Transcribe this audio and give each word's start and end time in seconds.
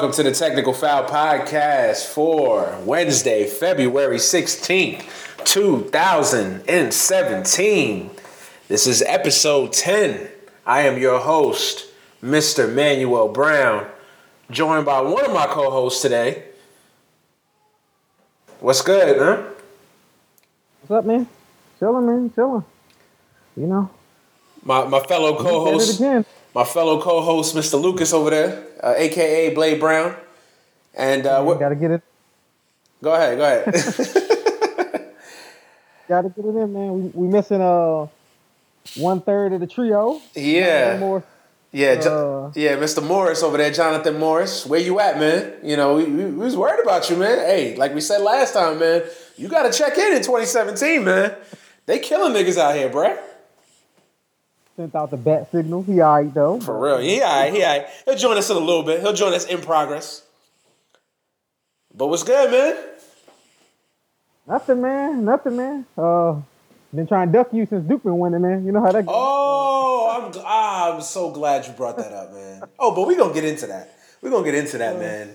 Welcome 0.00 0.16
to 0.16 0.22
the 0.22 0.32
Technical 0.34 0.72
Foul 0.72 1.04
Podcast 1.04 2.06
for 2.06 2.74
Wednesday, 2.86 3.46
February 3.46 4.16
16th, 4.16 5.04
2017. 5.44 8.10
This 8.68 8.86
is 8.86 9.02
episode 9.02 9.74
10. 9.74 10.26
I 10.64 10.84
am 10.84 10.96
your 10.96 11.18
host, 11.18 11.88
Mr. 12.22 12.72
Manuel 12.72 13.28
Brown, 13.28 13.88
joined 14.50 14.86
by 14.86 15.02
one 15.02 15.26
of 15.26 15.34
my 15.34 15.44
co 15.44 15.70
hosts 15.70 16.00
today. 16.00 16.44
What's 18.60 18.80
good, 18.80 19.18
huh? 19.18 19.42
What's 20.80 20.92
up, 20.92 21.04
man? 21.04 21.28
Chilling, 21.78 22.06
man. 22.06 22.32
Chilling. 22.34 22.64
You 23.54 23.66
know. 23.66 23.90
My, 24.62 24.86
my 24.86 25.00
fellow 25.00 25.36
co 25.36 25.66
host, 25.66 26.00
my 26.54 26.64
fellow 26.64 27.00
co 27.00 27.20
host, 27.20 27.54
Mr. 27.54 27.80
Lucas 27.80 28.12
over 28.12 28.30
there, 28.30 28.64
uh, 28.82 28.94
aka 28.96 29.54
Blade 29.54 29.80
Brown. 29.80 30.14
And 30.94 31.26
uh, 31.26 31.42
what? 31.42 31.58
Gotta 31.60 31.76
get 31.76 31.90
it. 31.92 32.02
Go 33.02 33.14
ahead, 33.14 33.38
go 33.38 33.44
ahead. 33.44 33.64
Gotta 36.08 36.28
get 36.28 36.44
it 36.44 36.48
in, 36.48 36.72
man. 36.72 37.12
We, 37.14 37.26
we 37.26 37.28
missing 37.28 37.60
uh 37.60 38.06
one 38.96 39.20
third 39.20 39.52
of 39.52 39.60
the 39.60 39.66
trio. 39.66 40.20
Yeah. 40.34 40.98
More, 40.98 41.22
Yeah, 41.70 41.92
Uh, 42.04 42.50
yeah, 42.56 42.76
Mr. 42.76 43.06
Morris 43.06 43.42
over 43.44 43.56
there, 43.56 43.70
Jonathan 43.70 44.18
Morris. 44.18 44.66
Where 44.66 44.80
you 44.80 44.98
at, 44.98 45.18
man? 45.20 45.52
You 45.62 45.76
know, 45.76 45.96
we, 45.96 46.04
we, 46.04 46.24
we 46.24 46.32
was 46.32 46.56
worried 46.56 46.80
about 46.82 47.08
you, 47.08 47.16
man. 47.16 47.38
Hey, 47.38 47.76
like 47.76 47.94
we 47.94 48.00
said 48.00 48.22
last 48.22 48.54
time, 48.54 48.80
man, 48.80 49.02
you 49.36 49.46
got 49.48 49.70
to 49.70 49.78
check 49.78 49.96
in 49.96 50.14
in 50.16 50.22
2017, 50.22 51.04
man. 51.04 51.34
They 51.86 52.00
killing 52.00 52.32
niggas 52.32 52.58
out 52.58 52.74
here, 52.74 52.90
bruh. 52.90 53.16
Sent 54.80 54.94
out 54.94 55.10
the 55.10 55.16
bat 55.18 55.50
signal. 55.52 55.82
He 55.82 56.00
alright 56.00 56.32
though. 56.32 56.58
For 56.58 56.78
real. 56.78 56.98
He 56.98 57.20
all 57.20 57.28
right, 57.28 57.52
he 57.52 57.62
all 57.62 57.78
right. 57.78 57.86
He'll 58.06 58.16
join 58.16 58.38
us 58.38 58.48
in 58.48 58.56
a 58.56 58.60
little 58.60 58.82
bit. 58.82 59.00
He'll 59.00 59.12
join 59.12 59.34
us 59.34 59.44
in 59.44 59.60
progress. 59.60 60.22
But 61.94 62.06
what's 62.06 62.22
good, 62.22 62.50
man? 62.50 62.82
Nothing, 64.48 64.80
man. 64.80 65.24
Nothing, 65.24 65.56
man. 65.56 65.86
Uh, 65.98 66.40
been 66.94 67.06
trying 67.06 67.28
to 67.28 67.32
duck 67.32 67.52
you 67.52 67.66
since 67.66 67.86
Duke 67.86 68.02
been 68.02 68.18
winning, 68.18 68.40
man. 68.40 68.64
You 68.64 68.72
know 68.72 68.80
how 68.80 68.90
that 68.90 69.04
goes. 69.04 69.14
Oh, 69.16 70.32
I'm 70.34 70.42
ah, 70.44 70.94
I'm 70.94 71.02
so 71.02 71.30
glad 71.30 71.66
you 71.66 71.72
brought 71.74 71.98
that 71.98 72.12
up, 72.12 72.32
man. 72.32 72.62
Oh, 72.78 72.94
but 72.94 73.06
we're 73.06 73.18
gonna 73.18 73.34
get 73.34 73.44
into 73.44 73.66
that. 73.66 73.98
We're 74.22 74.30
gonna 74.30 74.44
get 74.44 74.54
into 74.54 74.78
that, 74.78 74.98
man. 74.98 75.30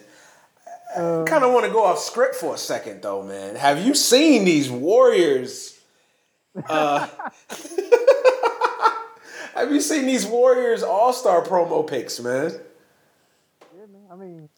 Uh, 0.95 1.23
kind 1.25 1.43
of 1.43 1.53
want 1.53 1.65
to 1.65 1.71
go 1.71 1.83
off 1.83 1.99
script 1.99 2.35
for 2.35 2.55
a 2.55 2.57
second, 2.57 3.03
though, 3.03 3.21
man. 3.21 3.55
Have 3.55 3.85
you 3.85 3.93
seen 3.93 4.45
these 4.45 4.71
Warriors? 4.71 5.79
Uh, 6.67 7.07
have 9.55 9.71
you 9.71 9.81
seen 9.81 10.05
these 10.05 10.25
Warriors 10.25 10.83
All 10.83 11.13
Star 11.13 11.41
promo 11.41 11.87
pics, 11.87 12.19
man? 12.19 12.51
yeah, 13.75 13.85
man. 13.87 14.01
I 14.11 14.15
mean, 14.15 14.49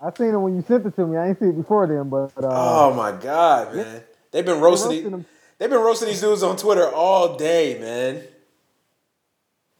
I 0.00 0.12
seen 0.12 0.32
them 0.32 0.42
when 0.42 0.56
you 0.56 0.62
sent 0.66 0.84
it 0.86 0.94
to 0.96 1.06
me. 1.06 1.16
I 1.16 1.28
ain't 1.28 1.38
seen 1.38 1.50
it 1.50 1.56
before 1.56 1.86
then, 1.86 2.08
but 2.08 2.32
uh, 2.42 2.48
Oh 2.50 2.94
my 2.94 3.12
god, 3.12 3.74
man! 3.74 4.02
They've 4.30 4.44
been 4.44 4.60
roasting. 4.60 5.10
them. 5.10 5.26
they've 5.58 5.70
been 5.70 5.80
roasting 5.80 6.08
these 6.08 6.20
dudes 6.20 6.42
on 6.42 6.56
Twitter 6.56 6.88
all 6.90 7.36
day, 7.36 7.78
man. 7.80 8.22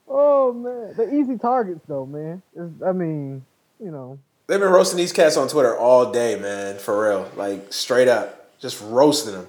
oh 0.08 0.52
man, 0.52 0.94
the 0.96 1.14
easy 1.14 1.38
targets 1.38 1.80
though, 1.86 2.06
man. 2.06 2.42
It's, 2.54 2.82
I 2.82 2.92
mean, 2.92 3.44
you 3.82 3.90
know, 3.90 4.18
They've 4.46 4.58
been 4.58 4.68
roasting 4.72 4.96
these 4.96 5.12
cats 5.12 5.36
on 5.36 5.46
Twitter 5.46 5.76
all 5.76 6.10
day, 6.10 6.36
man. 6.38 6.78
For 6.78 7.08
real, 7.08 7.30
like 7.36 7.72
straight 7.72 8.08
up, 8.08 8.58
just 8.58 8.82
roasting 8.82 9.34
them. 9.34 9.46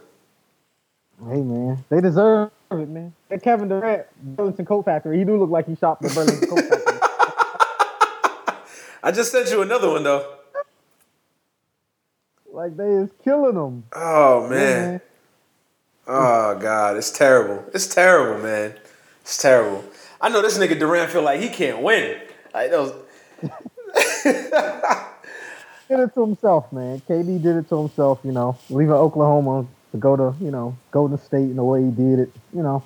hey 1.27 1.41
man, 1.41 1.83
they 1.89 2.01
deserve 2.01 2.51
it, 2.79 2.89
man. 2.89 3.13
That 3.29 3.43
Kevin 3.43 3.67
Durant, 3.67 4.05
Burlington 4.21 4.65
Coat 4.65 4.85
Factory, 4.85 5.19
he 5.19 5.23
do 5.23 5.37
look 5.37 5.49
like 5.49 5.67
he 5.67 5.75
shopped 5.75 6.03
at 6.05 6.13
Burlington 6.13 6.49
Coat 6.49 6.59
Factory. 6.59 6.97
I 9.03 9.11
just 9.11 9.31
sent 9.31 9.49
you 9.49 9.61
another 9.61 9.89
one 9.89 10.03
though. 10.03 10.37
Like 12.51 12.77
they 12.77 12.91
is 12.91 13.09
killing 13.23 13.55
them. 13.55 13.83
Oh 13.93 14.47
man. 14.47 15.01
Oh 16.07 16.57
god, 16.59 16.97
it's 16.97 17.11
terrible. 17.11 17.63
It's 17.73 17.87
terrible, 17.87 18.43
man. 18.43 18.75
It's 19.21 19.41
terrible. 19.41 19.83
I 20.19 20.29
know 20.29 20.41
this 20.41 20.57
nigga 20.57 20.77
Durant 20.77 21.11
feel 21.11 21.23
like 21.23 21.39
he 21.39 21.49
can't 21.49 21.81
win. 21.81 22.19
Like 22.53 22.71
those. 22.71 22.93
Did 24.23 25.99
it 25.99 26.13
to 26.13 26.21
himself, 26.21 26.71
man. 26.71 27.01
KD 27.01 27.43
did 27.43 27.57
it 27.57 27.67
to 27.67 27.81
himself, 27.81 28.21
you 28.23 28.31
know, 28.31 28.57
leaving 28.69 28.93
Oklahoma 28.93 29.67
to 29.91 29.97
go 29.97 30.15
to, 30.15 30.33
you 30.43 30.51
know, 30.51 30.75
Golden 30.91 31.17
State 31.17 31.43
in 31.49 31.55
the 31.55 31.63
way 31.63 31.83
he 31.83 31.91
did 31.91 32.19
it, 32.19 32.31
you 32.53 32.63
know. 32.63 32.83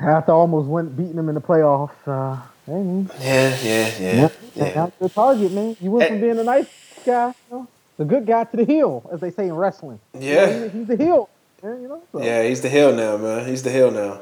After 0.00 0.32
almost 0.32 0.68
went 0.68 0.96
beating 0.96 1.16
them 1.16 1.28
in 1.28 1.34
the 1.34 1.40
playoffs. 1.40 1.90
Uh, 2.06 2.36
hey. 2.66 3.06
Yeah, 3.20 3.56
yeah, 3.62 3.90
yeah, 4.00 4.28
Yeah. 4.54 4.72
That's 4.72 4.96
the 4.98 5.08
target, 5.08 5.52
man. 5.52 5.76
You 5.80 5.90
went 5.90 6.08
from 6.08 6.20
being 6.20 6.38
a 6.38 6.44
nice 6.44 6.66
guy, 7.04 7.28
you 7.50 7.56
know, 7.56 7.68
the 7.98 8.04
good 8.04 8.26
guy 8.26 8.44
to 8.44 8.56
the 8.56 8.64
heel, 8.64 9.08
as 9.12 9.20
they 9.20 9.30
say 9.30 9.44
in 9.48 9.54
wrestling. 9.54 10.00
Yeah. 10.18 10.20
You 10.48 10.54
know, 10.60 10.68
he- 10.68 10.78
he's 10.78 10.86
the 10.88 10.96
heel, 10.96 11.28
man, 11.62 11.82
you 11.82 11.88
know. 11.88 12.02
So. 12.10 12.22
Yeah, 12.22 12.42
he's 12.42 12.62
the 12.62 12.68
hill 12.70 12.94
now, 12.94 13.16
man. 13.18 13.46
He's 13.46 13.62
the 13.62 13.70
hill 13.70 13.90
now. 13.90 14.20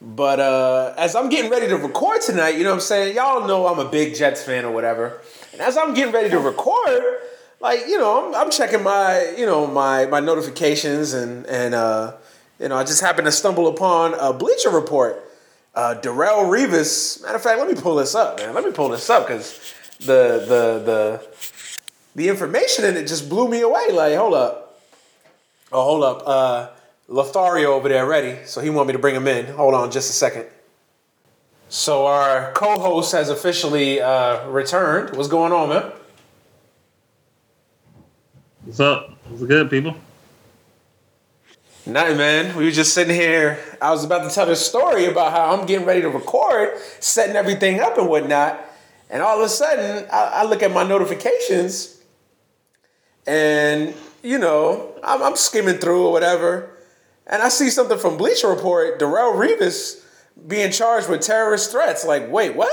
But 0.00 0.38
uh, 0.40 0.94
as 0.96 1.14
I'm 1.14 1.28
getting 1.28 1.50
ready 1.50 1.66
to 1.68 1.76
record 1.76 2.20
tonight, 2.20 2.56
you 2.56 2.62
know 2.62 2.70
what 2.70 2.74
I'm 2.76 2.80
saying? 2.80 3.16
Y'all 3.16 3.46
know 3.46 3.66
I'm 3.66 3.78
a 3.78 3.88
big 3.90 4.14
Jets 4.14 4.42
fan 4.42 4.64
or 4.64 4.70
whatever. 4.70 5.20
And 5.52 5.60
as 5.62 5.76
I'm 5.76 5.94
getting 5.94 6.12
ready 6.12 6.28
to 6.30 6.38
record, 6.38 7.02
like, 7.60 7.80
you 7.86 7.98
know, 7.98 8.28
I'm, 8.28 8.34
I'm 8.34 8.50
checking 8.50 8.82
my, 8.82 9.34
you 9.36 9.46
know, 9.46 9.66
my 9.66 10.06
my 10.06 10.20
notifications 10.20 11.12
and 11.12 11.46
and 11.46 11.74
uh, 11.74 12.14
you 12.58 12.68
know, 12.68 12.76
I 12.76 12.84
just 12.84 13.00
happened 13.00 13.26
to 13.26 13.32
stumble 13.32 13.68
upon 13.68 14.14
a 14.14 14.32
Bleacher 14.32 14.70
Report. 14.70 15.20
Uh, 15.74 15.96
Darrelle 16.00 16.48
Revis. 16.48 17.20
Matter 17.22 17.34
of 17.34 17.42
fact, 17.42 17.58
let 17.58 17.68
me 17.68 17.74
pull 17.74 17.96
this 17.96 18.14
up, 18.14 18.38
man. 18.38 18.54
Let 18.54 18.64
me 18.64 18.70
pull 18.70 18.90
this 18.90 19.10
up 19.10 19.26
because 19.26 19.74
the 19.98 20.44
the 20.46 20.82
the 20.84 21.26
the 22.14 22.28
information 22.28 22.84
in 22.84 22.96
it 22.96 23.08
just 23.08 23.28
blew 23.28 23.48
me 23.48 23.60
away. 23.60 23.88
Like, 23.92 24.16
hold 24.16 24.34
up. 24.34 24.80
Oh, 25.72 25.82
hold 25.82 26.04
up. 26.04 26.22
Uh, 26.24 26.68
Lothario 27.08 27.72
over 27.72 27.88
there 27.88 28.06
ready, 28.06 28.44
so 28.44 28.60
he 28.60 28.70
want 28.70 28.86
me 28.86 28.92
to 28.92 28.98
bring 28.98 29.14
him 29.14 29.26
in. 29.26 29.46
Hold 29.46 29.74
on 29.74 29.90
just 29.90 30.08
a 30.10 30.12
second. 30.12 30.46
So 31.68 32.06
our 32.06 32.52
co-host 32.52 33.12
has 33.12 33.28
officially 33.28 34.00
uh, 34.00 34.48
returned. 34.48 35.16
What's 35.16 35.28
going 35.28 35.52
on, 35.52 35.70
man? 35.70 35.92
What's 38.64 38.80
up? 38.80 39.10
What's 39.28 39.42
good, 39.42 39.68
people? 39.68 39.94
Nothing, 41.84 42.16
man. 42.16 42.56
We 42.56 42.64
were 42.64 42.70
just 42.70 42.94
sitting 42.94 43.14
here. 43.14 43.58
I 43.82 43.90
was 43.90 44.04
about 44.04 44.26
to 44.26 44.34
tell 44.34 44.46
the 44.46 44.56
story 44.56 45.04
about 45.04 45.32
how 45.32 45.54
I'm 45.54 45.66
getting 45.66 45.84
ready 45.84 46.00
to 46.00 46.08
record, 46.08 46.78
setting 46.98 47.36
everything 47.36 47.80
up 47.80 47.98
and 47.98 48.08
whatnot. 48.08 48.58
And 49.10 49.20
all 49.20 49.38
of 49.38 49.44
a 49.44 49.50
sudden, 49.50 50.06
I, 50.10 50.30
I 50.36 50.44
look 50.44 50.62
at 50.62 50.72
my 50.72 50.82
notifications, 50.82 52.00
and 53.26 53.92
you 54.22 54.38
know, 54.38 54.98
I'm, 55.04 55.22
I'm 55.22 55.36
skimming 55.36 55.76
through 55.76 56.06
or 56.06 56.12
whatever, 56.12 56.70
and 57.26 57.42
I 57.42 57.50
see 57.50 57.68
something 57.68 57.98
from 57.98 58.16
Bleacher 58.16 58.48
Report: 58.48 58.98
Darrelle 58.98 59.34
Revis 59.34 60.02
being 60.48 60.72
charged 60.72 61.10
with 61.10 61.20
terrorist 61.20 61.70
threats. 61.70 62.06
Like, 62.06 62.30
wait, 62.30 62.56
what? 62.56 62.72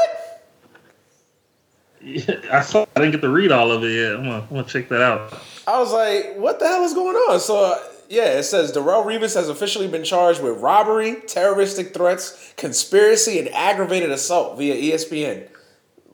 Yeah, 1.99 2.35
I 2.53 2.61
saw. 2.61 2.85
I 2.95 3.01
didn't 3.01 3.11
get 3.11 3.21
to 3.21 3.29
read 3.29 3.51
all 3.51 3.73
of 3.73 3.83
it 3.83 3.91
yet. 3.91 4.15
I'm 4.15 4.23
gonna, 4.23 4.39
I'm 4.39 4.49
gonna 4.49 4.63
check 4.63 4.87
that 4.87 5.01
out. 5.01 5.37
I 5.67 5.79
was 5.79 5.93
like, 5.93 6.37
what 6.37 6.59
the 6.59 6.67
hell 6.67 6.83
is 6.83 6.93
going 6.93 7.15
on? 7.15 7.39
So, 7.39 7.65
uh, 7.65 7.79
yeah, 8.09 8.37
it 8.39 8.43
says 8.43 8.71
Darrelle 8.71 9.05
Revis 9.05 9.35
has 9.35 9.47
officially 9.49 9.87
been 9.87 10.03
charged 10.03 10.41
with 10.41 10.59
robbery, 10.59 11.17
terroristic 11.27 11.93
threats, 11.93 12.53
conspiracy, 12.57 13.39
and 13.39 13.47
aggravated 13.49 14.11
assault 14.11 14.57
via 14.57 14.75
ESPN. 14.75 15.47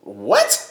What? 0.02 0.64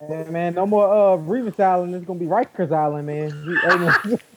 And, 0.00 0.30
man, 0.30 0.54
no 0.54 0.66
more 0.66 0.86
uh, 0.86 1.16
Revis 1.16 1.58
Island. 1.58 1.94
It's 1.94 2.04
going 2.04 2.18
to 2.18 2.24
be 2.24 2.30
Rikers 2.30 2.72
Island, 2.72 3.06
man. 3.06 4.18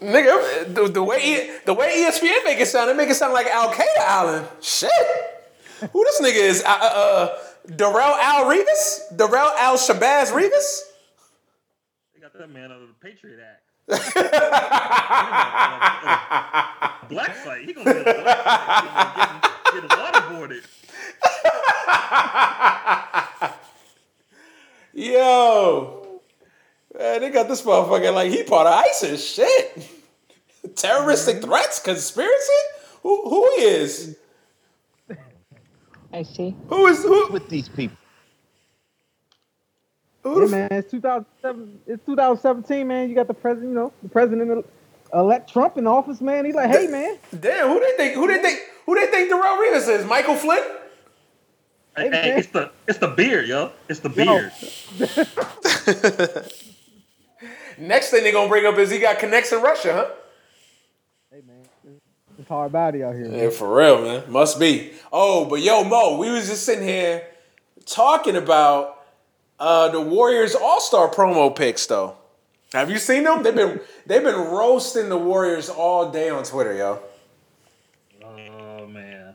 Hey. 0.00 0.12
Nigga, 0.12 0.74
the, 0.74 0.88
the 0.88 1.02
way 1.02 1.58
the 1.66 1.74
way 1.74 2.04
ESPN 2.06 2.44
make 2.44 2.58
it 2.58 2.66
sound, 2.68 2.90
it 2.90 2.96
make 2.96 3.10
it 3.10 3.16
sound 3.16 3.34
like 3.34 3.46
Al 3.46 3.70
Qaeda 3.70 3.98
Island. 3.98 4.48
Shit. 4.62 4.90
Who 5.92 6.04
this 6.04 6.20
nigga 6.22 6.42
is? 6.42 6.62
Uh, 6.64 6.68
uh, 6.68 6.72
uh, 6.72 7.38
Darrelle 7.68 8.18
Al 8.18 8.44
Revis? 8.44 9.00
Darrelle 9.14 9.54
Al 9.58 9.76
Shabazz 9.76 10.32
Revis? 10.32 10.80
They 12.14 12.20
got 12.20 12.32
that 12.38 12.50
man 12.50 12.72
under 12.72 12.86
the 12.86 12.94
Patriot 13.00 13.38
Act. 13.40 13.62
black 17.08 17.34
site. 17.36 17.64
He 17.64 17.72
gonna 17.72 17.92
get 17.92 18.06
a 18.06 18.22
black 18.22 18.44
site. 18.44 19.42
Getting, 19.72 19.74
getting 19.74 19.90
waterboarded. 19.90 20.62
Yo, 24.92 26.20
man, 26.96 27.20
they 27.20 27.30
got 27.30 27.48
this 27.48 27.62
motherfucker 27.62 28.12
like 28.12 28.30
he 28.30 28.42
part 28.42 28.66
of 28.66 28.74
ISIS. 28.74 29.34
Shit, 29.34 29.88
terroristic 30.76 31.36
mm-hmm. 31.36 31.46
threats, 31.46 31.80
conspiracy. 31.80 32.52
Who 33.02 33.28
who 33.28 33.50
he 33.56 33.64
is? 33.64 34.16
I 36.12 36.22
see. 36.22 36.56
Who 36.68 36.86
is 36.86 37.02
who? 37.02 37.32
with 37.32 37.48
these 37.48 37.68
people. 37.68 37.96
who 40.22 40.42
Yeah, 40.42 40.46
man, 40.48 40.68
it's 40.72 40.90
2007. 40.90 41.80
It's 41.86 42.04
2017, 42.06 42.86
man. 42.86 43.08
You 43.08 43.14
got 43.14 43.28
the 43.28 43.34
president, 43.34 43.70
you 43.70 43.76
know, 43.76 43.92
the 44.02 44.08
president 44.08 44.66
elect 45.14 45.52
Trump 45.52 45.78
in 45.78 45.86
office, 45.86 46.20
man. 46.20 46.44
He's 46.44 46.54
like, 46.54 46.70
hey, 46.70 46.86
man, 46.86 47.18
f- 47.32 47.40
Damn, 47.40 47.68
who 47.68 47.80
they 47.80 47.92
think? 47.96 48.14
Who 48.14 48.26
they 48.28 48.38
think? 48.42 48.60
Who 48.86 48.94
they 48.96 49.06
think 49.06 49.30
Darrelle 49.32 49.58
Revis 49.58 49.88
is? 49.88 50.06
Michael 50.06 50.36
Flynn? 50.36 50.62
Hey, 51.96 52.10
Hey, 52.10 52.32
hey, 52.32 52.38
it's 52.38 52.48
the 52.48 52.70
it's 52.88 52.98
the 52.98 53.08
beard, 53.08 53.48
yo. 53.48 53.72
It's 53.88 54.00
the 54.00 54.10
Yo. 54.14 54.24
beard. 54.24 54.52
Next 57.78 58.10
thing 58.10 58.22
they're 58.24 58.32
gonna 58.32 58.48
bring 58.48 58.66
up 58.66 58.78
is 58.78 58.90
he 58.90 58.98
got 58.98 59.18
connects 59.18 59.52
in 59.52 59.62
Russia, 59.62 59.92
huh? 59.94 60.10
Hey 62.50 62.56
man, 62.56 62.68
it's 62.68 62.72
hard 62.72 62.72
body 62.72 63.02
out 63.04 63.14
here. 63.14 63.28
Man. 63.28 63.38
Yeah, 63.38 63.50
for 63.50 63.76
real, 63.76 64.02
man. 64.02 64.30
Must 64.30 64.58
be. 64.58 64.92
Oh, 65.12 65.44
but 65.44 65.60
yo, 65.60 65.84
Mo, 65.84 66.18
we 66.18 66.30
was 66.30 66.48
just 66.48 66.64
sitting 66.64 66.86
here 66.86 67.26
talking 67.86 68.34
about 68.36 69.04
uh, 69.60 69.88
the 69.90 70.00
Warriors 70.00 70.54
All 70.56 70.80
Star 70.80 71.08
promo 71.08 71.54
pics, 71.54 71.86
though. 71.86 72.16
Have 72.72 72.90
you 72.90 72.98
seen 72.98 73.24
them? 73.24 73.42
They've 73.42 73.54
been 73.54 73.80
they've 74.06 74.22
been 74.22 74.34
roasting 74.34 75.08
the 75.08 75.16
Warriors 75.16 75.68
all 75.68 76.10
day 76.10 76.30
on 76.30 76.44
Twitter, 76.44 76.74
yo. 76.74 77.00
Oh 78.24 78.86
man, 78.86 79.34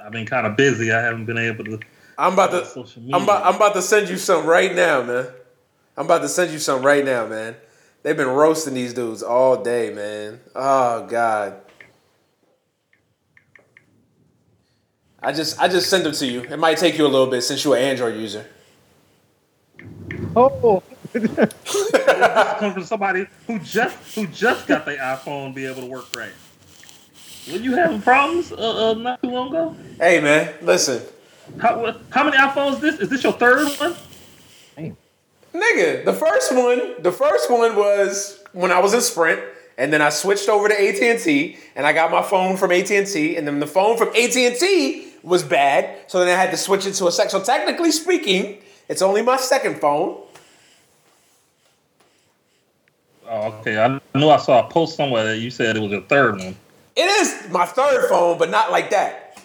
I've 0.00 0.12
been 0.12 0.26
kind 0.26 0.46
of 0.46 0.56
busy. 0.56 0.92
I 0.92 1.00
haven't 1.00 1.26
been 1.26 1.38
able 1.38 1.64
to. 1.64 1.80
I'm 2.16 2.32
about 2.32 2.50
to. 2.50 2.84
I'm 3.12 3.22
about, 3.22 3.46
I'm 3.46 3.54
about 3.56 3.74
to 3.74 3.82
send 3.82 4.08
you 4.08 4.16
some 4.16 4.46
right 4.46 4.74
now, 4.74 5.02
man. 5.02 5.26
I'm 5.96 6.06
about 6.06 6.22
to 6.22 6.28
send 6.28 6.52
you 6.52 6.58
some 6.58 6.82
right 6.82 7.04
now, 7.04 7.26
man. 7.26 7.56
They've 8.02 8.16
been 8.16 8.28
roasting 8.28 8.74
these 8.74 8.94
dudes 8.94 9.22
all 9.22 9.62
day, 9.62 9.92
man. 9.92 10.40
Oh 10.54 11.06
God. 11.06 11.60
I 15.22 15.32
just 15.32 15.58
I 15.60 15.68
just 15.68 15.90
sent 15.90 16.04
them 16.04 16.12
to 16.12 16.26
you. 16.26 16.42
It 16.42 16.58
might 16.58 16.78
take 16.78 16.96
you 16.96 17.04
a 17.04 17.08
little 17.08 17.26
bit 17.26 17.42
since 17.42 17.64
you're 17.64 17.76
an 17.76 17.82
Android 17.82 18.16
user. 18.16 18.46
Oh, 20.36 20.82
come 21.12 22.74
from 22.74 22.84
somebody 22.84 23.26
who 23.46 23.58
just 23.58 24.14
who 24.14 24.26
just 24.28 24.68
got 24.68 24.86
their 24.86 24.98
iPhone 24.98 25.54
be 25.54 25.66
able 25.66 25.82
to 25.82 25.86
work 25.86 26.14
right. 26.14 26.32
Were 27.50 27.58
you 27.58 27.74
having 27.74 28.00
problems 28.00 28.52
uh, 28.52 28.90
uh, 28.90 28.94
not 28.94 29.20
too 29.22 29.30
long 29.30 29.48
ago? 29.48 29.76
Hey 29.98 30.20
man, 30.20 30.54
listen. 30.62 31.02
How 31.58 31.96
how 32.10 32.24
many 32.24 32.36
iPhones 32.36 32.74
is 32.74 32.80
this? 32.80 33.00
Is 33.00 33.08
this 33.08 33.24
your 33.24 33.32
third 33.32 33.68
one? 33.80 33.96
damn. 34.76 34.96
Nigga, 35.52 36.04
the 36.04 36.12
first 36.12 36.54
one, 36.54 37.02
the 37.02 37.10
first 37.10 37.50
one 37.50 37.74
was 37.74 38.44
when 38.52 38.70
I 38.70 38.78
was 38.78 38.94
in 38.94 39.00
Sprint, 39.00 39.40
and 39.78 39.92
then 39.92 40.02
I 40.02 40.10
switched 40.10 40.48
over 40.48 40.68
to 40.68 40.74
AT 40.74 41.02
and 41.02 41.18
T, 41.18 41.56
and 41.74 41.86
I 41.86 41.92
got 41.92 42.12
my 42.12 42.22
phone 42.22 42.56
from 42.56 42.70
AT 42.70 42.90
and 42.90 43.06
T, 43.06 43.36
and 43.36 43.46
then 43.46 43.58
the 43.58 43.66
phone 43.66 43.96
from 43.96 44.08
AT 44.08 44.36
and 44.36 44.54
T 44.54 45.07
was 45.22 45.42
bad, 45.42 46.10
so 46.10 46.20
then 46.20 46.28
I 46.28 46.40
had 46.40 46.50
to 46.50 46.56
switch 46.56 46.86
it 46.86 46.92
to 46.94 47.06
a 47.06 47.12
sec. 47.12 47.30
So 47.30 47.42
technically 47.42 47.92
speaking, 47.92 48.58
it's 48.88 49.02
only 49.02 49.22
my 49.22 49.36
second 49.36 49.80
phone. 49.80 50.22
Oh, 53.28 53.52
okay. 53.60 53.78
I 53.78 54.00
knew 54.18 54.28
I 54.30 54.38
saw 54.38 54.66
a 54.66 54.70
post 54.70 54.96
somewhere 54.96 55.24
that 55.24 55.38
you 55.38 55.50
said 55.50 55.76
it 55.76 55.80
was 55.80 55.90
your 55.90 56.02
third 56.02 56.38
one. 56.38 56.56
It 56.96 57.02
is 57.02 57.50
my 57.50 57.66
third 57.66 58.08
phone, 58.08 58.38
but 58.38 58.50
not 58.50 58.72
like 58.72 58.90
that. 58.90 59.38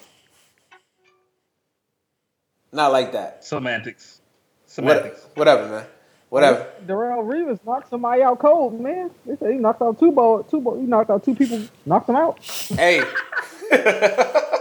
Not 2.71 2.91
like 2.91 3.11
that. 3.11 3.43
Semantics. 3.43 4.21
What, 4.63 4.71
Semantics. 4.71 5.27
whatever, 5.35 5.67
man. 5.69 5.85
Whatever. 6.29 6.67
Darrelle 6.87 7.23
Revis 7.23 7.63
knocked 7.63 7.91
somebody 7.91 8.23
out 8.23 8.39
cold, 8.39 8.81
man. 8.81 9.11
They 9.25 9.35
say 9.35 9.53
he 9.53 9.59
knocked 9.59 9.83
out 9.83 9.99
two 9.99 10.11
ball, 10.11 10.41
two 10.43 10.61
ball. 10.61 10.79
He 10.79 10.87
knocked 10.87 11.11
out 11.11 11.23
two 11.23 11.35
people, 11.35 11.61
knocked 11.85 12.07
them 12.07 12.15
out. 12.15 12.39
Hey. 12.43 13.03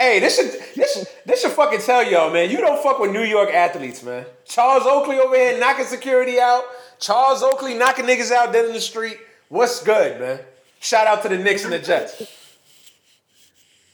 hey, 0.00 0.18
this 0.18 0.36
should 0.36 0.50
this 0.74 1.06
this 1.26 1.42
should 1.42 1.52
fucking 1.52 1.80
tell 1.80 2.02
y'all, 2.02 2.32
man. 2.32 2.50
You 2.50 2.58
don't 2.58 2.82
fuck 2.82 2.98
with 2.98 3.12
New 3.12 3.22
York 3.22 3.50
athletes, 3.50 4.02
man. 4.02 4.24
Charles 4.44 4.84
Oakley 4.86 5.18
over 5.18 5.36
here 5.36 5.60
knocking 5.60 5.84
security 5.84 6.40
out. 6.40 6.64
Charles 6.98 7.42
Oakley 7.42 7.74
knocking 7.74 8.06
niggas 8.06 8.32
out 8.32 8.52
dead 8.52 8.64
in 8.64 8.72
the 8.72 8.80
street. 8.80 9.18
What's 9.48 9.84
good, 9.84 10.20
man? 10.20 10.40
Shout 10.80 11.06
out 11.06 11.22
to 11.22 11.28
the 11.28 11.38
Knicks 11.38 11.64
and 11.64 11.72
the 11.72 11.78
Jets. 11.78 12.22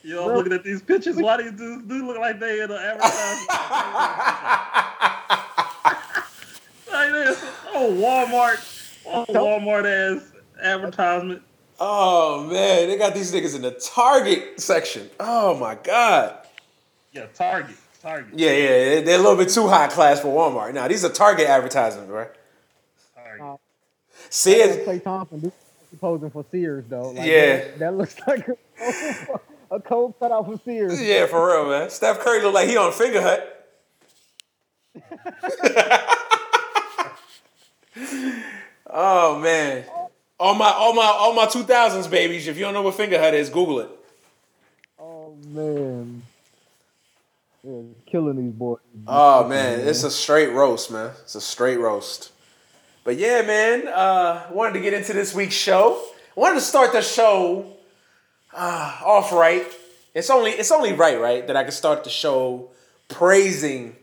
Yo, 0.02 0.28
I'm 0.28 0.36
looking 0.36 0.52
at 0.52 0.62
these 0.62 0.80
pictures. 0.80 1.16
Why 1.16 1.36
do 1.36 1.50
these 1.50 1.58
dudes 1.58 1.88
do 1.88 2.06
look 2.06 2.18
like 2.18 2.38
they 2.38 2.62
in 2.62 2.70
an 2.70 2.76
advertisement? 2.76 3.48
like 6.92 7.10
this. 7.10 7.44
Oh, 7.74 7.92
Walmart. 7.98 9.02
Oh, 9.04 9.26
Walmart 9.30 9.84
ass 9.84 10.22
advertisement. 10.62 11.42
Oh 11.78 12.44
man, 12.44 12.88
they 12.88 12.96
got 12.96 13.14
these 13.14 13.32
niggas 13.32 13.54
in 13.54 13.62
the 13.62 13.72
Target 13.72 14.60
section. 14.60 15.10
Oh 15.20 15.54
my 15.58 15.74
god. 15.74 16.38
Yeah, 17.12 17.26
Target. 17.34 17.76
Target. 18.00 18.38
Yeah, 18.38 18.50
yeah, 18.52 19.00
they're 19.02 19.18
a 19.18 19.22
little 19.22 19.36
bit 19.36 19.48
too 19.50 19.66
high 19.68 19.88
class 19.88 20.20
for 20.20 20.28
Walmart. 20.28 20.72
Now 20.74 20.88
these 20.88 21.04
are 21.04 21.08
Target 21.10 21.46
advertisements, 21.48 22.10
right? 22.10 22.30
Target. 23.14 23.40
Oh. 23.42 23.60
Sears, 24.30 24.86
Klay 24.86 25.02
Thompson 25.02 25.40
do- 25.40 25.52
posing 26.00 26.30
for 26.30 26.44
Sears 26.50 26.84
though. 26.88 27.10
Like, 27.10 27.26
Yeah. 27.26 27.56
that, 27.56 27.78
that 27.78 27.94
looks 27.96 28.16
like 28.26 28.48
a, 28.48 28.56
a 29.76 29.80
cold 29.80 30.14
cutout 30.18 30.46
for 30.46 30.58
Sears. 30.64 31.00
Yeah, 31.02 31.26
for 31.26 31.46
real, 31.46 31.68
man. 31.68 31.90
Steph 31.90 32.20
Curry 32.20 32.42
look 32.42 32.54
like 32.54 32.68
he 32.68 32.76
on 32.76 32.92
Fingerhut. 32.92 33.42
oh 38.90 39.38
man. 39.38 39.84
Oh, 39.90 40.05
All 40.38 40.54
my 40.54 40.70
all 40.70 40.92
my 40.94 41.04
all 41.04 41.34
my 41.34 41.46
two 41.46 41.62
thousands 41.62 42.06
babies. 42.06 42.46
If 42.46 42.56
you 42.56 42.64
don't 42.64 42.74
know 42.74 42.82
what 42.82 42.94
Fingerhut 42.94 43.32
is, 43.32 43.48
Google 43.48 43.80
it. 43.80 43.90
Oh 44.98 45.34
man, 45.48 46.22
yeah, 47.62 47.80
killing 48.04 48.36
these 48.36 48.52
boys. 48.52 48.80
Oh 49.06 49.48
man, 49.48 49.80
it's 49.80 50.04
a 50.04 50.10
straight 50.10 50.52
roast, 50.52 50.90
man. 50.90 51.12
It's 51.22 51.34
a 51.34 51.40
straight 51.40 51.78
roast. 51.78 52.32
But 53.02 53.16
yeah, 53.16 53.42
man, 53.42 53.88
uh, 53.88 54.46
wanted 54.50 54.74
to 54.74 54.80
get 54.80 54.92
into 54.92 55.12
this 55.12 55.34
week's 55.34 55.54
show. 55.54 56.02
Wanted 56.34 56.56
to 56.56 56.60
start 56.60 56.92
the 56.92 57.00
show 57.00 57.72
uh, 58.52 58.98
off 59.04 59.32
right. 59.32 59.64
It's 60.12 60.28
only 60.28 60.50
it's 60.50 60.70
only 60.70 60.92
right, 60.92 61.18
right, 61.18 61.46
that 61.46 61.56
I 61.56 61.62
can 61.62 61.72
start 61.72 62.04
the 62.04 62.10
show 62.10 62.70
praising, 63.08 63.96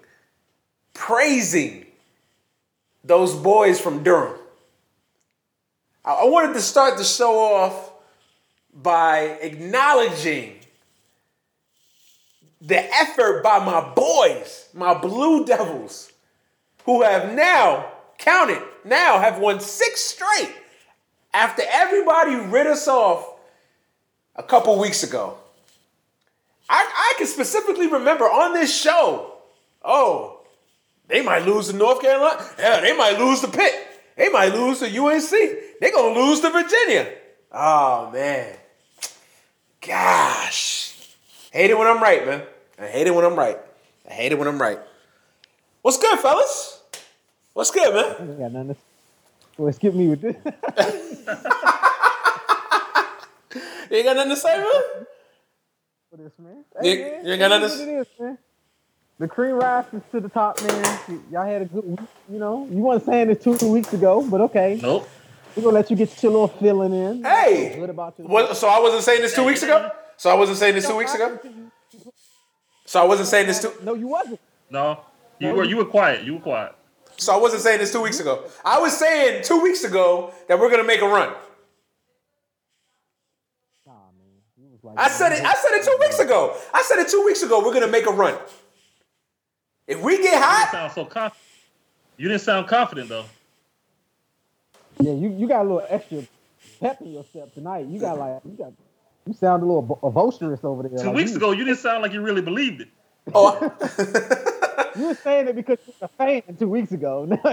praising 0.93 1.85
those 3.03 3.35
boys 3.35 3.79
from 3.79 4.03
Durham. 4.03 4.39
I, 6.05 6.25
wanted 6.25 6.53
to 6.53 6.62
start 6.62 6.98
the 6.98 7.03
show 7.03 7.39
off 7.39 7.91
by 8.74 9.38
acknowledging 9.41 10.60
the 12.60 12.83
effort 12.95 13.43
by 13.43 13.60
my 13.60 13.93
boys, 13.93 14.67
my 14.74 14.93
Blue 14.93 15.45
Devils, 15.45 16.12
who 16.86 17.03
have 17.03 17.33
now 17.33 17.89
counted, 18.17 18.62
now 18.83 19.19
have 19.19 19.39
won 19.39 19.60
six 19.60 20.01
straight 20.01 20.53
after 21.33 21.63
everybody 21.72 22.36
rid 22.36 22.67
us 22.67 22.88
off 22.88 23.29
a 24.36 24.43
couple 24.43 24.77
weeks 24.79 25.03
ago. 25.03 25.38
I, 26.69 26.86
I 26.86 27.17
can 27.17 27.27
specifically 27.27 27.88
remember 27.88 28.25
on 28.25 28.53
this 28.53 28.75
show, 28.75 29.36
oh, 29.83 30.41
they 31.07 31.22
might 31.22 31.45
lose 31.45 31.67
to 31.67 31.75
North 31.75 32.01
Carolina. 32.01 32.45
Yeah, 32.57 32.81
they 32.81 32.95
might 32.95 33.19
lose 33.19 33.41
to 33.41 33.48
Pitt. 33.48 33.74
They 34.17 34.29
might 34.29 34.53
lose 34.53 34.79
to 34.79 34.86
UNC. 34.86 35.62
They're 35.80 35.92
going 35.92 36.13
to 36.13 36.20
lose 36.22 36.39
to 36.42 36.50
Virginia. 36.50 37.08
Oh, 37.51 38.10
man. 38.12 38.56
Gosh. 39.82 40.94
Hate 41.51 41.70
it 41.70 41.77
when 41.77 41.88
I'm 41.88 42.01
right, 42.01 42.25
man. 42.25 42.42
I 42.80 42.88
hate 42.88 43.08
it 43.08 43.13
when 43.13 43.25
I'm 43.25 43.36
right. 43.36 43.58
I 44.10 44.13
hate 44.13 44.32
it 44.32 44.39
when 44.39 44.48
I'm 44.48 44.60
right. 44.62 44.80
What's 45.82 45.98
good, 45.98 46.20
fellas? 46.20 46.82
What's 47.53 47.72
good, 47.72 47.94
man? 47.94 48.15
I 48.18 48.32
ain't 48.32 48.39
got 48.39 48.51
nothing. 48.51 48.75
To, 48.75 49.62
well, 49.62 49.74
skip 49.74 49.94
me 49.94 50.08
with 50.10 50.22
this. 50.22 50.36
You 53.92 53.98
ain't 54.00 54.06
got 54.08 54.15
nothing 54.15 54.32
to 54.32 54.36
say, 54.38 54.58
man? 54.58 55.06
for 56.10 56.18
this, 56.18 56.32
man. 56.39 56.65
You- 56.82 56.98
man, 57.03 57.25
you 57.25 57.32
ain't 57.34 57.39
got 57.39 57.51
it 57.51 57.60
nothing 57.60 57.63
is 57.65 57.77
to 57.77 57.86
what 57.86 57.94
it 57.94 58.00
is, 58.01 58.08
man. 58.20 58.38
The 59.20 59.27
cream 59.27 59.56
rises 59.56 60.01
to 60.12 60.20
the 60.20 60.30
top, 60.30 60.60
man. 60.63 61.00
Y- 61.08 61.20
Y'all 61.32 61.46
had 61.46 61.62
a 61.62 61.65
good 61.65 61.86
week, 61.86 62.00
you 62.32 62.39
know. 62.39 62.65
You 62.72 62.77
weren't 62.77 63.06
saying 63.06 63.27
this 63.27 63.44
two 63.44 63.56
weeks 63.72 63.94
ago, 63.94 64.25
but 64.27 64.42
okay. 64.42 64.80
Nope. 64.82 65.08
We're 65.55 65.63
gonna 65.63 65.75
let 65.75 65.89
you 65.91 65.95
get 65.95 66.22
your 66.24 66.31
little 66.31 66.48
feeling 66.48 66.93
in. 66.93 67.24
Hey. 67.24 67.75
Good 67.77 67.89
about 67.89 68.17
your 68.17 68.27
What, 68.27 68.57
so 68.57 68.67
I 68.67 68.79
wasn't 68.79 69.03
saying 69.03 69.22
this 69.22 69.36
two 69.36 69.43
weeks 69.43 69.62
ago? 69.63 69.91
So 70.17 70.29
I 70.29 70.33
wasn't 70.33 70.57
saying 70.57 70.75
this 70.75 70.88
two 70.88 70.95
weeks 70.98 71.13
ago? 71.13 71.39
So 72.86 73.01
I 73.01 73.05
wasn't 73.05 73.27
saying 73.27 73.48
this 73.48 73.62
two 73.62 73.72
No, 73.83 73.93
you 73.93 74.07
wasn't. 74.07 74.39
No. 74.69 75.00
You 75.39 75.53
were 75.53 75.63
you 75.63 75.77
were 75.77 75.86
quiet. 75.86 76.24
You 76.25 76.36
were 76.36 76.39
quiet. 76.39 76.74
so 77.17 77.33
I 77.33 77.38
wasn't 77.38 77.62
saying 77.62 77.79
this 77.79 77.91
two 77.91 78.01
weeks 78.01 78.19
ago. 78.19 78.43
I 78.63 78.79
was 78.79 78.98
saying 78.98 79.43
two 79.43 79.62
weeks 79.62 79.83
ago 79.83 80.33
that 80.48 80.60
we're 80.60 80.69
gonna 80.72 80.83
make 80.83 81.01
a 81.01 81.07
run. 81.07 81.29
Nah, 83.86 83.93
man. 83.93 84.41
You 84.57 84.69
was 84.72 84.83
like, 84.83 84.98
I 84.98 85.10
said 85.10 85.33
it, 85.33 85.43
I 85.43 85.53
said 85.53 85.72
it 85.72 85.83
two 85.86 85.98
weeks 86.00 86.19
ago. 86.19 86.55
I 86.74 86.81
said 86.83 87.00
it 87.00 87.10
two 87.10 87.24
weeks 87.25 87.43
ago, 87.43 87.63
we're 87.63 87.74
gonna 87.74 87.88
make 87.88 88.05
a 88.07 88.12
run. 88.12 88.36
If 89.88 90.01
we 90.01 90.17
get 90.17 90.24
You 90.24 90.31
didn't 90.31 90.43
hot, 90.43 90.69
sound 90.72 90.91
so 90.93 91.05
confident. 91.05 91.41
You 92.17 92.27
didn't 92.29 92.41
sound 92.41 92.67
confident 92.67 93.10
though. 93.10 93.25
Yeah, 95.03 95.13
you, 95.13 95.36
you 95.38 95.48
got 95.48 95.62
a 95.62 95.63
little 95.63 95.86
extra 95.89 96.24
pep 96.79 97.01
in 97.01 97.12
your 97.12 97.25
step 97.25 97.53
tonight. 97.53 97.88
You 97.88 98.00
got 98.00 98.17
like 98.17 98.39
you 98.45 98.51
got 98.57 98.74
you 99.27 99.33
sound 99.33 99.63
a 99.63 99.65
little 99.65 99.81
bo- 99.81 100.00
bosterous 100.12 100.63
over 100.63 100.83
there. 100.83 100.98
Two 100.98 101.07
Like, 101.07 101.15
weeks 101.15 101.31
you, 101.31 101.38
ago, 101.38 101.51
you 101.51 101.65
didn't 101.65 101.79
sound 101.79 102.01
like 102.01 102.13
you 102.13 102.22
really 102.22 102.41
believed 102.41 102.81
it. 102.81 102.88
oh, 103.33 103.60
you 104.98 105.07
were 105.07 105.13
saying 105.15 105.50
it 105.50 105.55
because 105.55 105.77
you're 105.86 105.95
a 106.01 106.07
fan 106.07 106.55
two 106.57 106.69
weeks 106.69 106.91
ago. 106.93 107.25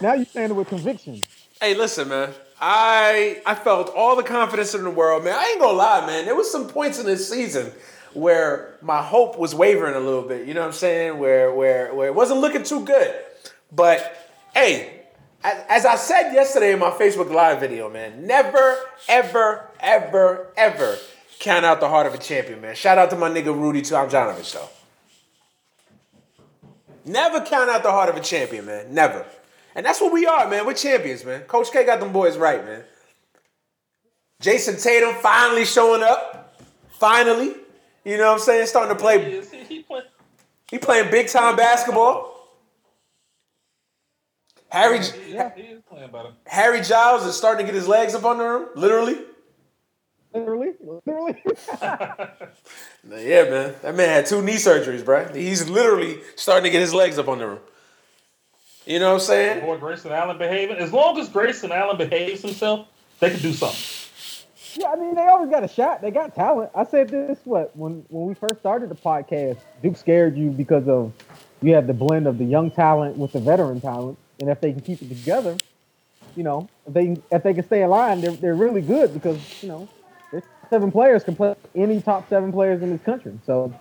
now 0.00 0.14
you're 0.14 0.24
saying 0.26 0.50
it 0.50 0.54
with 0.54 0.68
conviction. 0.68 1.22
Hey, 1.60 1.74
listen, 1.74 2.08
man. 2.08 2.30
I 2.60 3.42
I 3.44 3.54
felt 3.54 3.90
all 3.94 4.16
the 4.16 4.22
confidence 4.22 4.74
in 4.74 4.84
the 4.84 4.90
world, 4.90 5.24
man. 5.24 5.34
I 5.34 5.50
ain't 5.50 5.60
gonna 5.60 5.76
lie, 5.76 6.06
man. 6.06 6.24
There 6.24 6.34
was 6.34 6.50
some 6.50 6.66
points 6.68 6.98
in 6.98 7.04
this 7.06 7.28
season 7.28 7.72
where 8.14 8.78
my 8.80 9.02
hope 9.02 9.38
was 9.38 9.54
wavering 9.54 9.94
a 9.94 10.00
little 10.00 10.22
bit. 10.22 10.46
You 10.46 10.54
know 10.54 10.60
what 10.60 10.68
I'm 10.68 10.72
saying? 10.72 11.18
Where 11.18 11.52
where 11.52 11.94
where 11.94 12.06
it 12.08 12.14
wasn't 12.14 12.40
looking 12.40 12.62
too 12.62 12.84
good. 12.84 13.14
But 13.70 14.16
hey, 14.54 14.97
as, 15.42 15.64
as 15.68 15.86
I 15.86 15.96
said 15.96 16.32
yesterday 16.32 16.72
in 16.72 16.78
my 16.78 16.90
Facebook 16.90 17.30
Live 17.30 17.60
video, 17.60 17.88
man, 17.88 18.26
never, 18.26 18.76
ever, 19.08 19.70
ever, 19.80 20.52
ever 20.56 20.98
count 21.38 21.64
out 21.64 21.80
the 21.80 21.88
heart 21.88 22.06
of 22.06 22.14
a 22.14 22.18
champion, 22.18 22.60
man. 22.60 22.74
Shout 22.74 22.98
out 22.98 23.10
to 23.10 23.16
my 23.16 23.30
nigga 23.30 23.56
Rudy 23.56 23.82
too. 23.82 23.96
I'm 23.96 24.08
Tomjanovich, 24.08 24.52
though. 24.52 24.68
Never 27.04 27.40
count 27.40 27.70
out 27.70 27.82
the 27.82 27.90
heart 27.90 28.08
of 28.08 28.16
a 28.16 28.20
champion, 28.20 28.66
man. 28.66 28.92
Never. 28.92 29.24
And 29.74 29.86
that's 29.86 30.00
what 30.00 30.12
we 30.12 30.26
are, 30.26 30.48
man. 30.48 30.66
We're 30.66 30.74
champions, 30.74 31.24
man. 31.24 31.42
Coach 31.42 31.72
K 31.72 31.84
got 31.84 32.00
them 32.00 32.12
boys 32.12 32.36
right, 32.36 32.64
man. 32.64 32.82
Jayson 34.42 34.82
Tatum 34.82 35.14
finally 35.14 35.64
showing 35.64 36.02
up. 36.02 36.60
Finally. 36.90 37.54
You 38.04 38.18
know 38.18 38.26
what 38.26 38.34
I'm 38.34 38.38
saying? 38.40 38.66
Starting 38.66 38.94
to 38.94 39.00
play. 39.00 39.40
He, 39.40 39.64
he, 39.64 39.82
play, 39.82 40.00
He 40.70 40.78
playing 40.78 41.10
big 41.10 41.28
time 41.28 41.56
basketball. 41.56 42.37
Harry 44.70 44.98
he, 45.02 45.32
Yeah. 45.34 45.50
he 45.54 45.62
is 45.62 45.82
playing 45.88 46.10
better. 46.10 46.30
Harry 46.46 46.80
Giles 46.82 47.24
is 47.24 47.36
starting 47.36 47.64
to 47.66 47.72
get 47.72 47.76
his 47.76 47.88
legs 47.88 48.14
up 48.14 48.24
under 48.24 48.56
him, 48.56 48.68
literally. 48.74 49.18
Literally, 50.34 50.72
literally. 50.80 51.42
Yeah, 53.10 53.44
man. 53.48 53.74
That 53.82 53.94
man 53.94 54.08
had 54.08 54.26
two 54.26 54.42
knee 54.42 54.56
surgeries, 54.56 55.02
bro. 55.04 55.32
He's 55.32 55.68
literally 55.70 56.18
starting 56.36 56.64
to 56.64 56.70
get 56.70 56.80
his 56.82 56.92
legs 56.92 57.18
up 57.18 57.28
under 57.28 57.52
him. 57.52 57.58
You 58.84 58.98
know 58.98 59.08
what 59.08 59.14
I'm 59.14 59.20
saying? 59.20 59.60
Boy, 59.60 59.78
Grayson 59.78 60.12
Allen 60.12 60.36
behaving. 60.36 60.76
As 60.76 60.92
long 60.92 61.18
as 61.18 61.28
Grayson 61.28 61.72
Allen 61.72 61.96
behaves 61.96 62.42
himself, 62.42 62.86
they 63.20 63.30
can 63.30 63.40
do 63.40 63.52
something. 63.54 63.78
yeah, 64.74 64.90
I 64.90 64.96
mean, 64.96 65.14
they 65.14 65.26
always 65.26 65.50
got 65.50 65.64
a 65.64 65.68
shot. 65.68 66.02
They 66.02 66.10
got 66.10 66.34
talent. 66.34 66.70
I 66.74 66.84
said 66.84 67.08
this 67.08 67.38
what 67.44 67.74
when 67.76 68.04
when 68.08 68.26
we 68.26 68.34
first 68.34 68.58
started 68.60 68.90
the 68.90 68.94
podcast. 68.94 69.58
Duke 69.82 69.96
scared 69.96 70.36
you 70.36 70.50
because 70.50 70.86
of 70.88 71.12
you 71.62 71.74
had 71.74 71.86
the 71.86 71.94
blend 71.94 72.26
of 72.26 72.36
the 72.38 72.44
young 72.44 72.70
talent 72.70 73.16
with 73.16 73.32
the 73.32 73.40
veteran 73.40 73.80
talent, 73.80 74.18
and 74.38 74.48
if 74.48 74.60
they 74.60 74.72
can 74.72 74.80
keep 74.80 75.02
it 75.02 75.08
together, 75.08 75.56
you 76.36 76.42
know, 76.42 76.68
if 76.86 76.94
they 76.94 77.16
if 77.30 77.42
they 77.42 77.54
can 77.54 77.64
stay 77.64 77.82
aligned, 77.82 78.22
they're 78.22 78.32
they're 78.32 78.54
really 78.54 78.82
good 78.82 79.12
because 79.14 79.38
you 79.62 79.68
know, 79.68 79.88
seven 80.70 80.90
players 80.90 81.24
can 81.24 81.36
play 81.36 81.54
any 81.74 82.00
top 82.00 82.28
seven 82.28 82.52
players 82.52 82.82
in 82.82 82.90
this 82.90 83.02
country. 83.02 83.38
So, 83.46 83.72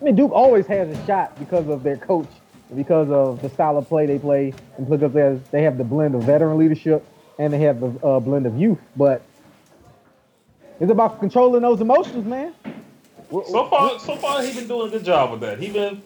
I 0.00 0.04
mean, 0.04 0.16
Duke 0.16 0.32
always 0.32 0.66
has 0.66 0.88
a 0.88 1.06
shot 1.06 1.38
because 1.38 1.68
of 1.68 1.82
their 1.82 1.96
coach, 1.96 2.28
because 2.74 3.10
of 3.10 3.42
the 3.42 3.48
style 3.50 3.78
of 3.78 3.88
play 3.88 4.06
they 4.06 4.18
play, 4.18 4.54
and 4.76 4.88
because 4.88 5.12
they 5.12 5.20
have, 5.20 5.50
they 5.50 5.62
have 5.62 5.78
the 5.78 5.84
blend 5.84 6.14
of 6.14 6.22
veteran 6.24 6.58
leadership 6.58 7.06
and 7.38 7.52
they 7.52 7.58
have 7.58 7.80
the 7.80 8.06
uh, 8.06 8.20
blend 8.20 8.46
of 8.46 8.58
youth. 8.58 8.78
But 8.96 9.22
it's 10.80 10.90
about 10.90 11.20
controlling 11.20 11.62
those 11.62 11.80
emotions, 11.80 12.26
man. 12.26 12.54
So 13.30 13.68
far, 13.68 13.98
so 13.98 14.16
far, 14.16 14.42
he's 14.42 14.56
been 14.56 14.68
doing 14.68 14.88
a 14.88 14.90
good 14.90 15.04
job 15.04 15.30
with 15.30 15.40
that. 15.40 15.58
He 15.58 15.70
been, 15.70 16.02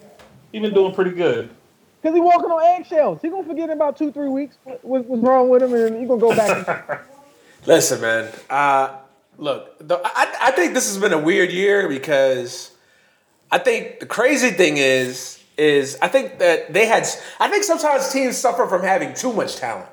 he 0.52 0.60
been 0.60 0.74
doing 0.74 0.94
pretty 0.94 1.10
good. 1.10 1.50
Because 2.06 2.18
he 2.18 2.20
walking 2.20 2.50
on 2.52 2.64
eggshells. 2.64 3.18
He 3.20 3.28
gonna 3.28 3.42
forget 3.42 3.64
in 3.64 3.70
about 3.70 3.96
two, 3.96 4.12
three 4.12 4.28
weeks 4.28 4.56
what- 4.62 4.84
what's 4.84 5.22
wrong 5.24 5.48
with 5.48 5.60
him, 5.60 5.74
and 5.74 5.98
he 5.98 6.06
gonna 6.06 6.20
go 6.20 6.32
back. 6.36 7.04
Listen, 7.66 8.00
man. 8.00 8.28
Uh, 8.48 8.90
look, 9.38 9.76
the, 9.80 10.00
I, 10.04 10.32
I 10.40 10.50
think 10.52 10.72
this 10.72 10.86
has 10.86 10.98
been 10.98 11.12
a 11.12 11.18
weird 11.18 11.50
year 11.50 11.88
because 11.88 12.70
I 13.50 13.58
think 13.58 13.98
the 13.98 14.06
crazy 14.06 14.50
thing 14.50 14.76
is, 14.76 15.42
is 15.58 15.98
I 16.00 16.06
think 16.06 16.38
that 16.38 16.72
they 16.72 16.86
had. 16.86 17.08
I 17.40 17.48
think 17.48 17.64
sometimes 17.64 18.12
teams 18.12 18.36
suffer 18.36 18.68
from 18.68 18.84
having 18.84 19.12
too 19.12 19.32
much 19.32 19.56
talent. 19.56 19.88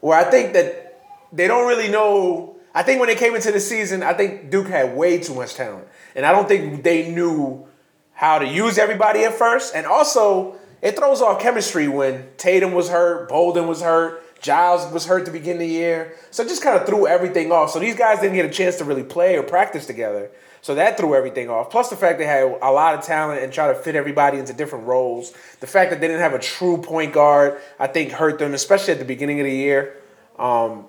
Where 0.00 0.18
I 0.18 0.24
think 0.24 0.52
that 0.52 1.00
they 1.32 1.48
don't 1.48 1.66
really 1.66 1.88
know. 1.88 2.56
I 2.74 2.82
think 2.82 3.00
when 3.00 3.08
they 3.08 3.14
came 3.16 3.34
into 3.34 3.50
the 3.52 3.60
season, 3.60 4.02
I 4.02 4.12
think 4.12 4.50
Duke 4.50 4.68
had 4.68 4.94
way 4.94 5.16
too 5.18 5.34
much 5.34 5.54
talent, 5.54 5.88
and 6.14 6.26
I 6.26 6.32
don't 6.32 6.46
think 6.46 6.84
they 6.84 7.10
knew 7.10 7.66
how 8.12 8.38
to 8.38 8.46
use 8.46 8.76
everybody 8.76 9.24
at 9.24 9.32
first. 9.32 9.74
And 9.74 9.86
also, 9.86 10.58
it 10.84 10.96
throws 10.96 11.22
off 11.22 11.40
chemistry 11.40 11.88
when 11.88 12.28
Tatum 12.36 12.72
was 12.72 12.90
hurt, 12.90 13.28
Bolden 13.28 13.66
was 13.66 13.80
hurt, 13.80 14.22
Giles 14.42 14.92
was 14.92 15.06
hurt 15.06 15.24
to 15.24 15.30
begin 15.30 15.56
the 15.56 15.66
year. 15.66 16.14
So 16.30 16.44
just 16.44 16.62
kind 16.62 16.78
of 16.78 16.86
threw 16.86 17.06
everything 17.06 17.50
off. 17.50 17.70
So 17.70 17.78
these 17.78 17.96
guys 17.96 18.20
didn't 18.20 18.36
get 18.36 18.44
a 18.44 18.50
chance 18.50 18.76
to 18.76 18.84
really 18.84 19.02
play 19.02 19.38
or 19.38 19.42
practice 19.42 19.86
together. 19.86 20.30
So 20.60 20.74
that 20.74 20.98
threw 20.98 21.14
everything 21.14 21.48
off. 21.48 21.70
Plus 21.70 21.88
the 21.88 21.96
fact 21.96 22.18
they 22.18 22.26
had 22.26 22.58
a 22.60 22.70
lot 22.70 22.94
of 22.94 23.02
talent 23.02 23.42
and 23.42 23.50
try 23.50 23.68
to 23.68 23.74
fit 23.74 23.96
everybody 23.96 24.38
into 24.38 24.52
different 24.52 24.86
roles. 24.86 25.32
The 25.60 25.66
fact 25.66 25.90
that 25.90 26.02
they 26.02 26.06
didn't 26.06 26.20
have 26.20 26.34
a 26.34 26.38
true 26.38 26.76
point 26.76 27.14
guard, 27.14 27.58
I 27.78 27.86
think, 27.86 28.12
hurt 28.12 28.38
them, 28.38 28.52
especially 28.52 28.92
at 28.92 28.98
the 28.98 29.06
beginning 29.06 29.40
of 29.40 29.46
the 29.46 29.56
year. 29.56 29.96
Um, 30.38 30.86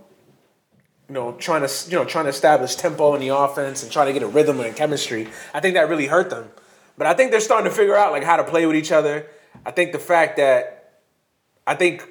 you 1.08 1.14
know, 1.14 1.34
trying 1.34 1.66
to 1.66 1.90
you 1.90 1.96
know 1.96 2.04
trying 2.04 2.26
to 2.26 2.30
establish 2.32 2.76
tempo 2.76 3.14
in 3.16 3.22
the 3.22 3.30
offense 3.30 3.84
and 3.84 3.92
trying 3.92 4.08
to 4.08 4.14
get 4.14 4.24
a 4.24 4.28
rhythm 4.28 4.60
and 4.60 4.76
chemistry. 4.76 5.28
I 5.54 5.62
think 5.62 5.76
that 5.76 5.88
really 5.88 6.08
hurt 6.08 6.30
them. 6.30 6.50
But 6.98 7.08
I 7.08 7.14
think 7.14 7.32
they're 7.32 7.40
starting 7.40 7.70
to 7.70 7.76
figure 7.76 7.96
out 7.96 8.12
like 8.12 8.24
how 8.24 8.38
to 8.38 8.44
play 8.44 8.66
with 8.66 8.76
each 8.76 8.92
other. 8.92 9.28
I 9.66 9.72
think 9.72 9.92
the 9.92 10.00
fact 10.00 10.38
that 10.38 11.02
I 11.68 11.76
think 11.76 12.08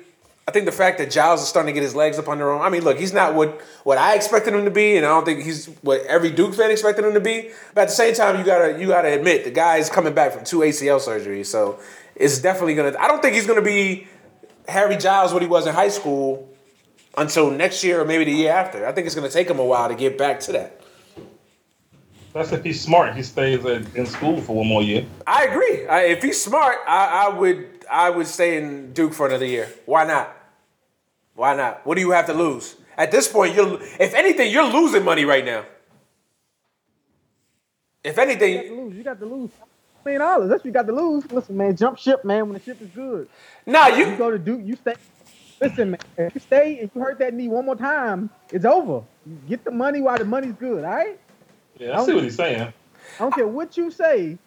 I 0.46 0.50
think 0.50 0.66
the 0.66 0.72
fact 0.72 0.98
that 0.98 1.10
Giles 1.10 1.40
is 1.40 1.48
starting 1.48 1.72
to 1.72 1.80
get 1.80 1.82
his 1.82 1.94
legs 1.94 2.18
up 2.18 2.28
under 2.28 2.50
him. 2.52 2.60
I 2.60 2.68
mean, 2.68 2.84
look, 2.84 2.98
he's 2.98 3.14
not 3.14 3.34
what 3.34 3.62
what 3.84 3.96
I 3.96 4.14
expected 4.14 4.54
him 4.54 4.64
to 4.64 4.70
be, 4.70 4.96
and 4.96 5.06
I 5.06 5.08
don't 5.08 5.24
think 5.24 5.42
he's 5.42 5.66
what 5.80 6.02
every 6.02 6.30
Duke 6.30 6.54
fan 6.54 6.70
expected 6.70 7.04
him 7.04 7.14
to 7.14 7.20
be. 7.20 7.50
But 7.74 7.82
at 7.82 7.88
the 7.88 7.94
same 7.94 8.14
time, 8.14 8.38
you 8.38 8.44
gotta 8.44 8.78
you 8.78 8.88
gotta 8.88 9.12
admit 9.12 9.44
the 9.44 9.50
guy 9.50 9.78
is 9.78 9.88
coming 9.88 10.12
back 10.12 10.32
from 10.32 10.44
two 10.44 10.58
ACL 10.58 11.00
surgeries, 11.00 11.46
so 11.46 11.78
it's 12.14 12.38
definitely 12.40 12.74
gonna. 12.74 12.94
I 12.98 13.08
don't 13.08 13.22
think 13.22 13.34
he's 13.34 13.46
gonna 13.46 13.62
be 13.62 14.06
Harry 14.68 14.96
Giles 14.98 15.32
what 15.32 15.40
he 15.40 15.48
was 15.48 15.66
in 15.66 15.74
high 15.74 15.88
school 15.88 16.48
until 17.16 17.50
next 17.50 17.82
year 17.82 18.02
or 18.02 18.04
maybe 18.04 18.24
the 18.24 18.32
year 18.32 18.52
after. 18.52 18.86
I 18.86 18.92
think 18.92 19.06
it's 19.06 19.14
gonna 19.14 19.30
take 19.30 19.48
him 19.48 19.58
a 19.58 19.64
while 19.64 19.88
to 19.88 19.94
get 19.94 20.18
back 20.18 20.40
to 20.40 20.52
that. 20.52 20.83
That's 22.34 22.50
if 22.50 22.64
he's 22.64 22.80
smart. 22.80 23.14
He 23.14 23.22
stays 23.22 23.64
at, 23.64 23.94
in 23.94 24.06
school 24.06 24.40
for 24.40 24.56
one 24.56 24.66
more 24.66 24.82
year. 24.82 25.06
I 25.24 25.44
agree. 25.44 25.86
I, 25.86 26.00
if 26.06 26.20
he's 26.20 26.42
smart, 26.42 26.78
I, 26.86 27.26
I 27.26 27.28
would 27.28 27.84
I 27.88 28.10
would 28.10 28.26
stay 28.26 28.56
in 28.58 28.92
Duke 28.92 29.14
for 29.14 29.26
another 29.28 29.46
year. 29.46 29.68
Why 29.86 30.04
not? 30.04 30.36
Why 31.34 31.54
not? 31.54 31.86
What 31.86 31.94
do 31.94 32.00
you 32.00 32.10
have 32.10 32.26
to 32.26 32.34
lose? 32.34 32.76
At 32.98 33.12
this 33.12 33.28
point, 33.28 33.54
you're 33.54 33.80
if 34.00 34.14
anything, 34.14 34.50
you're 34.50 34.68
losing 34.68 35.04
money 35.04 35.24
right 35.24 35.44
now. 35.44 35.64
If 38.02 38.16
You 38.16 38.16
got 38.16 38.24
to 38.24 38.30
anything, 38.32 38.76
lose. 38.76 38.96
You 38.96 39.04
got 39.04 39.20
to 39.20 39.26
lose. 39.26 39.50
Million 40.04 40.20
dollars. 40.20 40.50
That's 40.50 40.60
what 40.60 40.66
you 40.66 40.72
got 40.72 40.86
to 40.88 40.92
lose. 40.92 41.30
Listen, 41.30 41.56
man, 41.56 41.76
jump 41.76 41.98
ship, 41.98 42.24
man. 42.24 42.48
When 42.48 42.58
the 42.58 42.64
ship 42.64 42.82
is 42.82 42.88
good, 42.88 43.28
nah, 43.64 43.86
you 43.86 44.10
you 44.10 44.16
go 44.16 44.32
to 44.32 44.38
Duke. 44.38 44.60
You 44.64 44.74
stay. 44.74 44.94
Listen, 45.60 45.92
man. 45.92 46.00
If 46.18 46.34
you 46.34 46.40
stay 46.40 46.80
and 46.80 46.90
you 46.92 47.00
hurt 47.00 47.20
that 47.20 47.32
knee 47.32 47.46
one 47.46 47.64
more 47.64 47.76
time, 47.76 48.28
it's 48.50 48.64
over. 48.64 49.04
You 49.24 49.38
get 49.48 49.64
the 49.64 49.70
money 49.70 50.00
while 50.00 50.18
the 50.18 50.24
money's 50.24 50.54
good. 50.54 50.84
All 50.84 50.90
right. 50.90 51.18
Yeah, 51.78 52.00
I 52.00 52.04
see 52.06 52.14
what 52.14 52.24
he's 52.24 52.36
saying. 52.36 52.62
I 52.62 53.18
don't 53.18 53.34
care 53.34 53.46
what 53.46 53.76
you 53.76 53.90
say. 53.90 54.38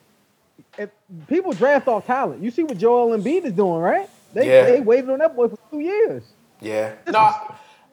If 0.78 0.90
people 1.28 1.54
draft 1.54 1.88
off 1.88 2.06
talent, 2.06 2.42
you 2.44 2.52
see 2.52 2.64
what 2.64 2.78
Joel 2.78 3.18
Embiid 3.18 3.46
is 3.46 3.54
doing, 3.54 3.80
right? 3.82 4.10
They 4.34 4.48
Yeah. 4.48 4.66
they 4.66 4.82
waited 4.82 5.10
on 5.10 5.20
that 5.20 5.36
boy 5.36 5.48
for 5.50 5.58
two 5.72 5.80
years. 5.80 6.24
yeah. 6.62 6.94
No, 7.08 7.20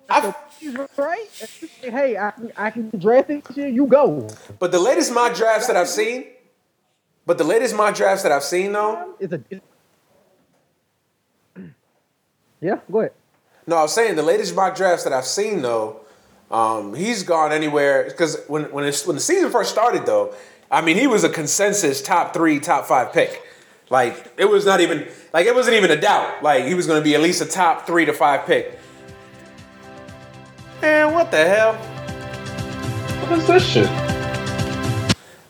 I, 0.09 0.21
So 0.21 0.35
he's 0.61 0.75
right. 0.97 1.26
If 1.41 1.62
you 1.62 1.69
say, 1.81 1.91
hey, 1.91 2.17
I 2.19 2.31
can, 2.31 2.53
I 2.57 2.71
can 2.71 2.91
draft 2.99 3.29
this 3.29 3.43
year. 3.57 3.69
You 3.69 3.87
go. 3.87 4.29
but 4.59 4.71
the 4.73 4.79
latest 4.79 5.12
mock 5.12 5.35
drafts 5.35 5.67
that 5.67 5.76
I've 5.76 5.88
seen, 5.88 6.26
but 7.26 7.38
the 7.38 7.45
latest 7.45 7.75
mock 7.75 7.95
drafts 7.95 8.23
that 8.23 8.33
I've 8.33 8.45
seen 8.45 8.73
though, 8.73 9.14
It's 9.19 9.33
a. 9.33 9.41
It's, 9.50 9.64
yeah, 12.61 12.79
go 12.91 13.00
ahead. 13.00 13.12
No, 13.67 13.76
I 13.76 13.83
was 13.83 13.95
saying 13.95 14.17
the 14.17 14.23
latest 14.23 14.55
mock 14.55 14.75
drafts 14.76 15.05
that 15.05 15.12
I've 15.12 15.26
seen 15.26 15.62
though, 15.62 16.00
um, 16.51 16.95
he's 16.95 17.23
gone 17.23 17.53
anywhere 17.53 18.05
because 18.05 18.43
when 18.49 18.65
when 18.73 18.85
it's, 18.85 19.07
when 19.07 19.17
the 19.17 19.23
season 19.23 19.51
first 19.51 19.71
started 19.71 20.07
though, 20.07 20.35
I 20.71 20.81
mean 20.81 20.97
he 20.97 21.07
was 21.07 21.25
a 21.25 21.29
consensus 21.29 22.03
top 22.03 22.35
three, 22.35 22.61
top 22.61 22.87
five 22.87 23.13
pick. 23.13 23.43
Like 23.91 24.33
it 24.37 24.47
was 24.47 24.65
not 24.65 24.81
even 24.81 25.07
like 25.33 25.47
it 25.47 25.55
wasn't 25.55 25.77
even 25.77 25.91
a 25.91 26.01
doubt. 26.01 26.43
Like 26.43 26.65
he 26.65 26.75
was 26.75 26.87
going 26.87 27.01
to 27.01 27.05
be 27.05 27.15
at 27.15 27.21
least 27.21 27.41
a 27.43 27.47
top 27.47 27.87
three 27.87 28.05
to 28.05 28.13
five 28.13 28.47
pick. 28.47 28.79
Man, 30.81 31.15
what 31.15 31.31
the 31.31 31.45
hell? 31.45 31.75
What 33.27 33.39
is 33.39 33.47
this 33.47 33.65
shit? 33.67 33.89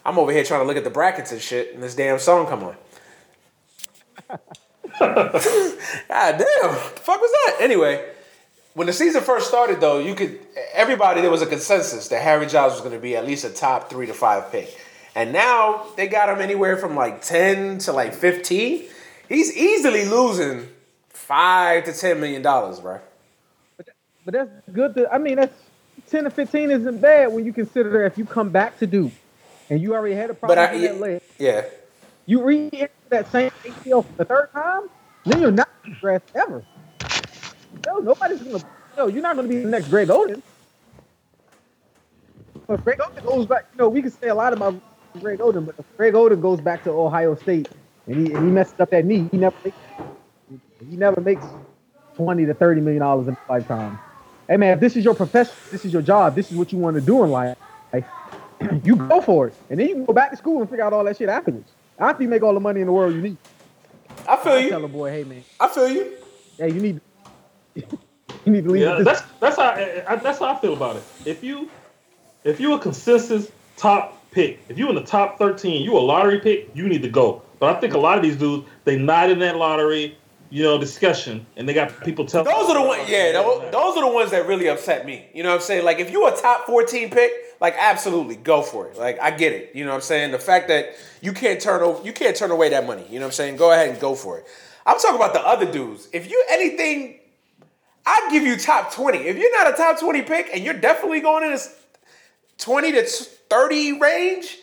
I'm 0.06 0.18
over 0.18 0.32
here 0.32 0.44
trying 0.44 0.60
to 0.60 0.66
look 0.66 0.76
at 0.76 0.84
the 0.84 0.90
brackets 0.90 1.32
and 1.32 1.40
shit, 1.40 1.74
and 1.74 1.82
this 1.82 1.94
damn 1.94 2.18
song 2.18 2.46
come 2.46 2.64
on. 2.64 2.76
God 4.98 5.32
damn, 6.08 6.38
the 6.38 6.80
fuck 7.02 7.20
was 7.20 7.30
that? 7.32 7.56
Anyway, 7.60 8.13
when 8.74 8.86
the 8.88 8.92
season 8.92 9.22
first 9.22 9.48
started, 9.48 9.80
though, 9.80 9.98
you 9.98 10.14
could 10.14 10.38
everybody 10.72 11.20
there 11.20 11.30
was 11.30 11.42
a 11.42 11.46
consensus 11.46 12.08
that 12.08 12.22
Harry 12.22 12.46
Giles 12.46 12.72
was 12.72 12.80
going 12.80 12.94
to 12.94 13.00
be 13.00 13.16
at 13.16 13.24
least 13.24 13.44
a 13.44 13.50
top 13.50 13.88
three 13.88 14.06
to 14.06 14.14
five 14.14 14.50
pick, 14.50 14.76
and 15.14 15.32
now 15.32 15.86
they 15.96 16.08
got 16.08 16.28
him 16.28 16.40
anywhere 16.40 16.76
from 16.76 16.94
like 16.96 17.22
ten 17.22 17.78
to 17.78 17.92
like 17.92 18.12
fifteen. 18.12 18.84
He's 19.28 19.56
easily 19.56 20.04
losing 20.04 20.68
five 21.08 21.84
to 21.84 21.92
ten 21.92 22.20
million 22.20 22.42
dollars, 22.42 22.80
bro. 22.80 23.00
But 23.76 23.88
but 24.24 24.34
that's 24.34 24.50
good. 24.72 24.94
To, 24.96 25.12
I 25.12 25.18
mean, 25.18 25.36
that's 25.36 25.56
ten 26.08 26.24
to 26.24 26.30
fifteen 26.30 26.70
isn't 26.70 27.00
bad 27.00 27.32
when 27.32 27.44
you 27.44 27.52
consider 27.52 28.04
if 28.04 28.18
you 28.18 28.24
come 28.24 28.50
back 28.50 28.78
to 28.80 28.86
Duke 28.86 29.12
and 29.70 29.80
you 29.80 29.94
already 29.94 30.16
had 30.16 30.30
a 30.30 30.34
But 30.34 30.56
problem 30.56 30.68
I, 30.68 30.72
with 30.72 30.82
that 30.82 31.00
leg, 31.00 31.22
yeah, 31.38 31.64
you 32.26 32.42
re 32.42 32.70
enter 32.72 32.90
that 33.10 33.30
same 33.30 33.52
ACL 33.62 34.04
for 34.04 34.12
the 34.16 34.24
third 34.24 34.50
time, 34.52 34.90
then 35.24 35.40
you're 35.40 35.52
not 35.52 35.68
draft 36.00 36.30
ever. 36.34 36.64
No, 37.86 37.98
nobody's 37.98 38.42
gonna. 38.42 38.64
No, 38.96 39.06
you're 39.08 39.22
not 39.22 39.36
gonna 39.36 39.48
be 39.48 39.58
the 39.60 39.68
next 39.68 39.88
Greg 39.88 40.08
Oden. 40.08 40.42
But 42.66 42.82
Greg 42.84 42.98
Oden 42.98 43.24
goes 43.24 43.46
back. 43.46 43.66
You 43.72 43.78
know, 43.78 43.88
we 43.88 44.02
can 44.02 44.10
say 44.10 44.28
a 44.28 44.34
lot 44.34 44.52
about 44.52 44.80
Greg 45.20 45.38
Oden, 45.38 45.66
but 45.66 45.74
if 45.78 45.84
Greg 45.96 46.14
Oden 46.14 46.40
goes 46.40 46.60
back 46.60 46.84
to 46.84 46.90
Ohio 46.90 47.34
State 47.34 47.68
and 48.06 48.26
he, 48.26 48.32
and 48.32 48.44
he 48.44 48.50
messes 48.50 48.78
up 48.80 48.90
that 48.90 49.04
knee, 49.04 49.28
he 49.30 49.36
never 49.36 49.56
makes, 49.64 49.76
he 50.90 50.96
never 50.96 51.20
makes 51.20 51.44
twenty 52.16 52.46
to 52.46 52.54
thirty 52.54 52.80
million 52.80 53.00
dollars 53.00 53.28
in 53.28 53.34
a 53.34 53.52
lifetime. 53.52 53.98
Hey 54.48 54.56
man, 54.56 54.74
if 54.74 54.80
this 54.80 54.96
is 54.96 55.04
your 55.04 55.14
profession, 55.14 55.54
this 55.70 55.84
is 55.84 55.92
your 55.92 56.02
job, 56.02 56.34
this 56.34 56.50
is 56.50 56.56
what 56.56 56.72
you 56.72 56.78
want 56.78 56.96
to 56.96 57.00
do 57.00 57.24
in 57.24 57.30
life, 57.30 57.56
like, 57.92 58.04
you 58.84 58.96
go 58.96 59.20
for 59.20 59.48
it, 59.48 59.54
and 59.70 59.78
then 59.78 59.88
you 59.88 59.94
can 59.94 60.04
go 60.04 60.12
back 60.12 60.30
to 60.30 60.36
school 60.36 60.60
and 60.60 60.68
figure 60.68 60.84
out 60.84 60.92
all 60.92 61.04
that 61.04 61.16
shit 61.16 61.28
afterwards. 61.28 61.70
After 61.98 62.22
you 62.22 62.28
make 62.28 62.42
all 62.42 62.54
the 62.54 62.60
money 62.60 62.80
in 62.80 62.86
the 62.86 62.92
world 62.92 63.14
you 63.14 63.22
need, 63.22 63.36
I 64.28 64.36
feel 64.36 64.52
I 64.52 64.68
tell 64.68 64.80
you. 64.80 64.86
a 64.86 64.88
boy, 64.88 65.10
hey 65.10 65.24
man, 65.24 65.44
I 65.60 65.68
feel 65.68 65.88
you. 65.88 66.12
hey 66.58 66.72
you 66.72 66.80
need, 66.80 67.00
you 67.74 68.52
need 68.52 68.64
to 68.64 68.70
leave. 68.70 68.82
Yeah, 68.82 69.00
that's 69.02 69.22
that's 69.40 69.56
how 69.56 69.62
I, 69.62 70.04
I- 70.08 70.16
that's 70.16 70.38
how 70.38 70.46
I 70.46 70.56
feel 70.60 70.72
about 70.74 70.96
it. 70.96 71.02
If 71.24 71.42
you 71.42 71.70
if 72.44 72.60
you 72.60 72.74
a 72.74 72.78
consensus 72.78 73.50
top 73.76 74.20
pick, 74.30 74.60
if 74.68 74.78
you 74.78 74.88
in 74.88 74.94
the 74.94 75.02
top 75.04 75.38
thirteen, 75.38 75.82
you 75.82 75.96
a 75.96 76.00
lottery 76.00 76.40
pick, 76.40 76.70
you 76.74 76.88
need 76.88 77.02
to 77.02 77.08
go. 77.08 77.42
But 77.58 77.76
I 77.76 77.80
think 77.80 77.94
a 77.94 77.98
lot 77.98 78.16
of 78.18 78.22
these 78.22 78.36
dudes 78.36 78.66
they 78.84 78.96
not 78.98 79.30
in 79.30 79.38
that 79.38 79.56
lottery, 79.56 80.16
you 80.50 80.62
know, 80.62 80.78
discussion, 80.78 81.46
and 81.56 81.68
they 81.68 81.72
got 81.74 82.02
people 82.04 82.26
telling. 82.26 82.46
Those 82.52 82.68
are 82.68 82.74
the 82.74 82.86
ones. 82.86 83.08
Yeah, 83.08 83.32
tho- 83.32 83.68
those 83.72 83.96
are 83.96 84.04
the 84.08 84.12
ones 84.14 84.30
that 84.32 84.46
really 84.46 84.68
upset 84.68 85.06
me. 85.06 85.26
You 85.34 85.42
know 85.42 85.50
what 85.50 85.56
I'm 85.56 85.60
saying? 85.62 85.84
Like 85.84 85.98
if 85.98 86.10
you 86.10 86.26
a 86.26 86.36
top 86.36 86.66
14 86.66 87.10
pick, 87.10 87.32
like 87.60 87.74
absolutely 87.78 88.36
go 88.36 88.60
for 88.62 88.88
it. 88.88 88.98
Like 88.98 89.18
I 89.20 89.30
get 89.30 89.52
it. 89.52 89.70
You 89.74 89.84
know 89.84 89.90
what 89.90 89.96
I'm 89.96 90.02
saying? 90.02 90.32
The 90.32 90.38
fact 90.38 90.68
that 90.68 90.94
you 91.22 91.32
can't 91.32 91.60
turn 91.60 91.82
over, 91.82 92.04
you 92.04 92.12
can't 92.12 92.36
turn 92.36 92.50
away 92.50 92.68
that 92.70 92.86
money. 92.86 93.06
You 93.08 93.18
know 93.20 93.26
what 93.26 93.26
I'm 93.28 93.32
saying? 93.32 93.56
Go 93.56 93.72
ahead 93.72 93.88
and 93.88 93.98
go 94.00 94.14
for 94.14 94.38
it. 94.38 94.46
I'm 94.84 94.98
talking 94.98 95.16
about 95.16 95.32
the 95.32 95.40
other 95.40 95.70
dudes. 95.70 96.08
If 96.12 96.30
you 96.30 96.44
anything, 96.50 97.18
I'd 98.06 98.28
give 98.30 98.42
you 98.42 98.56
top 98.56 98.92
20. 98.92 99.18
If 99.18 99.36
you're 99.36 99.52
not 99.58 99.72
a 99.72 99.76
top 99.76 99.98
20 99.98 100.22
pick 100.22 100.50
and 100.52 100.62
you're 100.62 100.74
definitely 100.74 101.20
going 101.20 101.44
in 101.44 101.50
this 101.50 101.74
20 102.58 102.92
to 102.92 103.02
30 103.04 103.98
range 103.98 104.58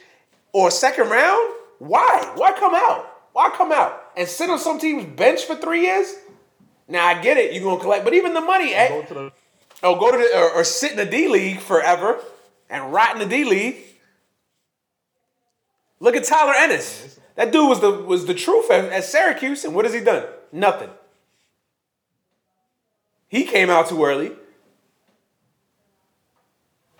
or 0.53 0.69
second 0.69 1.09
round, 1.09 1.53
why? 1.79 2.31
Why 2.35 2.51
come 2.53 2.75
out? 2.75 3.07
Why 3.33 3.49
come 3.55 3.71
out 3.71 4.11
and 4.15 4.27
sit 4.27 4.49
on 4.49 4.59
some 4.59 4.77
team's 4.77 5.05
bench 5.05 5.43
for 5.43 5.55
three 5.55 5.81
years? 5.81 6.13
Now 6.87 7.07
I 7.07 7.21
get 7.21 7.37
it, 7.37 7.53
you're 7.53 7.63
gonna 7.63 7.81
collect, 7.81 8.03
but 8.03 8.13
even 8.13 8.33
the 8.33 8.41
money, 8.41 8.73
eh? 8.73 8.89
Go 8.89 9.01
the, 9.13 9.87
or 9.87 9.97
go 9.97 10.11
to 10.11 10.17
the 10.17 10.37
or, 10.37 10.51
or 10.51 10.63
sit 10.63 10.91
in 10.91 10.97
the 10.97 11.05
D 11.05 11.27
League 11.27 11.59
forever 11.59 12.19
and 12.69 12.91
rot 12.93 13.13
in 13.13 13.19
the 13.19 13.25
D 13.25 13.45
League. 13.45 13.77
Look 15.99 16.15
at 16.15 16.25
Tyler 16.25 16.53
Ennis. 16.55 17.19
That 17.35 17.51
dude 17.51 17.69
was 17.69 17.79
the 17.79 17.91
was 17.91 18.25
the 18.25 18.33
truth 18.33 18.69
at, 18.69 18.91
at 18.91 19.05
Syracuse, 19.05 19.63
and 19.63 19.73
what 19.73 19.85
has 19.85 19.93
he 19.93 20.01
done? 20.01 20.25
Nothing. 20.51 20.89
He 23.31 23.45
came 23.45 23.69
out 23.69 23.87
too 23.87 24.03
early. 24.03 24.33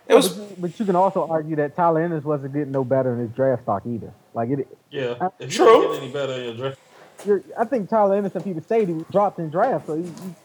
It 0.08 0.16
was 0.16 0.30
but, 0.30 0.80
you, 0.80 0.86
can 0.86 0.96
also 0.96 1.28
argue 1.28 1.58
that 1.58 1.76
Tyler 1.76 2.02
Ennis 2.02 2.24
wasn't 2.24 2.54
getting 2.54 2.72
no 2.72 2.86
better 2.86 3.14
in 3.14 3.20
his 3.20 3.32
draft 3.32 3.64
stock 3.64 3.84
either. 3.86 4.14
Like 4.34 4.50
it, 4.50 4.78
yeah. 4.90 5.30
If 5.40 5.52
you 5.52 5.66
True. 5.66 5.94
get 5.94 6.02
any 6.02 6.12
better 6.12 6.34
in 6.34 6.58
your 6.58 6.74
draft, 6.74 6.80
I 7.58 7.66
think 7.66 7.90
Tyler 7.90 8.16
Ennis, 8.16 8.34
if 8.36 8.46
he 8.46 8.54
would 8.54 8.64
stayed, 8.64 8.88
he 8.88 8.94
was 8.94 9.06
dropped 9.12 9.40
in 9.40 9.50
draft. 9.50 9.88
So 9.88 9.98
he, 9.98 10.04
he, 10.04 10.36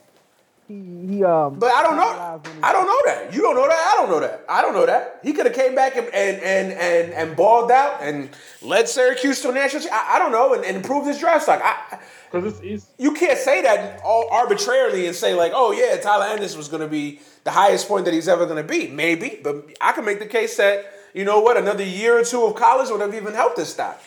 he, 0.69 0.75
he 1.07 1.25
um. 1.25 1.59
But 1.59 1.73
I 1.73 1.83
don't 1.83 1.97
know. 1.97 2.03
capitalized 2.05 2.47
on 2.47 2.55
his- 2.55 2.63
I 2.65 2.73
don't 2.73 2.87
know 2.87 3.01
that. 3.07 3.35
You 3.35 3.43
don't 3.43 3.55
know 3.55 3.67
that. 3.69 3.93
I 3.95 4.01
don't 4.01 4.11
know 4.11 4.21
that. 4.21 4.45
I 4.49 4.63
don't 4.63 4.75
know 4.75 4.87
that. 4.87 5.21
He 5.23 5.33
could 5.33 5.47
have 5.47 5.55
came 5.55 5.75
back 5.75 5.97
and 5.97 6.07
and 6.09 6.43
and 6.43 6.73
and, 6.73 7.13
and 7.13 7.37
balled 7.37 7.71
out 7.71 8.03
and 8.03 8.31
led 8.63 8.89
Syracuse 8.89 9.41
to 9.43 9.51
a 9.51 9.53
national. 9.53 9.85
I, 9.93 10.17
I 10.17 10.19
don't 10.19 10.33
know 10.33 10.55
and, 10.55 10.65
and 10.65 10.77
improved 10.77 11.07
his 11.07 11.19
draft 11.19 11.45
stock. 11.45 11.61
I, 11.63 11.99
because 12.31 12.53
it's, 12.53 12.61
it's 12.63 12.87
you 12.99 13.13
can't 13.15 13.39
say 13.39 13.63
that 13.63 14.01
all 14.05 14.29
arbitrarily 14.31 15.07
and 15.07 15.15
say 15.15 15.35
like, 15.35 15.53
oh 15.55 15.73
yeah, 15.73 15.97
Tyler 15.99 16.27
Ennis 16.27 16.57
was 16.57 16.69
going 16.69 16.83
to 16.83 16.89
be 16.89 17.21
the 17.45 17.53
highest 17.53 17.87
point 17.87 18.05
that 18.05 18.15
he's 18.15 18.29
ever 18.29 18.45
going 18.47 18.57
to 18.61 18.69
be. 18.69 18.89
Maybe, 18.89 19.39
but 19.43 19.69
I 19.81 19.93
can 19.93 20.05
make 20.05 20.19
the 20.19 20.27
case 20.27 20.57
that 20.57 20.93
you 21.15 21.25
know 21.25 21.41
what, 21.41 21.57
another 21.57 21.85
year 21.85 22.19
or 22.19 22.25
two 22.25 22.45
of 22.45 22.57
college 22.57 22.91
would 22.91 23.01
have 23.01 23.15
even 23.15 23.33
helped 23.33 23.57
his 23.57 23.69
stock. 23.69 24.03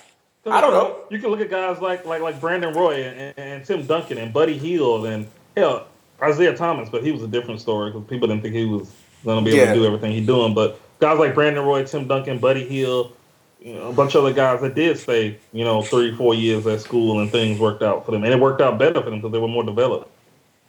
I 0.46 0.62
don't 0.62 0.74
know. 0.74 0.98
You 1.10 1.20
can 1.20 1.30
look 1.30 1.42
at 1.42 1.50
guys 1.50 1.80
like 1.82 2.06
like 2.06 2.22
like 2.22 2.40
Brandon 2.42 2.74
Roy 2.74 3.04
and, 3.04 3.34
and 3.38 3.66
Tim 3.66 3.86
Duncan 3.86 4.18
and 4.18 4.34
Buddy 4.34 4.58
Hield 4.58 5.06
and 5.06 5.28
hell 5.56 5.88
Isaiah 6.22 6.56
Thomas, 6.56 6.90
but 6.90 7.04
he 7.04 7.12
was 7.12 7.24
a 7.24 7.28
different 7.28 7.62
story 7.62 7.92
because 7.92 8.08
people 8.08 8.28
didn't 8.28 8.44
think 8.44 8.56
he 8.56 8.66
was 8.66 8.92
going 9.26 9.44
to 9.44 9.46
be 9.50 9.56
able 9.56 9.68
Yeah. 9.68 9.74
to 9.74 9.80
do 9.80 9.86
everything 9.86 10.12
he's 10.12 10.26
doing. 10.28 10.54
But 10.54 10.80
guys 11.00 11.20
like 11.20 11.34
Brandon 11.36 11.66
Roy, 11.66 11.84
Tim 11.86 12.08
Duncan, 12.08 12.40
Buddy 12.40 12.66
Hield, 12.66 13.14
you 13.62 13.74
know, 13.74 13.90
a 13.90 13.94
bunch 13.94 14.16
of 14.16 14.24
other 14.24 14.34
guys 14.34 14.62
that 14.62 14.76
did 14.76 14.98
stay, 14.98 15.38
you 15.52 15.64
know, 15.66 15.82
three 15.82 16.16
four 16.16 16.34
years 16.34 16.66
at 16.68 16.82
school 16.82 17.20
and 17.20 17.30
things 17.32 17.60
worked 17.60 17.84
out 17.84 18.06
for 18.06 18.12
them, 18.12 18.24
and 18.24 18.34
it 18.34 18.40
worked 18.40 18.62
out 18.62 18.78
better 18.78 19.02
for 19.02 19.10
them 19.10 19.20
because 19.20 19.32
they 19.34 19.40
were 19.40 19.48
more 19.50 19.64
developed. 19.64 20.10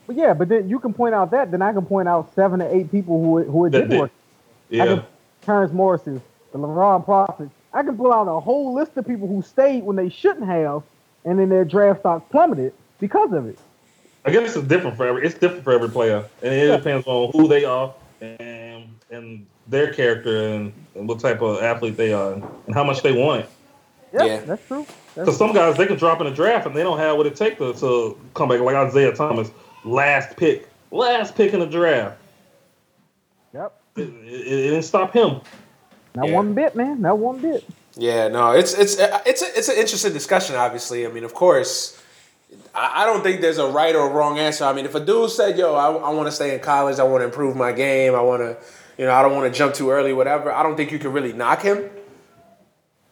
But 0.07 0.17
yeah, 0.17 0.35
but 0.35 0.49
then 0.49 0.69
you 0.69 0.81
can 0.81 0.93
point 0.93 1.15
out 1.15 1.31
that. 1.31 1.53
Then 1.53 1.63
I 1.63 1.73
can 1.73 1.87
point 1.87 2.09
out 2.09 2.35
seven 2.35 2.59
to 2.59 2.75
eight 2.75 2.91
people 2.91 3.23
who 3.23 3.45
who 3.45 3.67
it 3.67 3.71
That 3.71 3.79
didn't 3.83 3.91
did. 3.91 4.01
work. 4.01 4.11
I 4.73 4.75
Yeah, 4.77 4.85
can 4.87 5.03
Terrence 5.43 5.73
Morris's, 5.73 6.21
the 6.53 6.59
LeBron 6.59 7.05
Prophets. 7.05 7.53
I 7.73 7.85
can 7.85 7.97
pull 7.97 8.13
out 8.13 8.27
a 8.27 8.41
whole 8.41 8.75
list 8.75 8.97
of 8.97 9.07
people 9.07 9.29
who 9.29 9.43
stayed 9.43 9.85
when 9.85 9.95
they 9.95 10.09
shouldn't 10.09 10.47
have, 10.47 10.83
and 11.25 11.39
then 11.39 11.49
their 11.49 11.65
draft 11.65 12.01
stock 12.01 12.29
plummeted 12.31 12.73
because 12.99 13.33
of 13.33 13.47
it. 13.47 13.59
I 14.25 14.31
guess 14.31 14.55
it's 14.57 14.67
different 14.67 14.97
for 14.97 15.07
every. 15.07 15.25
It's 15.25 15.35
different 15.39 15.65
for 15.65 15.73
every 15.73 15.89
player, 15.89 16.25
and 16.43 16.53
it 16.55 16.69
Yeah. 16.69 16.77
depends 16.77 17.07
on 17.07 17.31
who 17.33 17.49
they 17.49 17.65
are 17.65 17.95
and 18.21 18.89
and 19.11 19.47
their 19.67 19.93
character 19.93 20.49
and, 20.49 20.73
and 20.95 21.09
what 21.09 21.21
type 21.21 21.41
of 21.43 21.63
athlete 21.63 21.97
they 21.97 22.13
are 22.13 22.33
and 22.33 22.75
how 22.75 22.85
much 22.85 23.03
they 23.03 23.13
want. 23.13 23.47
Yeah, 24.13 24.25
Yeah. 24.25 24.41
that's 24.41 24.67
true. 24.67 24.85
Because 25.15 25.37
some 25.37 25.53
guys 25.53 25.77
they 25.77 25.87
can 25.87 25.97
drop 25.97 26.21
in 26.21 26.27
the 26.27 26.33
draft 26.33 26.67
and 26.67 26.75
they 26.77 26.83
don't 26.83 26.99
have 26.99 27.17
what 27.17 27.27
it 27.27 27.37
takes 27.37 27.59
to, 27.59 27.73
to 27.75 28.19
come 28.35 28.49
back. 28.49 28.61
Like 28.61 28.75
Isaiah 28.75 29.15
Thomas, 29.15 29.51
last 29.85 30.37
pick, 30.37 30.69
last 30.91 31.35
pick 31.37 31.53
in 31.55 31.61
the 31.61 31.67
draft. 31.67 32.19
Yep. 33.55 33.73
It, 33.97 34.01
it, 34.03 34.09
it 34.09 34.71
didn't 34.71 34.83
stop 34.83 35.13
him. 35.13 35.41
Not 36.15 36.29
Yeah. 36.29 36.35
one 36.35 36.55
bit, 36.55 36.75
man. 36.75 37.01
Not 37.01 37.19
one 37.19 37.39
bit. 37.41 37.65
Yeah, 37.97 38.29
no, 38.29 38.53
it's 38.53 38.73
it's 38.75 38.97
it's 38.99 39.43
a, 39.43 39.59
it's 39.59 39.69
an 39.69 39.77
interesting 39.77 40.13
discussion. 40.13 40.55
Obviously, 40.57 41.07
I 41.07 41.11
mean, 41.11 41.25
of 41.25 41.35
course, 41.35 42.00
I, 42.75 43.05
don't 43.05 43.23
think 43.23 43.41
there's 43.41 43.59
a 43.59 43.67
right 43.67 43.95
or 43.95 44.09
wrong 44.11 44.39
answer. 44.39 44.65
I 44.65 44.73
mean, 44.73 44.85
if 44.85 44.95
a 44.95 45.01
dude 45.01 45.31
said, 45.31 45.59
"Yo, 45.59 45.75
I, 45.75 45.93
I 45.93 46.11
want 46.11 46.27
to 46.29 46.33
stay 46.33 46.55
in 46.55 46.61
college. 46.61 46.99
I 46.99 47.05
want 47.05 47.23
to 47.23 47.27
improve 47.27 47.57
my 47.57 47.73
game. 47.73 48.15
I 48.15 48.21
want 48.21 48.43
to, 48.43 48.57
you 48.99 49.07
know, 49.07 49.13
I 49.13 49.23
don't 49.23 49.35
want 49.35 49.53
to 49.53 49.57
jump 49.57 49.75
too 49.75 49.91
early, 49.91 50.13
whatever," 50.13 50.53
I 50.53 50.63
don't 50.63 50.77
think 50.77 50.91
you 50.93 50.99
can 50.99 51.13
really 51.13 51.33
knock 51.33 51.63
him. 51.63 51.91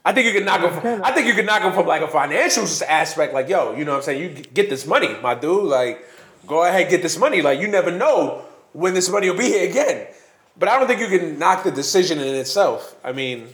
I 0.05 0.13
think 0.13 0.27
you 0.27 0.33
can 0.33 0.45
knock 0.45 0.61
him. 0.61 0.81
From, 0.81 1.05
I 1.05 1.13
think 1.13 1.27
you 1.27 1.35
can 1.35 1.47
knock 1.47 1.63
him 1.63 1.73
from 1.73 1.87
like 1.87 2.03
a 2.03 2.09
financial 2.09 2.67
aspect, 2.89 3.35
like, 3.35 3.49
"Yo, 3.49 3.75
you 3.77 3.85
know, 3.85 3.93
what 3.93 3.99
I'm 3.99 4.03
saying, 4.05 4.23
you 4.23 4.43
get 4.43 4.71
this 4.71 4.87
money, 4.87 5.17
my 5.23 5.35
dude. 5.35 5.65
Like, 5.65 6.05
go 6.47 6.65
ahead, 6.65 6.91
get 6.91 7.03
this 7.03 7.19
money. 7.19 7.43
Like, 7.43 7.61
you 7.61 7.69
never 7.69 7.91
know 7.91 8.45
when 8.73 8.95
this 8.95 9.09
money 9.09 9.31
will 9.31 9.39
be 9.39 9.47
here 9.47 9.69
again." 9.69 10.07
But 10.59 10.69
I 10.69 10.79
don't 10.79 10.89
think 10.89 11.01
you 11.01 11.19
can 11.19 11.39
knock 11.39 11.63
the 11.63 11.71
decision 11.71 12.19
in 12.19 12.35
itself. 12.35 12.97
I 13.05 13.13
mean. 13.13 13.49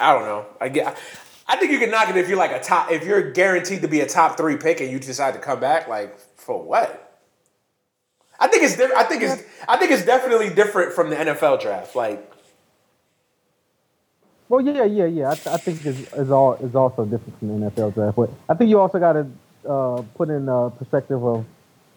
I 0.00 0.12
don't 0.12 0.24
know. 0.24 0.46
I 0.60 0.68
get. 0.68 0.98
I 1.46 1.56
think 1.56 1.72
you 1.72 1.78
can 1.78 1.90
knock 1.90 2.08
it 2.08 2.16
if 2.16 2.28
you're 2.28 2.38
like 2.38 2.52
a 2.52 2.60
top. 2.60 2.90
If 2.90 3.04
you're 3.04 3.32
guaranteed 3.32 3.82
to 3.82 3.88
be 3.88 4.00
a 4.00 4.06
top 4.06 4.36
three 4.36 4.56
pick 4.56 4.80
and 4.80 4.90
you 4.90 4.98
decide 4.98 5.34
to 5.34 5.40
come 5.40 5.60
back, 5.60 5.88
like 5.88 6.18
for 6.38 6.62
what? 6.62 7.00
I 8.38 8.48
think 8.48 8.64
it's. 8.64 8.78
I 8.80 9.04
think 9.04 9.22
it's. 9.22 9.42
I 9.68 9.76
think 9.76 9.90
it's 9.90 10.04
definitely 10.04 10.50
different 10.50 10.92
from 10.92 11.10
the 11.10 11.16
NFL 11.16 11.60
draft. 11.60 11.94
Like, 11.94 12.30
Well, 14.48 14.60
yeah, 14.60 14.84
yeah, 14.84 15.06
yeah. 15.06 15.30
I, 15.30 15.34
th- 15.34 15.46
I 15.48 15.56
think 15.58 15.84
is 15.84 16.12
is 16.14 16.30
all 16.30 16.54
is 16.54 16.74
also 16.74 17.04
different 17.04 17.38
from 17.38 17.60
the 17.60 17.70
NFL 17.70 17.94
draft, 17.94 18.16
but 18.16 18.30
I 18.48 18.54
think 18.54 18.70
you 18.70 18.80
also 18.80 18.98
got 18.98 19.12
to 19.12 19.26
uh, 19.68 20.02
put 20.14 20.30
in 20.30 20.48
uh, 20.48 20.70
perspective 20.70 21.24
of 21.24 21.44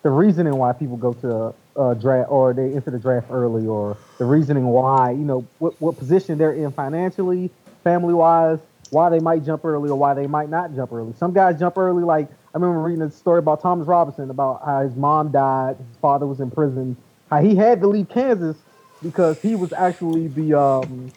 the 0.04 0.10
reasoning 0.10 0.56
why 0.56 0.74
people 0.74 0.98
go 0.98 1.14
to 1.14 1.54
uh, 1.76 1.94
draft 1.96 2.30
or 2.30 2.54
they 2.54 2.74
enter 2.74 2.92
the 2.92 3.00
draft 3.00 3.28
early, 3.32 3.66
or 3.66 3.98
the 4.18 4.26
reasoning 4.26 4.66
why 4.68 5.12
you 5.12 5.26
know 5.26 5.46
what 5.60 5.80
what 5.82 5.98
position 5.98 6.38
they're 6.38 6.54
in 6.54 6.72
financially, 6.72 7.50
family 7.84 8.14
wise, 8.14 8.60
why 8.92 9.10
they 9.10 9.20
might 9.20 9.44
jump 9.46 9.64
early 9.66 9.90
or 9.90 9.98
why 9.98 10.14
they 10.14 10.28
might 10.28 10.50
not 10.50 10.74
jump 10.76 10.92
early. 10.92 11.14
Some 11.18 11.34
guys 11.34 11.60
jump 11.60 11.78
early, 11.78 12.04
like 12.04 12.28
I 12.30 12.58
remember 12.58 12.80
reading 12.82 13.02
a 13.04 13.12
story 13.12 13.40
about 13.40 13.62
Thomas 13.62 13.88
Robinson 13.88 14.30
about 14.30 14.64
how 14.66 14.82
his 14.82 14.96
mom 14.96 15.32
died, 15.32 15.78
his 15.78 15.98
father 16.02 16.26
was 16.26 16.40
in 16.40 16.50
prison, 16.52 16.96
how 17.30 17.42
he 17.42 17.56
had 17.56 17.82
to 17.82 17.88
leave 17.88 18.10
Kansas 18.10 18.58
because 19.04 19.40
he 19.42 19.56
was 19.56 19.74
actually 19.74 20.28
the 20.28 20.54
um 20.60 21.12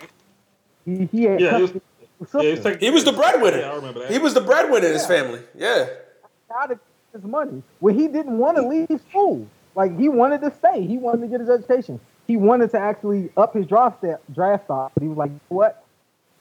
he, 0.84 1.06
he 1.06 1.24
had 1.24 1.40
Yeah, 1.40 1.56
he 1.56 1.62
was- 1.62 1.70
custody 1.72 1.80
of 1.80 2.00
his 2.00 2.34
Yeah, 2.34 2.40
sister. 2.40 2.48
it's 2.56 2.64
like- 2.64 2.80
he 2.80 2.90
was 2.90 3.04
the 3.04 3.12
breadwinner. 3.12 3.58
Yeah, 3.58 3.70
I 3.72 3.74
remember 3.76 4.00
that. 4.00 4.10
He 4.10 4.18
was 4.18 4.34
the 4.34 4.40
breadwinner 4.40 4.86
in 4.88 4.92
his 4.92 5.02
Yeah. 5.02 5.08
family. 5.08 5.40
Yeah. 5.54 5.86
how 6.52 6.66
to 6.66 6.74
get 6.74 6.80
his 7.12 7.22
money 7.24 7.62
when 7.78 7.94
he 7.96 8.08
didn't 8.08 8.36
want 8.36 8.56
to 8.56 8.66
leave 8.66 8.88
school. 9.08 9.46
Like 9.76 9.96
he 9.96 10.08
wanted 10.08 10.40
to 10.40 10.52
stay. 10.56 10.82
He 10.84 10.98
wanted 10.98 11.20
to 11.22 11.26
get 11.28 11.38
his 11.40 11.48
education. 11.48 12.00
He 12.26 12.36
wanted 12.36 12.70
to 12.72 12.78
actually 12.80 13.30
up 13.36 13.54
his 13.54 13.66
draft 13.66 13.98
step, 13.98 14.20
draft 14.34 14.64
stock, 14.64 14.90
but 14.94 15.02
he 15.02 15.08
was 15.08 15.16
like, 15.16 15.30
"What? 15.48 15.84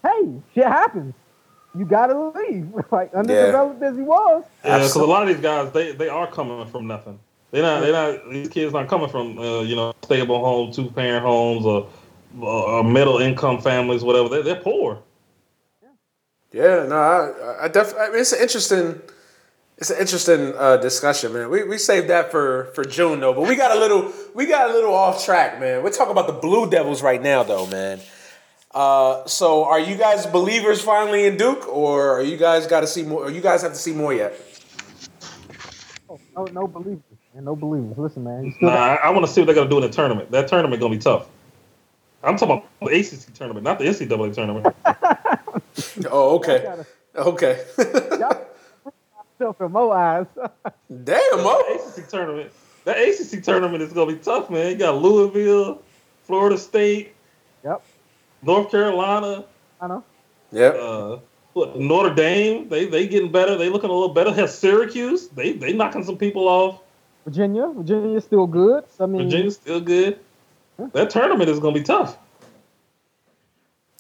Hey, 0.04 0.42
shit 0.54 0.66
happens. 0.66 1.14
You 1.78 1.86
gotta 1.86 2.18
leave." 2.18 2.70
like 2.92 3.14
underdeveloped 3.14 3.82
as 3.84 3.96
he 3.96 4.02
was. 4.02 4.44
Yeah, 4.64 4.78
because 4.78 4.96
a 4.96 5.04
lot 5.04 5.24
of 5.24 5.30
these 5.30 5.42
guys, 5.42 5.72
they, 5.72 5.92
they 5.92 6.10
are 6.10 6.28
coming 6.28 6.66
from 6.68 6.88
nothing. 6.88 7.20
They're 7.52 7.64
not. 7.64 7.82
They're 7.82 7.92
not. 7.92 8.30
These 8.30 8.50
kids 8.50 8.74
not 8.74 8.88
coming 8.88 9.10
from 9.10 9.38
uh, 9.38 9.62
you 9.62 9.76
know 9.76 9.94
stable 10.04 10.44
home, 10.44 10.72
two 10.72 10.90
parent 10.92 11.26
homes, 11.26 11.66
or, 11.66 11.90
or 12.40 12.84
middle 12.84 13.20
income 13.20 13.62
families, 13.62 14.04
whatever. 14.04 14.30
They're, 14.30 14.44
they're 14.44 14.62
poor. 14.62 15.02
Yeah. 16.52 16.86
No. 16.88 16.96
I. 16.96 17.66
I 17.66 17.68
def- 17.68 17.96
I 17.98 18.10
mean, 18.10 18.20
it's 18.20 18.34
an 18.34 18.42
interesting. 18.42 19.02
It's 19.78 19.90
an 19.92 19.98
interesting 19.98 20.54
uh, 20.58 20.76
discussion, 20.76 21.32
man. 21.32 21.50
We, 21.50 21.64
we 21.64 21.78
saved 21.78 22.10
that 22.10 22.32
for, 22.32 22.66
for 22.76 22.84
June 22.84 23.22
though, 23.22 23.32
but 23.32 23.48
we 23.48 23.56
got 23.56 23.72
a 23.72 23.80
little 23.80 24.12
we 24.36 24.46
got 24.46 24.70
a 24.70 24.74
little 24.74 24.94
off 24.94 25.24
track, 25.24 25.58
man. 25.58 25.82
We're 25.84 25.92
talking 25.92 26.12
about 26.12 26.28
the 26.28 26.34
Blue 26.34 26.70
Devils 26.70 27.02
right 27.02 27.22
now, 27.22 27.44
though, 27.44 27.66
man. 27.66 28.02
Uh, 28.72 29.26
so, 29.26 29.66
are 29.66 29.80
you 29.80 29.96
guys 29.96 30.26
believers 30.28 30.82
finally 30.82 31.26
in 31.26 31.38
Duke, 31.38 31.68
or 31.68 32.20
are 32.20 32.22
you 32.24 32.38
guys 32.38 32.68
got 32.68 32.82
to 32.82 32.88
see 32.88 33.04
more? 33.04 33.24
Or 33.26 33.32
you 33.32 33.42
guys 33.42 33.62
have 33.64 33.72
to 33.74 33.78
see 33.80 33.94
more 33.94 34.14
yet? 34.14 34.34
Oh, 36.10 36.20
no, 36.36 36.46
no 36.46 36.68
believers 36.68 37.02
and 37.36 37.46
no 37.46 37.56
believers. 37.56 37.98
Listen, 37.98 38.24
man. 38.24 38.54
Still 38.58 38.70
Nah, 38.70 38.76
I, 38.76 38.96
I 38.96 39.10
want 39.10 39.26
to 39.26 39.32
see 39.32 39.42
what 39.42 39.46
they're 39.48 39.56
gonna 39.56 39.70
do 39.70 39.78
in 39.78 39.84
the 39.84 39.90
tournament. 39.90 40.30
That 40.32 40.48
tournament 40.48 40.80
gonna 40.82 40.94
be 40.96 41.00
tough. 41.02 41.28
I'm 42.24 42.38
talking 42.38 42.58
about 42.58 42.90
the 42.92 43.00
ACC 43.00 43.34
tournament, 43.34 43.64
not 43.64 43.80
the 43.80 43.86
NCAA 43.86 44.34
tournament. 44.34 44.76
Oh, 46.12 46.36
okay, 46.36 46.62
gotta- 46.64 46.86
okay. 47.30 47.64
y'all 48.20 48.46
yourself 49.40 49.62
in 49.62 49.72
more 49.72 49.96
eyes. 49.96 50.26
Damn, 51.04 51.38
Mo. 51.44 51.64
The 51.68 52.02
ACC 52.02 52.10
tournament. 52.10 52.52
That 52.86 52.98
ACC 52.98 53.44
tournament 53.44 53.82
is 53.82 53.94
gonna 53.94 54.12
be 54.12 54.20
tough, 54.20 54.50
man. 54.50 54.72
You 54.72 54.76
got 54.76 54.96
Louisville, 55.02 55.82
Florida 56.24 56.58
State, 56.58 57.06
yep, 57.06 57.16
North 58.42 58.72
Carolina, 58.72 59.46
I 59.82 59.88
know. 59.88 60.04
Yeah. 60.52 60.68
uh, 60.68 61.20
what, 61.54 61.78
Notre 61.78 62.14
Dame. 62.14 62.70
They 62.70 62.86
they 62.86 63.08
getting 63.08 63.32
better. 63.32 63.58
They 63.58 63.70
looking 63.70 63.90
a 63.90 63.94
little 63.94 64.14
better. 64.14 64.32
Has 64.34 64.58
Syracuse. 64.58 65.28
They 65.30 65.54
they 65.54 65.74
knocking 65.74 66.04
some 66.04 66.18
people 66.18 66.48
off. 66.48 66.82
Virginia, 67.26 67.72
Virginia's 67.76 68.24
still 68.24 68.48
good. 68.48 68.84
I 69.00 69.06
mean, 69.06 69.24
Virginia's 69.24 69.56
still 69.56 69.82
good. 69.82 70.20
That 70.94 71.10
tournament 71.10 71.50
is 71.50 71.60
gonna 71.60 71.74
be 71.74 71.84
tough. 71.84 72.18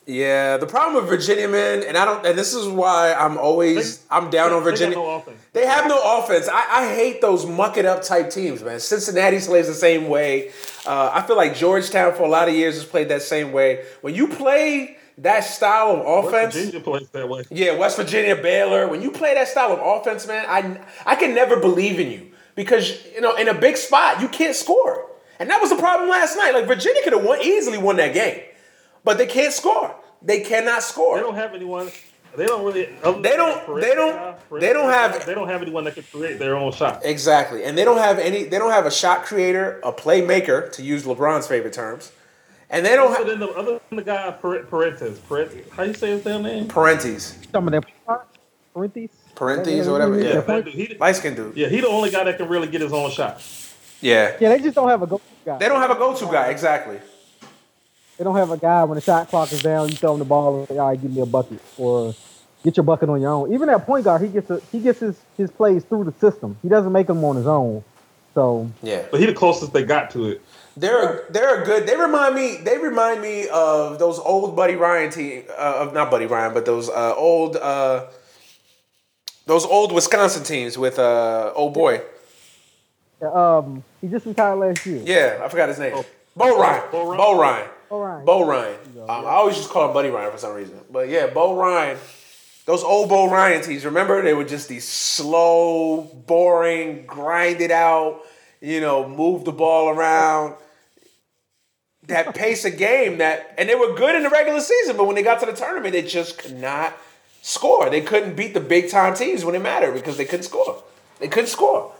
Yeah, 0.09 0.57
the 0.57 0.65
problem 0.65 0.95
with 0.95 1.07
Virginia, 1.07 1.47
man, 1.47 1.83
and 1.83 1.95
I 1.95 2.03
don't, 2.03 2.25
and 2.25 2.35
this 2.35 2.55
is 2.55 2.67
why 2.67 3.13
I'm 3.13 3.37
always, 3.37 4.03
I'm 4.09 4.31
down 4.31 4.51
on 4.51 4.63
They 4.63 4.71
got 4.71 4.77
Virginia. 4.79 4.95
no 4.95 5.15
offense. 5.17 5.39
They 5.53 5.67
have 5.67 5.87
no 5.87 6.17
offense. 6.17 6.49
I, 6.51 6.65
I 6.81 6.95
hate 6.95 7.21
those 7.21 7.45
muck 7.45 7.77
it 7.77 7.85
up 7.85 8.01
type 8.01 8.31
teams, 8.31 8.63
man. 8.63 8.79
Cincinnati 8.79 9.39
plays 9.39 9.67
the 9.67 9.75
same 9.75 10.09
way. 10.09 10.51
Uh, 10.87 11.11
I 11.13 11.21
feel 11.21 11.37
like 11.37 11.55
Georgetown 11.55 12.15
for 12.15 12.23
a 12.23 12.27
lot 12.27 12.49
of 12.49 12.55
years 12.55 12.73
has 12.73 12.85
played 12.85 13.09
that 13.09 13.21
same 13.21 13.51
way. 13.51 13.85
When 14.01 14.15
you 14.15 14.27
play 14.27 14.97
that 15.19 15.41
style 15.41 15.91
of 16.03 16.25
offense, 16.25 16.55
West 16.55 16.65
Virginia 16.65 16.79
plays 16.81 17.09
that 17.09 17.29
way. 17.29 17.43
yeah, 17.51 17.77
West 17.77 17.97
Virginia, 17.97 18.35
Baylor. 18.35 18.87
When 18.87 19.03
you 19.03 19.11
play 19.11 19.35
that 19.35 19.47
style 19.47 19.71
of 19.73 19.79
offense, 19.79 20.25
man, 20.25 20.43
I 20.47 20.79
I 21.05 21.15
can 21.17 21.35
never 21.35 21.59
believe 21.59 21.99
in 21.99 22.09
you 22.09 22.31
because 22.55 23.05
you 23.13 23.21
know 23.21 23.35
in 23.35 23.47
a 23.47 23.53
big 23.53 23.77
spot 23.77 24.21
you 24.21 24.27
can't 24.27 24.55
score, 24.55 25.05
and 25.37 25.51
that 25.51 25.61
was 25.61 25.69
the 25.69 25.75
problem 25.75 26.09
last 26.09 26.35
night. 26.35 26.55
Like 26.55 26.65
Virginia 26.65 27.03
could 27.03 27.13
have 27.13 27.23
won 27.23 27.39
easily 27.43 27.77
won 27.77 27.97
that 27.97 28.13
game, 28.13 28.41
but 29.03 29.17
they 29.17 29.25
can't 29.27 29.53
score. 29.53 29.95
They 30.21 30.41
cannot 30.41 30.83
score. 30.83 31.15
They 31.17 31.21
don't 31.23 31.35
have 31.35 31.53
anyone. 31.53 31.89
They 32.35 32.45
don't 32.45 32.63
really. 32.63 32.85
They 32.85 32.95
don't- 33.01 33.21
they 33.23 33.35
don't- 33.35 33.55
guy, 33.55 34.35
Perez 34.47 34.61
they 34.61 34.73
don't 34.73 34.89
have- 34.91 35.13
guy, 35.19 35.25
They 35.25 35.33
don't 35.33 35.47
have 35.47 35.61
anyone 35.63 35.83
that 35.85 35.95
can 35.95 36.03
create 36.11 36.37
their 36.39 36.55
own 36.55 36.71
shot. 36.71 37.01
Exactly, 37.03 37.63
and 37.63 37.75
they 37.77 37.83
don't 37.83 37.97
have 37.97 38.19
any. 38.19 38.43
They 38.43 38.59
don't 38.59 38.71
have 38.71 38.85
a 38.85 38.91
shot 38.91 39.23
creator, 39.25 39.79
a 39.83 39.91
playmaker, 39.91 40.71
to 40.73 40.83
use 40.83 41.03
LeBron's 41.05 41.47
favorite 41.47 41.73
terms, 41.73 42.11
and 42.69 42.85
they 42.85 42.95
don't 42.95 43.07
Other 43.07 43.17
have 43.17 43.27
than 43.27 43.39
the 43.39 43.47
other 43.49 43.79
than 43.89 43.95
the 43.97 44.03
guy 44.03 44.29
Pare- 44.31 44.63
Perrantes. 44.65 45.17
Perrantes. 45.27 45.69
How 45.71 45.83
you 45.83 45.93
say 45.95 46.09
his 46.11 46.23
damn 46.23 46.43
name? 46.43 46.67
Perrantes, 46.67 47.33
some 47.51 47.67
of 47.67 47.71
them 47.71 47.83
Perrantes, 48.75 49.09
Perrantes 49.35 49.87
or 49.87 49.91
whatever. 49.93 50.19
Yeah, 50.21 50.33
Yeah, 50.35 50.41
that 50.41 50.65
dude, 50.65 50.73
he, 50.75 50.97
light 50.99 51.15
skin 51.15 51.33
dude. 51.35 51.57
yeah, 51.57 51.67
he 51.67 51.79
the 51.81 51.87
only 51.87 52.11
guy 52.11 52.23
that 52.25 52.37
can 52.37 52.47
really 52.47 52.67
get 52.67 52.81
his 52.81 52.93
own 52.93 53.09
shot. 53.09 53.41
Yeah, 54.01 54.33
Yeah, 54.39 54.49
they 54.49 54.59
just 54.59 54.75
don't 54.75 54.87
have 54.87 55.01
a 55.01 55.07
go-to 55.07 55.23
guy. 55.45 55.57
they 55.57 55.67
don't 55.67 55.81
have 55.81 55.91
a 55.91 55.95
go-to 55.95 56.25
guy. 56.27 56.49
Exactly. 56.49 56.99
They 58.19 58.25
don't 58.25 58.35
have 58.35 58.51
a 58.51 58.57
guy 58.57 58.83
when 58.83 58.95
the 58.95 59.01
shot 59.01 59.29
clock 59.29 59.49
is 59.53 59.63
down. 59.63 59.87
You 59.87 59.95
throw 59.95 60.11
him 60.11 60.19
the 60.19 60.25
ball 60.25 60.59
and 60.59 60.67
say, 60.67 60.77
"All 60.77 60.89
right, 60.89 61.01
give 61.01 61.09
me 61.15 61.21
a 61.21 61.25
bucket," 61.25 61.61
or 61.77 62.13
get 62.65 62.75
your 62.75 62.83
bucket 62.83 63.07
on 63.07 63.21
your 63.21 63.31
own. 63.31 63.53
Even 63.53 63.69
that 63.69 63.85
point 63.85 64.03
guard, 64.03 64.21
he 64.21 64.27
gets 64.27 64.49
a, 64.49 64.59
he 64.73 64.79
gets 64.81 64.99
his, 64.99 65.15
his 65.37 65.49
plays 65.49 65.85
through 65.85 66.03
the 66.03 66.11
system. 66.19 66.57
He 66.61 66.67
doesn't 66.67 66.91
make 66.91 67.07
them 67.07 67.23
on 67.23 67.37
his 67.37 67.47
own. 67.47 67.81
So 68.35 68.69
Yeah, 68.83 69.03
But 69.09 69.21
he 69.21 69.25
the 69.25 69.33
closest 69.33 69.71
they 69.71 69.83
got 69.83 70.11
to 70.11 70.25
it. 70.31 70.41
they're 70.75 71.23
they're 71.29 71.61
a 71.63 71.65
good. 71.65 71.87
They 71.87 71.95
remind 71.95 72.35
me. 72.35 72.57
They 72.57 72.77
remind 72.77 73.21
me 73.21 73.47
of 73.47 73.99
those 73.99 74.19
old 74.19 74.53
Buddy 74.53 74.75
Ryan 74.75 75.11
team. 75.11 75.43
Uh, 75.49 75.85
of 75.87 75.93
not 75.93 76.11
Buddy 76.11 76.25
Ryan, 76.25 76.53
but 76.53 76.65
those 76.65 76.89
uh, 76.89 77.15
old 77.15 77.55
uh, 77.55 78.07
those 79.45 79.65
old 79.65 79.93
Wisconsin 79.93 80.43
teams 80.43 80.77
with 80.77 80.99
uh, 80.99 81.53
old 81.55 81.73
boy. 81.73 82.01
um, 83.21 83.81
he 84.01 84.09
just 84.09 84.25
retired 84.25 84.57
last 84.57 84.85
year. 84.85 85.01
Yeah, 85.05 85.41
I 85.41 85.47
forgot 85.47 85.69
his 85.69 85.79
name. 85.79 85.93
Bo 86.35 86.59
Ryan. 86.59 86.83
Bo 86.91 87.05
Ryan. 87.07 87.17
Bo 87.17 87.39
Ryan. 87.39 87.69
All 87.89 88.03
right. 88.03 88.25
Bo 88.25 88.45
Ryan. 88.45 88.77
Um, 89.01 89.09
I 89.09 89.31
always 89.31 89.57
just 89.57 89.69
call 89.69 89.87
him 89.87 89.93
Buddy 89.93 90.09
Ryan 90.09 90.31
for 90.31 90.37
some 90.37 90.53
reason. 90.53 90.79
But 90.91 91.09
yeah, 91.09 91.27
Bo 91.27 91.55
Ryan. 91.55 91.97
Those 92.65 92.83
old 92.83 93.09
Bo 93.09 93.29
Ryan 93.29 93.63
teams, 93.63 93.83
remember? 93.85 94.21
They 94.21 94.33
were 94.33 94.43
just 94.43 94.69
these 94.69 94.87
slow, 94.87 96.01
boring, 96.27 97.05
grind 97.07 97.61
it 97.61 97.71
out, 97.71 98.21
you 98.61 98.79
know, 98.79 99.07
move 99.07 99.43
the 99.43 99.51
ball 99.51 99.89
around. 99.89 100.53
That 102.03 102.35
pace 102.35 102.65
of 102.65 102.77
game 102.77 103.17
that, 103.17 103.55
and 103.57 103.67
they 103.67 103.73
were 103.73 103.95
good 103.95 104.15
in 104.15 104.21
the 104.21 104.29
regular 104.29 104.59
season, 104.59 104.97
but 104.97 105.07
when 105.07 105.15
they 105.15 105.23
got 105.23 105.39
to 105.39 105.47
the 105.47 105.53
tournament, 105.53 105.93
they 105.93 106.03
just 106.03 106.37
could 106.37 106.59
not 106.59 106.95
score. 107.41 107.89
They 107.89 108.01
couldn't 108.01 108.35
beat 108.35 108.53
the 108.53 108.59
big 108.59 108.89
time 108.89 109.15
teams 109.15 109.43
when 109.43 109.55
it 109.55 109.63
mattered 109.63 109.93
because 109.93 110.17
they 110.17 110.25
couldn't 110.25 110.43
score. 110.43 110.83
They 111.19 111.27
couldn't 111.27 111.49
score. 111.49 111.91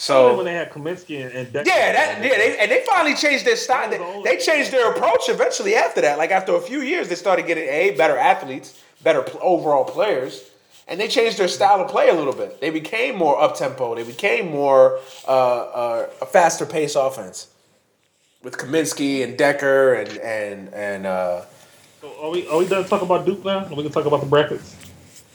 So 0.00 0.36
when 0.36 0.44
they 0.44 0.54
had 0.54 0.70
Kaminsky 0.70 1.24
and, 1.24 1.32
and 1.34 1.48
Dekker. 1.48 1.66
yeah, 1.66 1.92
that 1.92 2.22
yeah, 2.22 2.38
they, 2.38 2.56
and 2.58 2.70
they 2.70 2.84
finally 2.88 3.16
changed 3.16 3.44
their 3.44 3.56
style. 3.56 3.90
They, 3.90 3.98
they 4.22 4.36
changed 4.36 4.70
their 4.70 4.92
approach 4.92 5.28
eventually 5.28 5.74
after 5.74 6.00
that. 6.02 6.18
Like 6.18 6.30
after 6.30 6.54
a 6.54 6.60
few 6.60 6.82
years, 6.82 7.08
they 7.08 7.16
started 7.16 7.48
getting 7.48 7.64
a 7.68 7.90
better 7.96 8.16
athletes, 8.16 8.80
better 9.02 9.22
pl- 9.22 9.40
overall 9.42 9.84
players, 9.84 10.50
and 10.86 11.00
they 11.00 11.08
changed 11.08 11.36
their 11.36 11.48
style 11.48 11.80
of 11.80 11.88
play 11.90 12.10
a 12.10 12.14
little 12.14 12.32
bit. 12.32 12.60
They 12.60 12.70
became 12.70 13.16
more 13.16 13.42
up 13.42 13.56
tempo. 13.56 13.96
They 13.96 14.04
became 14.04 14.52
more 14.52 15.00
uh, 15.26 15.30
uh, 15.30 16.06
a 16.22 16.26
faster 16.26 16.64
pace 16.64 16.94
offense 16.94 17.48
with 18.44 18.56
Kaminsky 18.56 19.24
and 19.24 19.36
Dekker 19.36 19.98
and 20.00 20.18
and 20.18 20.74
and. 20.74 21.06
Uh, 21.06 21.42
So 22.00 22.06
are 22.22 22.30
we 22.30 22.46
are 22.46 22.58
we 22.58 22.68
done 22.68 22.84
talking 22.86 23.06
about 23.10 23.26
Duke 23.26 23.44
now? 23.44 23.66
We 23.66 23.82
can 23.82 23.90
talk 23.90 24.06
about 24.06 24.20
the 24.20 24.30
brackets. 24.30 24.76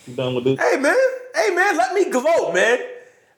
You 0.08 0.16
done 0.16 0.36
with 0.36 0.46
Duke? 0.46 0.60
Hey 0.62 0.78
man, 0.80 0.96
hey 1.36 1.50
man, 1.54 1.76
let 1.76 1.92
me 1.94 2.10
gloat, 2.10 2.54
man. 2.54 2.80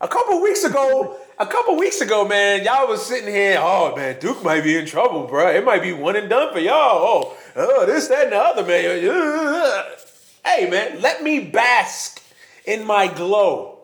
A 0.01 0.07
couple 0.07 0.41
weeks 0.41 0.63
ago, 0.63 1.17
a 1.39 1.45
couple 1.45 1.77
weeks 1.77 2.01
ago, 2.01 2.27
man, 2.27 2.65
y'all 2.65 2.87
was 2.87 3.05
sitting 3.05 3.33
here. 3.33 3.57
Oh 3.59 3.95
man, 3.95 4.19
Duke 4.19 4.43
might 4.43 4.63
be 4.63 4.77
in 4.77 4.85
trouble, 4.85 5.25
bro. 5.25 5.49
It 5.49 5.63
might 5.63 5.81
be 5.81 5.93
one 5.93 6.15
and 6.17 6.29
done 6.29 6.51
for 6.51 6.59
y'all. 6.59 6.73
Oh, 6.75 7.37
oh 7.55 7.85
this, 7.85 8.07
that, 8.09 8.25
and 8.25 8.33
the 8.33 8.37
other, 8.37 8.63
man. 8.63 9.83
Hey 10.45 10.69
man, 10.69 11.01
let 11.01 11.23
me 11.23 11.39
bask 11.39 12.21
in 12.65 12.85
my 12.85 13.07
glow. 13.07 13.79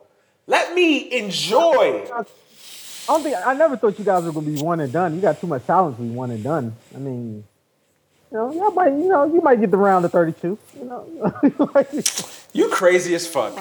Let 0.46 0.76
me 0.76 1.12
enjoy. 1.12 2.08
I 2.14 2.24
don't 3.08 3.24
think 3.24 3.36
I 3.44 3.56
never 3.56 3.78
thought 3.78 3.98
you 3.98 4.06
guys 4.06 4.24
were 4.24 4.32
gonna 4.32 4.46
be 4.46 4.62
one 4.62 4.80
and 4.80 4.94
done. 4.94 5.16
You 5.16 5.22
got 5.22 5.42
too 5.42 5.48
much 5.48 5.66
talent 5.66 5.98
to 5.98 6.04
be 6.04 6.10
one 6.10 6.30
and 6.30 6.44
done. 6.44 6.76
I 6.94 7.00
mean, 7.00 7.44
you 8.32 8.38
know, 8.38 8.54
y'all 8.54 8.70
might, 8.72 8.90
you 8.90 9.08
know, 9.08 9.26
you 9.26 9.42
might 9.42 9.60
get 9.60 9.72
the 9.72 9.78
round 9.78 10.06
of 10.06 10.12
thirty-two. 10.12 10.58
You 10.78 10.86
know, 10.86 11.34
you 11.44 12.04
You 12.54 12.70
crazy 12.70 13.16
as 13.16 13.26
fuck. 13.26 13.56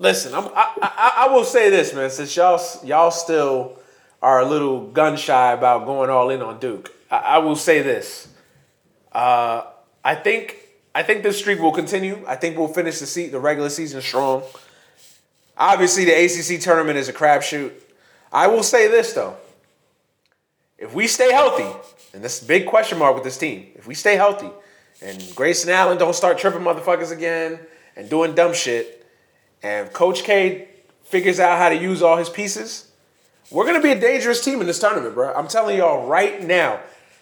Listen, 0.00 0.34
I'm, 0.34 0.46
I, 0.56 0.72
I 0.80 1.12
I 1.26 1.32
will 1.34 1.44
say 1.44 1.68
this, 1.68 1.92
man. 1.94 2.08
Since 2.08 2.34
y'all 2.34 2.58
y'all 2.82 3.10
still 3.10 3.78
are 4.22 4.40
a 4.40 4.46
little 4.46 4.86
gun 4.86 5.18
shy 5.18 5.52
about 5.52 5.84
going 5.84 6.08
all 6.08 6.30
in 6.30 6.40
on 6.40 6.58
Duke, 6.58 6.90
I, 7.10 7.16
I 7.18 7.38
will 7.38 7.54
say 7.54 7.82
this. 7.82 8.26
Uh, 9.12 9.62
I 10.02 10.14
think 10.14 10.56
I 10.94 11.02
think 11.02 11.22
this 11.22 11.38
streak 11.38 11.60
will 11.60 11.72
continue. 11.72 12.24
I 12.26 12.36
think 12.36 12.56
we'll 12.56 12.68
finish 12.68 12.98
the 12.98 13.06
se- 13.06 13.28
the 13.28 13.38
regular 13.38 13.68
season 13.68 14.00
strong. 14.00 14.42
Obviously, 15.54 16.06
the 16.06 16.12
ACC 16.12 16.62
tournament 16.62 16.96
is 16.96 17.10
a 17.10 17.12
crapshoot. 17.12 17.72
I 18.32 18.46
will 18.46 18.62
say 18.62 18.88
this 18.88 19.12
though: 19.12 19.36
if 20.78 20.94
we 20.94 21.08
stay 21.08 21.30
healthy, 21.30 21.68
and 22.14 22.24
this 22.24 22.42
big 22.42 22.64
question 22.64 22.98
mark 22.98 23.14
with 23.14 23.24
this 23.24 23.36
team, 23.36 23.66
if 23.74 23.86
we 23.86 23.94
stay 23.94 24.16
healthy, 24.16 24.48
and 25.02 25.22
Grayson 25.36 25.68
Allen 25.68 25.98
don't 25.98 26.14
start 26.14 26.38
tripping 26.38 26.62
motherfuckers 26.62 27.12
again 27.12 27.60
and 27.96 28.08
doing 28.08 28.34
dumb 28.34 28.54
shit, 28.54 28.99
and 29.62 29.92
Coach 29.92 30.24
K 30.24 30.68
figures 31.02 31.40
out 31.40 31.58
how 31.58 31.68
to 31.68 31.76
use 31.76 32.02
all 32.02 32.16
his 32.16 32.28
pieces, 32.28 32.90
we're 33.50 33.66
gonna 33.66 33.82
be 33.82 33.90
a 33.90 34.00
dangerous 34.00 34.44
team 34.44 34.60
in 34.60 34.66
this 34.66 34.78
tournament, 34.78 35.14
bro. 35.14 35.32
I'm 35.34 35.48
telling 35.48 35.76
y'all 35.76 36.06
right 36.06 36.42
now. 36.42 36.80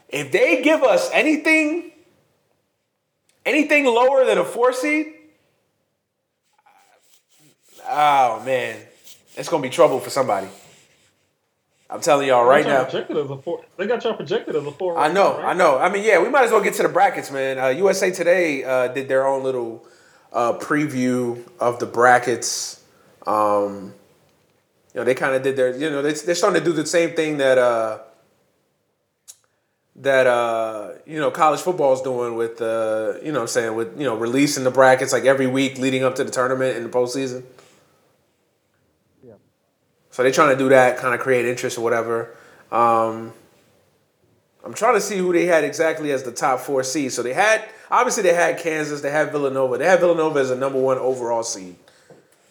If 0.08 0.32
they 0.32 0.62
give 0.62 0.82
us 0.82 1.10
anything, 1.12 1.92
anything 3.44 3.84
lower 3.84 4.24
than 4.24 4.38
a 4.38 4.44
four 4.44 4.72
seed, 4.72 5.12
oh 7.88 8.42
man, 8.44 8.80
it's 9.36 9.48
gonna 9.48 9.62
be 9.62 9.70
trouble 9.70 10.00
for 10.00 10.10
somebody. 10.10 10.48
I'm 11.90 12.02
telling 12.02 12.28
y'all 12.28 12.44
right 12.44 12.66
now. 12.66 12.84
Projected 12.84 13.16
as 13.16 13.30
a 13.30 13.36
four. 13.38 13.64
They 13.78 13.86
got 13.86 14.04
y'all 14.04 14.14
projected 14.14 14.54
as 14.54 14.66
a 14.66 14.70
four. 14.72 14.98
I 14.98 15.10
know, 15.10 15.38
right? 15.38 15.46
I 15.46 15.52
know. 15.54 15.78
I 15.78 15.88
mean, 15.88 16.04
yeah, 16.04 16.22
we 16.22 16.28
might 16.28 16.44
as 16.44 16.50
well 16.50 16.62
get 16.62 16.74
to 16.74 16.82
the 16.82 16.88
brackets, 16.90 17.30
man. 17.30 17.58
Uh, 17.58 17.68
USA 17.68 18.10
Today 18.10 18.62
uh, 18.62 18.88
did 18.88 19.08
their 19.08 19.26
own 19.26 19.42
little 19.42 19.86
uh, 20.32 20.54
preview 20.54 21.42
of 21.58 21.78
the 21.78 21.86
brackets. 21.86 22.82
Um, 23.26 23.94
you 24.94 25.00
know, 25.00 25.04
they 25.04 25.14
kind 25.14 25.34
of 25.34 25.42
did 25.42 25.56
their, 25.56 25.76
you 25.76 25.90
know, 25.90 26.02
they, 26.02 26.12
they're 26.12 26.34
starting 26.34 26.62
to 26.62 26.64
do 26.64 26.72
the 26.72 26.86
same 26.86 27.10
thing 27.10 27.38
that 27.38 27.58
uh, 27.58 27.98
that 29.96 30.26
uh, 30.26 30.92
you 31.06 31.18
know 31.18 31.30
college 31.30 31.60
football 31.60 31.92
is 31.92 32.00
doing 32.00 32.36
with, 32.36 32.60
uh, 32.62 33.14
you 33.22 33.32
know, 33.32 33.42
I'm 33.42 33.46
saying 33.48 33.74
with 33.74 33.98
you 33.98 34.04
know 34.04 34.16
releasing 34.16 34.64
the 34.64 34.70
brackets 34.70 35.12
like 35.12 35.24
every 35.24 35.46
week 35.46 35.78
leading 35.78 36.04
up 36.04 36.14
to 36.16 36.24
the 36.24 36.30
tournament 36.30 36.76
and 36.76 36.86
the 36.86 36.90
postseason. 36.90 37.44
Yeah. 39.26 39.34
So 40.10 40.22
they're 40.22 40.32
trying 40.32 40.56
to 40.56 40.58
do 40.58 40.68
that, 40.70 40.98
kind 40.98 41.14
of 41.14 41.20
create 41.20 41.44
interest 41.44 41.78
or 41.78 41.82
whatever. 41.82 42.36
Um, 42.70 43.32
I'm 44.64 44.74
trying 44.74 44.94
to 44.94 45.00
see 45.00 45.16
who 45.16 45.32
they 45.32 45.46
had 45.46 45.64
exactly 45.64 46.12
as 46.12 46.22
the 46.22 46.32
top 46.32 46.60
four 46.60 46.82
seed. 46.84 47.12
So 47.12 47.22
they 47.22 47.32
had 47.32 47.64
obviously 47.90 48.22
they 48.22 48.34
had 48.34 48.58
Kansas, 48.58 49.00
they 49.00 49.10
had 49.10 49.32
Villanova. 49.32 49.78
They 49.78 49.86
had 49.86 50.00
Villanova 50.00 50.40
as 50.40 50.50
a 50.50 50.56
number 50.56 50.80
one 50.80 50.98
overall 50.98 51.42
seed. 51.42 51.76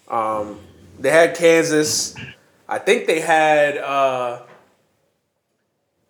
Um, 0.08 0.60
they 1.00 1.10
had 1.12 1.36
Kansas. 1.36 2.16
I 2.68 2.80
think 2.80 3.08
they 3.08 3.20
had. 3.20 3.78
Uh, 3.78 4.42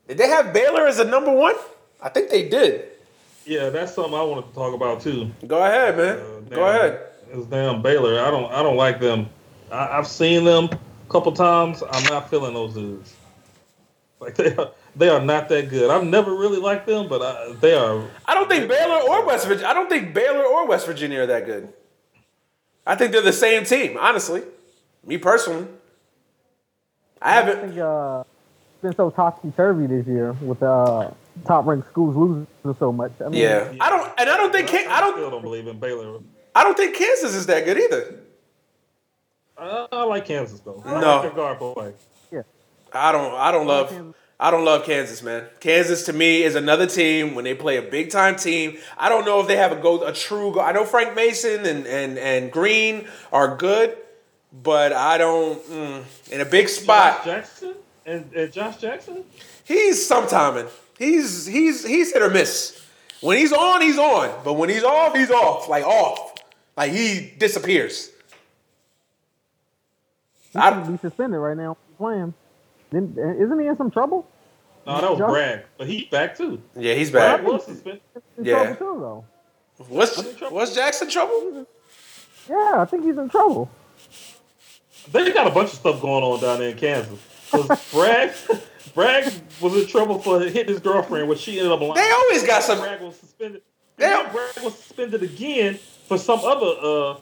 did 0.07 0.17
they 0.17 0.27
have 0.27 0.53
Baylor 0.53 0.87
as 0.87 0.99
a 0.99 1.05
number 1.05 1.31
one? 1.31 1.55
I 2.01 2.09
think 2.09 2.29
they 2.29 2.47
did. 2.47 2.89
Yeah, 3.45 3.69
that's 3.69 3.93
something 3.93 4.13
I 4.13 4.23
wanted 4.23 4.47
to 4.49 4.53
talk 4.53 4.73
about 4.73 5.01
too. 5.01 5.31
Go 5.45 5.63
ahead, 5.63 5.97
man. 5.97 6.17
Uh, 6.19 6.55
Go 6.55 6.67
ahead. 6.67 7.01
It's 7.31 7.45
damn 7.47 7.81
Baylor. 7.81 8.19
I 8.21 8.31
don't 8.31 8.51
I 8.51 8.63
don't 8.63 8.77
like 8.77 8.99
them. 8.99 9.29
I, 9.71 9.97
I've 9.97 10.07
seen 10.07 10.45
them 10.45 10.65
a 10.65 11.11
couple 11.11 11.31
times. 11.33 11.83
I'm 11.91 12.03
not 12.05 12.29
feeling 12.29 12.53
those 12.53 12.73
dudes. 12.73 13.13
Like 14.19 14.35
they 14.35 14.55
are, 14.55 14.71
they 14.95 15.09
are 15.09 15.21
not 15.21 15.47
that 15.49 15.69
good. 15.69 15.91
I've 15.91 16.03
never 16.03 16.31
really 16.33 16.57
liked 16.59 16.87
them, 16.87 17.07
but 17.07 17.21
I, 17.21 17.53
they 17.53 17.75
are. 17.75 18.03
I 18.25 18.33
don't 18.33 18.49
think 18.49 18.67
Baylor 18.67 18.99
or 19.07 19.25
West 19.25 19.45
Virginia. 19.47 19.67
I 19.67 19.73
don't 19.73 19.89
think 19.89 20.13
Baylor 20.13 20.43
or 20.43 20.65
West 20.67 20.85
Virginia 20.87 21.21
are 21.21 21.27
that 21.27 21.45
good. 21.45 21.71
I 22.85 22.95
think 22.95 23.11
they're 23.11 23.21
the 23.21 23.31
same 23.33 23.63
team, 23.63 23.95
honestly. 23.99 24.41
Me 25.05 25.17
personally. 25.17 25.67
I 27.21 27.29
I 27.29 27.33
haven't. 27.33 27.67
think 27.69 27.79
uh, 27.79 28.23
it's 28.73 28.81
been 28.81 28.95
so 28.95 29.09
topsy 29.11 29.51
turvy 29.55 29.85
this 29.87 30.07
year 30.07 30.31
with 30.33 30.63
uh, 30.63 31.11
top 31.45 31.65
ranked 31.67 31.87
schools 31.89 32.15
losing 32.15 32.47
so 32.79 32.91
much. 32.91 33.11
I 33.23 33.29
mean, 33.29 33.41
Yeah, 33.41 33.71
I 33.79 33.89
don't, 33.89 34.11
and 34.19 34.29
I 34.29 34.37
don't 34.37 34.51
think 34.51 34.67
Kan- 34.67 34.87
I 34.89 34.99
don't, 34.99 35.13
Still 35.15 35.29
don't 35.29 35.41
believe 35.43 35.67
in 35.67 35.77
Baylor. 35.79 36.19
I 36.55 36.63
don't 36.63 36.75
think 36.77 36.95
Kansas 36.95 37.35
is 37.35 37.45
that 37.47 37.65
good 37.65 37.77
either. 37.77 38.19
I, 39.57 39.87
I 39.91 40.03
like 40.05 40.25
Kansas 40.25 40.59
though. 40.61 40.81
I 40.85 40.99
No. 41.01 41.07
like 41.17 41.21
their 41.23 41.31
guard 41.31 41.59
play. 41.59 41.93
I 42.97 43.11
don't, 43.11 43.33
I 43.35 43.51
don't 43.51 43.67
love, 43.67 43.89
Kansas. 43.89 44.15
I 44.39 44.51
don't 44.51 44.65
love 44.65 44.85
Kansas, 44.85 45.23
man. 45.23 45.45
Kansas 45.59 46.05
to 46.05 46.13
me 46.13 46.43
is 46.43 46.55
another 46.55 46.85
team 46.85 47.33
when 47.35 47.43
they 47.43 47.53
play 47.55 47.77
a 47.77 47.81
big 47.81 48.11
time 48.11 48.35
team. 48.35 48.77
I 48.97 49.09
don't 49.09 49.25
know 49.25 49.39
if 49.41 49.47
they 49.47 49.55
have 49.55 49.71
a 49.71 49.75
go, 49.77 50.03
a 50.03 50.13
true 50.13 50.53
go. 50.53 50.61
I 50.61 50.71
know 50.73 50.85
Frank 50.85 51.15
Mason 51.15 51.65
and 51.65 51.87
and 51.87 52.17
and 52.17 52.51
Green 52.51 53.07
are 53.31 53.55
good, 53.55 53.97
but 54.51 54.93
I 54.93 55.17
don't 55.17 55.63
mm, 55.69 56.03
in 56.31 56.41
a 56.41 56.45
big 56.45 56.67
Josh 56.67 56.75
spot. 56.75 57.25
Jackson 57.25 57.73
and, 58.05 58.31
and 58.33 58.51
Josh 58.53 58.77
Jackson. 58.77 59.23
He's 59.63 60.07
sometiming. 60.09 60.69
He's 60.99 61.45
he's 61.47 61.85
he's 61.85 62.13
hit 62.13 62.21
or 62.21 62.29
miss. 62.29 62.79
When 63.21 63.37
he's 63.37 63.51
on, 63.51 63.81
he's 63.81 63.97
on. 63.97 64.29
But 64.43 64.53
when 64.53 64.69
he's 64.69 64.83
off, 64.83 65.15
he's 65.15 65.31
off. 65.31 65.67
Like 65.67 65.83
off. 65.83 66.35
Like 66.75 66.91
he 66.91 67.33
disappears. 67.39 68.11
He 70.53 70.59
I- 70.59 70.83
should 70.83 70.91
be 70.91 70.97
suspended 70.99 71.39
right 71.39 71.57
now 71.57 71.75
playing. 71.97 72.35
Then 72.91 73.15
isn't 73.39 73.59
he 73.59 73.67
in 73.67 73.75
some 73.75 73.91
trouble? 73.91 74.27
No, 74.85 75.01
that 75.01 75.09
was 75.09 75.19
Josh- 75.19 75.29
Bragg, 75.31 75.59
but 75.77 75.87
he's 75.87 76.05
back 76.05 76.37
too. 76.37 76.61
Yeah, 76.75 76.93
he's 76.93 77.11
Bragg 77.11 77.39
back. 77.43 77.47
was 77.51 77.65
suspended. 77.65 78.01
In 78.37 78.45
Yeah. 78.45 78.75
too, 78.75 78.97
though. 78.99 79.25
What's 79.89 80.17
what's 80.49 80.73
Jackson 80.73 81.09
trouble? 81.09 81.67
Yeah, 82.49 82.75
I 82.77 82.85
think 82.85 83.03
he's 83.03 83.17
in 83.17 83.29
trouble. 83.29 83.69
They 85.11 85.31
got 85.31 85.47
a 85.47 85.51
bunch 85.51 85.69
of 85.73 85.75
stuff 85.79 86.01
going 86.01 86.23
on 86.23 86.39
down 86.41 86.59
there 86.59 86.69
in 86.69 86.77
Kansas. 86.77 87.19
'Cause 87.51 87.91
Bragg, 87.93 88.31
Bragg 88.95 89.31
was 89.61 89.75
in 89.75 89.87
trouble 89.87 90.19
for 90.19 90.39
hitting 90.41 90.67
his 90.73 90.79
girlfriend, 90.79 91.27
which 91.29 91.39
she 91.39 91.57
ended 91.59 91.71
up 91.71 91.79
lying. 91.79 91.93
They 91.95 92.11
always 92.11 92.43
got 92.43 92.63
some. 92.63 92.79
Bragg 92.79 93.01
was 93.01 93.15
suspended. 93.17 93.61
They 93.97 94.05
And 94.05 94.31
Bragg 94.31 94.63
was 94.63 94.73
suspended 94.75 95.23
again 95.23 95.79
for 96.07 96.17
some 96.17 96.39
other 96.43 96.73
uh, 96.81 97.15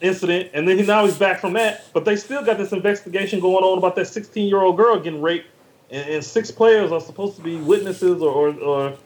incident, 0.00 0.50
and 0.54 0.68
then 0.68 0.78
he, 0.78 0.84
now 0.84 1.04
he's 1.04 1.18
back 1.18 1.40
from 1.40 1.54
that. 1.54 1.86
But 1.92 2.04
they 2.04 2.16
still 2.16 2.44
got 2.44 2.58
this 2.58 2.72
investigation 2.72 3.40
going 3.40 3.64
on 3.64 3.78
about 3.78 3.96
that 3.96 4.06
16 4.06 4.46
year 4.46 4.60
old 4.60 4.76
girl 4.76 4.98
getting 4.98 5.22
raped, 5.22 5.48
and, 5.90 6.08
and 6.08 6.24
six 6.24 6.50
players 6.50 6.92
are 6.92 7.00
supposed 7.00 7.36
to 7.36 7.42
be 7.42 7.56
witnesses 7.56 8.22
or, 8.22 8.48
or, 8.48 8.54
or 8.60 8.96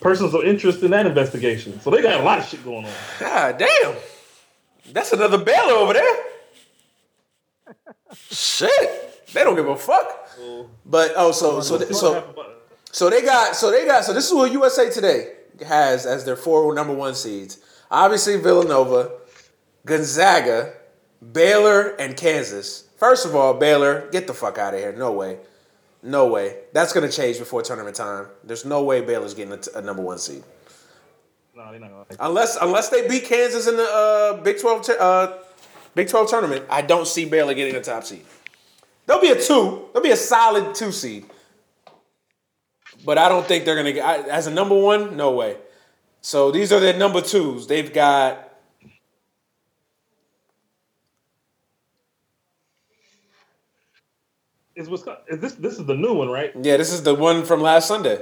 persons 0.00 0.34
of 0.34 0.44
interest 0.44 0.82
in 0.82 0.90
that 0.90 1.06
investigation. 1.06 1.80
So 1.80 1.90
they 1.90 2.02
got 2.02 2.20
a 2.20 2.24
lot 2.24 2.38
of 2.38 2.46
shit 2.46 2.64
going 2.64 2.84
on. 2.84 2.92
God 3.18 3.58
damn. 3.58 3.94
That's 4.92 5.12
another 5.12 5.38
Baylor 5.38 5.72
over 5.72 5.94
there. 5.94 6.16
Shit. 8.30 9.26
They 9.32 9.42
don't 9.42 9.56
give 9.56 9.66
a 9.66 9.76
fuck. 9.76 10.28
So, 10.36 10.70
But 10.84 11.12
oh, 11.16 11.32
so 11.32 11.60
so 11.60 11.78
so 11.90 12.34
So 12.92 13.10
they 13.10 13.22
got 13.22 13.56
so 13.56 13.70
they 13.70 13.84
got 13.84 14.04
so 14.04 14.12
this 14.12 14.28
is 14.28 14.34
what 14.34 14.52
USA 14.52 14.90
Today 14.90 15.32
has 15.66 16.06
as 16.06 16.24
their 16.24 16.36
four 16.36 16.72
number 16.74 16.92
one 16.92 17.14
seeds. 17.14 17.58
Obviously 17.90 18.36
Villanova, 18.36 19.10
Gonzaga, 19.86 20.72
Baylor, 21.32 21.94
and 21.98 22.16
Kansas. 22.16 22.88
First 22.96 23.26
of 23.26 23.34
all, 23.34 23.54
Baylor, 23.54 24.08
get 24.10 24.26
the 24.26 24.34
fuck 24.34 24.58
out 24.58 24.74
of 24.74 24.80
here. 24.80 24.92
No 24.92 25.12
way. 25.12 25.38
No 26.02 26.26
way. 26.26 26.58
That's 26.72 26.92
gonna 26.92 27.10
change 27.10 27.38
before 27.38 27.62
tournament 27.62 27.96
time. 27.96 28.26
There's 28.44 28.64
no 28.64 28.82
way 28.84 29.00
Baylor's 29.00 29.34
getting 29.34 29.52
a, 29.54 29.56
t- 29.56 29.70
a 29.74 29.80
number 29.80 30.02
one 30.02 30.18
seed. 30.18 30.42
no, 31.56 31.70
they're 31.70 31.80
not 31.80 31.90
gonna. 31.90 32.04
Unless 32.20 32.56
unless 32.60 32.88
they 32.90 33.08
beat 33.08 33.24
Kansas 33.24 33.66
in 33.66 33.76
the 33.76 33.84
uh, 33.84 34.42
Big 34.42 34.60
Twelve 34.60 34.84
t- 34.84 34.94
uh, 34.98 35.38
Big 35.94 36.08
Twelve 36.08 36.28
tournament, 36.28 36.64
I 36.68 36.82
don't 36.82 37.06
see 37.06 37.24
Baylor 37.24 37.54
getting 37.54 37.74
a 37.74 37.80
top 37.80 38.04
seed. 38.04 38.24
There'll 39.06 39.22
be 39.22 39.30
a 39.30 39.40
two. 39.40 39.88
There'll 39.92 40.04
be 40.04 40.10
a 40.10 40.16
solid 40.16 40.74
two 40.74 40.92
seed. 40.92 41.24
But 43.04 43.18
I 43.18 43.28
don't 43.28 43.46
think 43.46 43.64
they're 43.64 43.76
gonna 43.76 43.92
get 43.92 44.04
I, 44.04 44.28
as 44.28 44.46
a 44.46 44.50
number 44.50 44.78
one. 44.78 45.16
No 45.16 45.32
way. 45.32 45.56
So 46.20 46.50
these 46.50 46.70
are 46.72 46.80
their 46.80 46.96
number 46.96 47.20
twos. 47.22 47.66
They've 47.66 47.92
got 47.92 48.43
Is 54.76 54.88
Wisconsin? 54.88 55.22
Is 55.28 55.38
this 55.40 55.52
this 55.54 55.78
is 55.78 55.86
the 55.86 55.94
new 55.94 56.14
one, 56.14 56.28
right? 56.28 56.52
yeah. 56.60 56.76
This 56.76 56.92
is 56.92 57.02
the 57.02 57.14
one 57.14 57.44
from 57.44 57.60
last 57.60 57.86
Sunday. 57.88 58.20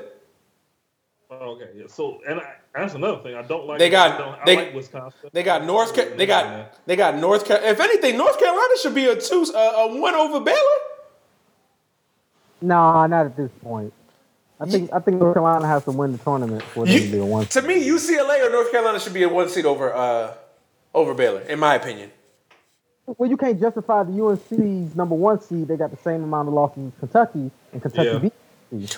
Oh, 1.30 1.52
okay, 1.52 1.70
yeah. 1.74 1.84
So, 1.88 2.20
and 2.28 2.40
I, 2.40 2.54
that's 2.74 2.92
another 2.94 3.22
thing 3.22 3.34
I 3.34 3.40
don't 3.42 3.66
like. 3.66 3.78
They 3.78 3.88
got- 3.88 4.12
I, 4.12 4.18
don't, 4.18 4.34
I 4.40 4.44
they- 4.44 4.56
like 4.56 4.74
Wisconsin. 4.74 5.30
They 5.32 5.42
got 5.42 5.64
North. 5.64 5.94
Ca- 5.94 6.14
They 6.16 6.26
got 6.26 6.86
they 6.86 6.94
got 6.94 7.16
North. 7.16 7.46
Ca- 7.46 7.60
If 7.62 7.80
anything, 7.80 8.18
North 8.18 8.38
Carolina 8.38 8.74
should 8.82 8.94
be 8.94 9.06
a 9.06 9.16
two 9.18 9.46
uh, 9.54 9.58
a 9.58 9.98
one 9.98 10.14
over 10.14 10.40
Baylor. 10.40 10.58
Nah, 12.60 13.06
not 13.06 13.26
at 13.26 13.36
this 13.36 13.50
point. 13.62 13.92
I 14.60 14.66
think 14.66 14.92
I 14.92 15.00
think 15.00 15.18
North 15.18 15.34
Carolina 15.34 15.66
has 15.66 15.84
to 15.84 15.90
win 15.90 16.12
the 16.12 16.18
tournament 16.18 16.62
for 16.62 16.84
them 16.86 16.94
to 17.00 17.10
be 17.10 17.18
a 17.18 17.24
one. 17.24 17.46
to 17.46 17.62
me, 17.62 17.82
UCLA 17.88 18.46
or 18.46 18.50
North 18.50 18.70
Carolina 18.70 19.00
should 19.00 19.14
be 19.14 19.22
a 19.24 19.28
one 19.28 19.48
seed 19.48 19.64
over 19.66 19.92
uh, 19.92 20.34
over 20.94 21.14
Baylor, 21.14 21.40
in 21.40 21.58
my 21.58 21.74
opinion. 21.74 22.10
Well, 23.06 23.28
you 23.28 23.36
can't 23.36 23.60
justify 23.60 24.04
the 24.04 24.24
UNC's 24.24 24.94
number 24.94 25.14
one 25.14 25.40
seed. 25.40 25.68
They 25.68 25.76
got 25.76 25.90
the 25.90 25.96
same 25.96 26.22
amount 26.22 26.48
of 26.48 26.54
losses 26.54 26.92
as 26.92 27.00
Kentucky, 27.00 27.50
and 27.72 27.82
Kentucky 27.82 28.08
Yeah. 28.08 28.18
beat. 28.18 28.32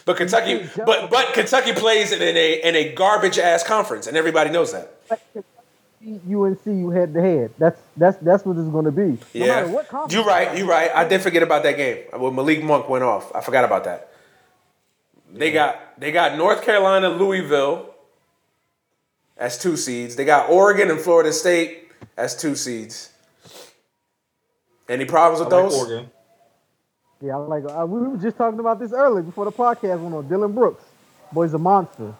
But 0.05 0.17
Kentucky, 0.17 0.69
but 0.87 1.11
but 1.11 1.33
Kentucky 1.33 1.73
plays 1.73 2.13
in 2.13 2.23
a 2.23 2.53
in 2.63 2.77
a 2.77 2.93
garbage 2.93 3.39
ass 3.41 3.65
conference, 3.65 4.07
and 4.07 4.17
everybody 4.17 4.51
knows 4.51 4.73
that. 4.73 4.93
But 5.09 5.21
Kentucky 5.33 5.49
beat 6.01 6.21
UNC 6.37 6.67
you 6.67 6.91
head 6.91 7.13
to 7.15 7.21
head. 7.21 7.51
That's 7.59 7.81
that's 7.97 8.17
that's 8.19 8.45
what 8.45 8.57
it's 8.57 8.69
going 8.69 8.85
to 8.85 8.93
be. 8.93 9.19
No 9.35 9.47
Yeah, 9.47 9.63
conference 9.89 10.13
you're 10.13 10.25
right. 10.25 10.57
You're 10.57 10.69
right. 10.69 10.91
I 10.95 11.09
did 11.09 11.23
forget 11.23 11.43
about 11.43 11.65
that 11.65 11.77
game 11.77 12.05
when 12.17 12.37
Malik 12.37 12.63
Monk 12.63 12.89
went 12.89 13.03
off. 13.03 13.35
I 13.35 13.41
forgot 13.41 13.65
about 13.65 13.83
that. 13.85 14.13
They 15.33 15.51
got 15.51 15.99
they 15.99 16.13
got 16.13 16.37
North 16.39 16.63
Carolina, 16.63 17.09
Louisville 17.09 17.91
as 19.37 19.59
two 19.59 19.77
seeds. 19.77 20.15
They 20.15 20.25
got 20.25 20.51
Oregon 20.51 20.89
and 20.91 21.01
Florida 21.01 21.33
State 21.33 21.89
as 22.17 22.37
two 22.37 22.55
seeds. 22.55 23.11
Any 24.89 25.05
problems 25.05 25.41
I 25.41 25.45
with 25.45 25.53
like 25.53 25.63
those? 25.65 25.79
Oregon. 25.79 26.11
Yeah, 27.21 27.35
I 27.35 27.39
like. 27.39 27.65
Uh, 27.65 27.87
we 27.87 28.07
were 28.07 28.17
just 28.19 28.37
talking 28.37 28.61
about 28.61 28.79
this 28.79 28.93
earlier 28.93 29.23
before 29.23 29.45
the 29.47 29.53
podcast 29.53 30.01
went 30.01 30.15
on. 30.15 30.29
Dillon 30.29 30.53
Brooks, 30.53 30.85
boy's 31.33 31.55
a 31.55 31.59
monster. 31.59 32.13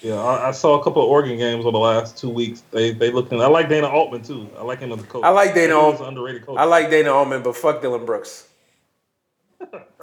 Yeah, 0.00 0.14
I, 0.14 0.48
I 0.48 0.50
saw 0.52 0.80
a 0.80 0.84
couple 0.84 1.02
of 1.02 1.08
Oregon 1.08 1.36
games 1.36 1.64
over 1.66 1.72
the 1.72 1.78
last 1.78 2.16
two 2.16 2.30
weeks. 2.30 2.62
They 2.70 2.92
they 2.92 3.10
looking. 3.10 3.42
I 3.42 3.46
like 3.48 3.68
Dana 3.68 3.88
Altman 3.88 4.22
too. 4.22 4.48
I 4.56 4.62
like 4.62 4.78
him 4.78 4.92
as 4.92 5.00
a 5.00 5.06
coach. 5.06 5.24
I 5.24 5.30
like 5.30 5.54
Dana 5.54 5.74
He's 5.74 5.82
Altman. 5.82 6.08
underrated 6.08 6.46
coach. 6.46 6.56
I 6.56 6.64
like 6.64 6.88
Dana 6.88 7.10
Altman, 7.12 7.42
but 7.42 7.56
fuck 7.56 7.82
Dillon 7.82 8.06
Brooks. 8.06 8.46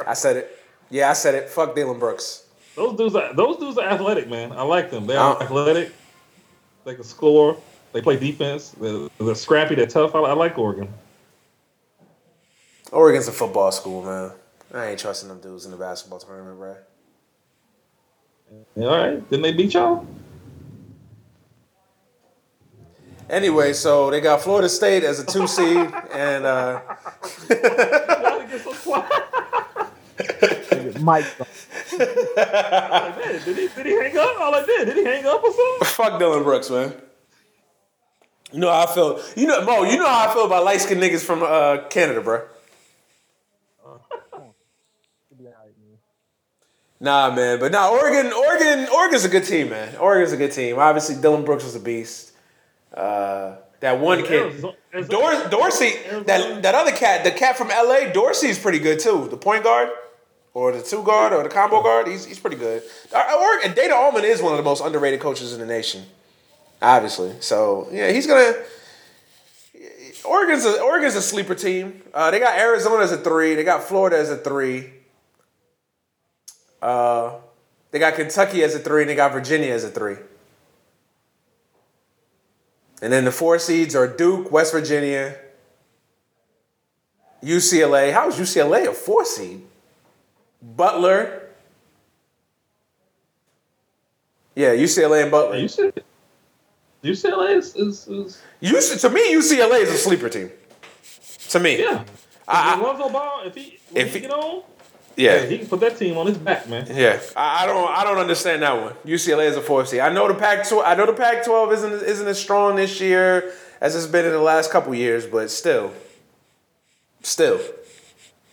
I 0.06 0.14
said 0.14 0.38
it. 0.38 0.60
Yeah, 0.90 1.10
I 1.10 1.14
said 1.14 1.34
it. 1.34 1.50
Fuck 1.50 1.74
Dillon 1.76 1.98
Brooks. 1.98 2.46
those 2.76 2.98
dudes. 2.98 3.16
Are, 3.16 3.34
those 3.34 3.58
dudes 3.58 3.78
are 3.78 3.88
athletic, 3.88 4.30
man. 4.30 4.52
I 4.52 4.62
like 4.64 4.92
them. 4.92 5.08
They 5.08 5.16
are 5.16 5.38
Uh, 5.38 5.44
athletic. 5.44 5.92
They 6.84 6.94
can 6.94 7.04
score. 7.04 7.58
They 7.94 8.02
play 8.02 8.18
defense. 8.20 8.72
They're, 8.80 9.08
they're 9.20 9.34
scrappy. 9.34 9.76
They're 9.76 9.88
tough. 9.88 10.14
I, 10.14 10.20
I 10.20 10.34
like 10.34 10.60
Oregon. 10.60 10.90
Oregon's 12.92 13.28
a 13.28 13.32
football 13.32 13.72
school, 13.72 14.04
man. 14.04 14.32
I 14.74 14.88
ain't 14.88 15.00
trusting 15.00 15.30
them 15.30 15.40
dudes 15.40 15.66
in 15.66 15.72
the 15.72 15.78
basketball 15.78 16.20
tournament, 16.20 16.58
bro. 16.58 16.76
All 18.78 18.88
right. 18.98 19.30
Didn't 19.30 19.44
they 19.44 19.54
beat 19.54 19.74
y'all? 19.74 20.06
Anyway, 23.30 23.74
so 23.74 24.12
they 24.12 24.22
got 24.22 24.42
Florida 24.42 24.70
State 24.70 25.04
as 25.04 25.20
a 25.20 25.26
two 25.26 25.48
seed, 25.56 25.92
and 26.14 26.46
uh, 26.46 26.80
Why 26.80 28.40
they 28.46 28.52
get 28.52 28.62
so 28.62 28.74
quiet? 28.74 29.12
Mike, 31.02 31.26
Like, 31.40 31.50
man, 31.98 33.42
did 33.46 33.58
he 33.58 33.68
did 33.76 33.86
he 33.86 33.92
hang 33.94 34.18
up? 34.18 34.40
All 34.40 34.54
I 34.56 34.64
did. 34.66 34.86
Did 34.86 34.98
he 34.98 35.04
hang 35.06 35.26
up 35.26 35.44
or 35.44 35.52
something? 35.52 35.88
fuck 35.88 36.20
Dillon 36.20 36.44
Brooks, 36.44 36.70
man. 36.70 36.94
You 38.52 38.60
know 38.60 38.72
how 38.72 38.84
I 38.84 38.94
feel. 38.94 39.20
You 39.36 39.48
know, 39.48 39.62
Mo. 39.66 39.84
You 39.84 39.98
know 39.98 40.08
how 40.08 40.30
I 40.30 40.34
feel 40.34 40.46
about 40.46 40.64
light 40.64 40.80
skinned 40.82 41.02
niggas 41.02 41.24
from 41.26 41.42
uh, 41.44 41.88
Canada, 41.90 42.22
bro. 42.22 42.44
Nah, 47.06 47.30
man, 47.30 47.60
but 47.60 47.72
nah, 47.72 47.92
Oregon, 47.92 48.34
Oregon, 48.34 48.88
Oregon's 48.92 49.26
a 49.26 49.30
good 49.30 49.44
team, 49.44 49.70
man. 49.70 49.96
Oregon's 49.98 50.32
a 50.32 50.38
good 50.38 50.52
team. 50.52 50.80
Obviously, 50.80 51.16
Dillon 51.22 51.46
Brooks 51.46 51.64
was 51.64 51.76
a 51.76 51.80
beast. 51.80 52.32
Uh, 52.92 53.58
that 53.80 54.00
one 54.00 54.24
kid, 54.24 54.60
Dor- 55.08 55.48
Dorsey, 55.50 55.94
that 56.26 56.64
that 56.64 56.74
other 56.74 56.92
cat, 56.92 57.24
the 57.24 57.30
cat 57.30 57.58
from 57.60 57.68
LA, 57.68 58.12
Dorsey's 58.12 58.58
pretty 58.58 58.80
good 58.80 59.00
too. 59.00 59.28
The 59.30 59.38
point 59.38 59.64
guard, 59.64 59.90
or 60.56 60.72
the 60.72 60.82
two 60.82 61.04
guard, 61.04 61.32
or 61.32 61.44
the 61.44 61.50
combo 61.50 61.84
guard, 61.84 62.08
he's 62.08 62.26
he's 62.26 62.40
pretty 62.40 62.56
good. 62.58 62.82
Uh, 63.14 63.38
Oregon, 63.40 63.68
and 63.68 63.76
Dana 63.76 63.94
Altman 63.94 64.26
is 64.26 64.42
one 64.42 64.54
of 64.54 64.58
the 64.58 64.64
most 64.64 64.84
underrated 64.84 65.20
coaches 65.20 65.54
in 65.54 65.60
the 65.60 65.68
nation, 65.68 66.06
obviously. 66.82 67.34
So 67.40 67.88
yeah, 67.92 68.10
he's 68.10 68.26
gonna. 68.26 68.52
Oregon's 70.24 70.66
a 70.66 70.82
Oregon's 70.82 71.14
a 71.14 71.22
sleeper 71.22 71.54
team. 71.54 72.02
Uh, 72.16 72.32
they 72.32 72.40
got 72.40 72.58
Arizona 72.58 73.04
as 73.04 73.12
a 73.12 73.18
three. 73.18 73.54
They 73.54 73.64
got 73.64 73.84
Florida 73.84 74.18
as 74.18 74.32
a 74.32 74.38
three. 74.38 74.90
Uh, 76.86 77.40
they 77.90 77.98
got 77.98 78.14
Kentucky 78.14 78.62
as 78.64 78.76
a 78.76 78.80
three, 78.80 79.02
and 79.02 79.10
they 79.10 79.16
got 79.16 79.32
Virginia 79.32 79.74
as 79.74 79.84
a 79.84 79.90
three. 79.90 80.18
And 83.02 83.12
then 83.12 83.26
the 83.26 83.32
four 83.32 83.58
seeds 83.58 83.96
are 83.96 84.08
Duke, 84.08 84.52
West 84.52 84.72
Virginia, 84.72 85.36
UCLA. 87.44 88.14
How 88.14 88.28
is 88.30 88.36
UCLA 88.36 88.88
a 88.88 88.94
four 88.94 89.26
seed? 89.26 89.64
Butler. 90.62 91.42
Yeah, 94.56 94.76
UCLA 94.76 95.24
and 95.24 95.32
Butler. 95.32 95.58
You 95.58 95.68
said 95.68 96.04
UCLA 97.04 97.58
is, 97.58 97.76
is, 97.76 98.08
is 98.08 98.42
UC, 98.62 99.02
to 99.02 99.10
me, 99.10 99.34
UCLA 99.34 99.82
is 99.82 99.90
a 99.90 99.98
sleeper 99.98 100.30
team. 100.30 100.52
To 101.50 101.60
me, 101.60 101.80
yeah. 101.82 102.04
I- 102.48 102.76
if 102.80 103.12
Ball, 103.12 103.42
if 103.46 103.56
he 103.56 103.80
If 103.96 104.08
he 104.14 104.14
he- 104.14 104.20
get 104.22 104.32
on, 104.32 104.62
yeah. 105.16 105.46
he 105.46 105.58
can 105.58 105.68
put 105.68 105.80
that 105.82 105.98
team 105.98 106.18
on 106.18 106.28
his 106.28 106.38
back, 106.38 106.68
man. 106.70 106.86
Yeah, 106.90 107.20
I, 107.36 107.64
I 107.64 107.66
don't, 107.66 107.90
I 107.90 108.04
don't 108.04 108.18
understand 108.18 108.62
that 108.64 108.82
one. 108.82 108.94
UCLA 109.06 109.48
is 109.50 109.56
a 109.56 109.62
four 109.62 109.86
seed. 109.86 110.00
I 110.00 110.12
know 110.12 110.28
the 110.28 110.34
Pac 110.36 110.68
twelve. 110.68 110.84
I 110.86 110.96
know 110.96 111.06
the 111.06 111.14
Pac-12 111.14 111.74
isn't 111.74 111.94
isn't 112.04 112.28
as 112.28 112.40
strong 112.40 112.76
this 112.76 113.00
year 113.02 113.54
as 113.82 113.96
it's 113.96 114.08
been 114.08 114.26
in 114.26 114.32
the 114.32 114.40
last 114.40 114.72
couple 114.72 114.94
years, 114.96 115.26
but 115.26 115.50
still, 115.52 115.92
still, 117.22 117.60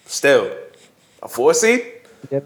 still, 0.07 0.57
a 1.23 1.29
four 1.29 1.55
seed. 1.55 1.87
Yeah, 2.31 2.41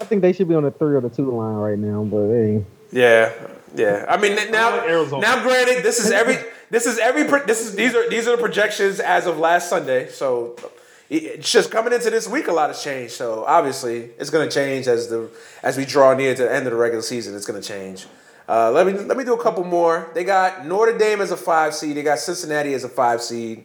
I 0.00 0.04
think 0.04 0.22
they 0.22 0.32
should 0.32 0.48
be 0.48 0.54
on 0.54 0.62
the 0.64 0.70
three 0.70 0.94
or 0.94 1.00
the 1.00 1.08
two 1.10 1.30
line 1.30 1.56
right 1.56 1.78
now, 1.78 2.02
but 2.04 2.28
hey, 2.28 2.64
Yeah, 2.92 3.32
yeah. 3.74 4.04
I 4.08 4.16
mean 4.16 4.36
now, 4.50 4.80
Arizona. 4.84 5.22
now, 5.22 5.42
granted, 5.42 5.82
this 5.84 5.98
is 6.04 6.10
every, 6.10 6.36
this 6.70 6.86
is 6.86 6.98
every, 6.98 7.24
this 7.46 7.60
is 7.66 7.74
these 7.74 7.94
are 7.94 8.08
these 8.08 8.26
are 8.28 8.36
the 8.36 8.42
projections 8.42 9.00
as 9.00 9.26
of 9.26 9.38
last 9.38 9.68
Sunday. 9.68 10.08
So 10.08 10.54
it- 10.58 10.72
it's 11.10 11.50
just 11.50 11.70
coming 11.70 11.92
into 11.92 12.10
this 12.10 12.28
week, 12.28 12.48
a 12.48 12.52
lot 12.52 12.68
has 12.68 12.82
changed. 12.82 13.12
So 13.14 13.44
obviously, 13.46 14.10
it's 14.18 14.30
going 14.30 14.48
to 14.48 14.54
change 14.54 14.86
as 14.88 15.08
the 15.08 15.28
as 15.62 15.76
we 15.76 15.84
draw 15.84 16.14
near 16.14 16.34
to 16.34 16.42
the 16.42 16.52
end 16.52 16.66
of 16.66 16.72
the 16.72 16.78
regular 16.78 17.02
season. 17.02 17.34
It's 17.34 17.46
going 17.46 17.60
to 17.60 17.66
change. 17.66 18.06
Uh, 18.48 18.70
let 18.70 18.86
me 18.86 18.92
let 18.92 19.16
me 19.16 19.24
do 19.24 19.34
a 19.34 19.42
couple 19.42 19.64
more. 19.64 20.10
They 20.14 20.24
got 20.24 20.66
Notre 20.66 20.96
Dame 20.96 21.20
as 21.20 21.30
a 21.30 21.36
five 21.36 21.74
seed. 21.74 21.96
They 21.96 22.02
got 22.02 22.18
Cincinnati 22.18 22.72
as 22.74 22.84
a 22.84 22.88
five 22.88 23.20
seed. 23.22 23.64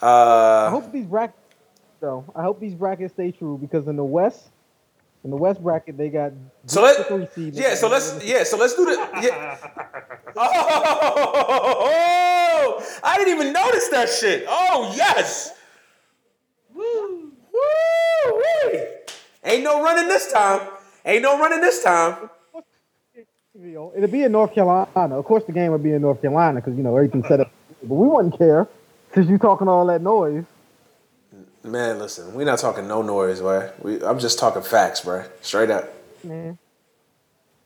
I 0.00 0.06
Uh, 0.06 0.70
hope 0.70 0.90
these 0.92 1.06
brackets 1.06 1.38
though. 2.00 2.24
I 2.34 2.42
hope 2.42 2.58
these 2.60 2.74
brackets 2.74 3.12
stay 3.14 3.30
true 3.30 3.58
because 3.58 3.86
in 3.88 3.96
the 3.96 4.04
West, 4.04 4.48
in 5.22 5.30
the 5.30 5.36
West 5.36 5.62
bracket 5.62 5.96
they 5.96 6.08
got 6.08 6.32
so 6.66 6.82
let 6.82 7.06
three 7.06 7.28
seed. 7.34 7.54
yeah. 7.54 7.74
So 7.74 7.88
let's 7.88 8.24
yeah. 8.24 8.42
So 8.44 8.56
let's 8.56 8.74
do 8.74 8.84
the 8.86 8.96
yeah. 9.22 9.56
Oh, 11.94 12.82
I 13.04 13.16
didn't 13.18 13.34
even 13.34 13.52
notice 13.52 13.88
that 13.88 14.08
shit. 14.08 14.44
Oh 14.48 14.92
yes. 14.96 15.52
Woo. 16.74 17.32
Woo! 17.52 18.42
Ain't 19.44 19.64
no 19.64 19.82
running 19.82 20.08
this 20.08 20.32
time. 20.32 20.68
Ain't 21.04 21.22
no 21.22 21.38
running 21.38 21.60
this 21.60 21.82
time. 21.82 22.30
It'll 23.54 24.08
be 24.08 24.22
in 24.22 24.32
North 24.32 24.54
Carolina. 24.54 25.18
Of 25.18 25.24
course, 25.24 25.44
the 25.44 25.52
game 25.52 25.72
would 25.72 25.82
be 25.82 25.92
in 25.92 26.02
North 26.02 26.22
Carolina 26.22 26.60
because 26.60 26.76
you 26.76 26.82
know 26.82 26.96
everything's 26.96 27.28
set 27.28 27.40
up. 27.40 27.50
But 27.82 27.94
we 27.94 28.08
wouldn't 28.08 28.38
care 28.38 28.66
since 29.14 29.28
you 29.28 29.38
talking 29.38 29.68
all 29.68 29.86
that 29.86 30.00
noise. 30.00 30.44
Man, 31.64 31.98
listen, 31.98 32.34
we're 32.34 32.44
not 32.44 32.58
talking 32.58 32.88
no 32.88 33.02
noise, 33.02 33.40
boy. 33.40 33.70
We, 33.80 34.02
I'm 34.02 34.18
just 34.18 34.38
talking 34.38 34.62
facts, 34.62 35.02
bro. 35.02 35.24
Straight 35.42 35.70
up. 35.70 35.92
Man, 36.24 36.58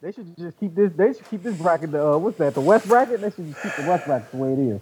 they 0.03 0.13
should 0.13 0.37
just 0.37 0.59
keep 0.59 0.75
this. 0.75 0.93
They 0.95 1.13
should 1.13 1.29
keep 1.31 1.43
this 1.43 1.57
bracket. 1.57 1.93
The 1.93 2.15
uh, 2.15 2.19
what's 2.19 2.39
that? 2.39 2.55
The 2.55 2.61
West 2.61 2.89
bracket. 2.89 3.21
They 3.21 3.31
should 3.31 3.49
just 3.49 3.63
keep 3.63 3.73
the 3.77 3.89
West 3.89 4.07
bracket 4.07 4.31
the 4.33 4.37
way 4.37 4.53
it 4.53 4.59
is. 4.59 4.81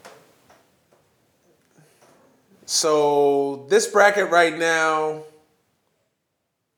So 2.66 3.66
this 3.68 3.86
bracket 3.86 4.30
right 4.30 4.56
now. 4.56 5.22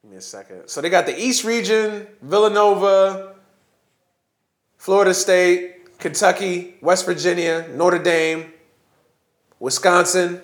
Give 0.03 0.11
me 0.11 0.17
a 0.19 0.21
second. 0.21 0.69
So 0.69 0.81
they 0.81 0.91
got 0.91 1.07
the 1.07 1.19
East 1.19 1.45
region, 1.45 2.07
Villanova, 2.23 3.35
Florida 4.77 5.15
State, 5.15 5.99
Kentucky, 5.99 6.77
West 6.81 7.07
Virginia, 7.07 7.69
Notre 7.75 7.99
Dame, 7.99 8.53
Wisconsin, 9.59 10.41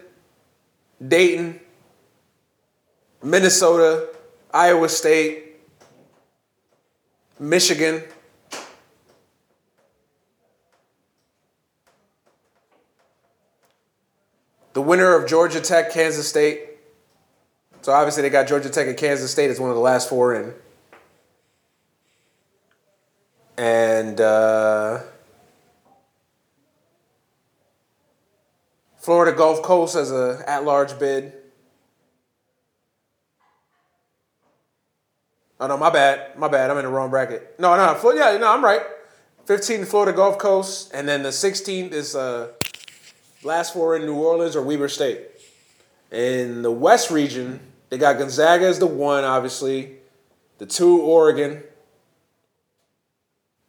Dayton, 1.06 1.60
Minnesota, 3.22 4.08
Iowa 4.52 4.88
State, 4.88 5.56
Michigan. 7.38 8.02
The 14.72 14.82
winner 14.82 15.14
of 15.14 15.28
Georgia 15.28 15.60
Tech, 15.60 15.92
Kansas 15.92 16.28
State. 16.28 16.68
So 17.82 17.92
obviously 17.92 18.22
they 18.22 18.30
got 18.30 18.46
Georgia 18.46 18.70
Tech 18.70 18.86
and 18.86 18.96
Kansas 18.96 19.30
State 19.30 19.50
as 19.50 19.60
one 19.60 19.70
of 19.70 19.76
the 19.76 19.82
last 19.82 20.08
four 20.08 20.34
in. 20.34 20.54
And 23.58 24.20
uh, 24.20 25.00
Florida 28.98 29.36
Gulf 29.36 29.62
Coast 29.62 29.94
as 29.94 30.10
a 30.10 30.42
at-large 30.46 30.98
bid. 30.98 31.34
Oh 35.60 35.66
no, 35.66 35.76
my 35.76 35.90
bad, 35.90 36.38
my 36.38 36.48
bad. 36.48 36.70
I'm 36.70 36.78
in 36.78 36.84
the 36.84 36.90
wrong 36.90 37.10
bracket. 37.10 37.56
No, 37.58 37.76
no, 37.76 37.94
Flo- 37.94 38.12
yeah, 38.12 38.36
no, 38.38 38.52
I'm 38.52 38.64
right. 38.64 38.82
15 39.46 39.84
Florida 39.84 40.12
Gulf 40.12 40.38
Coast, 40.38 40.90
and 40.94 41.08
then 41.08 41.22
the 41.22 41.28
16th 41.28 41.92
is 41.92 42.14
uh, 42.16 42.52
last 43.42 43.72
four 43.72 43.96
in 43.96 44.06
New 44.06 44.14
Orleans 44.14 44.56
or 44.56 44.62
Weber 44.62 44.88
State. 44.88 45.20
In 46.10 46.62
the 46.62 46.70
West 46.70 47.10
region, 47.10 47.60
they 47.88 47.98
got 47.98 48.18
Gonzaga 48.18 48.66
as 48.66 48.78
the 48.78 48.86
one, 48.86 49.24
obviously. 49.24 49.96
The 50.58 50.66
two, 50.66 51.00
Oregon. 51.00 51.62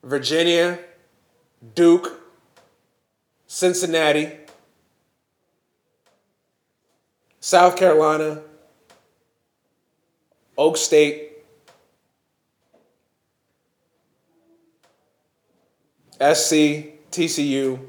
Virginia, 0.03 0.79
Duke, 1.75 2.21
Cincinnati, 3.47 4.31
South 7.39 7.77
Carolina, 7.77 8.41
Oak 10.57 10.75
State, 10.75 11.31
SC, 16.19 16.91
TCU, 17.11 17.79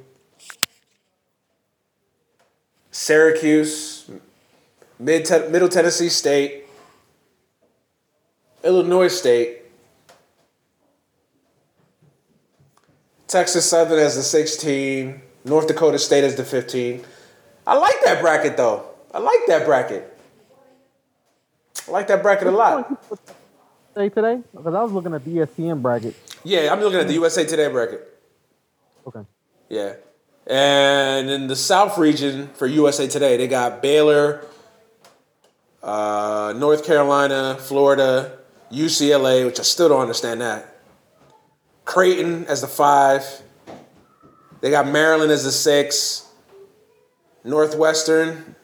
Syracuse, 2.94 4.08
Mid 5.00 5.28
Middle 5.50 5.68
Tennessee 5.68 6.08
State, 6.08 6.66
Illinois 8.62 9.08
State, 9.08 9.62
Texas 13.26 13.68
Southern 13.68 13.98
as 13.98 14.14
the 14.14 14.22
16, 14.22 15.20
North 15.44 15.66
Dakota 15.66 15.98
State 15.98 16.22
as 16.22 16.36
the 16.36 16.44
15. 16.44 17.02
I 17.66 17.76
like 17.76 17.96
that 18.04 18.22
bracket 18.22 18.56
though. 18.56 18.86
I 19.12 19.18
like 19.18 19.40
that 19.48 19.66
bracket. 19.66 20.16
I 21.88 21.90
like 21.90 22.06
that 22.06 22.22
bracket 22.22 22.46
a 22.46 22.52
lot. 22.52 23.08
Say 23.96 24.08
today 24.08 24.40
because 24.52 24.72
I 24.72 24.82
was 24.84 24.92
looking 24.92 25.14
at 25.14 25.24
the 25.24 25.38
ESPN 25.38 25.82
bracket. 25.82 26.14
Yeah, 26.44 26.72
I'm 26.72 26.80
looking 26.80 27.00
at 27.00 27.08
the 27.08 27.14
USA 27.14 27.44
Today 27.44 27.66
bracket. 27.66 28.08
Okay. 29.04 29.22
Yeah. 29.68 29.94
And 30.46 31.30
in 31.30 31.46
the 31.46 31.56
South 31.56 31.96
region 31.96 32.48
for 32.54 32.66
USA 32.66 33.06
Today, 33.06 33.36
they 33.36 33.48
got 33.48 33.80
Baylor, 33.80 34.44
uh, 35.82 36.54
North 36.56 36.84
Carolina, 36.84 37.56
Florida, 37.58 38.38
UCLA, 38.70 39.46
which 39.46 39.58
I 39.58 39.62
still 39.62 39.88
don't 39.88 40.02
understand 40.02 40.40
that. 40.40 40.76
Creighton 41.84 42.46
as 42.46 42.60
the 42.60 42.66
five. 42.66 43.42
They 44.60 44.70
got 44.70 44.86
Maryland 44.86 45.30
as 45.30 45.44
the 45.44 45.52
six. 45.52 46.24
Northwestern, 47.44 48.54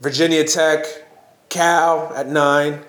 Virginia 0.00 0.42
Tech, 0.42 0.84
Cal 1.48 2.12
at 2.16 2.28
nine. 2.28 2.80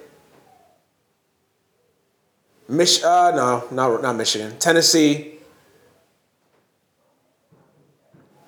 Mich- 2.68 3.04
uh, 3.04 3.32
no, 3.36 3.68
not, 3.70 4.02
not 4.02 4.16
Michigan. 4.16 4.58
Tennessee. 4.58 5.33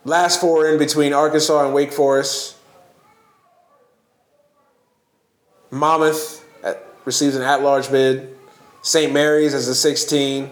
Last 0.05 0.39
four 0.39 0.67
in 0.67 0.77
between 0.77 1.13
Arkansas 1.13 1.65
and 1.65 1.73
Wake 1.73 1.91
Forest. 1.91 2.55
Monmouth 5.71 6.45
at, 6.63 6.85
receives 7.05 7.35
an 7.35 7.41
at-large 7.41 7.89
bid. 7.89 8.37
St. 8.83 9.11
Mary's 9.11 9.55
as 9.55 9.65
the 9.65 9.73
16. 9.73 10.51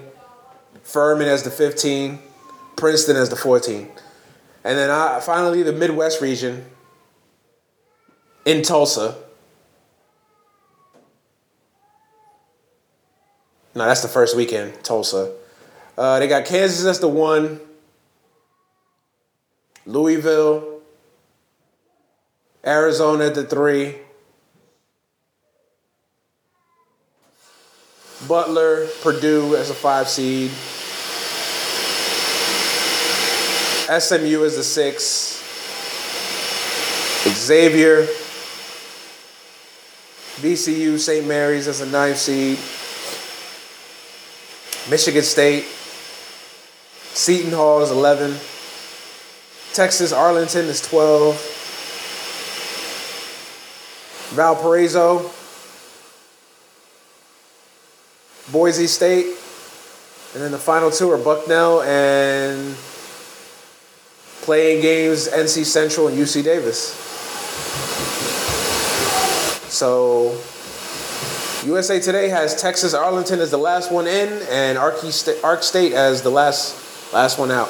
Furman 0.82 1.28
as 1.28 1.44
the 1.44 1.52
15. 1.52 2.18
Princeton 2.76 3.16
as 3.16 3.30
the 3.30 3.36
14. 3.36 3.90
And 4.64 4.78
then 4.78 4.90
I, 4.90 5.20
finally 5.20 5.62
the 5.62 5.72
Midwest 5.72 6.20
region 6.20 6.66
in 8.46 8.64
Tulsa. 8.64 9.16
No, 13.76 13.86
that's 13.86 14.02
the 14.02 14.08
first 14.08 14.36
weekend, 14.36 14.84
Tulsa. 14.84 15.32
Uh, 15.96 16.18
they 16.18 16.28
got 16.28 16.46
Kansas 16.46 16.86
as 16.86 17.00
the 17.00 17.08
one. 17.08 17.60
Louisville, 19.86 20.82
Arizona 22.66 23.26
at 23.26 23.36
the 23.36 23.44
three, 23.44 23.98
Butler, 28.28 28.88
Purdue 29.02 29.56
as 29.58 29.70
a 29.70 29.74
five 29.74 30.08
seed, 30.08 30.50
SMU 34.00 34.46
as 34.46 34.56
the 34.56 34.64
six, 34.64 35.42
Xavier, 37.28 38.08
VCU, 40.38 40.98
St. 40.98 41.28
Mary's 41.28 41.68
as 41.68 41.82
a 41.82 41.86
ninth 41.86 42.18
seed, 42.18 42.58
Michigan 44.90 45.24
State, 45.24 45.66
Seton 47.14 47.52
Hall 47.52 47.82
is 47.82 47.92
11. 47.92 48.38
Texas 49.74 50.14
Arlington 50.14 50.66
is 50.66 50.82
12. 50.82 51.62
Valparaiso, 54.34 55.30
Boise 58.52 58.88
State, 58.88 59.28
and 60.34 60.42
then 60.42 60.52
the 60.52 60.58
final 60.58 60.90
two 60.90 61.12
are 61.12 61.20
Bucknell 61.20 61.84
and 61.84 62.76
playing 64.42 64.82
games 64.82 65.28
NC 65.28 65.66
Central 65.66 66.08
and 66.08 66.18
UC 66.18 66.44
Davis. 66.44 66.96
So 69.72 70.40
USA 71.64 72.00
Today 72.00 72.30
has 72.30 72.60
Texas 72.60 72.96
Arlington 72.96 73.40
as 73.40 73.52
the 73.52 73.58
last 73.58 73.92
one 73.92 74.08
in 74.08 74.42
and 74.50 74.78
Ark 74.78 74.98
State 75.04 75.94
as 75.94 76.24
the 76.24 76.32
last 76.32 77.14
last 77.14 77.38
one 77.38 77.52
out. 77.52 77.70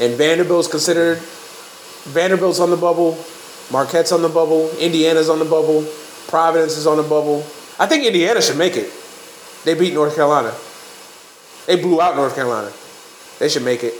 And 0.00 0.14
Vanderbilt's 0.14 0.68
considered 0.68 1.18
Vanderbilt's 1.18 2.60
on 2.60 2.70
the 2.70 2.76
bubble, 2.76 3.16
Marquette's 3.70 4.12
on 4.12 4.22
the 4.22 4.28
bubble, 4.28 4.70
Indiana's 4.78 5.28
on 5.28 5.38
the 5.38 5.44
bubble, 5.44 5.86
Providence 6.28 6.76
is 6.76 6.86
on 6.86 6.96
the 6.96 7.02
bubble. 7.02 7.40
I 7.78 7.86
think 7.86 8.04
Indiana 8.04 8.40
should 8.40 8.56
make 8.56 8.76
it. 8.76 8.90
They 9.64 9.74
beat 9.74 9.94
North 9.94 10.14
Carolina. 10.14 10.54
They 11.66 11.80
blew 11.80 12.00
out 12.00 12.16
North 12.16 12.34
Carolina. 12.34 12.72
They 13.38 13.48
should 13.48 13.62
make 13.62 13.84
it. 13.84 13.94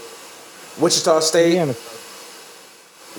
Wichita 0.80 1.20
State. 1.20 1.46
Indiana. 1.58 1.74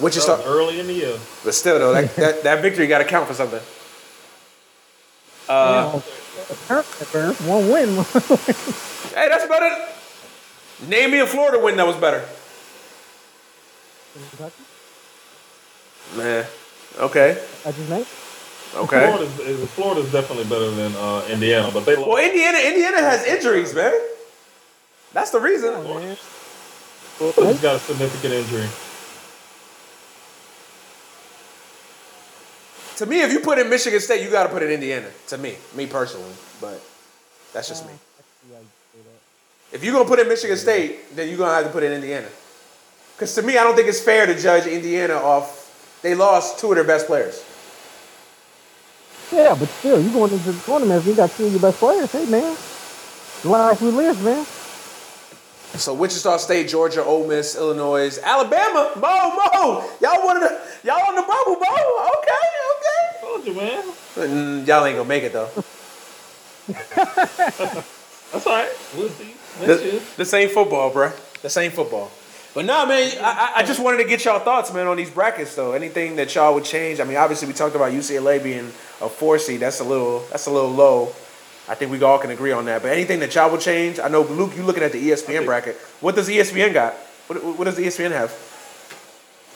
Wichita. 0.01 0.37
That 0.37 0.45
was 0.45 0.47
early 0.47 0.79
in 0.79 0.87
the 0.87 0.93
year. 0.93 1.17
But 1.43 1.53
still, 1.53 1.79
though, 1.79 1.93
that, 1.93 2.15
that, 2.15 2.43
that 2.43 2.61
victory 2.61 2.87
got 2.87 2.99
to 2.99 3.05
count 3.05 3.27
for 3.27 3.33
something. 3.33 3.61
Uh, 5.47 5.99
One 7.45 7.69
win. 7.69 7.89
hey, 9.13 9.29
that's 9.29 9.47
better. 9.47 9.87
Name 10.87 11.11
me 11.11 11.19
a 11.19 11.27
Florida 11.27 11.63
win 11.63 11.77
that 11.77 11.85
was 11.85 11.97
better. 11.97 12.25
Man. 16.15 16.45
Okay. 16.99 17.41
I 17.65 17.71
just 17.71 17.89
named. 17.89 18.07
Okay. 18.75 19.05
Florida's, 19.07 19.39
is- 19.39 19.69
Florida's 19.71 20.11
definitely 20.11 20.45
better 20.45 20.69
than 20.71 20.93
uh, 20.95 21.25
Indiana, 21.29 21.69
but 21.73 21.85
they 21.85 21.95
lost. 21.95 22.09
Well, 22.09 22.23
Indiana, 22.23 22.57
Indiana 22.59 22.97
has 22.97 23.25
injuries, 23.25 23.73
man. 23.73 23.93
That's 25.13 25.31
the 25.31 25.39
reason. 25.39 25.73
Oh, 25.75 25.99
man. 25.99 26.15
Florida's 27.17 27.61
got 27.61 27.75
a 27.75 27.79
significant 27.79 28.33
injury. 28.33 28.67
To 32.97 33.05
me, 33.07 33.21
if 33.21 33.31
you 33.31 33.39
put 33.39 33.57
in 33.57 33.69
Michigan 33.69 33.99
State, 33.99 34.23
you 34.23 34.29
got 34.29 34.43
to 34.43 34.49
put 34.49 34.61
in 34.61 34.69
Indiana. 34.69 35.07
To 35.27 35.37
me, 35.37 35.55
me 35.75 35.87
personally, 35.87 36.31
but 36.61 36.81
that's 37.51 37.67
just 37.67 37.85
me. 37.87 37.93
If 39.71 39.83
you're 39.83 39.93
gonna 39.93 40.07
put 40.07 40.19
in 40.19 40.27
Michigan 40.27 40.55
State, 40.57 41.15
then 41.15 41.27
you're 41.29 41.37
gonna 41.37 41.55
have 41.55 41.65
to 41.65 41.71
put 41.71 41.81
in 41.81 41.91
Indiana. 41.91 42.27
Because 43.15 43.35
to 43.35 43.41
me, 43.41 43.57
I 43.57 43.63
don't 43.63 43.75
think 43.75 43.87
it's 43.87 44.01
fair 44.01 44.25
to 44.25 44.39
judge 44.39 44.65
Indiana 44.65 45.13
off. 45.15 45.99
They 46.01 46.15
lost 46.15 46.59
two 46.59 46.69
of 46.69 46.75
their 46.75 46.83
best 46.83 47.07
players. 47.07 47.43
Yeah, 49.31 49.55
but 49.57 49.67
still, 49.69 50.01
you 50.01 50.11
going 50.11 50.31
into 50.31 50.51
the 50.51 50.59
tournament 50.61 51.01
if 51.01 51.07
you 51.07 51.15
got 51.15 51.31
two 51.31 51.45
of 51.45 51.51
your 51.51 51.61
best 51.61 51.77
players. 51.79 52.11
Hey, 52.11 52.25
man. 52.25 52.57
Life 53.43 53.81
we 53.81 53.89
live, 53.89 54.23
man. 54.23 54.45
So 55.79 55.93
Wichita 55.93 56.37
State, 56.37 56.69
Georgia, 56.69 57.03
Ole 57.03 57.27
Miss, 57.27 57.55
Illinois, 57.55 58.19
Alabama, 58.23 58.91
Mo, 58.95 59.01
Mo, 59.01 59.89
y'all 59.99 60.23
wanted 60.23 60.47
to, 60.47 60.61
y'all 60.83 61.01
on 61.07 61.15
the 61.15 61.23
bubble, 61.23 61.57
Mo. 61.59 62.09
Okay, 62.19 62.43
okay. 62.75 63.19
Told 63.21 63.45
you, 63.47 63.53
man. 63.55 63.83
Mm, 64.15 64.67
y'all 64.67 64.85
ain't 64.85 64.97
gonna 64.97 65.09
make 65.09 65.23
it 65.23 65.33
though. 65.33 65.49
That's 68.31 68.47
all 68.47 68.53
right. 68.53 68.71
We'll 68.95 69.09
see. 69.09 69.33
Next 69.59 69.83
year. 69.83 69.91
This, 69.93 70.15
this 70.15 70.33
ain't 70.35 70.51
football, 70.51 70.91
bro. 70.91 71.11
This 71.41 71.57
ain't 71.57 71.73
football. 71.73 72.11
But 72.53 72.65
nah, 72.65 72.85
man, 72.85 73.11
I, 73.21 73.53
I- 73.57 73.63
just 73.63 73.79
wanted 73.79 73.97
to 73.97 74.03
get 74.07 74.25
y'all 74.25 74.39
thoughts, 74.39 74.71
man, 74.73 74.85
on 74.87 74.97
these 74.97 75.09
brackets 75.09 75.55
though. 75.55 75.73
Anything 75.73 76.15
that 76.17 76.33
y'all 76.35 76.53
would 76.53 76.63
change? 76.65 76.99
I 76.99 77.03
mean, 77.03 77.17
obviously 77.17 77.47
we 77.47 77.53
talked 77.53 77.75
about 77.75 77.91
UCLA 77.91 78.41
being 78.43 78.65
a 79.01 79.09
four 79.09 79.39
seed. 79.39 79.59
That's 79.59 79.79
a 79.79 79.83
little, 79.83 80.19
that's 80.31 80.45
a 80.45 80.51
little 80.51 80.69
low. 80.69 81.13
I 81.67 81.75
think 81.75 81.91
we 81.91 82.01
all 82.03 82.19
can 82.19 82.29
agree 82.29 82.51
on 82.51 82.65
that. 82.65 82.81
But 82.81 82.91
anything 82.91 83.19
that 83.21 83.33
y'all 83.33 83.49
would 83.49 83.61
change? 83.61 83.99
I 83.99 84.07
know 84.09 84.21
Luke, 84.21 84.55
you 84.55 84.63
looking 84.63 84.83
at 84.83 84.91
the 84.91 85.09
ESPN 85.09 85.45
bracket. 85.45 85.75
What 86.01 86.15
does 86.15 86.29
ESPN 86.29 86.73
got? 86.73 86.93
What, 87.27 87.43
what 87.57 87.63
does 87.65 87.77
ESPN 87.77 88.11
have? 88.11 88.31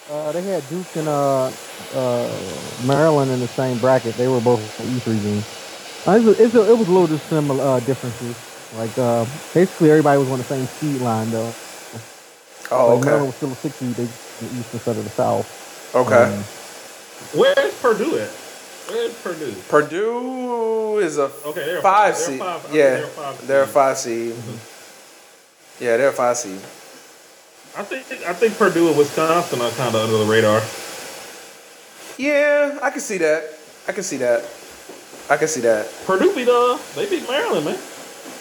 Uh, 0.10 0.32
they 0.32 0.42
had 0.42 0.68
Duke 0.70 0.96
and 0.96 1.08
uh, 1.08 1.52
uh, 1.94 2.40
Maryland 2.86 3.30
in 3.30 3.42
the 3.42 3.48
same 3.48 3.78
bracket. 3.80 4.16
They 4.16 4.30
were 4.30 4.40
both 4.40 4.62
E3 4.80 5.22
games. 5.22 6.04
Uh, 6.08 6.12
it, 6.12 6.24
was, 6.24 6.40
it 6.40 6.54
was 6.56 6.88
a 6.88 6.92
little 6.92 7.08
dissimilar 7.08 7.62
uh, 7.64 7.80
differences. 7.82 8.38
Like 8.78 8.98
uh, 8.98 9.26
basically 9.54 9.92
everybody 9.92 10.18
was 10.18 10.32
on 10.32 10.38
the 10.38 10.46
same 10.46 10.66
seed 10.66 11.02
line 11.02 11.30
though. 11.30 11.54
Oh, 12.72 12.96
Like 12.96 13.06
Maryland 13.06 13.28
was 13.28 13.36
still 13.36 13.52
a 13.52 13.56
six 13.56 13.76
seed. 13.76 13.92
They 13.96 14.04
the 14.06 14.60
east 14.60 14.74
instead 14.74 14.98
of 14.98 15.04
the 15.04 15.10
south. 15.10 15.92
Okay. 15.96 16.24
Um, 16.24 16.44
Where's 17.40 17.74
Purdue 17.82 18.20
at? 18.20 18.30
Where's 18.90 19.14
Purdue? 19.22 19.54
Purdue 19.70 21.00
is 21.00 21.18
a 21.18 21.32
Okay, 21.46 21.66
they're 21.66 21.80
a 21.80 21.82
five 21.82 22.16
they're 22.16 22.26
seed. 22.26 22.40
five- 22.40 22.56
I 22.58 22.60
think 22.60 22.74
yeah, 22.76 22.90
they're 22.96 23.04
a 23.04 23.08
five 23.08 23.48
they're 23.48 23.64
a 23.64 23.66
seed. 23.66 23.74
five 23.74 23.98
seed. 23.98 24.36
Yeah, 25.80 25.98
they're 25.98 26.10
a 26.10 26.14
five 26.14 26.38
seed. 26.38 26.60
I 27.78 27.84
think 27.84 28.06
I 28.28 28.34
think 28.34 28.58
Purdue 28.58 28.88
and 28.90 28.98
Wisconsin 28.98 29.62
are 29.62 29.70
kind 29.72 29.94
of 29.96 30.02
under 30.04 30.18
the 30.18 30.26
radar. 30.26 30.62
Yeah, 32.18 32.80
I 32.82 32.90
can 32.90 33.00
see 33.02 33.18
that. 33.20 33.44
I 33.88 33.92
can 33.92 34.04
see 34.04 34.18
that. 34.18 34.44
I 35.30 35.38
can 35.38 35.48
see 35.48 35.62
that. 35.62 35.88
Purdue 36.06 36.34
beat 36.34 36.48
uh 36.50 36.78
they 36.96 37.10
beat 37.10 37.28
Maryland, 37.30 37.66
man. 37.66 37.80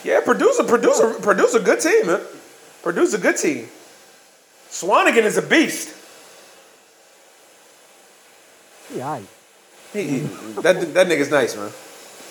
Yeah, 0.04 0.20
Purdue's 0.20 0.58
a 0.58 0.64
Purdue's 0.64 1.00
a, 1.00 1.14
Purdue's 1.20 1.54
a 1.54 1.60
good 1.60 1.80
team, 1.80 2.06
man. 2.06 2.20
Purdue's 2.82 3.12
a 3.14 3.18
good 3.18 3.36
team. 3.36 3.68
Swanigan 4.76 5.24
is 5.24 5.38
a 5.38 5.42
beast. 5.42 5.94
yeah, 8.94 9.18
aight. 9.18 9.26
He, 9.94 10.02
he- 10.02 10.18
that 10.60 10.92
that 10.92 11.06
nigga's 11.06 11.30
nice, 11.30 11.56
man. 11.56 11.70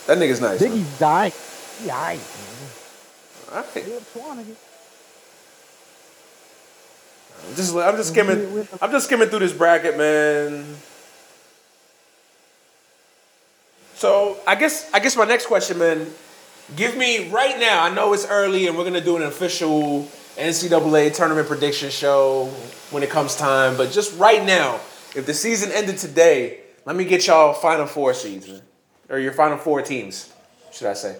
That 0.05 0.17
nigga's 0.19 0.39
nice. 0.41 0.61
man. 0.61 0.69
Biggie's 0.69 0.99
dying. 0.99 1.33
Yeah, 1.83 2.13
aight, 2.13 2.21
man. 2.21 2.69
All 3.49 3.55
right. 3.63 3.73
Caleb 3.73 4.03
Swanigan. 4.13 4.55
Just 7.55 7.75
I'm 7.75 7.97
just 7.97 8.09
skimming. 8.09 8.67
I'm 8.81 8.91
just 8.91 9.05
skimming 9.07 9.29
through 9.29 9.39
this 9.39 9.53
bracket, 9.53 9.97
man. 9.97 10.65
So 13.95 14.37
I 14.45 14.53
guess 14.53 14.87
I 14.93 14.99
guess 14.99 15.17
my 15.17 15.25
next 15.25 15.47
question, 15.47 15.79
man. 15.79 16.05
Give 16.75 16.95
me 16.95 17.29
right 17.29 17.57
now. 17.59 17.83
I 17.83 17.89
know 17.89 18.13
it's 18.13 18.27
early, 18.27 18.67
and 18.67 18.77
we're 18.77 18.83
gonna 18.83 19.01
do 19.01 19.15
an 19.17 19.23
official 19.23 20.07
NCAA 20.37 21.13
tournament 21.13 21.47
prediction 21.47 21.89
show 21.89 22.45
when 22.91 23.03
it 23.03 23.09
comes 23.09 23.35
time. 23.35 23.77
But 23.77 23.91
just 23.91 24.17
right 24.19 24.43
now, 24.43 24.75
if 25.15 25.25
the 25.25 25.33
season 25.33 25.71
ended 25.71 25.97
today, 25.97 26.59
let 26.85 26.95
me 26.95 27.05
get 27.05 27.25
y'all 27.27 27.53
Final 27.53 27.85
Four 27.85 28.13
seeds, 28.13 28.47
man, 28.47 28.61
or 29.09 29.17
your 29.17 29.31
Final 29.31 29.57
Four 29.57 29.81
teams, 29.81 30.33
should 30.71 30.87
I 30.87 30.93
say? 30.93 31.17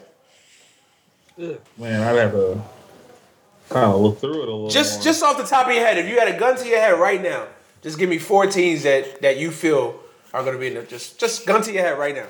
Man, 1.37 1.59
I'd 2.01 2.15
have 2.17 2.31
to 2.31 2.61
kind 3.69 3.91
of 3.91 4.01
look 4.01 4.19
through 4.19 4.43
it 4.43 4.47
a 4.47 4.51
little. 4.51 4.69
Just 4.69 4.99
more. 4.99 5.03
just 5.03 5.23
off 5.23 5.37
the 5.37 5.43
top 5.43 5.67
of 5.67 5.73
your 5.73 5.85
head, 5.85 5.97
if 5.97 6.07
you 6.07 6.19
had 6.19 6.27
a 6.27 6.37
gun 6.37 6.57
to 6.57 6.67
your 6.67 6.79
head 6.79 6.99
right 6.99 7.21
now, 7.21 7.47
just 7.81 7.97
give 7.97 8.09
me 8.09 8.17
four 8.17 8.47
teams 8.47 8.83
that 8.83 9.21
that 9.21 9.37
you 9.37 9.51
feel 9.51 9.99
are 10.33 10.43
going 10.43 10.53
to 10.53 10.59
be 10.59 10.67
in 10.67 10.75
the 10.75 10.83
just 10.83 11.19
just 11.19 11.45
gun 11.45 11.61
to 11.63 11.71
your 11.71 11.83
head 11.83 11.97
right 11.97 12.15
now. 12.15 12.27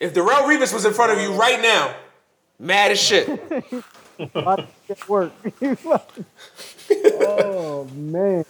If 0.00 0.14
Darrelle 0.14 0.44
Revis 0.44 0.72
was 0.72 0.84
in 0.84 0.94
front 0.94 1.12
of 1.12 1.20
you 1.20 1.34
right 1.34 1.60
now, 1.60 1.94
mad 2.60 2.92
as 2.92 3.00
shit. 3.00 3.28
Work. 5.08 5.32
oh 6.90 7.88
man. 7.94 8.44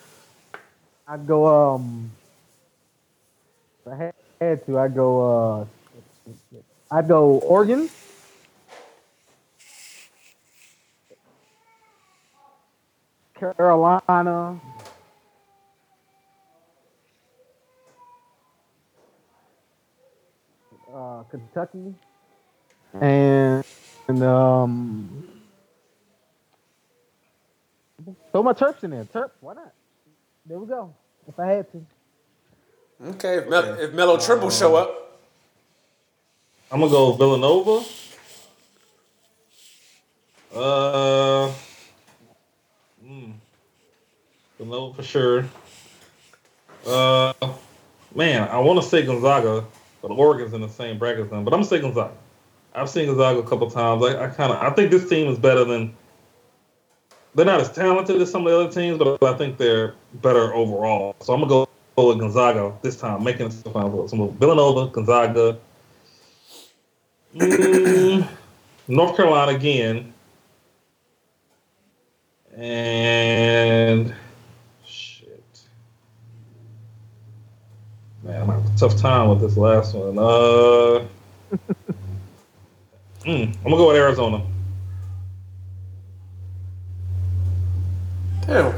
I'd 1.06 1.26
go. 1.26 1.74
Um, 1.74 2.11
I 3.90 4.12
had, 4.40 4.66
to, 4.66 4.78
I'd 4.78 4.94
go. 4.94 5.61
Uh, 5.61 5.64
I'd 6.90 7.08
go 7.08 7.38
Oregon. 7.38 7.88
Carolina. 13.34 14.61
Uh, 20.92 21.22
Kentucky. 21.30 21.94
And, 22.92 23.64
and 24.11 24.22
um, 24.24 25.28
throw 28.32 28.42
my 28.42 28.52
Terps 28.52 28.82
in 28.84 28.90
there. 28.90 29.04
Terps, 29.04 29.30
why 29.40 29.54
not? 29.54 29.72
There 30.44 30.58
we 30.58 30.66
go. 30.66 30.92
If 31.28 31.38
I 31.38 31.46
had 31.46 31.72
to. 31.72 31.86
Okay, 33.11 33.36
if, 33.38 33.48
Mel- 33.48 33.78
if 33.80 33.92
Melo 33.94 34.18
Trimble 34.18 34.50
show 34.50 34.74
up, 34.74 35.20
I'm 36.70 36.80
gonna 36.80 36.92
go 36.92 37.12
Villanova. 37.12 37.86
Uh, 40.54 41.52
mm, 43.04 43.32
Villanova 44.58 44.94
for 44.94 45.02
sure. 45.02 45.44
Uh, 46.86 47.32
man, 48.14 48.48
I 48.48 48.58
want 48.58 48.82
to 48.82 48.86
say 48.88 49.06
Gonzaga, 49.06 49.64
but 50.02 50.11
Oregon's 50.11 50.52
in 50.52 50.61
the 50.61 50.68
same 50.68 50.98
bracket 50.98 51.24
as 51.24 51.30
them. 51.30 51.44
But 51.44 51.54
I'm 51.54 51.61
gonna 51.61 51.68
say 51.68 51.80
Gonzaga. 51.80 52.12
I've 52.74 52.88
seen 52.88 53.06
Gonzaga 53.06 53.40
a 53.40 53.42
couple 53.42 53.70
times. 53.70 54.04
I, 54.04 54.24
I 54.24 54.28
kind 54.28 54.52
of, 54.52 54.58
I 54.62 54.70
think 54.70 54.90
this 54.90 55.08
team 55.08 55.28
is 55.30 55.38
better 55.38 55.64
than. 55.64 55.94
They're 57.34 57.46
not 57.46 57.60
as 57.60 57.70
talented 57.70 58.20
as 58.20 58.30
some 58.30 58.46
of 58.46 58.52
the 58.52 58.58
other 58.58 58.72
teams, 58.72 58.98
but 58.98 59.22
I 59.22 59.36
think 59.36 59.56
they're 59.56 59.94
better 60.14 60.52
overall. 60.52 61.14
So 61.20 61.32
I'm 61.32 61.40
gonna 61.40 61.66
go, 61.96 62.08
with 62.08 62.18
Gonzaga 62.18 62.72
this 62.82 62.96
time, 62.96 63.22
making 63.22 63.46
it 63.46 63.50
to 63.50 63.62
the 63.62 63.70
final 63.70 63.90
four. 63.90 64.08
So 64.08 64.26
Villanova, 64.28 64.90
Gonzaga, 64.90 65.58
Mm, 67.34 68.26
North 68.88 69.16
Carolina 69.16 69.52
again. 69.52 70.12
And 72.56 74.12
shit. 74.84 75.42
Man, 78.22 78.42
I'm 78.42 78.48
having 78.48 78.72
a 78.72 78.76
tough 78.76 78.96
time 78.98 79.28
with 79.28 79.40
this 79.40 79.56
last 79.56 79.94
one. 79.94 80.18
Uh 80.18 81.06
mm, 83.24 83.56
I'm 83.56 83.62
gonna 83.62 83.76
go 83.76 83.88
with 83.88 83.96
Arizona. 83.96 84.44
damn. 88.50 88.74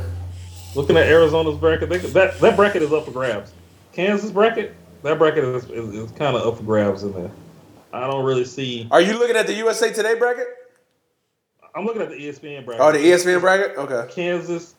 Looking 0.74 0.97
at 0.97 1.07
Arizona's 1.07 1.59
bracket, 1.59 1.88
they, 1.88 1.99
that 1.99 2.38
that 2.40 2.57
bracket 2.57 2.82
is 2.82 2.93
up 2.93 3.05
for 3.05 3.11
grabs. 3.11 3.53
Kansas 3.93 4.30
bracket, 4.30 4.74
that 5.03 5.18
bracket 5.18 5.45
is, 5.45 5.64
is, 5.64 5.95
is 5.95 6.11
kind 6.12 6.36
of 6.36 6.47
up 6.47 6.59
for 6.59 6.62
grabs 6.62 7.03
in 7.03 7.12
there. 7.12 7.30
I 7.93 8.07
don't 8.07 8.24
really 8.24 8.45
see. 8.45 8.88
Are 8.90 9.01
you 9.01 9.18
looking 9.18 9.36
at 9.36 9.47
the 9.47 9.55
USA 9.55 9.93
Today 9.93 10.14
bracket? 10.14 10.47
I'm 11.74 11.84
looking 11.84 12.03
at 12.03 12.09
the 12.11 12.16
ESPN 12.16 12.64
bracket. 12.64 12.80
Oh, 12.82 12.93
the 12.93 12.99
ESPN 12.99 13.40
bracket. 13.40 13.76
Okay. 13.76 14.12
Kansas. 14.14 14.74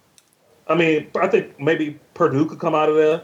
I 0.67 0.75
mean, 0.75 1.09
I 1.15 1.27
think 1.27 1.59
maybe 1.59 1.99
Purdue 2.13 2.45
could 2.45 2.59
come 2.59 2.73
out 2.73 2.89
of 2.89 2.95
there. 2.95 3.23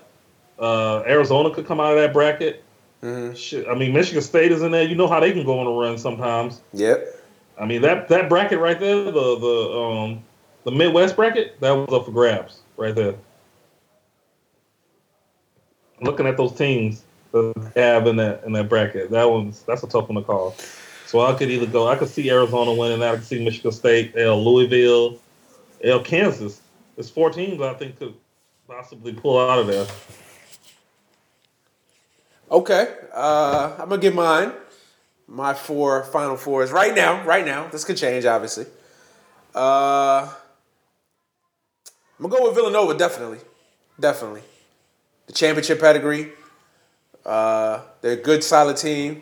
Uh, 0.60 1.04
Arizona 1.08 1.54
could 1.54 1.66
come 1.66 1.80
out 1.80 1.94
of 1.94 2.00
that 2.00 2.14
bracket. 2.14 2.64
Hmm 3.02 3.34
Shit, 3.34 3.68
I 3.68 3.76
mean, 3.76 3.94
Michigan 3.94 4.22
State 4.22 4.52
is 4.52 4.62
in 4.62 4.72
there. 4.72 4.84
You 4.84 4.96
know 4.96 5.08
how 5.08 5.20
they 5.20 5.32
can 5.32 5.46
go 5.46 5.60
on 5.60 5.68
a 5.68 5.72
run 5.72 5.98
sometimes. 5.98 6.62
Yep. 6.74 7.16
I 7.60 7.66
mean, 7.66 7.82
that 7.82 8.08
that 8.10 8.30
bracket 8.30 8.60
right 8.60 8.80
there, 8.80 9.04
the 9.06 9.12
the 9.12 9.78
um 9.78 10.24
the 10.64 10.72
Midwest 10.72 11.16
bracket, 11.16 11.60
that 11.62 11.72
was 11.72 11.94
up 11.94 12.06
for 12.06 12.12
grabs 12.12 12.60
right 12.78 12.96
there. 12.96 13.16
Looking 16.02 16.26
at 16.28 16.38
those 16.38 16.54
teams 16.54 17.04
that 17.32 17.72
they 17.74 17.82
have 17.82 18.08
in 18.08 18.16
that 18.18 18.44
in 18.46 18.54
that 18.54 18.70
bracket, 18.70 19.12
that 19.12 19.30
one's 19.30 19.64
that's 19.64 19.84
a 19.84 19.88
tough 19.88 20.10
one 20.10 20.16
to 20.16 20.24
call. 20.24 20.56
So 21.06 21.22
I 21.22 21.34
could 21.34 21.50
either 21.50 21.66
go, 21.66 21.88
I 21.88 21.96
could 21.96 22.08
see 22.08 22.30
Arizona 22.30 22.72
winning 22.72 23.00
that. 23.00 23.14
I 23.14 23.16
could 23.16 23.26
see 23.26 23.44
Michigan 23.44 23.72
State, 23.72 24.14
L 24.16 24.44
Louisville, 24.44 25.20
L 25.84 26.04
Kansas. 26.04 26.62
There's 26.96 27.10
four 27.10 27.32
teams 27.32 27.62
I 27.62 27.74
think 27.74 27.98
could 27.98 28.14
possibly 28.68 29.14
pull 29.14 29.40
out 29.40 29.60
of 29.60 29.68
there. 29.68 29.88
Okay. 32.52 32.94
Uh, 33.14 33.74
I'm 33.80 33.90
gonna 33.90 34.02
give 34.02 34.16
mine. 34.16 34.54
My 35.28 35.54
four 35.54 36.04
final 36.06 36.36
fours 36.36 36.72
right 36.72 36.96
now. 36.96 37.24
Right 37.24 37.46
now, 37.46 37.68
this 37.68 37.86
could 37.86 37.98
change, 37.98 38.26
obviously. 38.26 38.66
Uh, 39.54 40.28
I'm 42.18 42.28
gonna 42.28 42.36
go 42.36 42.48
with 42.48 42.56
Villanova. 42.56 42.98
Definitely, 42.98 43.40
definitely. 44.00 44.42
The 45.28 45.34
championship 45.34 45.80
pedigree. 45.80 46.32
Uh, 47.24 47.82
they're 48.02 48.14
a 48.14 48.16
good, 48.16 48.44
solid 48.44 48.78
team. 48.78 49.22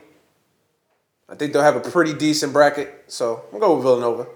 I 1.28 1.36
think 1.36 1.52
they'll 1.52 1.62
have 1.62 1.76
a 1.76 1.82
pretty 1.82 2.14
decent 2.14 2.54
bracket, 2.54 3.04
so 3.08 3.44
I'm 3.52 3.60
gonna 3.60 3.66
go 3.66 3.76
with 3.76 3.84
Villanova. 3.84 4.28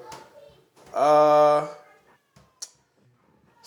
Uh, 0.94 1.68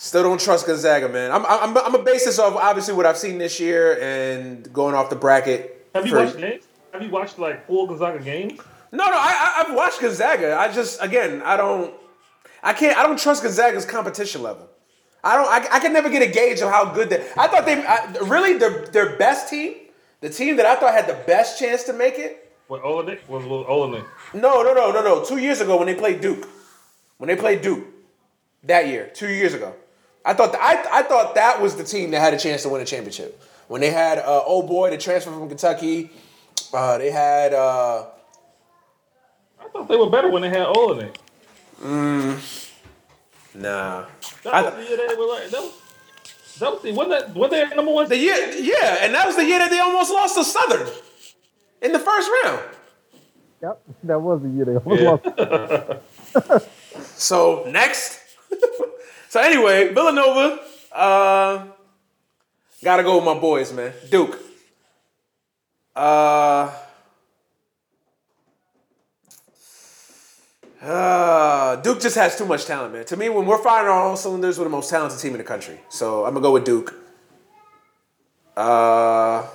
still 0.05 0.21
don't 0.21 0.39
trust 0.39 0.67
Gonzaga, 0.67 1.09
man. 1.09 1.31
I'm 1.31 1.45
I'm 1.45 1.75
I'm 1.77 1.91
gonna 1.91 2.03
base 2.03 2.25
this 2.25 2.37
off 2.37 2.55
obviously 2.55 2.93
what 2.93 3.05
I've 3.05 3.17
seen 3.17 3.37
this 3.39 3.59
year 3.59 3.99
and 3.99 4.71
going 4.71 4.93
off 4.93 5.09
the 5.09 5.15
bracket. 5.15 5.87
Have 5.95 6.05
you 6.05 6.11
for- 6.13 6.23
watched 6.25 6.37
games? 6.37 6.63
Have 6.93 7.01
you 7.03 7.09
watched 7.09 7.39
like 7.39 7.67
full 7.67 7.87
Gonzaga 7.87 8.19
games? 8.23 8.59
No, 8.91 9.03
no, 9.05 9.13
I, 9.13 9.33
I 9.57 9.63
I've 9.67 9.75
watched 9.75 9.99
Gonzaga. 9.99 10.55
I 10.57 10.71
just 10.71 11.01
again 11.01 11.41
I 11.43 11.57
don't 11.57 11.93
I 12.63 12.73
can't 12.73 12.97
I 12.97 13.03
don't 13.03 13.19
trust 13.19 13.41
Gonzaga's 13.43 13.85
competition 13.85 14.43
level. 14.43 14.69
I 15.23 15.35
don't 15.35 15.47
I, 15.47 15.75
I 15.75 15.79
can 15.79 15.91
never 15.91 16.09
get 16.09 16.21
a 16.21 16.31
gauge 16.31 16.61
of 16.61 16.69
how 16.69 16.93
good 16.93 17.09
they. 17.09 17.27
I 17.35 17.47
thought 17.47 17.65
they 17.65 17.83
I, 17.83 18.05
really 18.21 18.57
their 18.57 18.85
their 18.85 19.17
best 19.17 19.49
team, 19.49 19.73
the 20.21 20.29
team 20.29 20.57
that 20.57 20.65
I 20.67 20.75
thought 20.75 20.93
had 20.93 21.07
the 21.07 21.19
best 21.25 21.59
chance 21.59 21.83
to 21.85 21.93
make 21.93 22.19
it. 22.19 22.53
What 22.67 22.83
Olynyk 22.83 23.27
was 23.27 23.43
was 23.45 23.65
Olynyk. 23.65 24.05
No, 24.33 24.61
no, 24.61 24.73
no, 24.73 24.91
no, 24.91 25.01
no. 25.03 25.25
Two 25.25 25.37
years 25.37 25.61
ago 25.61 25.77
when 25.77 25.87
they 25.87 25.95
played 25.95 26.21
Duke, 26.21 26.47
when 27.17 27.27
they 27.27 27.35
played 27.35 27.61
Duke, 27.61 27.85
that 28.63 28.87
year, 28.87 29.11
two 29.13 29.27
years 29.29 29.53
ago, 29.53 29.75
I 30.25 30.33
thought 30.33 30.51
th- 30.53 30.61
I 30.63 30.99
I 30.99 31.03
thought 31.03 31.35
that 31.35 31.61
was 31.61 31.75
the 31.75 31.83
team 31.83 32.11
that 32.11 32.19
had 32.19 32.33
a 32.33 32.39
chance 32.39 32.63
to 32.63 32.69
win 32.69 32.81
a 32.81 32.85
championship. 32.85 33.39
When 33.67 33.81
they 33.81 33.91
had 33.91 34.19
uh, 34.19 34.43
old 34.45 34.67
boy, 34.67 34.89
the 34.89 34.97
transfer 34.97 35.31
from 35.31 35.47
Kentucky, 35.47 36.09
uh, 36.73 36.97
they 36.97 37.11
had 37.11 37.53
uh, 37.53 38.05
I 39.59 39.67
thought 39.71 39.87
they 39.87 39.95
were 39.95 40.09
better 40.09 40.29
when 40.29 40.41
they 40.41 40.49
had 40.49 40.67
Olynyk. 40.67 41.15
nah. 43.53 44.05
That 44.43 44.53
I- 44.53 44.61
was 44.63 44.73
the 44.75 44.83
year 44.95 44.97
they 45.07 45.15
were 45.15 45.25
like 45.27 45.49
that 45.49 45.61
was, 45.61 45.73
that 46.59 46.71
was 46.73 46.81
the 46.81 46.91
wasn't 46.93 47.09
that 47.11 47.35
wasn't 47.35 47.69
they 47.69 47.75
number 47.75 47.91
one? 47.91 48.09
The 48.09 48.17
year, 48.17 48.35
yeah, 48.59 48.97
and 49.01 49.13
that 49.13 49.25
was 49.27 49.35
the 49.35 49.45
year 49.45 49.59
that 49.59 49.69
they 49.69 49.79
almost 49.79 50.11
lost 50.11 50.35
to 50.35 50.43
Southern 50.43 50.87
in 51.81 51.91
the 51.91 51.99
first 51.99 52.29
round. 52.43 52.61
Yep, 53.61 53.81
that 54.03 54.19
was 54.21 54.41
the 54.41 54.49
year 54.49 54.65
they 54.65 54.75
almost 54.75 55.01
Yeah. 55.37 55.99
lost. 56.39 56.67
So 57.17 57.65
next, 57.69 58.19
so 59.35 59.41
anyway, 59.41 59.93
Villanova, 59.93 60.61
uh, 60.93 61.65
gotta 62.81 63.03
go 63.03 63.17
with 63.17 63.25
my 63.25 63.37
boys, 63.37 63.73
man. 63.73 63.91
Duke. 64.09 64.39
Uh, 65.93 66.71
uh, 70.81 71.75
Duke 71.75 71.99
just 71.99 72.15
has 72.15 72.37
too 72.37 72.45
much 72.45 72.63
talent, 72.63 72.93
man. 72.93 73.03
To 73.03 73.17
me, 73.17 73.27
when 73.27 73.45
we're 73.45 73.61
firing 73.61 73.91
on 73.91 73.97
all 74.03 74.15
cylinders, 74.15 74.57
we're 74.57 74.63
the 74.63 74.69
most 74.69 74.89
talented 74.89 75.19
team 75.19 75.33
in 75.33 75.39
the 75.39 75.43
country. 75.43 75.81
So 75.89 76.23
I'm 76.23 76.33
gonna 76.33 76.41
go 76.41 76.53
with 76.53 76.63
Duke. 76.63 76.95
Uh, 78.55 79.45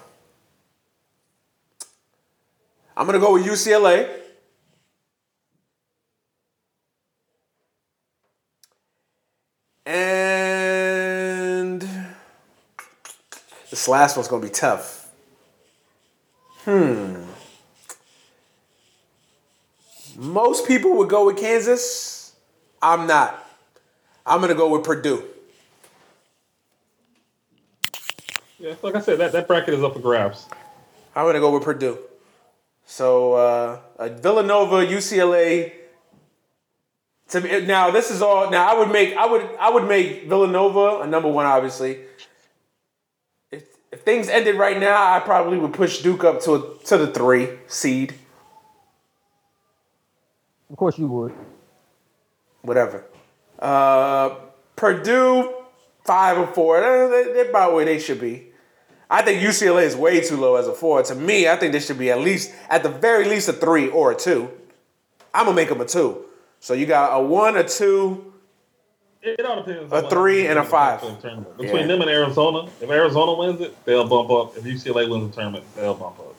I'm 2.95 3.07
gonna 3.07 3.19
go 3.19 3.33
with 3.33 3.47
UCLA. 3.47 4.20
This 13.81 13.89
last 13.89 14.15
one's 14.15 14.29
gonna 14.29 14.43
be 14.43 14.51
tough. 14.51 15.09
Hmm. 16.67 17.25
Most 20.19 20.69
people 20.69 20.99
would 20.99 21.09
go 21.09 21.25
with 21.25 21.39
Kansas. 21.39 22.37
I'm 22.83 23.07
not. 23.07 23.43
I'm 24.27 24.43
gonna 24.43 24.55
go 24.55 24.69
with 24.69 24.85
Purdue. 24.85 25.25
yeah, 28.59 28.75
like 28.83 28.97
I 28.97 29.01
said, 29.01 29.19
that, 29.19 29.33
that 29.33 29.49
bracket 29.49 29.73
is 29.73 29.83
up 29.83 29.95
for 29.95 30.01
grabs. 30.01 30.47
I'm 31.17 31.25
gonna 31.25 31.41
go 31.41 31.55
with 31.55 31.63
Purdue. 31.63 31.97
So 32.85 33.33
uh, 33.33 33.81
uh, 33.99 34.09
Villanova, 34.11 34.85
UCLA. 34.87 35.73
To 37.29 37.41
me, 37.41 37.65
now 37.65 37.91
this 37.91 38.11
is 38.11 38.21
all. 38.21 38.51
Now 38.51 38.75
I 38.75 38.79
would 38.79 38.93
make 38.93 39.17
I 39.17 39.25
would 39.25 39.49
I 39.59 39.71
would 39.71 39.89
make 39.89 40.29
Villanova 40.29 41.01
a 41.01 41.07
number 41.07 41.31
one. 41.31 41.47
Obviously, 41.47 42.01
if 43.93 44.03
things 44.03 44.29
ended 44.29 44.57
right 44.57 44.79
now, 44.79 45.15
I 45.15 45.21
probably 45.21 45.59
would 45.59 45.73
push 45.73 46.01
Duke 46.03 46.25
up 46.25 46.41
to 46.43 46.55
a, 46.55 46.79
to 46.85 46.99
the 46.99 47.07
three 47.09 47.49
seed. 47.67 48.15
Of 50.71 50.77
course 50.77 50.99
you 50.99 51.09
would. 51.09 51.33
Whatever. 52.63 53.05
Uh, 53.59 54.37
Purdue. 54.77 55.55
five 56.05 56.39
and 56.39 56.49
four. 56.55 56.81
They're, 56.81 57.35
they're 57.35 57.51
about 57.51 57.75
where 57.75 57.85
they 57.85 57.99
should 57.99 58.21
be. 58.21 58.47
I 59.11 59.23
think 59.23 59.43
UCLA 59.43 59.83
is 59.83 59.97
way 59.97 60.21
too 60.21 60.37
low 60.37 60.57
as 60.57 60.67
a 60.67 60.73
four. 60.73 61.03
To 61.03 61.15
me, 61.15 61.49
I 61.49 61.57
think 61.57 61.73
they 61.73 61.81
should 61.81 61.99
be 61.99 62.11
at 62.11 62.21
least, 62.21 62.53
at 62.69 62.83
the 62.83 62.89
very 62.89 63.27
least, 63.29 63.49
a 63.49 63.53
three 63.53 63.89
or 63.89 64.13
a 64.13 64.15
two. 64.17 64.51
I'm 65.35 65.47
gonna 65.47 65.57
make 65.57 65.69
them 65.69 65.81
a 65.81 65.85
two. 65.85 66.25
So 66.61 66.75
you 66.75 66.87
got 66.87 67.17
a 67.17 67.23
one, 67.23 67.57
a 67.57 67.65
two. 67.65 68.33
It 69.23 69.45
all 69.45 69.63
depends. 69.63 69.93
A 69.93 70.05
on 70.05 70.11
three 70.11 70.47
and 70.47 70.59
a 70.59 70.65
five. 70.65 71.03
in 71.03 71.15
the 71.15 71.21
tournament. 71.21 71.49
Yeah. 71.59 71.67
Between 71.67 71.89
them 71.89 72.01
and 72.01 72.11
Arizona, 72.11 72.71
if 72.81 72.89
Arizona 72.89 73.35
wins 73.35 73.61
it, 73.61 73.85
they'll 73.85 74.09
bump 74.09 74.31
up. 74.31 74.57
If 74.57 74.65
UCLA 74.65 75.11
wins 75.11 75.31
the 75.31 75.37
tournament, 75.37 75.65
they'll 75.77 75.95
bump 75.95 76.19
up. 76.19 76.35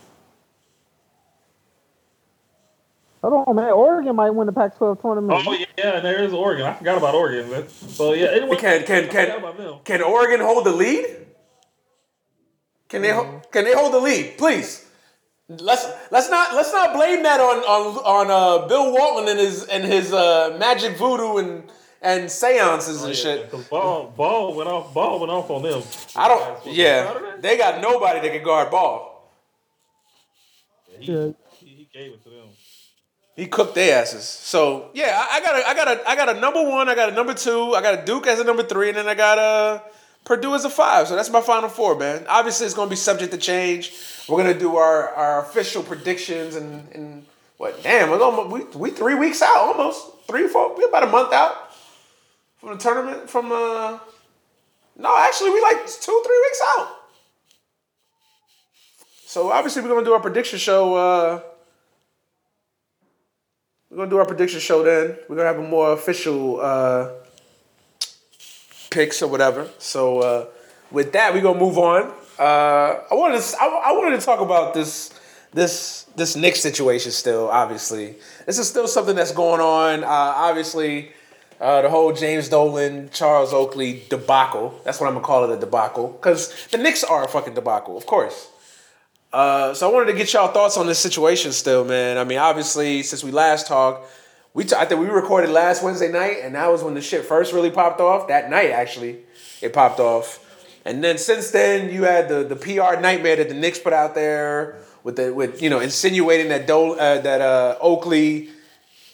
Hold 3.22 3.48
on, 3.48 3.56
man. 3.56 3.72
Oregon 3.72 4.16
might 4.16 4.32
win 4.32 4.48
the 4.48 4.54
Pac-12 4.54 5.00
tournament. 5.00 5.44
Oh 5.46 5.54
yeah, 5.54 5.98
and 5.98 6.06
there 6.06 6.24
is 6.24 6.34
Oregon. 6.34 6.66
I 6.66 6.74
forgot 6.74 6.98
about 6.98 7.14
Oregon. 7.14 7.52
man. 7.52 7.70
So 7.70 8.14
yeah, 8.14 8.28
anyway, 8.32 8.58
Can 8.58 8.84
can 8.84 9.10
can 9.10 9.80
can 9.84 10.02
Oregon 10.02 10.40
hold 10.40 10.66
the 10.66 10.72
lead? 10.72 11.06
Can 12.90 13.04
they 13.04 13.10
can 13.52 13.64
they 13.64 13.74
hold 13.74 13.94
the 13.94 14.00
lead, 14.00 14.40
please? 14.40 14.88
Let's 15.48 15.86
let's 16.10 16.32
not 16.32 16.56
let's 16.56 16.72
not 16.74 16.94
blame 16.96 17.22
that 17.24 17.40
on 17.40 17.58
on 17.60 17.98
on 17.98 18.32
uh, 18.32 18.68
Bill 18.68 18.92
Walton 18.92 19.30
and 19.30 19.40
his 19.40 19.66
and 19.66 19.84
his 19.84 20.12
uh, 20.12 20.58
magic 20.60 20.98
voodoo 20.98 21.38
and 21.38 21.72
and 22.02 22.30
seances 22.32 23.04
and 23.04 23.12
oh, 23.12 23.14
shit. 23.16 23.46
Oh, 23.54 23.58
'cause 23.58 23.68
Ball, 23.68 24.08
ball 24.16 24.54
went 24.56 24.70
off. 24.70 24.94
Ball 24.94 25.20
went 25.20 25.32
off 25.32 25.50
on 25.52 25.62
them. 25.64 25.84
I 26.16 26.28
don't. 26.28 26.66
Yeah, 26.74 27.36
they 27.40 27.58
got 27.58 27.82
nobody 27.82 28.20
that 28.20 28.32
can 28.34 28.44
guard 28.44 28.72
ball. 28.72 29.32
He, 31.00 31.12
Yeah. 31.12 31.30
he, 31.60 31.66
he 31.68 31.90
gave 31.94 32.14
it 32.14 32.24
to 32.24 32.30
them. 32.30 32.48
He 33.36 33.48
cooked 33.48 33.76
their 33.76 34.00
asses. 34.02 34.24
So 34.26 34.90
yeah, 34.94 35.26
I, 35.30 35.38
I 35.38 35.42
got 35.42 35.56
a 35.56 35.68
I 35.70 35.74
got 35.76 35.88
a 35.88 36.10
I 36.10 36.16
got 36.16 36.36
a 36.36 36.40
number 36.40 36.62
one. 36.68 36.90
I 36.90 36.96
got 36.96 37.10
a 37.10 37.14
number 37.14 37.34
two. 37.34 37.74
I 37.76 37.82
got 37.82 38.00
a 38.00 38.06
Duke 38.06 38.28
as 38.28 38.40
a 38.40 38.44
number 38.44 38.64
three, 38.64 38.90
and 38.90 38.98
then 38.98 39.08
I 39.08 39.16
got 39.16 39.38
a 39.38 39.84
Purdue 40.26 40.54
as 40.54 40.66
a 40.66 40.70
five. 40.70 41.08
So 41.08 41.16
that's 41.16 41.30
my 41.32 41.42
final 41.42 41.70
four, 41.70 41.98
man. 41.98 42.26
Obviously, 42.28 42.66
it's 42.66 42.76
gonna 42.76 42.90
be 42.90 42.96
subject 42.96 43.32
to 43.32 43.38
change. 43.40 43.94
We're 44.28 44.38
gonna 44.38 44.58
do 44.58 44.76
our, 44.76 45.10
our 45.10 45.42
official 45.44 45.82
predictions 45.82 46.56
and 46.56 46.88
and 46.94 47.26
what? 47.58 47.82
Damn, 47.84 48.10
we're 48.12 48.22
almost, 48.22 48.76
we 48.76 48.90
we 48.90 48.90
three 48.92 49.16
weeks 49.16 49.42
out, 49.42 49.56
almost 49.58 50.06
three 50.28 50.48
four. 50.48 50.76
We're 50.76 50.90
about 50.90 51.04
a 51.04 51.08
month 51.08 51.34
out 51.34 51.71
from 52.62 52.70
the 52.70 52.78
tournament. 52.78 53.30
From 53.30 53.52
uh, 53.52 54.00
no, 54.98 55.18
actually, 55.18 55.50
we 55.50 55.62
like 55.62 55.86
two 55.88 56.24
three 56.26 56.42
weeks 56.46 56.62
out. 56.78 56.98
So 59.26 59.52
obviously, 59.52 59.82
we're 59.82 59.90
gonna 59.90 60.06
do 60.06 60.14
our 60.14 60.20
prediction 60.20 60.60
show. 60.60 60.96
Uh, 60.96 61.42
we're 63.90 63.98
gonna 63.98 64.10
do 64.10 64.18
our 64.18 64.26
prediction 64.26 64.60
show 64.60 64.84
then. 64.84 65.18
We're 65.28 65.36
gonna 65.36 65.48
have 65.48 65.60
a 65.60 65.68
more 65.68 65.94
official 65.94 66.62
uh, 66.62 67.10
picks 68.90 69.22
or 69.22 69.28
whatever. 69.28 69.68
So 69.80 70.20
uh, 70.20 70.46
with 70.92 71.12
that, 71.14 71.34
we're 71.34 71.42
gonna 71.42 71.60
move 71.60 71.78
on. 71.78 72.14
Uh, 72.38 73.04
I 73.12 73.16
wanted 73.16 73.42
to 73.42 73.58
I, 73.60 73.66
I 73.86 73.92
wanted 73.94 74.20
to 74.20 74.26
talk 74.26 74.40
about 74.40 74.74
this 74.74 75.20
this 75.52 76.04
this 76.16 76.36
Knicks 76.36 76.62
situation 76.62 77.12
still. 77.12 77.50
Obviously, 77.50 78.16
this 78.46 78.60
is 78.60 78.68
still 78.68 78.88
something 78.88 79.16
that's 79.16 79.32
going 79.32 79.62
on. 79.62 80.04
Uh, 80.04 80.08
obviously, 80.08 81.12
uh, 81.62 81.84
the 81.84 81.90
whole 81.90 82.12
James 82.12 82.50
Dolan, 82.50 83.12
Charles 83.14 83.54
Oakley 83.54 84.04
debacle. 84.10 84.82
That's 84.84 85.00
what 85.00 85.08
I'm 85.08 85.14
gonna 85.14 85.26
call 85.26 85.50
it 85.50 85.56
a 85.56 85.60
debacle 85.60 86.08
because 86.08 86.68
the 86.72 86.78
Knicks 86.78 87.04
are 87.04 87.24
a 87.24 87.28
fucking 87.28 87.54
debacle, 87.54 87.96
of 87.96 88.06
course. 88.06 88.50
Uh, 89.32 89.74
so 89.74 89.90
I 89.90 89.94
wanted 89.94 90.12
to 90.12 90.18
get 90.18 90.34
y'all 90.34 90.50
thoughts 90.52 90.76
on 90.76 90.88
this 90.88 91.00
situation 91.00 91.52
still, 91.54 91.86
man. 91.86 92.18
I 92.18 92.24
mean, 92.26 92.40
obviously, 92.40 93.04
since 93.04 93.24
we 93.24 93.32
last 93.32 93.68
talked, 93.68 94.12
we 94.54 94.66
t- 94.66 94.76
I 94.76 94.86
think 94.86 95.00
we 95.00 95.08
recorded 95.08 95.52
last 95.52 95.84
Wednesday 95.84 96.12
night, 96.12 96.40
and 96.42 96.56
that 96.56 96.70
was 96.70 96.84
when 96.84 96.96
the 96.96 97.02
shit 97.02 97.26
first 97.26 97.54
really 97.54 97.70
popped 97.70 98.02
off. 98.02 98.28
That 98.28 98.50
night, 98.50 98.72
actually, 98.72 99.20
it 99.62 99.72
popped 99.72 100.00
off. 100.00 100.40
And 100.84 101.04
then 101.04 101.18
since 101.18 101.52
then, 101.52 101.94
you 101.94 102.04
had 102.04 102.28
the 102.28 102.44
the 102.44 102.56
PR 102.56 103.00
nightmare 103.00 103.36
that 103.36 103.50
the 103.50 103.56
Knicks 103.56 103.78
put 103.80 103.94
out 103.94 104.16
there 104.16 104.80
with 105.04 105.16
the 105.16 105.32
with 105.34 105.62
you 105.62 105.70
know 105.70 105.80
insinuating 105.80 106.50
that 106.50 106.66
Dol- 106.68 107.00
uh, 107.00 107.20
that 107.20 107.40
uh, 107.40 107.78
Oakley 107.80 108.50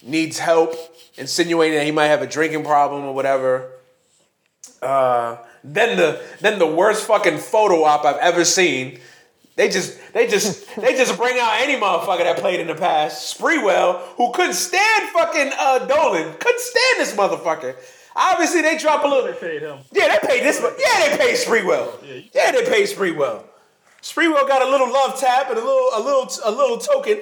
needs 0.02 0.38
help, 0.38 0.74
insinuating 1.18 1.78
that 1.78 1.84
he 1.84 1.90
might 1.90 2.06
have 2.06 2.22
a 2.22 2.26
drinking 2.26 2.64
problem 2.64 3.04
or 3.04 3.14
whatever. 3.14 3.70
Uh, 4.80 5.36
then 5.64 5.96
the 5.96 6.22
then 6.40 6.58
the 6.58 6.66
worst 6.66 7.06
fucking 7.06 7.38
photo 7.38 7.84
op 7.84 8.04
I've 8.04 8.18
ever 8.18 8.44
seen. 8.44 9.00
They 9.56 9.68
just 9.68 9.98
they 10.12 10.26
just 10.26 10.76
they 10.80 10.96
just 10.96 11.16
bring 11.18 11.38
out 11.38 11.60
any 11.60 11.74
motherfucker 11.74 12.24
that 12.24 12.38
played 12.38 12.60
in 12.60 12.68
the 12.68 12.74
past. 12.74 13.38
Sprewell, 13.38 14.00
who 14.16 14.32
couldn't 14.32 14.54
stand 14.54 15.08
fucking 15.10 15.52
uh, 15.58 15.86
Dolan, 15.86 16.34
couldn't 16.38 16.60
stand 16.60 17.00
this 17.00 17.14
motherfucker. 17.14 17.74
Obviously, 18.14 18.62
they 18.62 18.78
drop 18.78 19.04
a 19.04 19.08
little. 19.08 19.24
They 19.24 19.38
paid 19.38 19.62
him. 19.62 19.78
Yeah, 19.92 20.08
they 20.08 20.26
paid 20.26 20.42
this. 20.42 20.60
Yeah, 20.60 21.08
they 21.08 21.16
paid 21.16 21.36
Sprewell. 21.36 22.30
Yeah, 22.34 22.52
they 22.52 22.64
paid 22.64 22.88
Sprewell. 22.88 23.44
Sprewell 24.02 24.46
got 24.46 24.62
a 24.62 24.70
little 24.70 24.92
love 24.92 25.18
tap 25.18 25.48
and 25.50 25.58
a 25.58 25.64
little 25.64 25.90
a 25.94 26.00
little 26.00 26.30
a 26.44 26.50
little 26.50 26.78
token 26.78 27.18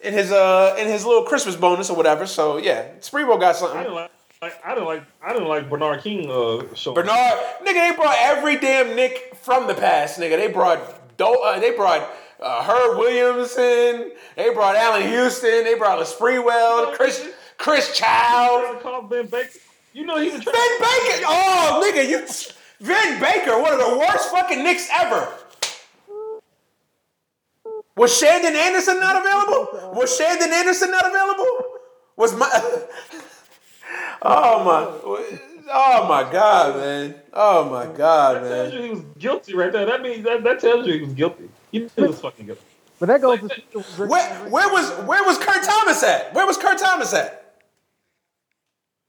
in 0.00 0.12
his 0.12 0.30
uh 0.30 0.76
in 0.78 0.86
his 0.86 1.04
little 1.04 1.24
Christmas 1.24 1.56
bonus 1.56 1.90
or 1.90 1.96
whatever. 1.96 2.26
So 2.26 2.56
yeah, 2.56 2.88
Sprewell 3.00 3.40
got 3.40 3.56
something. 3.56 3.78
I 3.78 3.82
didn't 3.82 3.94
like. 3.94 4.10
like 4.42 4.60
I 4.64 4.74
didn't 4.74 4.86
like. 4.86 5.02
I 5.22 5.32
didn't 5.32 5.48
like 5.48 5.68
Bernard 5.68 6.02
King 6.02 6.30
uh, 6.30 6.74
show. 6.74 6.94
Bernard, 6.94 7.38
nigga, 7.62 7.90
they 7.90 7.92
brought 7.96 8.16
every 8.20 8.58
damn 8.58 8.94
Nick 8.94 9.34
from 9.42 9.66
the 9.66 9.74
past, 9.74 10.18
nigga. 10.18 10.36
They 10.36 10.48
brought 10.48 11.16
Do, 11.16 11.26
uh, 11.26 11.58
they 11.58 11.72
brought 11.72 12.08
uh, 12.40 12.62
Herb 12.62 12.98
Williamson. 12.98 14.12
They 14.36 14.52
brought 14.54 14.76
Allan 14.76 15.08
Houston. 15.08 15.64
They 15.64 15.74
brought 15.74 15.98
Sprewell, 16.06 16.94
Chris 16.94 17.28
Chris 17.56 17.96
Child, 17.96 19.08
Vin 19.10 19.26
Baker. 19.26 19.58
You 19.92 20.06
know 20.06 20.18
he 20.18 20.30
was. 20.30 20.44
Vin 20.44 20.44
Baker. 20.44 21.24
Oh, 21.26 21.82
nigga, 21.84 22.08
you 22.08 22.24
Vin 22.80 23.20
Baker, 23.20 23.60
one 23.60 23.72
of 23.72 23.80
the 23.80 23.98
worst 23.98 24.30
fucking 24.30 24.62
Knicks 24.62 24.88
ever. 24.92 25.28
Was 27.98 28.16
Shandon 28.16 28.54
Anderson 28.54 29.00
not 29.00 29.16
available? 29.20 29.92
Was 29.94 30.16
Shandon 30.16 30.52
Anderson 30.52 30.90
not 30.90 31.06
available? 31.06 31.46
Was 32.16 32.34
my 32.34 32.48
Oh 34.22 34.64
my 34.64 35.38
Oh 35.70 36.08
my 36.08 36.30
god, 36.30 36.76
man. 36.76 37.14
Oh 37.32 37.68
my 37.68 37.86
god, 37.94 38.42
man. 38.42 38.50
That 38.50 38.70
tells 38.70 38.72
man. 38.72 38.82
you 38.82 38.86
he 38.86 38.90
was 38.90 39.04
guilty 39.18 39.54
right 39.54 39.72
there. 39.72 39.84
That 39.84 40.00
means 40.00 40.24
that, 40.24 40.42
that 40.44 40.60
tells 40.60 40.86
you 40.86 40.94
he 40.94 41.00
was 41.00 41.14
guilty. 41.14 41.50
He 41.72 41.80
knew 41.80 41.90
he 41.94 42.02
was 42.02 42.20
fucking 42.20 42.46
guilty. 42.46 42.62
But 42.98 43.06
that 43.06 43.20
goes 43.20 43.40
to 43.40 43.48
speak 43.48 43.70
to 43.72 43.80
Where 43.80 44.48
where 44.48 44.68
was 44.72 44.90
where 45.06 45.24
was 45.24 45.38
Kurt 45.38 45.62
Thomas 45.62 46.02
at? 46.02 46.34
Where 46.34 46.46
was 46.46 46.56
Kurt 46.56 46.78
Thomas 46.78 47.12
at? 47.14 47.34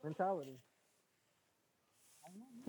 mentality. 0.04 0.58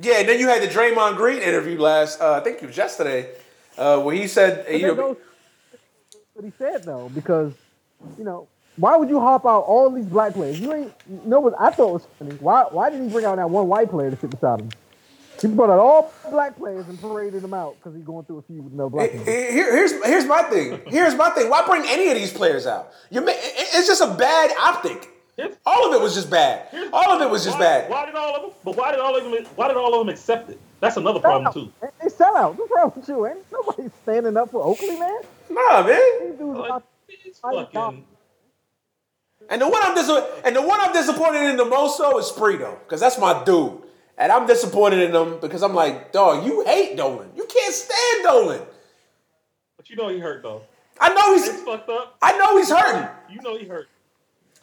Yeah, 0.03 0.21
and 0.21 0.29
then 0.29 0.41
you 0.41 0.49
had 0.49 0.63
the 0.63 0.67
Draymond 0.67 1.17
Green 1.17 1.39
interview 1.39 1.79
last 1.79 2.21
uh, 2.21 2.33
I 2.33 2.41
think 2.41 2.63
it 2.63 2.67
was 2.67 2.77
yesterday. 2.77 3.31
Uh, 3.79 4.01
where 4.01 4.15
he 4.15 4.27
said 4.27 4.65
But 4.67 4.81
you 4.81 4.87
know, 4.89 4.95
goes 4.95 5.17
to 5.17 5.23
what 6.41 6.45
he 6.45 6.53
said 6.59 6.85
though, 6.85 7.11
because 7.15 7.53
you 8.19 8.25
know 8.25 8.49
why 8.77 8.97
would 8.97 9.09
you 9.11 9.21
hop 9.21 9.45
out 9.45 9.61
all 9.61 9.91
these 9.91 10.07
black 10.07 10.33
players? 10.33 10.59
You 10.59 10.73
ain't 10.73 10.93
you 11.09 11.21
know 11.27 11.41
what 11.41 11.55
I 11.61 11.71
thought 11.71 11.93
was 11.93 12.07
funny. 12.19 12.33
Why 12.37 12.65
why 12.71 12.89
did 12.91 13.01
he 13.03 13.09
bring 13.09 13.25
out 13.27 13.37
that 13.37 13.51
one 13.51 13.69
white 13.69 13.91
player 13.91 14.11
to 14.11 14.17
sit 14.17 14.31
beside 14.31 14.61
him? 14.61 14.71
He 15.41 15.49
brought 15.49 15.71
out 15.71 15.79
all 15.79 16.13
black 16.31 16.57
players 16.57 16.87
and 16.89 17.01
paraded 17.01 17.41
them 17.43 17.55
out 17.55 17.77
because 17.77 17.95
he's 17.95 18.05
going 18.05 18.27
through 18.27 18.39
a 18.39 18.43
few 18.43 18.61
with 18.63 18.73
no 18.75 18.91
black. 18.91 19.11
Here- 19.11 19.21
players. 19.23 19.53
here- 19.53 19.77
here's 19.77 20.05
here's 20.07 20.27
my 20.27 20.43
thing. 20.45 20.81
Here's 20.87 21.15
my 21.15 21.31
thing. 21.31 21.49
Why 21.51 21.65
bring 21.67 21.83
any 21.87 22.09
of 22.09 22.15
these 22.15 22.33
players 22.33 22.67
out? 22.67 22.91
You 23.11 23.21
ma- 23.23 23.33
it- 23.33 23.69
it's 23.75 23.87
just 23.87 24.03
a 24.03 24.15
bad 24.15 24.51
optic. 24.59 25.09
All 25.65 25.89
of 25.89 25.95
it 25.95 26.03
was 26.03 26.15
just 26.15 26.29
bad. 26.29 26.67
All 26.93 27.13
of 27.13 27.23
it 27.23 27.31
was 27.31 27.45
just 27.45 27.57
why, 27.57 27.65
bad. 27.65 27.91
Why 27.91 28.05
did 28.05 28.15
all 28.15 28.37
of 28.37 28.43
them? 28.43 28.51
But 28.63 28.77
why 28.77 28.91
did 28.91 29.01
all 29.01 29.17
of 29.17 29.25
them? 29.25 29.45
Why 29.57 29.69
did 29.69 29.77
all 29.79 29.95
of 29.95 30.01
them 30.07 30.11
accept 30.15 30.51
it? 30.51 30.61
That's 30.81 30.99
another 30.99 31.19
problem 31.21 31.51
too. 31.53 31.73
They- 31.81 31.89
They 32.03 32.09
sell 32.11 32.37
out. 32.37 32.59
What's 32.59 32.71
wrong 32.71 32.93
with 32.95 33.09
you? 33.09 33.27
Ain't 33.27 33.39
nobody 33.51 33.89
standing 34.03 34.37
up 34.37 34.51
for 34.51 34.63
Oakley, 34.63 34.99
man. 34.99 35.21
Nah, 35.51 35.83
man. 35.83 36.01
These 36.21 36.41
Like, 36.41 36.71
out 36.71 36.85
it's 37.09 37.41
I 37.45 37.53
don't 37.53 37.73
fucking. 37.73 38.05
And 39.51 39.61
the 39.61 39.69
one 39.69 39.81
I'm 39.83 39.95
dis- 39.95 40.43
and 40.45 40.55
the 40.55 40.63
one 40.63 40.81
I'm 40.81 40.93
disappointed 40.93 41.51
in 41.51 41.57
the 41.57 41.65
most 41.65 41.99
though 41.99 42.19
is 42.19 42.27
Spree 42.29 42.57
because 42.57 43.01
that's 43.01 43.19
my 43.19 43.43
dude. 43.45 43.83
And 44.17 44.31
I'm 44.31 44.47
disappointed 44.47 45.01
in 45.01 45.15
him 45.15 45.41
because 45.41 45.63
I'm 45.63 45.75
like, 45.75 46.13
dog, 46.13 46.47
you 46.47 46.63
hate 46.65 46.97
Dolan. 46.97 47.31
You 47.35 47.47
can't 47.47 47.75
stand 47.75 48.23
Dolan. 48.25 48.61
But 49.77 49.91
you 49.91 49.97
know 49.97 50.09
he 50.09 50.19
hurt 50.19 50.43
though. 50.43 50.63
I 51.01 51.09
know 51.15 51.35
It's 51.35 51.51
he's 51.51 51.63
fucked 51.63 51.89
up. 51.89 52.17
I 52.23 52.37
know 52.37 52.57
he's 52.59 52.71
hurting. 52.71 53.09
You 53.31 53.41
know 53.43 53.57
he 53.57 53.67
hurt. 53.67 53.89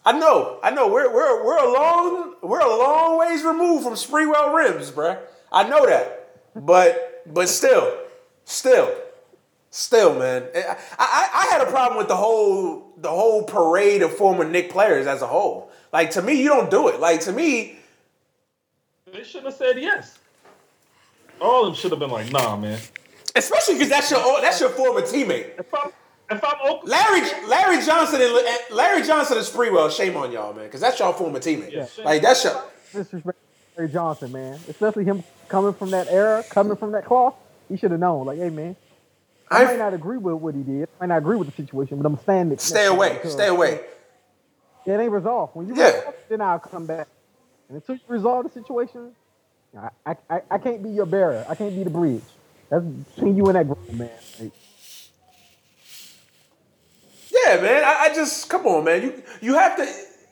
I 0.05 0.17
know, 0.17 0.59
I 0.63 0.71
know. 0.71 0.87
We're 0.87 1.11
we're 1.13 1.43
we're 1.43 1.57
a 1.57 1.73
long 1.73 2.35
we're 2.41 2.61
a 2.61 2.77
long 2.77 3.19
ways 3.19 3.43
removed 3.43 3.83
from 3.83 3.93
Sprewell 3.95 4.53
rims, 4.55 4.89
bruh. 4.89 5.19
I 5.51 5.67
know 5.67 5.85
that, 5.85 6.29
but 6.55 7.23
but 7.25 7.49
still, 7.49 7.97
still, 8.45 8.93
still, 9.77 10.17
man. 10.17 10.43
Eh, 10.53 10.63
I, 10.67 10.75
I 10.99 11.29
I 11.33 11.51
had 11.51 11.67
a 11.67 11.69
problem 11.69 11.97
with 11.97 12.07
the 12.07 12.15
whole 12.15 12.93
the 12.97 13.09
whole 13.09 13.43
parade 13.43 14.01
of 14.01 14.15
former 14.15 14.43
Nick 14.43 14.69
players 14.71 15.07
as 15.07 15.21
a 15.21 15.27
whole. 15.27 15.71
Like 15.93 16.11
to 16.11 16.21
me, 16.21 16.41
you 16.41 16.49
don't 16.49 16.69
do 16.71 16.87
it. 16.89 16.99
Like 16.99 17.21
to 17.21 17.31
me, 17.31 17.77
They 19.11 19.23
shouldn't 19.23 19.45
have 19.45 19.55
said 19.55 19.79
yes. 19.79 20.17
All 21.39 21.61
of 21.61 21.67
them 21.67 21.75
should 21.75 21.91
have 21.91 21.99
been 21.99 22.09
like, 22.09 22.31
nah, 22.31 22.55
man. 22.57 22.79
especially 23.35 23.75
because 23.75 23.89
that's 23.89 24.09
your 24.11 24.41
that's 24.41 24.59
your 24.59 24.69
former 24.69 25.01
teammate. 25.01 25.59
If 25.59 25.73
I'm 25.73 25.91
if 26.29 26.43
I'm 26.43 26.55
Oakland, 26.63 26.89
Larry 26.89 27.21
Larry 27.47 27.85
Johnson 27.85 28.19
and 28.21 28.75
Larry 28.75 29.03
Johnson 29.03 29.37
and 29.37 29.45
Sprewell. 29.45 29.89
Shame 29.95 30.17
on 30.17 30.31
y'all, 30.31 30.53
man, 30.53 30.65
because 30.65 30.81
that's 30.81 30.99
your 30.99 31.13
former 31.13 31.39
teammate. 31.39 31.71
Yeah. 31.71 31.87
Like 32.03 32.21
that's 32.21 32.43
your 32.43 32.61
disrespect. 32.91 33.37
Larry 33.77 33.89
Johnson, 33.91 34.31
man. 34.31 34.59
Especially 34.67 35.05
him 35.05 35.23
coming 35.47 35.73
from 35.73 35.91
that 35.91 36.07
era, 36.07 36.43
coming 36.49 36.75
from 36.75 36.91
that 36.93 37.05
cloth. 37.05 37.35
He 37.69 37.77
should 37.77 37.91
have 37.91 37.99
known. 37.99 38.25
Like, 38.25 38.39
hey, 38.39 38.49
man, 38.49 38.75
I, 39.49 39.63
might 39.65 39.79
not 39.79 39.93
agree 39.93 40.17
with 40.17 40.35
what 40.35 40.55
he 40.55 40.61
did. 40.63 40.89
I 40.99 41.03
might 41.03 41.13
not 41.13 41.17
agree 41.19 41.37
with 41.37 41.47
the 41.49 41.55
situation, 41.61 41.97
but 41.97 42.05
I'm 42.05 42.17
standing. 42.19 42.57
stay 42.57 42.85
away, 42.85 43.19
stay 43.25 43.47
away. 43.47 43.81
Yeah, 44.85 44.95
it 44.95 45.03
ain't 45.03 45.11
resolved. 45.11 45.55
When 45.55 45.67
you 45.67 45.75
Yeah. 45.75 45.97
resolve, 45.97 46.15
then 46.29 46.41
I'll 46.41 46.59
come 46.59 46.85
back. 46.85 47.07
And 47.69 47.75
until 47.77 47.95
you 47.95 48.01
resolve 48.07 48.45
the 48.45 48.51
situation, 48.51 49.11
I, 50.05 50.15
I, 50.29 50.41
I 50.49 50.57
can't 50.57 50.81
be 50.81 50.89
your 50.89 51.05
bearer. 51.05 51.45
I 51.47 51.55
can't 51.55 51.75
be 51.75 51.83
the 51.83 51.89
bridge. 51.89 52.23
That's 52.69 52.83
between 52.83 53.37
you 53.37 53.45
and 53.47 53.55
that 53.55 53.65
group, 53.67 53.93
man. 53.93 54.09
Like, 54.39 54.51
Yeah, 57.29 57.61
man. 57.61 57.83
I, 57.83 57.97
I 58.09 58.13
just 58.13 58.49
come 58.49 58.65
on, 58.65 58.83
man. 58.85 59.01
You 59.03 59.23
you 59.41 59.53
have 59.55 59.75
to 59.77 59.83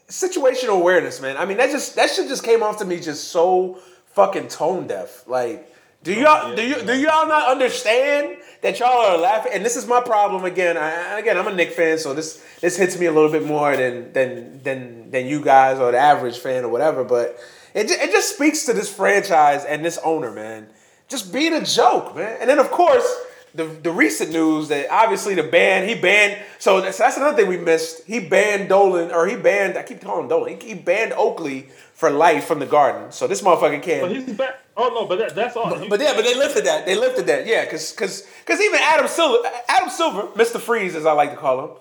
situational 0.09 0.79
awareness, 0.79 1.21
man. 1.21 1.37
I 1.37 1.45
mean, 1.45 1.57
that 1.57 1.71
just 1.71 1.95
that 1.95 2.09
shit 2.09 2.27
just 2.27 2.43
came 2.43 2.63
off 2.63 2.77
to 2.79 2.85
me 2.85 2.99
just 2.99 3.29
so 3.29 3.79
fucking 4.13 4.47
tone 4.47 4.87
deaf. 4.87 5.27
Like, 5.27 5.69
do 6.05 6.13
y'all 6.13 6.55
do 6.55 6.61
you 6.61 6.83
do 6.83 6.93
y'all 6.93 7.27
not 7.27 7.49
understand 7.49 8.37
that 8.61 8.79
y'all 8.79 8.89
are 8.89 9.17
laughing? 9.17 9.53
And 9.55 9.65
this 9.65 9.75
is 9.75 9.87
my 9.87 9.99
problem 10.01 10.45
again. 10.45 10.77
I, 10.77 11.17
again, 11.17 11.35
I'm 11.35 11.47
a 11.47 11.53
Nick 11.53 11.71
fan, 11.71 11.97
so 11.97 12.13
this 12.13 12.45
this 12.61 12.77
hits 12.77 12.97
me 12.99 13.07
a 13.07 13.11
little 13.11 13.31
bit 13.31 13.43
more 13.43 13.75
than 13.75 14.13
than 14.13 14.61
than 14.61 15.09
than 15.09 15.25
you 15.25 15.41
guys 15.41 15.79
or 15.79 15.91
the 15.91 15.97
average 15.97 16.37
fan 16.37 16.63
or 16.63 16.69
whatever. 16.69 17.03
But 17.03 17.39
it 17.73 17.89
it 17.89 18.11
just 18.11 18.35
speaks 18.35 18.65
to 18.65 18.73
this 18.73 18.93
franchise 18.93 19.65
and 19.65 19.83
this 19.83 19.97
owner, 20.03 20.31
man. 20.31 20.67
Just 21.07 21.33
being 21.33 21.53
a 21.53 21.65
joke, 21.65 22.15
man. 22.15 22.37
And 22.39 22.47
then 22.47 22.59
of 22.59 22.69
course 22.69 23.07
the 23.55 23.63
the 23.63 23.91
recent 23.91 24.31
news 24.31 24.67
that 24.67 24.87
obviously 24.91 25.33
the 25.33 25.41
ban 25.43 25.89
he 25.89 25.95
banned. 25.95 26.39
So 26.59 26.81
that's, 26.81 26.99
that's 26.99 27.17
another 27.17 27.35
thing 27.35 27.47
we 27.47 27.57
missed. 27.57 28.05
He 28.05 28.19
banned 28.19 28.69
Dolan 28.69 29.09
or 29.11 29.25
he 29.25 29.37
banned. 29.37 29.75
I 29.75 29.81
keep 29.81 30.01
calling 30.01 30.25
him 30.25 30.29
Dolan. 30.29 30.61
He, 30.61 30.67
he 30.67 30.73
banned 30.75 31.13
Oakley 31.13 31.69
for 31.95 32.11
life 32.11 32.45
from 32.45 32.59
the 32.59 32.67
Garden. 32.67 33.11
So 33.11 33.25
this 33.25 33.41
motherfucker 33.41 33.81
can't. 33.81 34.11
he's 34.11 34.37
back. 34.37 34.64
Oh 34.77 34.89
no, 34.89 35.05
but 35.05 35.19
that, 35.19 35.35
that's 35.35 35.55
all. 35.55 35.69
But, 35.69 35.89
but 35.89 35.99
yeah, 36.01 36.13
but 36.15 36.25
they 36.25 36.35
lifted 36.35 36.65
that. 36.65 36.85
They 36.85 36.95
lifted 36.95 37.27
that. 37.27 37.47
Yeah, 37.47 37.63
because 37.63 37.91
because 37.91 38.27
because 38.39 38.59
even 38.59 38.79
Adam 38.81 39.07
Silver, 39.07 39.47
Adam 39.69 39.89
Silver, 39.89 40.23
Mr. 40.35 40.59
Freeze, 40.59 40.95
as 40.95 41.05
I 41.05 41.13
like 41.13 41.31
to 41.31 41.37
call 41.37 41.63
him, 41.63 41.77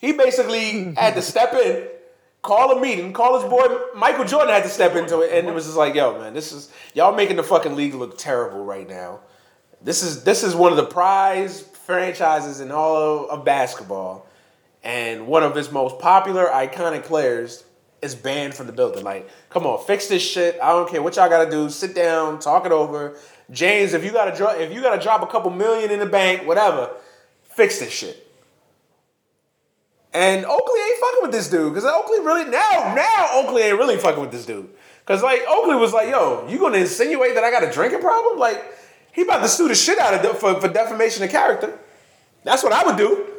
he 0.00 0.12
basically 0.12 0.94
had 0.94 1.14
to 1.14 1.22
step 1.22 1.54
in, 1.54 1.86
call 2.42 2.76
a 2.76 2.80
meeting, 2.80 3.12
call 3.12 3.40
his 3.40 3.48
boy 3.48 3.66
Michael 3.94 4.24
Jordan 4.24 4.52
had 4.52 4.64
to 4.64 4.68
step 4.68 4.96
into 4.96 5.20
it, 5.20 5.32
and 5.32 5.48
it 5.48 5.54
was 5.54 5.66
just 5.66 5.76
like, 5.76 5.94
yo, 5.94 6.18
man, 6.18 6.34
this 6.34 6.52
is 6.52 6.70
y'all 6.94 7.14
making 7.14 7.36
the 7.36 7.44
fucking 7.44 7.76
league 7.76 7.94
look 7.94 8.18
terrible 8.18 8.64
right 8.64 8.88
now. 8.88 9.20
This 9.80 10.02
is 10.02 10.24
this 10.24 10.42
is 10.42 10.54
one 10.54 10.72
of 10.72 10.76
the 10.76 10.86
prize 10.86 11.60
franchises 11.60 12.60
in 12.60 12.72
all 12.72 12.96
of, 12.96 13.30
of 13.30 13.44
basketball, 13.44 14.26
and 14.82 15.28
one 15.28 15.44
of 15.44 15.56
its 15.56 15.70
most 15.70 16.00
popular, 16.00 16.46
iconic 16.46 17.04
players 17.04 17.62
is 18.02 18.16
banned 18.16 18.52
from 18.52 18.66
the 18.66 18.72
building. 18.72 19.04
Like, 19.04 19.30
come 19.48 19.64
on, 19.64 19.84
fix 19.86 20.08
this 20.08 20.22
shit. 20.22 20.58
I 20.62 20.72
don't 20.72 20.90
care 20.90 21.00
what 21.00 21.16
y'all 21.16 21.28
gotta 21.28 21.50
do. 21.50 21.70
Sit 21.70 21.94
down, 21.94 22.40
talk 22.40 22.66
it 22.66 22.72
over. 22.72 23.16
James, 23.50 23.94
if 23.94 24.04
you 24.04 24.12
gotta 24.12 24.36
drop, 24.36 24.56
if 24.58 24.72
you 24.72 24.82
gotta 24.82 25.00
drop 25.00 25.22
a 25.22 25.26
couple 25.26 25.50
million 25.50 25.90
in 25.90 26.00
the 26.00 26.06
bank, 26.06 26.46
whatever, 26.46 26.90
fix 27.44 27.78
this 27.78 27.92
shit. 27.92 28.28
And 30.12 30.44
Oakley 30.44 30.80
ain't 30.80 31.00
fucking 31.00 31.22
with 31.22 31.32
this 31.32 31.48
dude 31.48 31.72
because 31.72 31.88
Oakley 31.88 32.20
really 32.20 32.44
now 32.44 32.92
now 32.94 33.28
Oakley 33.32 33.62
ain't 33.62 33.78
really 33.78 33.96
fucking 33.96 34.20
with 34.20 34.32
this 34.32 34.44
dude 34.44 34.68
because 35.00 35.22
like 35.22 35.42
Oakley 35.48 35.76
was 35.76 35.92
like, 35.92 36.08
yo, 36.08 36.46
you 36.48 36.58
gonna 36.58 36.78
insinuate 36.78 37.34
that 37.34 37.44
I 37.44 37.50
got 37.50 37.64
a 37.64 37.70
drinking 37.70 38.00
problem? 38.00 38.38
Like 38.38 38.62
he 39.12 39.22
about 39.22 39.42
to 39.42 39.48
sue 39.48 39.68
the 39.68 39.74
shit 39.74 39.98
out 39.98 40.12
of 40.12 40.38
for 40.38 40.60
for 40.60 40.68
defamation 40.68 41.22
of 41.24 41.30
character. 41.30 41.78
That's 42.44 42.62
what 42.62 42.72
I 42.72 42.84
would 42.84 42.96
do. 42.96 43.31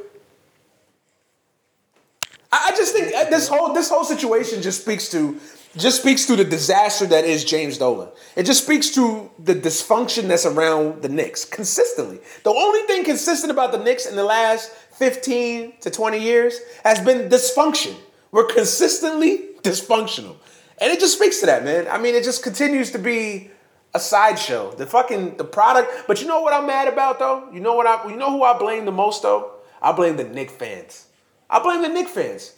Just 2.84 2.96
think 2.96 3.16
uh, 3.16 3.30
this 3.30 3.48
whole 3.48 3.72
this 3.72 3.90
whole 3.90 4.04
situation 4.04 4.62
just 4.62 4.82
speaks 4.82 5.08
to 5.12 5.40
just 5.78 6.02
speaks 6.02 6.26
to 6.26 6.36
the 6.36 6.44
disaster 6.44 7.06
that 7.06 7.24
is 7.24 7.46
James 7.46 7.78
Dolan. 7.78 8.10
It 8.36 8.44
just 8.44 8.66
speaks 8.66 8.90
to 8.96 9.32
the 9.40 9.56
dysfunction 9.56 10.28
that's 10.28 10.46
around 10.46 11.02
the 11.02 11.08
Knicks 11.08 11.46
consistently. 11.46 12.20
The 12.44 12.50
only 12.50 12.82
thing 12.82 13.06
consistent 13.06 13.52
about 13.52 13.72
the 13.72 13.78
Knicks 13.78 14.06
in 14.06 14.18
the 14.18 14.26
last 14.26 14.70
15 14.70 15.76
to 15.80 15.90
20 15.90 16.20
years 16.20 16.60
has 16.84 17.00
been 17.00 17.30
dysfunction. 17.30 17.96
We're 18.32 18.48
consistently 18.48 19.52
dysfunctional. 19.62 20.36
And 20.80 20.92
it 20.92 21.00
just 21.00 21.16
speaks 21.16 21.40
to 21.40 21.46
that, 21.46 21.64
man. 21.64 21.88
I 21.88 21.98
mean, 22.00 22.16
it 22.16 22.26
just 22.26 22.44
continues 22.44 22.92
to 22.92 23.00
be 23.00 23.50
a 23.94 24.00
sideshow. 24.02 24.76
The 24.76 24.86
fucking 24.86 25.38
the 25.38 25.46
product. 25.46 25.90
But 26.06 26.20
you 26.20 26.28
know 26.28 26.42
what 26.42 26.54
I'm 26.54 26.68
mad 26.68 26.90
about 26.90 27.18
though? 27.18 27.50
You 27.54 27.62
know 27.62 27.76
what 27.76 27.88
I 27.88 28.10
you 28.10 28.18
know 28.18 28.32
who 28.32 28.44
I 28.44 28.58
blame 28.58 28.84
the 28.84 28.92
most 28.92 29.22
though? 29.22 29.54
I 29.82 29.94
blame 29.94 30.18
the 30.18 30.26
Knick 30.26 30.52
fans. 30.52 31.08
I 31.50 31.60
blame 31.64 31.82
the 31.82 31.88
Knick 31.88 32.10
fans. 32.10 32.56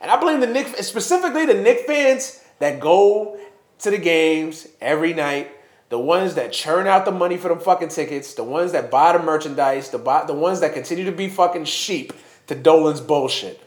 And 0.00 0.10
I 0.10 0.16
blame 0.20 0.40
the 0.40 0.46
Knick 0.46 0.68
specifically 0.82 1.46
the 1.46 1.54
Knick 1.54 1.80
fans 1.86 2.42
that 2.58 2.80
go 2.80 3.38
to 3.80 3.90
the 3.90 3.98
games 3.98 4.66
every 4.80 5.14
night. 5.14 5.52
The 5.88 5.98
ones 5.98 6.34
that 6.34 6.52
churn 6.52 6.86
out 6.86 7.06
the 7.06 7.12
money 7.12 7.38
for 7.38 7.48
them 7.48 7.60
fucking 7.60 7.88
tickets, 7.88 8.34
the 8.34 8.44
ones 8.44 8.72
that 8.72 8.90
buy 8.90 9.16
the 9.16 9.22
merchandise, 9.22 9.88
the 9.88 9.98
buy, 9.98 10.24
the 10.26 10.34
ones 10.34 10.60
that 10.60 10.74
continue 10.74 11.04
to 11.06 11.12
be 11.12 11.28
fucking 11.28 11.64
sheep 11.64 12.12
to 12.46 12.54
Dolan's 12.54 13.00
bullshit. 13.00 13.58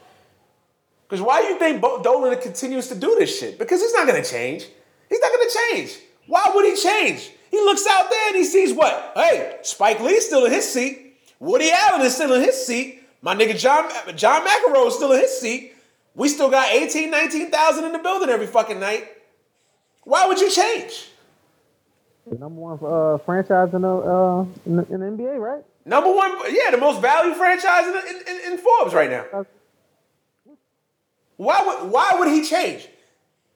Because 1.07 1.21
why 1.25 1.41
do 1.41 1.47
you 1.47 1.57
think 1.59 1.81
Bo- 1.81 2.01
Dolan 2.03 2.39
continues 2.39 2.87
to 2.89 2.95
do 2.95 3.15
this 3.17 3.39
shit? 3.39 3.57
Because 3.57 3.81
he's 3.81 3.93
not 3.93 4.05
gonna 4.05 4.23
change. 4.23 4.67
He's 5.09 5.19
not 5.19 5.31
gonna 5.31 5.49
change. 5.71 5.97
Why 6.27 6.51
would 6.53 6.65
he 6.65 6.75
change? 6.75 7.31
He 7.49 7.57
looks 7.57 7.85
out 7.85 8.09
there 8.09 8.27
and 8.27 8.37
he 8.37 8.45
sees 8.45 8.71
what? 8.71 9.11
Hey, 9.15 9.57
Spike 9.63 9.99
Lee's 9.99 10.25
still 10.25 10.45
in 10.45 10.51
his 10.51 10.71
seat. 10.71 11.17
Woody 11.39 11.71
Allen 11.71 12.01
is 12.01 12.15
still 12.15 12.31
in 12.33 12.41
his 12.41 12.65
seat. 12.65 13.03
My 13.21 13.35
nigga 13.35 13.57
John 13.57 13.89
John 14.15 14.45
McEnroe 14.45 14.87
is 14.87 14.95
still 14.95 15.11
in 15.11 15.19
his 15.19 15.37
seat. 15.37 15.73
We 16.15 16.27
still 16.27 16.49
got 16.49 16.71
18, 16.71 17.09
19,000 17.09 17.85
in 17.85 17.91
the 17.93 17.99
building 17.99 18.29
every 18.29 18.47
fucking 18.47 18.79
night. 18.79 19.07
Why 20.03 20.27
would 20.27 20.39
you 20.39 20.49
change? 20.51 21.07
the 22.27 22.37
number 22.37 22.61
one 22.61 22.79
uh, 22.83 23.17
franchise 23.19 23.73
in 23.73 23.81
the, 23.81 23.89
uh, 23.95 24.45
in 24.65 24.75
the 24.77 24.85
in 24.93 24.99
the 24.99 25.05
NBA, 25.23 25.39
right? 25.39 25.63
Number 25.85 26.13
one, 26.13 26.31
yeah, 26.53 26.69
the 26.71 26.77
most 26.77 27.01
valued 27.01 27.35
franchise 27.35 27.87
in, 27.87 28.35
in, 28.35 28.53
in, 28.53 28.57
Forbes 28.59 28.93
right 28.93 29.09
now. 29.09 29.25
Why 31.37 31.63
would 31.65 31.91
why 31.91 32.15
would 32.19 32.27
he 32.27 32.43
change? 32.45 32.87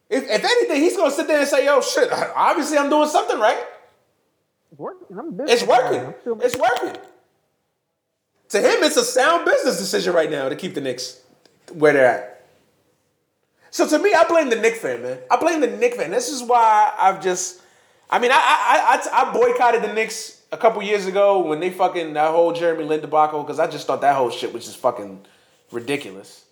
If, 0.09 0.23
if 0.23 0.43
anything, 0.43 0.81
he's 0.81 0.97
gonna 0.97 1.11
sit 1.11 1.27
there 1.27 1.39
and 1.39 1.47
say, 1.47 1.65
"Yo, 1.65 1.81
shit, 1.81 2.11
obviously 2.35 2.77
I'm 2.77 2.89
doing 2.89 3.07
something 3.09 3.39
right. 3.39 3.63
It's 4.71 4.79
working. 4.79 5.17
I'm 5.17 5.39
It's 5.47 5.63
working. 5.63 6.13
Still- 6.21 6.41
It's 6.41 6.57
working." 6.57 6.99
To 8.49 8.59
him, 8.59 8.83
it's 8.83 8.97
a 8.97 9.03
sound 9.03 9.45
business 9.45 9.77
decision 9.77 10.13
right 10.13 10.29
now 10.29 10.49
to 10.49 10.55
keep 10.55 10.75
the 10.75 10.81
Knicks 10.81 11.21
where 11.73 11.93
they're 11.93 12.05
at. 12.05 12.34
So 13.75 13.85
to 13.85 13.99
me, 13.99 14.13
I 14.13 14.23
blame 14.23 14.49
the 14.49 14.55
Knick 14.55 14.75
fan, 14.77 15.01
man. 15.01 15.17
I 15.29 15.35
blame 15.35 15.59
the 15.59 15.67
Knick 15.67 15.95
fan. 15.95 16.09
This 16.09 16.29
is 16.29 16.41
why 16.41 16.93
I've 16.97 17.21
just, 17.21 17.61
I 18.09 18.19
mean, 18.19 18.31
I 18.31 18.37
I 18.37 19.01
I, 19.03 19.23
I 19.27 19.33
boycotted 19.33 19.81
the 19.81 19.91
Knicks 19.91 20.43
a 20.53 20.55
couple 20.55 20.81
years 20.81 21.07
ago 21.07 21.45
when 21.45 21.59
they 21.59 21.69
fucking 21.69 22.13
that 22.13 22.31
whole 22.31 22.53
Jeremy 22.53 22.85
Lin 22.85 23.01
debacle 23.01 23.43
because 23.43 23.59
I 23.59 23.67
just 23.67 23.85
thought 23.85 23.99
that 23.99 24.15
whole 24.15 24.29
shit 24.29 24.53
was 24.53 24.63
just 24.63 24.77
fucking 24.77 25.25
ridiculous. 25.73 26.45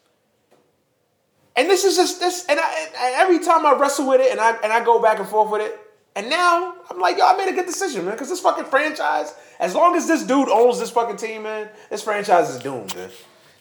And 1.56 1.70
this 1.70 1.86
is 1.86 1.96
just 1.96 2.20
this, 2.20 2.46
and, 2.50 2.60
I, 2.60 2.88
and 2.98 3.16
every 3.16 3.40
time 3.40 3.66
I 3.66 3.72
wrestle 3.72 4.10
with 4.10 4.20
it, 4.20 4.30
and 4.30 4.42
I 4.42 4.58
and 4.62 4.74
I 4.74 4.84
go 4.84 5.02
back 5.02 5.20
and 5.20 5.28
forth 5.30 5.50
with 5.50 5.62
it, 5.62 5.80
and 6.18 6.30
now 6.30 6.76
I'm 6.90 7.00
like, 7.00 7.18
yo, 7.18 7.26
I 7.26 7.38
made 7.38 7.48
a 7.48 7.54
good 7.54 7.68
decision, 7.68 8.04
man, 8.04 8.16
because 8.16 8.28
this 8.28 8.42
fucking 8.42 8.66
franchise, 8.66 9.34
as 9.62 9.76
long 9.76 9.96
as 9.96 10.10
this 10.10 10.24
dude 10.26 10.50
owns 10.50 10.78
this 10.78 10.90
fucking 10.90 11.16
team, 11.16 11.44
man, 11.44 11.70
this 11.90 12.04
franchise 12.04 12.50
is 12.50 12.62
doomed, 12.62 12.94
man. 12.98 13.12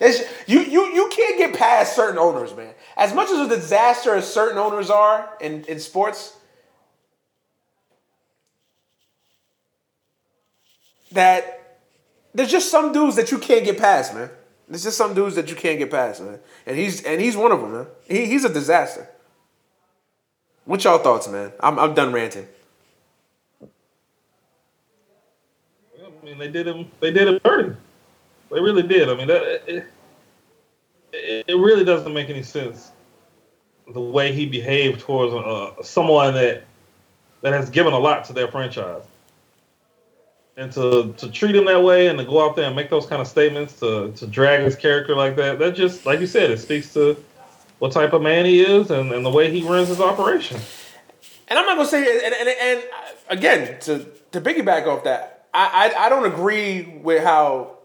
It's, 0.00 0.22
you 0.48 0.60
you 0.60 0.86
you 0.86 1.08
can't 1.10 1.38
get 1.38 1.54
past 1.54 1.94
certain 1.94 2.18
owners, 2.18 2.54
man. 2.56 2.74
As 2.96 3.14
much 3.14 3.30
as 3.30 3.38
a 3.38 3.48
disaster 3.48 4.14
as 4.14 4.32
certain 4.32 4.58
owners 4.58 4.90
are 4.90 5.30
in, 5.40 5.64
in 5.64 5.78
sports, 5.78 6.36
that 11.12 11.78
there's 12.34 12.50
just 12.50 12.70
some 12.70 12.92
dudes 12.92 13.16
that 13.16 13.30
you 13.30 13.38
can't 13.38 13.64
get 13.64 13.78
past, 13.78 14.14
man. 14.14 14.30
There's 14.68 14.84
just 14.84 14.96
some 14.96 15.14
dudes 15.14 15.34
that 15.36 15.50
you 15.50 15.56
can't 15.56 15.78
get 15.78 15.90
past, 15.90 16.22
man. 16.22 16.38
And 16.66 16.76
he's 16.76 17.02
and 17.04 17.20
he's 17.20 17.36
one 17.36 17.52
of 17.52 17.60
them, 17.60 17.72
man. 17.72 17.86
He, 18.08 18.26
he's 18.26 18.44
a 18.44 18.52
disaster. 18.52 19.08
What 20.64 20.82
y'all 20.84 20.98
thoughts, 20.98 21.28
man? 21.28 21.52
I'm 21.60 21.78
I'm 21.78 21.94
done 21.94 22.12
ranting. 22.12 22.48
I 26.00 26.24
mean, 26.24 26.38
they 26.38 26.48
did 26.48 26.66
him. 26.66 26.90
They 27.00 27.10
did 27.10 27.28
him 27.28 27.40
dirty. 27.44 27.76
They 28.52 28.60
really 28.60 28.82
did. 28.82 29.08
I 29.08 29.14
mean, 29.14 29.28
that 29.28 29.62
it, 29.66 31.44
it, 31.48 31.56
really 31.56 31.84
doesn't 31.84 32.12
make 32.12 32.28
any 32.28 32.42
sense 32.42 32.92
the 33.92 34.00
way 34.00 34.32
he 34.32 34.46
behaved 34.46 35.00
towards 35.00 35.32
uh, 35.32 35.82
someone 35.82 36.34
that 36.34 36.64
that 37.40 37.54
has 37.54 37.70
given 37.70 37.92
a 37.92 37.98
lot 37.98 38.26
to 38.26 38.34
their 38.34 38.48
franchise, 38.48 39.02
and 40.58 40.70
to 40.72 41.14
to 41.16 41.30
treat 41.30 41.56
him 41.56 41.64
that 41.64 41.82
way 41.82 42.08
and 42.08 42.18
to 42.18 42.24
go 42.24 42.46
out 42.46 42.54
there 42.54 42.66
and 42.66 42.76
make 42.76 42.90
those 42.90 43.06
kind 43.06 43.22
of 43.22 43.26
statements 43.26 43.80
to 43.80 44.12
to 44.12 44.26
drag 44.26 44.60
his 44.60 44.76
character 44.76 45.16
like 45.16 45.36
that. 45.36 45.58
That 45.58 45.74
just 45.74 46.04
like 46.04 46.20
you 46.20 46.26
said, 46.26 46.50
it 46.50 46.58
speaks 46.58 46.92
to 46.92 47.16
what 47.78 47.92
type 47.92 48.12
of 48.12 48.20
man 48.20 48.44
he 48.44 48.60
is 48.60 48.90
and, 48.90 49.12
and 49.12 49.24
the 49.24 49.30
way 49.30 49.50
he 49.50 49.66
runs 49.66 49.88
his 49.88 50.00
operation. 50.00 50.60
And 51.48 51.58
I'm 51.58 51.64
not 51.64 51.76
gonna 51.76 51.88
say 51.88 52.26
and 52.26 52.34
and, 52.34 52.48
and 52.48 52.82
again 53.30 53.80
to 53.80 54.06
to 54.32 54.40
piggyback 54.42 54.86
off 54.86 55.04
that, 55.04 55.46
I, 55.54 55.90
I 55.96 56.06
I 56.06 56.08
don't 56.10 56.26
agree 56.26 57.00
with 57.02 57.24
how 57.24 57.78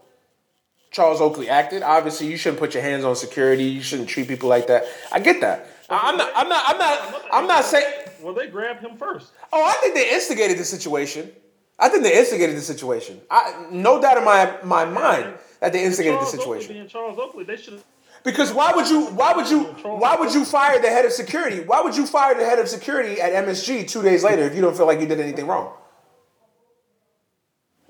Charles 0.90 1.20
Oakley 1.20 1.48
acted. 1.48 1.82
Obviously, 1.82 2.28
you 2.28 2.36
shouldn't 2.36 2.58
put 2.58 2.74
your 2.74 2.82
hands 2.82 3.04
on 3.04 3.14
security. 3.14 3.64
You 3.64 3.82
shouldn't 3.82 4.08
treat 4.08 4.28
people 4.28 4.48
like 4.48 4.66
that. 4.68 4.84
I 5.12 5.20
get 5.20 5.40
that. 5.40 5.66
I'm 5.90 6.16
not. 6.16 6.30
I'm 6.34 6.48
not. 6.48 6.64
I'm 6.66 6.78
not. 6.78 7.24
I'm 7.32 7.46
not 7.46 7.64
saying. 7.64 8.08
well, 8.22 8.34
they 8.34 8.46
grabbed 8.48 8.80
him 8.80 8.96
first. 8.96 9.32
Oh, 9.52 9.64
I 9.64 9.72
think 9.80 9.94
they 9.94 10.10
instigated 10.12 10.58
the 10.58 10.64
situation. 10.64 11.30
I 11.78 11.88
think 11.88 12.02
they 12.02 12.18
instigated 12.18 12.56
the 12.56 12.60
situation. 12.60 13.20
I 13.30 13.66
no 13.70 14.00
doubt 14.00 14.18
in 14.18 14.24
my 14.24 14.56
my 14.64 14.84
mind 14.84 15.34
that 15.60 15.72
they 15.72 15.84
instigated 15.84 16.20
the 16.20 16.24
Oakley 16.24 16.38
situation. 16.38 16.72
being 16.72 16.88
Charles 16.88 17.18
Oakley, 17.18 17.44
they 17.44 17.56
should. 17.56 17.82
Because 18.24 18.52
why 18.52 18.72
would 18.72 18.88
you 18.88 19.06
why 19.06 19.32
would 19.32 19.48
you 19.48 19.64
why 19.84 20.16
would 20.16 20.34
you 20.34 20.44
fire 20.44 20.80
the 20.80 20.88
head 20.88 21.04
of 21.04 21.12
security? 21.12 21.60
Why 21.60 21.80
would 21.80 21.96
you 21.96 22.04
fire 22.06 22.34
the 22.34 22.44
head 22.44 22.58
of 22.58 22.68
security 22.68 23.20
at 23.20 23.32
MSG 23.44 23.88
two 23.88 24.02
days 24.02 24.24
later 24.24 24.42
if 24.42 24.54
you 24.54 24.60
don't 24.60 24.76
feel 24.76 24.86
like 24.86 25.00
you 25.00 25.06
did 25.06 25.20
anything 25.20 25.46
wrong? 25.46 25.72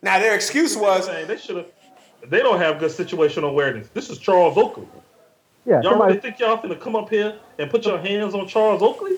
Now 0.03 0.19
their 0.19 0.35
excuse 0.35 0.77
was 0.77 1.09
they 1.09 1.39
should 1.39 1.57
have. 1.57 1.67
They 2.27 2.39
don't 2.41 2.59
have 2.59 2.79
good 2.79 2.91
situational 2.91 3.51
awareness. 3.51 3.89
This 3.89 4.11
is 4.11 4.19
Charles 4.19 4.57
Oakley. 4.57 4.87
Yeah, 5.65 5.83
Y'all 5.83 5.93
somebody, 5.93 6.15
really 6.15 6.21
think 6.21 6.39
y'all 6.39 6.57
finna 6.59 6.81
come 6.81 6.97
up 6.97 7.11
here 7.11 7.39
and 7.59 7.71
put 7.71 7.85
your 7.85 7.99
hands 7.99 8.35
on 8.35 8.49
Charles 8.49 8.83
Oakley? 8.83 9.17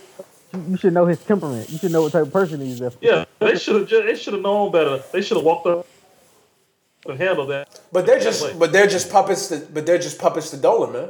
you 0.69 0.77
should 0.77 0.93
know 0.93 1.07
his 1.07 1.19
temperament. 1.21 1.71
You 1.71 1.79
should 1.79 1.93
know 1.93 2.03
what 2.03 2.13
type 2.13 2.23
of 2.23 2.33
person 2.33 2.61
he 2.61 2.73
is. 2.73 2.83
Yeah, 3.01 3.25
they 3.39 3.57
should 3.57 3.77
have. 3.77 3.89
They 3.89 4.17
should 4.17 4.35
have 4.35 4.43
known 4.43 4.73
better. 4.73 5.03
They 5.13 5.23
should 5.23 5.37
have 5.37 5.47
walked 5.47 5.67
up 5.67 5.87
and 7.07 7.19
handled 7.19 7.51
that. 7.51 7.81
But 7.93 8.07
they're 8.07 8.21
just 8.21 8.59
but 8.59 8.73
they're 8.73 8.87
just 8.89 9.11
puppets 9.11 9.49
to 9.49 9.67
but 9.73 9.87
they're 9.87 9.99
just 9.99 10.19
puppets 10.19 10.51
to 10.51 10.57
Dolan, 10.57 10.93
man. 10.93 11.09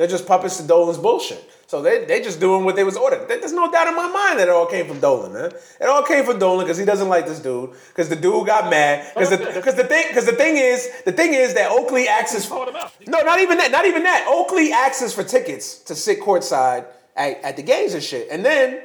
They're 0.00 0.08
just 0.08 0.26
puppets 0.26 0.56
to 0.56 0.66
Dolan's 0.66 0.96
bullshit. 0.96 1.46
So 1.66 1.82
they 1.82 2.06
they 2.06 2.22
just 2.22 2.40
doing 2.40 2.64
what 2.64 2.74
they 2.74 2.84
was 2.84 2.96
ordered. 2.96 3.28
There's 3.28 3.52
no 3.52 3.70
doubt 3.70 3.86
in 3.86 3.94
my 3.94 4.08
mind 4.08 4.38
that 4.38 4.48
it 4.48 4.50
all 4.50 4.64
came 4.64 4.86
from 4.88 4.98
Dolan, 4.98 5.34
man. 5.34 5.52
It 5.78 5.88
all 5.90 6.02
came 6.02 6.24
from 6.24 6.38
Dolan 6.38 6.64
because 6.64 6.78
he 6.78 6.86
doesn't 6.86 7.10
like 7.10 7.26
this 7.26 7.38
dude. 7.38 7.72
Because 7.88 8.08
the 8.08 8.16
dude 8.16 8.46
got 8.46 8.70
mad. 8.70 9.12
Because 9.12 9.28
the 9.28 9.36
because 9.36 9.74
the 9.74 9.84
thing 9.84 10.06
because 10.08 10.24
the 10.24 10.32
thing 10.32 10.56
is 10.56 10.90
the 11.04 11.12
thing 11.12 11.34
is 11.34 11.52
that 11.52 11.70
Oakley 11.70 12.04
him 12.04 12.76
out. 12.76 12.92
No, 13.06 13.20
not 13.20 13.40
even 13.40 13.58
that. 13.58 13.70
Not 13.72 13.84
even 13.84 14.02
that. 14.04 14.24
Oakley 14.26 14.72
access 14.72 15.14
for 15.14 15.22
tickets 15.22 15.80
to 15.80 15.94
sit 15.94 16.22
courtside 16.22 16.86
at, 17.14 17.44
at 17.44 17.56
the 17.58 17.62
games 17.62 17.92
and 17.92 18.02
shit. 18.02 18.28
And 18.30 18.42
then, 18.42 18.80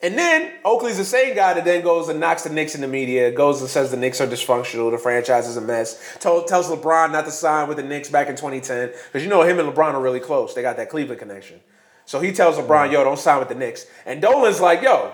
and 0.00 0.16
then 0.16 0.52
Oakley's 0.64 0.96
the 0.96 1.04
same 1.04 1.34
guy 1.34 1.54
that 1.54 1.64
then 1.64 1.82
goes 1.82 2.08
and 2.08 2.20
knocks 2.20 2.44
the 2.44 2.50
Knicks 2.50 2.74
in 2.74 2.80
the 2.80 2.88
media, 2.88 3.32
goes 3.32 3.60
and 3.60 3.68
says 3.68 3.90
the 3.90 3.96
Knicks 3.96 4.20
are 4.20 4.28
dysfunctional, 4.28 4.92
the 4.92 4.98
franchise 4.98 5.48
is 5.48 5.56
a 5.56 5.60
mess. 5.60 6.16
Told, 6.20 6.46
tells 6.46 6.68
LeBron 6.68 7.10
not 7.10 7.24
to 7.24 7.32
sign 7.32 7.66
with 7.68 7.78
the 7.78 7.82
Knicks 7.82 8.08
back 8.08 8.28
in 8.28 8.36
2010 8.36 8.88
because 8.88 9.24
you 9.24 9.28
know 9.28 9.42
him 9.42 9.58
and 9.58 9.68
LeBron 9.68 9.94
are 9.94 10.00
really 10.00 10.20
close. 10.20 10.54
They 10.54 10.62
got 10.62 10.76
that 10.76 10.88
Cleveland 10.88 11.18
connection. 11.18 11.60
So 12.04 12.20
he 12.20 12.32
tells 12.32 12.56
LeBron, 12.56 12.92
"Yo, 12.92 13.02
don't 13.04 13.18
sign 13.18 13.38
with 13.38 13.48
the 13.48 13.54
Knicks." 13.54 13.86
And 14.06 14.22
Dolan's 14.22 14.60
like, 14.60 14.82
"Yo, 14.82 15.12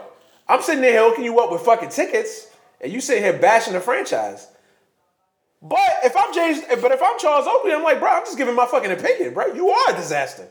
I'm 0.48 0.62
sitting 0.62 0.82
there 0.82 1.02
hooking 1.02 1.24
you 1.24 1.40
up 1.40 1.50
with 1.50 1.62
fucking 1.62 1.88
tickets, 1.88 2.46
and 2.80 2.92
you 2.92 3.00
sitting 3.00 3.24
here 3.24 3.32
bashing 3.32 3.72
the 3.72 3.80
franchise." 3.80 4.46
But 5.60 5.80
if 6.04 6.14
I'm 6.14 6.32
James, 6.34 6.60
but 6.82 6.92
if 6.92 7.02
I'm 7.02 7.18
Charles 7.18 7.46
Oakley, 7.48 7.72
I'm 7.72 7.82
like, 7.82 7.98
bro, 7.98 8.10
I'm 8.10 8.24
just 8.24 8.36
giving 8.36 8.54
my 8.54 8.66
fucking 8.66 8.90
opinion, 8.90 9.32
bro. 9.32 9.46
You 9.46 9.70
are 9.70 9.94
a 9.94 9.96
disaster. 9.96 10.46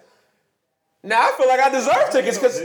Now 1.03 1.21
I 1.21 1.31
feel 1.37 1.47
like 1.47 1.59
I 1.59 1.69
deserve 1.69 2.09
tickets 2.11 2.39
because 2.39 2.59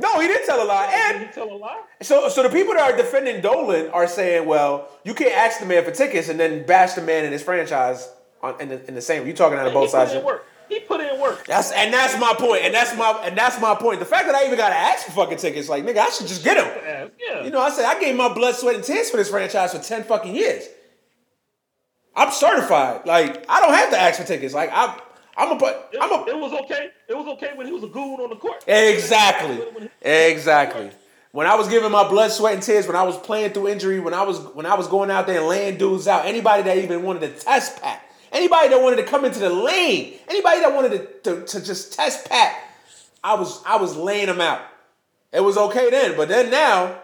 he 0.00 0.06
tell 0.06 0.14
a 0.14 0.16
lie? 0.16 0.16
no, 0.16 0.20
he 0.20 0.28
didn't 0.28 0.46
tell 0.46 0.62
a 0.62 0.66
lie. 0.66 1.12
Did 1.12 1.26
he 1.26 1.32
tell 1.32 1.52
a 1.52 1.56
lie? 1.56 1.82
so, 2.02 2.28
so 2.28 2.42
the 2.42 2.48
people 2.48 2.74
that 2.74 2.92
are 2.92 2.96
defending 2.96 3.40
Dolan 3.40 3.88
are 3.90 4.06
saying, 4.06 4.46
well, 4.46 4.88
you 5.04 5.14
can't 5.14 5.34
ask 5.34 5.60
the 5.60 5.66
man 5.66 5.84
for 5.84 5.90
tickets 5.90 6.28
and 6.28 6.38
then 6.38 6.66
bash 6.66 6.94
the 6.94 7.02
man 7.02 7.24
and 7.24 7.32
his 7.32 7.42
franchise 7.42 8.08
on, 8.42 8.60
in, 8.60 8.68
the, 8.68 8.86
in 8.88 8.94
the 8.94 9.00
same. 9.00 9.26
You 9.26 9.32
talking 9.32 9.58
out 9.58 9.66
of 9.66 9.72
both 9.72 9.90
he 9.90 9.96
put 9.96 10.08
sides. 10.08 10.12
in 10.14 10.24
work. 10.24 10.44
He 10.68 10.80
put 10.80 11.00
in 11.00 11.18
work. 11.18 11.46
That's 11.46 11.72
and 11.72 11.92
that's 11.92 12.20
my 12.20 12.34
point. 12.36 12.62
And 12.62 12.74
that's 12.74 12.94
my 12.96 13.22
and 13.24 13.36
that's 13.36 13.58
my 13.58 13.74
point. 13.74 14.00
The 14.00 14.06
fact 14.06 14.26
that 14.26 14.34
I 14.34 14.44
even 14.44 14.58
gotta 14.58 14.74
ask 14.74 15.06
for 15.06 15.12
fucking 15.12 15.38
tickets, 15.38 15.68
like 15.68 15.82
nigga, 15.82 15.98
I 15.98 16.10
should 16.10 16.26
just 16.26 16.44
get 16.44 16.56
them. 16.56 17.10
Yeah. 17.18 17.42
You 17.42 17.50
know, 17.50 17.60
I 17.60 17.70
said 17.70 17.86
I 17.86 17.98
gave 17.98 18.14
my 18.14 18.32
blood, 18.32 18.54
sweat, 18.54 18.74
and 18.74 18.84
tears 18.84 19.08
for 19.08 19.16
this 19.16 19.30
franchise 19.30 19.72
for 19.72 19.78
ten 19.78 20.04
fucking 20.04 20.34
years. 20.34 20.68
I'm 22.14 22.30
certified. 22.32 23.06
Like 23.06 23.46
I 23.48 23.60
don't 23.60 23.72
have 23.72 23.90
to 23.90 23.98
ask 23.98 24.20
for 24.20 24.26
tickets. 24.26 24.52
Like 24.52 24.70
I'm, 24.72 24.98
I'm 25.38 25.52
a, 25.52 25.54
but 25.56 25.94
I'm 26.00 26.10
a. 26.10 26.26
it 26.28 26.36
was 26.36 26.52
okay. 26.64 26.90
It 27.08 27.16
was 27.16 27.28
okay 27.36 27.52
when 27.54 27.66
he 27.66 27.72
was 27.72 27.84
a 27.84 27.86
goon 27.86 28.18
on 28.20 28.30
the 28.30 28.36
court. 28.36 28.64
Exactly. 28.66 29.88
Exactly. 30.02 30.90
When 31.30 31.46
I 31.46 31.54
was 31.54 31.68
giving 31.68 31.92
my 31.92 32.08
blood, 32.08 32.32
sweat, 32.32 32.54
and 32.54 32.62
tears, 32.62 32.88
when 32.88 32.96
I 32.96 33.04
was 33.04 33.16
playing 33.16 33.52
through 33.52 33.68
injury, 33.68 34.00
when 34.00 34.14
I 34.14 34.22
was 34.22 34.40
when 34.40 34.66
I 34.66 34.74
was 34.74 34.88
going 34.88 35.10
out 35.10 35.28
there 35.28 35.38
and 35.38 35.48
laying 35.48 35.78
dudes 35.78 36.08
out, 36.08 36.26
anybody 36.26 36.64
that 36.64 36.78
even 36.78 37.04
wanted 37.04 37.20
to 37.20 37.44
test 37.44 37.80
Pat, 37.80 38.02
anybody 38.32 38.68
that 38.70 38.82
wanted 38.82 38.96
to 38.96 39.04
come 39.04 39.24
into 39.24 39.38
the 39.38 39.50
lane, 39.50 40.14
anybody 40.28 40.60
that 40.60 40.74
wanted 40.74 41.22
to, 41.22 41.34
to, 41.34 41.46
to 41.46 41.64
just 41.64 41.92
test 41.92 42.28
Pat, 42.28 42.56
I 43.22 43.34
was 43.34 43.62
I 43.64 43.76
was 43.76 43.96
laying 43.96 44.26
them 44.26 44.40
out. 44.40 44.60
It 45.32 45.40
was 45.40 45.56
okay 45.56 45.88
then, 45.90 46.16
but 46.16 46.28
then 46.28 46.50
now, 46.50 46.98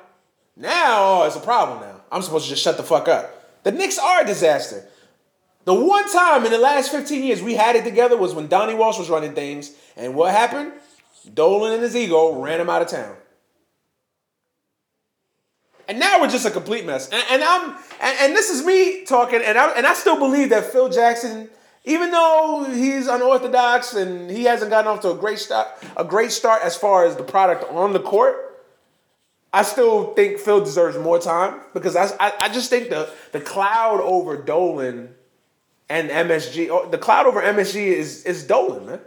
now 0.57 1.21
oh, 1.21 1.25
it's 1.25 1.37
a 1.37 1.41
problem 1.41 1.81
now. 1.81 2.01
I'm 2.11 2.23
supposed 2.23 2.47
to 2.47 2.51
just 2.51 2.63
shut 2.63 2.77
the 2.77 2.83
fuck 2.83 3.07
up. 3.07 3.63
The 3.63 3.71
Knicks 3.73 3.99
are 3.99 4.23
a 4.23 4.27
disaster. 4.27 4.89
The 5.65 5.75
one 5.75 6.11
time 6.13 6.45
in 6.45 6.53
the 6.53 6.59
last 6.59 6.91
15 6.91 7.23
years 7.23 7.43
we 7.43 7.55
had 7.55 7.77
it 7.77 7.85
together 7.85 8.17
was 8.17 8.35
when 8.35 8.49
Donnie 8.49 8.75
Walsh 8.75 8.99
was 8.99 9.09
running 9.09 9.35
things, 9.35 9.73
and 9.97 10.15
what 10.15 10.31
happened? 10.31 10.73
Dolan 11.33 11.73
and 11.73 11.83
his 11.83 11.97
ego 11.97 12.39
ran 12.41 12.61
him 12.61 12.69
out 12.69 12.83
of 12.83 12.89
town. 12.89 13.17
And 15.89 15.99
now 15.99 16.21
we're 16.21 16.29
just 16.29 16.47
a 16.47 16.51
complete 16.51 16.87
mess. 16.87 17.09
And, 17.09 17.25
and 17.31 17.45
I'm 17.45 17.71
and, 18.01 18.19
and 18.21 18.33
this 18.35 18.51
is 18.51 18.65
me 18.65 19.05
talking, 19.05 19.41
and 19.43 19.57
I 19.57 19.71
and 19.73 19.87
I 19.87 19.95
still 19.95 20.19
believe 20.19 20.51
that 20.51 20.65
Phil 20.65 20.89
Jackson, 20.89 21.49
even 21.85 22.11
though 22.11 22.67
he's 22.71 23.07
unorthodox 23.07 23.95
and 23.95 24.31
he 24.31 24.45
hasn't 24.45 24.71
gotten 24.71 24.91
off 24.91 25.01
to 25.01 25.11
a 25.11 25.17
great 25.17 25.39
start, 25.39 25.69
a 25.97 26.05
great 26.05 26.33
start 26.33 26.63
as 26.63 26.77
far 26.77 27.07
as 27.07 27.17
the 27.17 27.23
product 27.23 27.65
on 27.71 27.93
the 27.93 28.01
court, 28.01 28.37
I 29.53 29.63
still 29.63 30.15
think 30.15 30.39
Phil 30.39 30.61
deserves 30.65 30.99
more 30.99 31.19
time 31.19 31.61
because 31.75 31.97
I, 31.97 32.07
I, 32.19 32.33
I 32.41 32.49
just 32.49 32.71
think 32.71 32.89
the 32.89 33.11
the 33.33 33.41
cloud 33.41 34.01
over 34.01 34.37
Dolan 34.37 35.15
and 35.89 36.11
MSG, 36.11 36.69
oh, 36.71 36.89
the 36.89 36.99
cloud 36.99 37.27
over 37.27 37.43
MSG 37.43 37.77
is 37.77 38.25
is 38.25 38.47
Dolan, 38.47 38.87
man. 38.87 39.01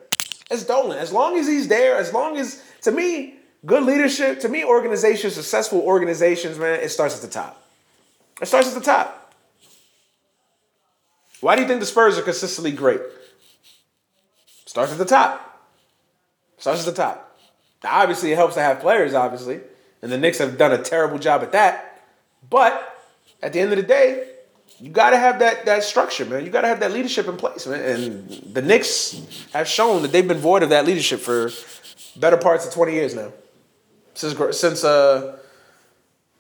It's 0.49 0.63
Dolan. 0.65 0.97
As 0.97 1.11
long 1.11 1.38
as 1.38 1.47
he's 1.47 1.67
there, 1.67 1.97
as 1.97 2.13
long 2.13 2.38
as 2.38 2.63
to 2.82 2.91
me, 2.91 3.36
good 3.65 3.84
leadership, 3.84 4.39
to 4.41 4.49
me, 4.49 4.63
organizations, 4.63 5.34
successful 5.34 5.82
organizations, 5.82 6.57
man, 6.57 6.80
it 6.80 6.89
starts 6.89 7.15
at 7.15 7.21
the 7.21 7.28
top. 7.28 7.63
It 8.41 8.45
starts 8.45 8.67
at 8.67 8.75
the 8.75 8.86
top. 8.86 9.34
Why 11.41 11.55
do 11.55 11.61
you 11.61 11.67
think 11.67 11.80
the 11.80 11.86
Spurs 11.86 12.17
are 12.17 12.23
consistently 12.23 12.71
great? 12.71 13.01
Starts 14.65 14.91
at 14.91 14.97
the 14.97 15.05
top. 15.05 15.43
Starts 16.57 16.88
at 16.88 16.95
the 16.95 17.01
top. 17.01 17.38
Now, 17.84 18.01
obviously, 18.01 18.32
it 18.32 18.36
helps 18.36 18.55
to 18.55 18.61
have 18.61 18.80
players, 18.80 19.13
obviously, 19.13 19.59
and 20.01 20.11
the 20.11 20.17
Knicks 20.17 20.39
have 20.39 20.57
done 20.57 20.71
a 20.71 20.78
terrible 20.78 21.19
job 21.19 21.41
at 21.43 21.51
that. 21.51 22.01
But 22.49 23.05
at 23.41 23.53
the 23.53 23.59
end 23.59 23.71
of 23.71 23.78
the 23.78 23.84
day, 23.84 24.30
you 24.80 24.89
got 24.91 25.09
to 25.11 25.18
have 25.18 25.39
that 25.39 25.65
that 25.65 25.84
structure, 25.84 26.26
man. 26.26 26.45
You 26.45 26.51
got 26.51 26.61
to 26.61 26.68
have 26.68 26.80
that 26.82 26.91
leadership 26.91 27.28
in 27.28 27.38
place, 27.38 27.65
man. 27.68 27.82
And 27.82 28.30
the 28.53 28.61
Knicks 28.61 29.20
have 29.53 29.68
shown 29.68 30.01
that 30.03 30.11
they've 30.11 30.28
been 30.28 30.38
void 30.38 30.63
of 30.63 30.70
that 30.70 30.86
leadership 30.86 31.20
for 31.20 31.49
better 32.15 32.38
parts 32.38 32.65
of 32.65 32.74
twenty 32.74 32.93
years 32.93 33.15
now. 33.15 33.32
Since 34.13 34.57
since 34.57 34.84
uh 34.84 35.38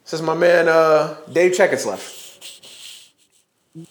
since 0.03 0.21
my 0.21 0.33
man 0.35 0.67
uh 0.67 1.15
Dave 1.31 1.53
Checketts 1.53 1.85
left. 1.85 2.25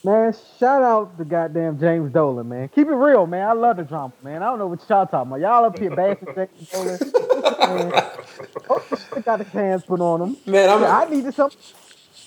Man, 0.03 0.33
shout 0.59 0.83
out 0.83 1.17
to 1.17 1.23
goddamn 1.23 1.79
James 1.79 2.11
Dolan, 2.11 2.49
man. 2.49 2.67
Keep 2.67 2.87
it 2.87 2.93
real, 2.93 3.25
man. 3.25 3.47
I 3.47 3.53
love 3.53 3.77
the 3.77 3.83
drama, 3.83 4.11
man. 4.21 4.43
I 4.43 4.47
don't 4.47 4.59
know 4.59 4.67
what 4.67 4.81
y'all 4.89 5.05
talking 5.07 5.31
about. 5.31 5.39
Y'all 5.39 5.63
up 5.63 5.79
here 5.79 5.95
bashing 5.95 6.27
James 6.35 6.69
Dolan. 6.71 6.99
man. 7.89 7.93
Oh, 8.69 8.83
shit 9.13 9.23
got 9.23 9.39
the 9.39 9.45
cans 9.45 9.83
put 9.85 10.01
on 10.01 10.21
him. 10.21 10.37
Man, 10.45 10.69
I'm- 10.69 10.83
I 10.83 11.09
needed 11.09 11.33
some 11.33 11.49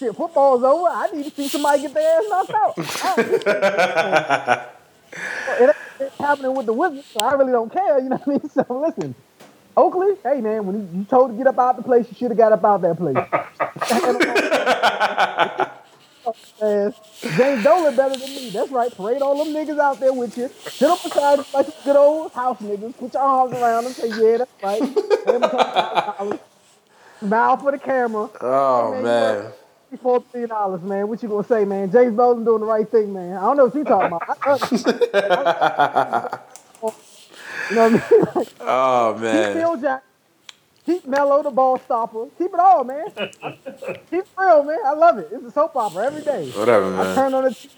shit. 0.01 0.16
Football's 0.16 0.64
over. 0.64 0.88
I 0.88 1.09
need 1.14 1.26
to 1.26 1.32
see 1.32 1.48
somebody 1.48 1.82
get 1.82 1.94
their 1.94 2.20
ass 2.20 2.26
knocked 2.30 2.55
out. 2.55 2.76
It 5.61 5.76
ain't 6.01 6.12
happening 6.14 6.55
with 6.55 6.66
the 6.66 6.74
Wizards, 6.74 7.09
so 7.09 7.20
I 7.20 7.34
really 7.34 7.53
don't 7.53 7.72
care. 7.72 8.01
You 8.01 8.11
know 8.11 8.18
what 8.18 8.28
I 8.28 8.32
mean? 8.32 8.51
So 8.55 8.66
listen, 8.86 9.16
Oakley, 9.76 10.16
hey 10.24 10.40
man, 10.40 10.66
when 10.66 10.76
you, 10.76 10.88
you 11.01 11.05
told 11.07 11.32
to 11.32 11.38
get 11.38 11.48
up 11.48 11.59
out 11.59 11.76
the 11.76 11.82
place, 11.82 12.07
you 12.11 12.16
should 12.16 12.30
have 12.30 12.38
got 12.38 12.53
up 12.53 12.64
out 12.64 12.82
that 12.82 12.98
place. 12.98 13.16
ass. 16.62 16.94
James 17.36 17.64
Dolan 17.64 17.96
better 17.96 18.16
than 18.18 18.30
me. 18.30 18.51
That's 18.51 18.70
right. 18.70 18.94
Parade 18.94 19.22
all 19.22 19.44
them 19.44 19.55
niggas 19.55 19.78
out 19.80 20.01
there 20.01 20.12
with 20.12 20.36
you. 20.38 20.48
Sit 20.48 20.88
up 20.90 21.03
beside 21.03 21.38
you 21.38 21.44
like 21.55 21.66
good 21.84 21.96
old 21.96 22.32
house 22.32 22.59
niggas. 22.61 22.96
Put 22.96 23.14
your 23.14 23.22
arms 23.22 23.53
around 23.55 23.84
them. 23.84 23.92
Say, 23.94 24.09
yeah, 24.09 24.38
that's 24.38 24.53
right. 24.62 24.80
Let 25.26 25.34
'em 25.36 25.40
talk 25.42 25.53
about 25.53 26.32
it. 26.34 26.42
Smile 27.20 27.57
for 27.59 27.72
the 27.72 27.78
camera. 27.78 28.30
Oh 28.40 28.92
Man, 28.92 29.05
man. 29.05 29.53
Four 29.99 30.20
billion 30.32 30.51
dollars, 30.51 30.82
man. 30.82 31.09
What 31.09 31.22
you 31.22 31.28
gonna 31.28 31.47
say, 31.47 31.64
man? 31.64 31.91
James 31.91 32.16
Dolan 32.16 32.45
doing 32.45 32.61
the 32.61 32.66
right 32.66 32.88
thing, 32.88 33.12
man. 33.12 33.36
I 33.36 33.41
don't 33.43 33.57
know 33.57 33.66
what 33.66 33.74
you 33.74 33.84
talking 33.84 34.07
about. 34.16 34.22
You 37.70 37.76
know 37.76 37.91
what 37.91 37.93
I 37.93 38.14
mean? 38.16 38.26
Like, 38.34 38.49
Oh 38.61 39.14
keep 39.14 39.22
man. 39.22 39.53
Phil 39.53 39.76
Jackson. 39.76 40.09
Keep 40.86 41.07
Melo 41.07 41.43
the 41.43 41.51
ball 41.51 41.78
stopper. 41.78 42.26
Keep 42.38 42.55
it 42.55 42.61
all, 42.61 42.84
man. 42.84 43.07
Keep 44.11 44.24
real, 44.38 44.64
man. 44.64 44.78
I 44.86 44.93
love 44.95 45.18
it. 45.18 45.28
It's 45.32 45.45
a 45.45 45.51
soap 45.53 45.76
opera 45.76 46.07
every 46.07 46.22
day. 46.22 46.51
Whatever, 46.51 46.91
man. 46.91 47.01
I 47.01 47.14
turn 47.14 47.34
on 47.34 47.45
the 47.45 47.51
TV 47.51 47.70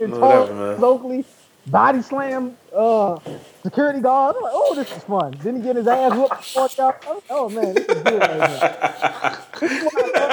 and 0.00 0.12
Whatever, 0.12 0.46
talk 0.46 0.50
man. 0.50 0.80
locally, 0.80 1.24
body 1.66 2.02
slam 2.02 2.56
uh, 2.76 3.18
security 3.62 4.00
guard. 4.00 4.36
I'm 4.36 4.42
like, 4.42 4.52
oh, 4.54 4.74
this 4.74 4.90
is 4.96 5.04
fun. 5.04 5.34
Then 5.42 5.56
he 5.56 5.62
get 5.62 5.76
his 5.76 5.86
ass 5.86 6.12
whooped. 6.14 6.78
out. 6.80 7.02
Oh, 7.06 7.22
Oh 7.30 7.48
man, 7.48 7.74
this 7.74 7.88
is 7.88 8.02
good 8.02 8.20
right 8.20 8.50
here. 8.50 8.58
This 9.60 9.72
is 9.72 9.82
what 9.82 9.94
I 9.96 10.20
love. 10.20 10.32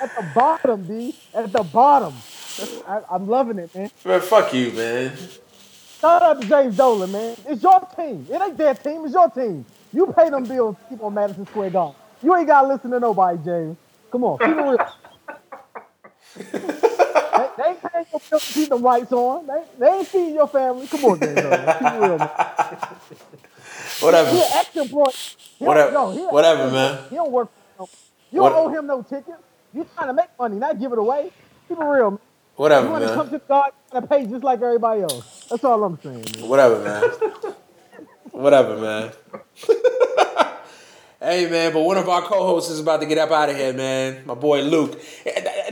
At 0.00 0.14
the 0.16 0.22
bottom, 0.34 0.82
B. 0.84 1.14
At 1.34 1.52
the 1.52 1.62
bottom. 1.64 2.14
I, 2.86 3.00
I'm 3.10 3.26
loving 3.28 3.58
it, 3.58 3.74
man. 3.74 3.90
Man, 4.04 4.20
fuck 4.20 4.52
you, 4.54 4.70
man. 4.72 5.12
Shout 6.00 6.22
out 6.22 6.40
to 6.42 6.48
James 6.48 6.76
Dolan, 6.76 7.10
man. 7.12 7.36
It's 7.46 7.62
your 7.62 7.80
team. 7.96 8.26
It 8.30 8.40
ain't 8.40 8.56
their 8.56 8.74
team. 8.74 9.04
It's 9.04 9.14
your 9.14 9.30
team. 9.30 9.64
You 9.92 10.06
pay 10.16 10.30
them 10.30 10.44
bills 10.44 10.76
to 10.78 10.84
keep 10.90 11.02
on 11.02 11.14
Madison 11.14 11.46
Square 11.46 11.70
Garden. 11.70 11.96
You 12.22 12.34
ain't 12.36 12.46
gotta 12.46 12.68
listen 12.68 12.90
to 12.92 13.00
nobody, 13.00 13.38
James. 13.44 13.76
Come 14.12 14.24
on, 14.24 14.38
keep 14.38 14.48
it 14.48 14.56
real. 14.56 14.78
they, 17.58 17.64
ain't 17.70 17.82
paying 17.82 18.06
your 18.12 18.20
bills 18.30 18.46
to 18.46 18.52
keep 18.54 18.68
the 18.70 18.76
lights 18.76 19.12
on. 19.12 19.46
They, 19.46 19.62
they 19.78 19.86
ain't 19.88 20.06
feeding 20.08 20.34
your 20.34 20.48
family. 20.48 20.86
Come 20.86 21.04
on, 21.04 21.22
it 21.22 21.26
real, 21.26 22.18
man. 22.18 22.28
Whatever. 24.00 24.30
He 24.30 24.38
an 24.40 24.48
ex-employee. 24.54 25.12
Whatever- 25.58 25.92
no, 25.92 26.10
he 26.12 26.20
whatever, 26.20 26.70
man. 26.70 27.04
He 27.10 27.16
don't 27.16 27.32
work. 27.32 27.48
No, 27.78 27.88
you 28.30 28.42
What- 28.42 28.50
don't 28.50 28.66
owe 28.70 28.78
him 28.78 28.86
no 28.86 29.02
tickets. 29.02 29.42
You 29.74 29.86
trying 29.94 30.06
to 30.08 30.14
make 30.14 30.28
money, 30.38 30.56
not 30.56 30.78
give 30.80 30.92
it 30.92 30.98
away. 30.98 31.30
Keep 31.68 31.78
it 31.78 31.84
real. 31.84 32.10
Man. 32.12 32.20
Whatever, 32.56 32.86
You 32.86 32.92
want 32.92 33.04
to 33.04 33.14
come 33.14 33.30
man. 33.30 33.40
to 33.40 33.46
God 33.46 33.70
and 33.92 34.08
pay 34.08 34.26
just 34.26 34.42
like 34.42 34.60
everybody 34.62 35.02
else. 35.02 35.46
That's 35.50 35.62
all 35.64 35.82
I'm 35.84 35.98
saying. 36.02 36.24
Man. 36.40 36.48
Whatever, 36.48 36.78
man. 36.82 37.02
Whatever, 38.32 38.76
man. 38.78 39.12
hey, 41.20 41.48
man, 41.50 41.72
but 41.72 41.80
one 41.80 41.96
of 41.98 42.08
our 42.08 42.22
co-hosts 42.22 42.70
is 42.70 42.80
about 42.80 43.00
to 43.00 43.06
get 43.06 43.18
up 43.18 43.30
out 43.30 43.50
of 43.50 43.56
here, 43.56 43.72
man. 43.72 44.24
My 44.26 44.34
boy 44.34 44.62
Luke. 44.62 45.00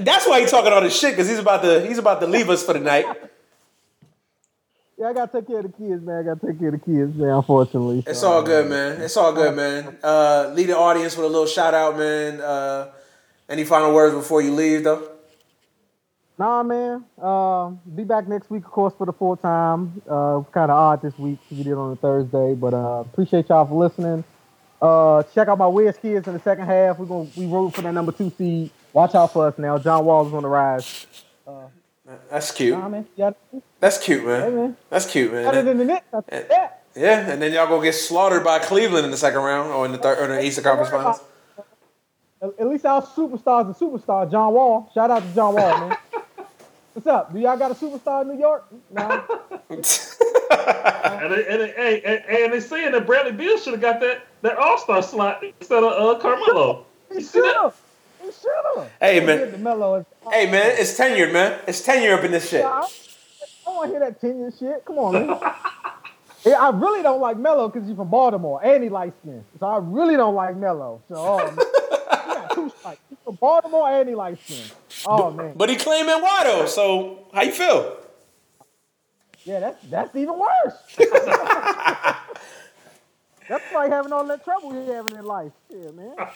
That's 0.00 0.26
why 0.26 0.40
he's 0.40 0.50
talking 0.50 0.72
all 0.72 0.80
this 0.80 0.98
shit 0.98 1.12
because 1.12 1.28
he's 1.28 1.38
about 1.38 1.62
to 1.62 1.86
he's 1.86 1.98
about 1.98 2.20
to 2.20 2.26
leave 2.26 2.48
us 2.50 2.64
for 2.64 2.72
the 2.72 2.80
night. 2.80 3.06
Yeah, 4.98 5.08
I 5.08 5.12
gotta 5.12 5.30
take 5.30 5.46
care 5.46 5.58
of 5.58 5.64
the 5.64 5.68
kids, 5.76 6.02
man. 6.02 6.20
I 6.20 6.22
gotta 6.22 6.46
take 6.46 6.58
care 6.58 6.68
of 6.68 6.80
the 6.80 6.86
kids, 6.86 7.14
man. 7.14 7.28
Unfortunately, 7.28 8.02
It's 8.06 8.20
So, 8.20 8.32
all 8.32 8.42
good, 8.42 8.66
man. 8.70 9.02
It's 9.02 9.14
all 9.14 9.30
good, 9.30 9.54
man. 9.54 9.98
Uh, 10.02 10.52
lead 10.54 10.70
the 10.70 10.78
audience 10.78 11.14
with 11.18 11.26
a 11.26 11.28
little 11.28 11.46
shout 11.46 11.74
out, 11.74 11.98
man. 11.98 12.40
Uh, 12.40 12.92
any 13.46 13.64
final 13.64 13.92
words 13.92 14.14
before 14.14 14.40
you 14.40 14.52
leave, 14.54 14.84
though? 14.84 15.06
Nah, 16.38 16.62
man. 16.62 17.04
Uh, 17.20 17.72
be 17.94 18.04
back 18.04 18.26
next 18.26 18.48
week, 18.48 18.64
of 18.64 18.70
course, 18.70 18.94
for 18.96 19.04
the 19.04 19.12
full 19.12 19.36
time. 19.36 20.00
Uh, 20.08 20.40
kind 20.50 20.70
of 20.70 20.78
odd 20.78 21.02
this 21.02 21.18
week 21.18 21.40
we 21.50 21.58
did 21.58 21.66
it 21.66 21.72
on 21.74 21.92
a 21.92 21.96
Thursday, 21.96 22.54
but 22.54 22.72
uh, 22.72 23.00
appreciate 23.00 23.50
y'all 23.50 23.66
for 23.66 23.74
listening. 23.74 24.24
Uh, 24.80 25.22
check 25.34 25.48
out 25.48 25.58
my 25.58 25.66
Wiz 25.66 25.96
kids 25.96 26.26
in 26.28 26.34
the 26.34 26.40
second 26.40 26.66
half. 26.66 26.98
We're 26.98 27.06
gonna 27.06 27.28
we 27.36 27.46
root 27.46 27.74
for 27.74 27.82
that 27.82 27.92
number 27.92 28.12
two 28.12 28.30
seed. 28.36 28.70
Watch 28.92 29.14
out 29.14 29.32
for 29.32 29.46
us 29.46 29.58
now. 29.58 29.78
John 29.78 30.04
Wall 30.04 30.26
is 30.26 30.32
on 30.34 30.42
the 30.42 30.48
rise. 30.48 31.06
That's 32.30 32.50
cute. 32.52 32.78
Man. 32.78 33.06
Yeah, 33.16 33.32
That's 33.80 33.98
cute, 33.98 34.20
hey, 34.20 34.26
man. 34.26 34.54
man. 34.54 34.76
That's 34.90 35.10
cute, 35.10 35.32
man. 35.32 35.64
than 35.64 35.78
the 35.78 35.84
Knicks. 35.84 36.06
Think. 36.28 36.46
Yeah, 36.94 37.30
and 37.30 37.42
then 37.42 37.52
y'all 37.52 37.66
go 37.66 37.82
get 37.82 37.94
slaughtered 37.94 38.42
by 38.44 38.58
Cleveland 38.58 39.04
in 39.04 39.10
the 39.10 39.16
second 39.16 39.40
round 39.40 39.70
or 39.70 39.84
in 39.84 39.92
the 39.92 39.98
third 39.98 40.18
or 40.18 40.24
in 40.24 40.30
the 40.30 40.44
Eastern 40.44 40.64
Conference 40.64 40.90
Finals. 40.90 41.20
At 42.40 42.50
at 42.60 42.68
least 42.68 42.86
our 42.86 43.02
superstars 43.02 43.66
and 43.66 43.74
superstar 43.74 44.30
John 44.30 44.52
Wall. 44.54 44.90
Shout 44.94 45.10
out 45.10 45.22
to 45.22 45.34
John 45.34 45.54
Wall, 45.54 45.88
man. 45.88 45.96
What's 46.96 47.08
up? 47.08 47.30
Do 47.30 47.38
y'all 47.38 47.58
got 47.58 47.70
a 47.70 47.74
superstar 47.74 48.22
in 48.22 48.28
New 48.28 48.38
York? 48.40 48.64
No. 48.90 49.22
And 50.48 51.32
they, 51.32 51.46
and, 51.46 51.60
they, 51.60 51.70
hey, 51.70 52.02
and, 52.04 52.24
and 52.24 52.52
they 52.52 52.60
saying 52.60 52.92
that 52.92 53.06
Bradley 53.06 53.32
Beal 53.32 53.58
should 53.58 53.72
have 53.72 53.80
got 53.82 54.00
that, 54.00 54.26
that 54.42 54.56
All 54.56 54.78
Star 54.78 55.02
slot 55.02 55.42
instead 55.60 55.82
of 55.82 55.92
uh, 55.92 56.18
Carmelo. 56.18 56.84
He 57.08 57.16
You 57.16 57.20
see 57.20 57.38
should've. 57.38 57.80
He 58.20 58.26
should've. 58.26 58.90
Hey, 59.00 59.20
man. 59.20 59.38
did 59.38 59.52
the 59.52 59.58
Melo. 59.58 60.06
hey, 60.30 60.50
man, 60.50 60.74
it's 60.78 60.98
tenured, 60.98 61.32
man. 61.32 61.60
It's 61.66 61.80
tenure 61.82 62.14
up 62.14 62.24
in 62.24 62.30
this 62.32 62.48
shit. 62.48 62.64
I 62.64 62.88
don't 63.64 63.76
want 63.76 63.92
to 63.92 63.98
hear 63.98 64.00
that 64.00 64.20
tenure 64.20 64.52
shit. 64.58 64.84
Come 64.84 64.98
on, 64.98 65.12
man. 65.26 65.40
Yeah, 66.44 66.60
I 66.60 66.70
really 66.70 67.02
don't 67.02 67.20
like 67.20 67.36
Melo 67.38 67.68
because 67.68 67.88
he's 67.88 67.96
from 67.96 68.08
Baltimore 68.08 68.64
and 68.64 68.82
he 68.82 68.88
light 68.88 69.12
skin. 69.22 69.44
So 69.58 69.66
I 69.66 69.78
really 69.78 70.16
don't 70.16 70.34
like 70.34 70.56
Melo. 70.56 71.02
So 71.08 71.14
oh, 71.16 71.95
man. 72.62 72.64
he 72.64 72.70
got 72.70 72.70
two 72.70 72.70
strikes. 72.80 73.02
He's 73.10 73.18
from 73.24 73.36
Baltimore 73.36 73.90
and 73.90 74.08
he 74.08 74.16
light 74.16 74.38
skin. 74.44 74.70
Oh 75.04 75.30
man. 75.32 75.56
But 75.56 75.70
he 75.70 75.76
claiming 75.76 76.22
why 76.22 76.42
though? 76.44 76.66
So 76.66 77.28
how 77.34 77.42
you 77.42 77.52
feel? 77.52 77.98
Yeah, 79.44 79.60
that's 79.60 79.78
that's 79.90 80.16
even 80.16 80.38
worse. 80.38 80.74
that's 83.48 83.64
why 83.70 83.86
he 83.86 83.92
having 83.92 84.12
all 84.12 84.26
that 84.28 84.44
trouble 84.44 84.72
he 84.72 84.86
having 84.92 85.16
in 85.16 85.24
life. 85.24 85.52
Yeah, 85.70 85.90
man. 85.92 86.16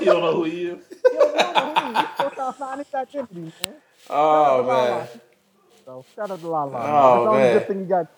You 0.00 0.06
don't 0.06 0.22
know 0.22 0.34
who 0.34 0.44
he 0.44 0.64
is. 0.66 0.78
He 1.10 1.16
don't 1.16 1.34
know 1.34 1.52
who 1.54 1.86
he 1.86 1.92
is. 1.94 2.00
He's 2.00 2.10
supposed 2.16 2.36
to 2.36 2.52
find 2.58 2.80
his 2.80 2.88
identity, 2.94 3.52
man. 3.62 3.76
Oh 4.10 4.16
Shout 4.30 4.46
out 4.46 4.56
to 4.56 4.62
Lala. 4.62 5.04
man. 5.04 5.20
So 5.86 6.06
shout 6.16 6.30
out 6.30 6.40
to 6.40 6.48
Lala. 6.48 6.80
Oh, 6.80 7.12
That's 7.12 7.22
the 7.22 7.30
only 7.30 7.48
man. 7.48 7.52
good 7.52 7.66
thing 7.66 7.80
he 7.80 7.86
got. 7.86 8.08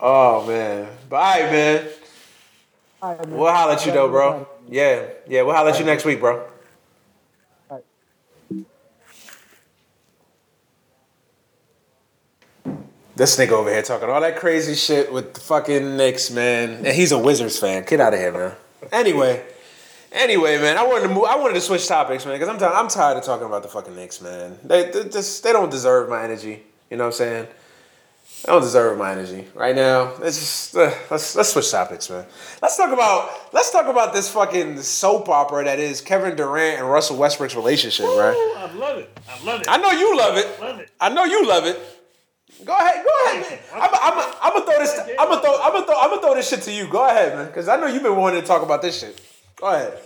Oh 0.00 0.46
man. 0.46 0.88
Bye, 1.08 1.40
man. 1.50 1.88
All 3.02 3.16
right, 3.16 3.28
man. 3.28 3.36
We'll 3.36 3.50
holler 3.50 3.72
at 3.72 3.84
you 3.84 3.90
though, 3.90 4.08
bro. 4.08 4.46
Yeah, 4.68 5.06
yeah. 5.26 5.42
We'll 5.42 5.56
holler 5.56 5.70
at 5.70 5.78
you 5.80 5.84
next 5.84 6.04
week, 6.04 6.20
bro. 6.20 6.46
All 7.68 7.82
right. 8.54 8.64
This 13.16 13.36
nigga 13.36 13.50
over 13.50 13.70
here 13.70 13.82
talking 13.82 14.08
all 14.08 14.20
that 14.20 14.36
crazy 14.36 14.76
shit 14.76 15.12
with 15.12 15.34
the 15.34 15.40
fucking 15.40 15.96
Knicks, 15.96 16.30
man. 16.30 16.86
And 16.86 16.86
he's 16.86 17.10
a 17.10 17.18
Wizards 17.18 17.58
fan. 17.58 17.84
Get 17.84 17.98
out 18.00 18.14
of 18.14 18.20
here, 18.20 18.30
man. 18.30 18.52
Anyway, 18.92 19.44
anyway, 20.12 20.58
man. 20.58 20.78
I 20.78 20.86
wanted 20.86 21.08
to 21.08 21.14
move. 21.14 21.24
I 21.24 21.34
wanted 21.36 21.54
to 21.54 21.60
switch 21.60 21.88
topics, 21.88 22.24
man, 22.24 22.38
because 22.38 22.48
I'm 22.48 22.58
tired. 22.58 22.74
I'm 22.74 22.88
tired 22.88 23.16
of 23.16 23.24
talking 23.24 23.46
about 23.46 23.64
the 23.64 23.68
fucking 23.68 23.96
Knicks, 23.96 24.20
man. 24.20 24.60
They, 24.62 24.92
they 24.92 25.08
just 25.08 25.42
they 25.42 25.52
don't 25.52 25.70
deserve 25.70 26.08
my 26.08 26.22
energy. 26.22 26.62
You 26.88 26.98
know 26.98 27.04
what 27.04 27.14
I'm 27.14 27.14
saying? 27.14 27.48
They 28.44 28.50
don't 28.50 28.60
deserve 28.62 28.98
my 28.98 29.12
energy 29.12 29.46
right 29.54 29.74
now. 29.74 30.14
It's 30.20 30.38
just 30.38 30.76
uh, 30.76 30.92
let's 31.10 31.36
let's 31.36 31.52
switch 31.52 31.70
topics, 31.70 32.10
man. 32.10 32.26
Let's 32.60 32.76
talk 32.76 32.92
about 32.92 33.52
let's 33.54 33.70
talk 33.70 33.86
about 33.86 34.12
this 34.12 34.28
fucking 34.30 34.78
soap 34.82 35.28
opera 35.28 35.64
that 35.64 35.78
is 35.78 36.00
Kevin 36.00 36.34
Durant 36.34 36.80
and 36.80 36.90
Russell 36.90 37.16
Westbrook's 37.16 37.54
relationship, 37.54 38.06
right? 38.06 38.34
I 38.58 38.72
love 38.74 38.98
it. 38.98 39.16
I 39.28 39.44
love 39.44 39.60
it. 39.60 39.68
I 39.68 39.76
know 39.78 39.90
you 39.92 40.16
love 40.18 40.36
it. 40.36 40.60
love 40.60 40.80
it. 40.80 40.90
I 41.00 41.08
know 41.10 41.24
you 41.24 41.46
love 41.46 41.66
it. 41.66 41.78
Go 42.64 42.76
ahead, 42.76 43.04
go 43.04 43.26
ahead. 43.26 43.50
man. 43.50 43.58
I'm, 43.74 43.90
I'm, 43.92 44.34
I'm 44.42 44.52
gonna 44.52 44.64
throw 44.64 44.78
this. 44.78 44.98
I'm 45.18 45.28
gonna 45.28 45.40
throw. 45.40 45.60
I'm 45.62 45.72
gonna 45.72 45.86
throw. 45.86 46.00
I'm 46.00 46.10
gonna 46.10 46.22
throw 46.22 46.34
this 46.34 46.48
shit 46.48 46.62
to 46.62 46.72
you. 46.72 46.88
Go 46.88 47.06
ahead, 47.08 47.36
man, 47.36 47.46
because 47.46 47.68
I 47.68 47.76
know 47.76 47.86
you've 47.86 48.02
been 48.02 48.16
wanting 48.16 48.40
to 48.40 48.46
talk 48.46 48.62
about 48.62 48.82
this 48.82 48.98
shit. 49.00 49.20
Go 49.56 49.68
ahead. 49.68 49.98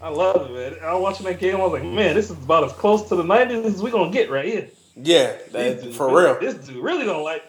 I 0.00 0.08
love 0.08 0.50
it, 0.50 0.54
man. 0.54 0.82
I 0.82 0.94
was 0.94 1.02
watching 1.02 1.26
that 1.26 1.38
game. 1.38 1.56
I 1.56 1.58
was 1.58 1.72
like, 1.72 1.84
man, 1.84 2.14
this 2.14 2.30
is 2.30 2.32
about 2.32 2.64
as 2.64 2.72
close 2.72 3.08
to 3.08 3.16
the 3.16 3.22
'90s 3.22 3.64
as 3.66 3.82
we're 3.82 3.90
gonna 3.90 4.10
get 4.10 4.30
right 4.30 4.44
here. 4.46 4.68
Yeah, 4.96 5.36
that- 5.52 5.82
dudes 5.82 5.96
for 5.96 6.08
real. 6.14 6.38
This 6.40 6.54
dude 6.54 6.82
really 6.82 7.04
don't 7.04 7.22
like. 7.22 7.44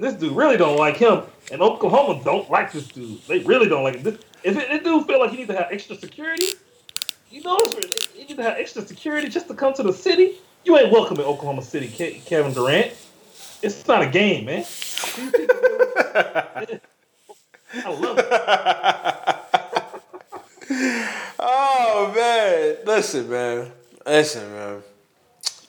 This 0.00 0.14
dude 0.14 0.34
really 0.36 0.56
don't 0.56 0.76
like 0.76 0.96
him, 0.96 1.22
and 1.50 1.60
Oklahoma 1.62 2.22
don't 2.24 2.48
like 2.50 2.72
this 2.72 2.88
dude. 2.88 3.20
They 3.28 3.40
really 3.40 3.68
don't 3.68 3.82
like 3.84 3.96
it. 3.96 4.04
This, 4.04 4.18
if 4.42 4.56
it, 4.56 4.68
this 4.68 4.82
dude 4.82 5.06
feel 5.06 5.18
like 5.20 5.30
he 5.30 5.36
needs 5.38 5.50
to 5.50 5.56
have 5.56 5.68
extra 5.70 5.96
security, 5.96 6.46
you 7.30 7.42
know, 7.42 7.58
he 8.14 8.24
need 8.24 8.36
to 8.36 8.42
have 8.42 8.56
extra 8.58 8.82
security 8.82 9.28
just 9.28 9.48
to 9.48 9.54
come 9.54 9.72
to 9.74 9.82
the 9.82 9.92
city. 9.92 10.34
You 10.64 10.76
ain't 10.78 10.92
welcome 10.92 11.16
in 11.18 11.24
Oklahoma 11.24 11.62
City, 11.62 11.88
Kevin 12.24 12.52
Durant. 12.52 12.92
It's 13.62 13.86
not 13.88 14.02
a 14.02 14.06
game, 14.08 14.44
man. 14.46 14.58
These 14.58 15.30
people 15.32 15.56
really- 15.56 16.80
I 17.74 17.88
love 17.88 18.18
it. 18.18 19.38
Oh 21.44 22.12
man, 22.14 22.76
listen, 22.86 23.28
man, 23.28 23.70
listen, 24.06 24.50
man. 24.52 24.82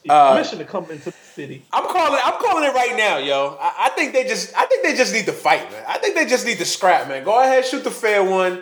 Uh, 0.08 0.34
permission 0.34 0.60
to 0.60 0.66
come 0.66 0.90
into 0.92 1.06
the 1.06 1.16
city. 1.34 1.64
I'm 1.72 1.86
calling. 1.86 2.20
I'm 2.24 2.40
calling 2.42 2.64
it 2.64 2.74
right 2.74 2.96
now, 2.96 3.18
yo. 3.18 3.58
I, 3.60 3.86
I 3.86 3.90
think 3.90 4.14
they 4.14 4.24
just. 4.24 4.56
I 4.56 4.66
think 4.66 4.84
they 4.84 4.96
just 4.96 5.14
need 5.14 5.26
to 5.26 5.34
fight, 5.34 5.70
man. 5.72 5.84
I 5.88 5.98
think 5.98 6.16
they 6.16 6.26
just 6.26 6.46
need 6.46 6.58
to 6.60 6.66
scrap, 6.66 7.08
man. 7.08 7.24
Go 7.24 7.42
ahead, 7.42 7.66
shoot 7.66 7.84
the 7.84 7.92
fair 7.92 8.24
one. 8.24 8.62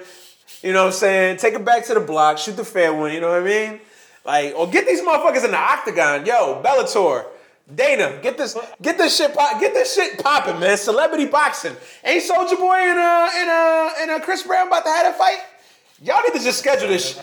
You 0.62 0.74
know 0.74 0.82
what 0.82 0.94
I'm 0.94 1.00
saying? 1.00 1.38
Take 1.38 1.56
it 1.56 1.66
back 1.66 1.86
to 1.86 1.94
the 1.94 2.00
block. 2.00 2.38
Shoot 2.38 2.58
the 2.58 2.66
fair 2.66 2.94
one. 2.94 3.12
You 3.14 3.22
know 3.22 3.30
what 3.30 3.42
I 3.42 3.46
mean? 3.46 3.80
Like, 4.24 4.54
or 4.56 4.68
get 4.70 4.88
these 4.88 5.02
motherfuckers 5.02 5.44
in 5.44 5.52
the 5.52 5.58
octagon, 5.58 6.26
yo. 6.26 6.62
Bellator, 6.64 7.26
Dana, 7.74 8.20
get 8.22 8.38
this, 8.38 8.58
get 8.82 8.98
this 8.98 9.18
shit, 9.18 9.34
pop, 9.34 9.60
get 9.60 9.74
this 9.74 9.96
shit 9.96 10.24
popping, 10.24 10.60
man. 10.60 10.78
Celebrity 10.78 11.26
boxing. 11.26 11.76
Ain't 12.04 12.24
Soulja 12.24 12.58
Boy 12.58 12.76
and 12.76 13.00
uh 13.00 13.30
and 13.34 13.50
uh 13.50 13.90
and 14.00 14.12
uh 14.12 14.20
Chris 14.20 14.44
Brown 14.44 14.68
about 14.68 14.84
to 14.84 14.90
have 14.90 15.16
a 15.16 15.18
fight? 15.18 15.40
Y'all 16.04 16.22
need 16.22 16.38
to 16.38 16.44
just 16.44 16.60
schedule 16.60 16.88
this. 16.88 17.20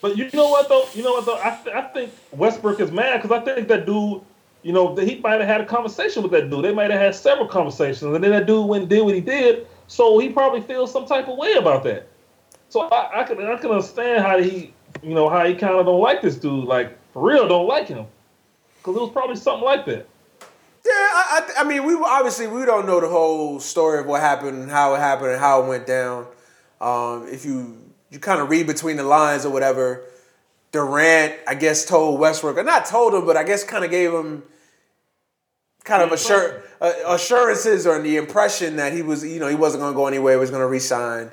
But 0.00 0.16
you 0.16 0.30
know 0.32 0.48
what 0.48 0.68
though? 0.68 0.86
You 0.94 1.02
know 1.02 1.12
what 1.12 1.26
though? 1.26 1.38
I, 1.38 1.58
th- 1.62 1.74
I 1.74 1.82
think 1.88 2.12
Westbrook 2.32 2.80
is 2.80 2.92
mad 2.92 3.20
because 3.20 3.36
I 3.36 3.44
think 3.44 3.68
that 3.68 3.84
dude, 3.86 4.22
you 4.62 4.72
know, 4.72 4.94
that 4.94 5.08
he 5.08 5.20
might 5.20 5.40
have 5.40 5.48
had 5.48 5.60
a 5.60 5.66
conversation 5.66 6.22
with 6.22 6.32
that 6.32 6.50
dude. 6.50 6.64
They 6.64 6.72
might 6.72 6.90
have 6.90 7.00
had 7.00 7.14
several 7.14 7.48
conversations, 7.48 8.02
and 8.02 8.22
then 8.22 8.30
that 8.30 8.46
dude 8.46 8.68
went 8.68 8.82
and 8.82 8.90
did 8.90 9.04
what 9.04 9.14
he 9.14 9.20
did. 9.20 9.66
So 9.88 10.18
he 10.18 10.28
probably 10.28 10.60
feels 10.60 10.92
some 10.92 11.06
type 11.06 11.28
of 11.28 11.36
way 11.36 11.54
about 11.54 11.82
that. 11.84 12.08
So 12.68 12.82
I, 12.82 13.20
I 13.20 13.24
can 13.24 13.44
I 13.44 13.56
can 13.56 13.70
understand 13.70 14.24
how 14.24 14.38
he, 14.38 14.72
you 15.02 15.14
know, 15.14 15.28
how 15.28 15.44
he 15.46 15.54
kind 15.54 15.74
of 15.74 15.86
don't 15.86 16.00
like 16.00 16.22
this 16.22 16.36
dude. 16.36 16.64
Like 16.64 16.96
for 17.12 17.22
real, 17.26 17.48
don't 17.48 17.66
like 17.66 17.88
him 17.88 18.06
because 18.78 18.96
it 18.96 19.00
was 19.00 19.10
probably 19.10 19.36
something 19.36 19.64
like 19.64 19.84
that. 19.86 20.06
Yeah, 20.86 20.92
I, 20.92 21.52
I, 21.56 21.60
I 21.60 21.64
mean, 21.64 21.84
we 21.84 21.94
obviously 21.94 22.46
we 22.46 22.64
don't 22.64 22.86
know 22.86 23.00
the 23.00 23.08
whole 23.08 23.58
story 23.58 23.98
of 24.00 24.06
what 24.06 24.20
happened, 24.20 24.62
and 24.62 24.70
how 24.70 24.94
it 24.94 24.98
happened, 24.98 25.32
and 25.32 25.40
how 25.40 25.62
it 25.62 25.68
went 25.68 25.86
down. 25.86 26.26
Um, 26.80 27.26
if 27.28 27.44
you 27.44 27.76
you 28.10 28.18
kind 28.18 28.40
of 28.40 28.48
read 28.48 28.66
between 28.66 28.96
the 28.96 29.04
lines 29.04 29.44
or 29.44 29.52
whatever, 29.52 30.04
Durant, 30.72 31.34
I 31.46 31.54
guess, 31.54 31.84
told 31.84 32.20
Westbrook, 32.20 32.56
or 32.56 32.62
not 32.62 32.86
told 32.86 33.14
him, 33.14 33.26
but 33.26 33.36
I 33.36 33.44
guess 33.44 33.64
kind 33.64 33.84
of 33.84 33.90
gave 33.90 34.12
him 34.12 34.42
kind 35.84 36.02
of 36.02 36.12
assur- 36.12 36.62
uh, 36.80 36.92
assurances 37.06 37.86
or 37.86 38.00
the 38.02 38.16
impression 38.16 38.76
that 38.76 38.92
he 38.92 39.02
was, 39.02 39.24
you 39.24 39.40
know, 39.40 39.48
he 39.48 39.54
wasn't 39.54 39.80
going 39.80 39.92
to 39.92 39.96
go 39.96 40.06
anywhere, 40.06 40.34
he 40.34 40.40
was 40.40 40.50
going 40.50 40.62
to 40.62 40.68
resign. 40.68 41.30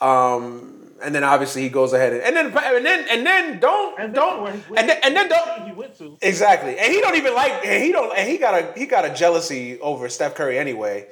Um, 0.00 0.74
and 1.02 1.14
then 1.14 1.24
obviously 1.24 1.62
he 1.62 1.68
goes 1.68 1.92
ahead 1.92 2.12
and, 2.12 2.22
and 2.22 2.36
then 2.36 2.46
and 2.46 2.86
then 2.86 3.06
and 3.10 3.26
then 3.26 3.60
don't 3.60 3.98
And 3.98 4.14
don't 4.14 4.48
and 4.48 4.88
then, 4.88 4.98
and 5.02 5.16
then 5.16 5.28
don't 5.28 5.66
he 5.66 5.72
went 5.72 5.98
to. 5.98 6.16
Exactly, 6.22 6.78
and 6.78 6.92
he 6.92 7.00
don't 7.00 7.16
even 7.16 7.34
like, 7.34 7.52
and 7.64 7.82
he 7.82 7.92
don't, 7.92 8.16
and 8.16 8.28
he 8.28 8.38
got 8.38 8.54
a 8.54 8.72
he 8.78 8.86
got 8.86 9.04
a 9.04 9.12
jealousy 9.12 9.78
over 9.80 10.08
Steph 10.08 10.34
Curry 10.34 10.58
anyway. 10.58 11.06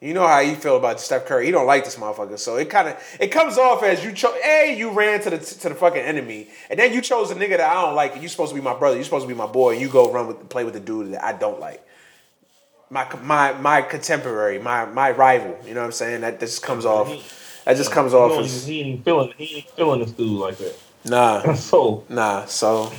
You 0.00 0.14
know 0.14 0.24
how 0.26 0.38
you 0.38 0.54
feel 0.54 0.76
about 0.76 1.00
Steph 1.00 1.26
Curry. 1.26 1.46
He 1.46 1.50
don't 1.50 1.66
like 1.66 1.84
this 1.84 1.96
motherfucker. 1.96 2.38
So 2.38 2.54
it 2.56 2.70
kind 2.70 2.86
of 2.88 2.96
it 3.18 3.28
comes 3.28 3.58
off 3.58 3.82
as 3.82 4.04
you 4.04 4.12
chose. 4.12 4.36
A 4.44 4.76
you 4.78 4.90
ran 4.90 5.20
to 5.22 5.30
the 5.30 5.38
to 5.38 5.68
the 5.70 5.74
fucking 5.74 6.00
enemy, 6.00 6.48
and 6.70 6.78
then 6.78 6.92
you 6.92 7.00
chose 7.00 7.32
a 7.32 7.34
nigga 7.34 7.56
that 7.56 7.68
I 7.68 7.74
don't 7.82 7.96
like. 7.96 8.14
And 8.14 8.22
you 8.22 8.28
supposed 8.28 8.50
to 8.50 8.54
be 8.54 8.60
my 8.62 8.74
brother. 8.74 8.96
You 8.96 9.02
supposed 9.02 9.24
to 9.24 9.28
be 9.28 9.34
my 9.34 9.46
boy. 9.46 9.72
And 9.72 9.80
you 9.80 9.88
go 9.88 10.12
run 10.12 10.28
with 10.28 10.48
play 10.48 10.62
with 10.62 10.74
the 10.74 10.80
dude 10.80 11.12
that 11.14 11.24
I 11.24 11.32
don't 11.32 11.58
like. 11.58 11.84
My 12.90 13.08
my 13.22 13.52
my 13.54 13.82
contemporary, 13.82 14.60
my 14.60 14.84
my 14.84 15.10
rival. 15.10 15.58
You 15.66 15.74
know 15.74 15.80
what 15.80 15.86
I'm 15.86 15.92
saying? 15.92 16.20
That 16.20 16.38
just 16.38 16.62
comes 16.62 16.84
off. 16.84 17.08
That 17.64 17.76
just 17.76 17.90
comes 17.90 18.14
off 18.14 18.38
as 18.38 18.66
he 18.66 18.80
ain't 18.82 19.04
feeling 19.04 19.32
he 19.36 19.56
ain't 19.56 19.70
feeling 19.70 20.00
this 20.00 20.12
dude 20.12 20.38
like 20.38 20.58
that. 20.58 20.76
nah. 21.04 21.54
So 21.56 22.04
Nah, 22.08 22.44
so 22.46 22.92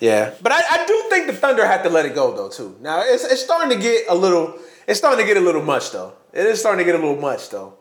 yeah, 0.00 0.32
but 0.40 0.52
I, 0.52 0.62
I 0.70 0.86
do 0.86 1.04
think 1.10 1.26
the 1.26 1.34
Thunder 1.34 1.66
had 1.66 1.82
to 1.82 1.90
let 1.90 2.06
it 2.06 2.14
go 2.14 2.34
though 2.34 2.48
too. 2.48 2.76
Now 2.80 3.02
it's 3.04 3.24
it's 3.24 3.42
starting 3.42 3.68
to 3.76 3.80
get 3.80 4.06
a 4.08 4.14
little 4.14 4.58
it's 4.90 4.98
starting 4.98 5.24
to 5.24 5.26
get 5.26 5.40
a 5.40 5.44
little 5.44 5.62
much 5.62 5.92
though. 5.92 6.14
It 6.32 6.44
is 6.46 6.58
starting 6.58 6.84
to 6.84 6.84
get 6.84 6.98
a 6.98 7.02
little 7.02 7.20
much 7.20 7.48
though. 7.48 7.74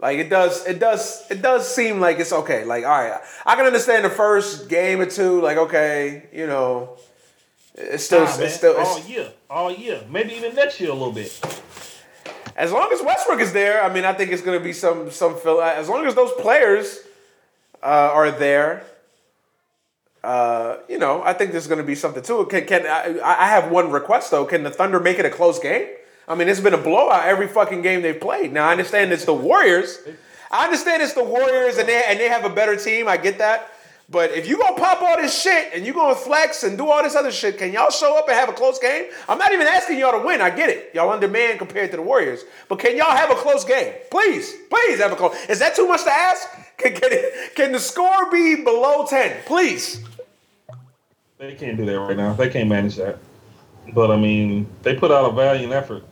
Like 0.00 0.18
it 0.18 0.28
does 0.28 0.66
it 0.66 0.80
does 0.80 1.30
it 1.30 1.42
does 1.42 1.72
seem 1.72 2.00
like 2.00 2.18
it's 2.18 2.32
okay. 2.32 2.64
Like 2.64 2.84
all 2.84 2.90
right, 2.90 3.20
I 3.46 3.54
can 3.54 3.66
understand 3.66 4.04
the 4.04 4.10
first 4.10 4.68
game 4.68 5.00
or 5.00 5.06
two. 5.06 5.40
Like 5.40 5.58
okay, 5.58 6.28
you 6.32 6.48
know, 6.48 6.96
it's 7.76 8.04
still 8.04 8.24
Nah, 8.24 8.38
it's 8.38 8.54
still 8.54 8.76
all 8.76 9.00
year, 9.00 9.32
all 9.48 9.70
year, 9.70 10.02
maybe 10.10 10.34
even 10.34 10.54
next 10.56 10.80
year 10.80 10.90
a 10.90 10.94
little 10.94 11.12
bit. 11.12 11.32
as 12.56 12.72
long 12.72 12.90
as 12.92 13.00
Westbrook 13.00 13.40
is 13.40 13.52
there. 13.52 13.84
I 13.84 13.92
mean, 13.92 14.04
I 14.04 14.12
think 14.12 14.32
it's 14.32 14.42
gonna 14.42 14.58
be 14.58 14.72
some 14.72 15.10
some 15.12 15.38
fill. 15.38 15.62
As 15.62 15.88
long 15.88 16.04
as 16.04 16.16
those 16.16 16.32
players 16.32 16.98
uh, 17.80 18.10
are 18.12 18.32
there. 18.32 18.84
Uh, 20.22 20.76
you 20.86 20.98
know, 20.98 21.22
I 21.22 21.32
think 21.32 21.52
there's 21.52 21.66
going 21.66 21.78
to 21.80 21.86
be 21.86 21.94
something 21.94 22.22
to 22.22 22.42
it. 22.42 22.50
Can, 22.50 22.66
can 22.66 22.86
I, 22.86 23.20
I 23.24 23.46
have 23.46 23.70
one 23.70 23.90
request 23.90 24.30
though? 24.30 24.44
Can 24.44 24.64
the 24.64 24.70
Thunder 24.70 25.00
make 25.00 25.18
it 25.18 25.24
a 25.24 25.30
close 25.30 25.58
game? 25.58 25.88
I 26.30 26.36
mean, 26.36 26.48
it's 26.48 26.60
been 26.60 26.74
a 26.74 26.78
blowout 26.78 27.26
every 27.26 27.48
fucking 27.48 27.82
game 27.82 28.02
they've 28.02 28.20
played. 28.20 28.52
Now 28.52 28.68
I 28.68 28.70
understand 28.70 29.12
it's 29.12 29.24
the 29.24 29.34
Warriors. 29.34 29.98
I 30.48 30.64
understand 30.64 31.02
it's 31.02 31.12
the 31.12 31.24
Warriors 31.24 31.76
and 31.76 31.88
they 31.88 32.04
and 32.06 32.20
they 32.20 32.28
have 32.28 32.44
a 32.44 32.48
better 32.48 32.76
team. 32.76 33.08
I 33.08 33.16
get 33.16 33.38
that. 33.38 33.72
But 34.08 34.30
if 34.30 34.48
you 34.48 34.56
gonna 34.56 34.76
pop 34.76 35.02
all 35.02 35.16
this 35.16 35.42
shit 35.42 35.72
and 35.74 35.84
you 35.84 35.92
gonna 35.92 36.14
flex 36.14 36.62
and 36.62 36.78
do 36.78 36.88
all 36.88 37.02
this 37.02 37.16
other 37.16 37.32
shit, 37.32 37.58
can 37.58 37.72
y'all 37.72 37.90
show 37.90 38.16
up 38.16 38.28
and 38.28 38.38
have 38.38 38.48
a 38.48 38.52
close 38.52 38.78
game? 38.78 39.06
I'm 39.28 39.38
not 39.38 39.52
even 39.52 39.66
asking 39.66 39.98
y'all 39.98 40.20
to 40.20 40.24
win. 40.24 40.40
I 40.40 40.50
get 40.50 40.68
it. 40.68 40.92
Y'all 40.94 41.10
undermanned 41.10 41.58
compared 41.58 41.90
to 41.90 41.96
the 41.96 42.02
Warriors. 42.02 42.44
But 42.68 42.78
can 42.78 42.96
y'all 42.96 43.10
have 43.10 43.32
a 43.32 43.34
close 43.34 43.64
game? 43.64 43.92
Please, 44.12 44.54
please 44.70 45.00
have 45.00 45.10
a 45.10 45.16
close. 45.16 45.34
Is 45.48 45.58
that 45.58 45.74
too 45.74 45.88
much 45.88 46.04
to 46.04 46.12
ask? 46.12 46.48
Can, 46.80 46.94
can, 46.94 47.12
it, 47.12 47.54
can 47.56 47.72
the 47.72 47.78
score 47.78 48.30
be 48.30 48.64
below 48.64 49.04
10? 49.04 49.42
Please. 49.44 50.02
They 51.36 51.54
can't 51.54 51.76
do 51.76 51.84
that 51.84 52.00
right 52.00 52.16
now. 52.16 52.32
They 52.32 52.48
can't 52.48 52.70
manage 52.70 52.96
that. 52.96 53.18
But 53.92 54.10
I 54.10 54.16
mean, 54.16 54.66
they 54.80 54.94
put 54.94 55.10
out 55.10 55.30
a 55.30 55.34
valiant 55.34 55.74
effort. 55.74 56.04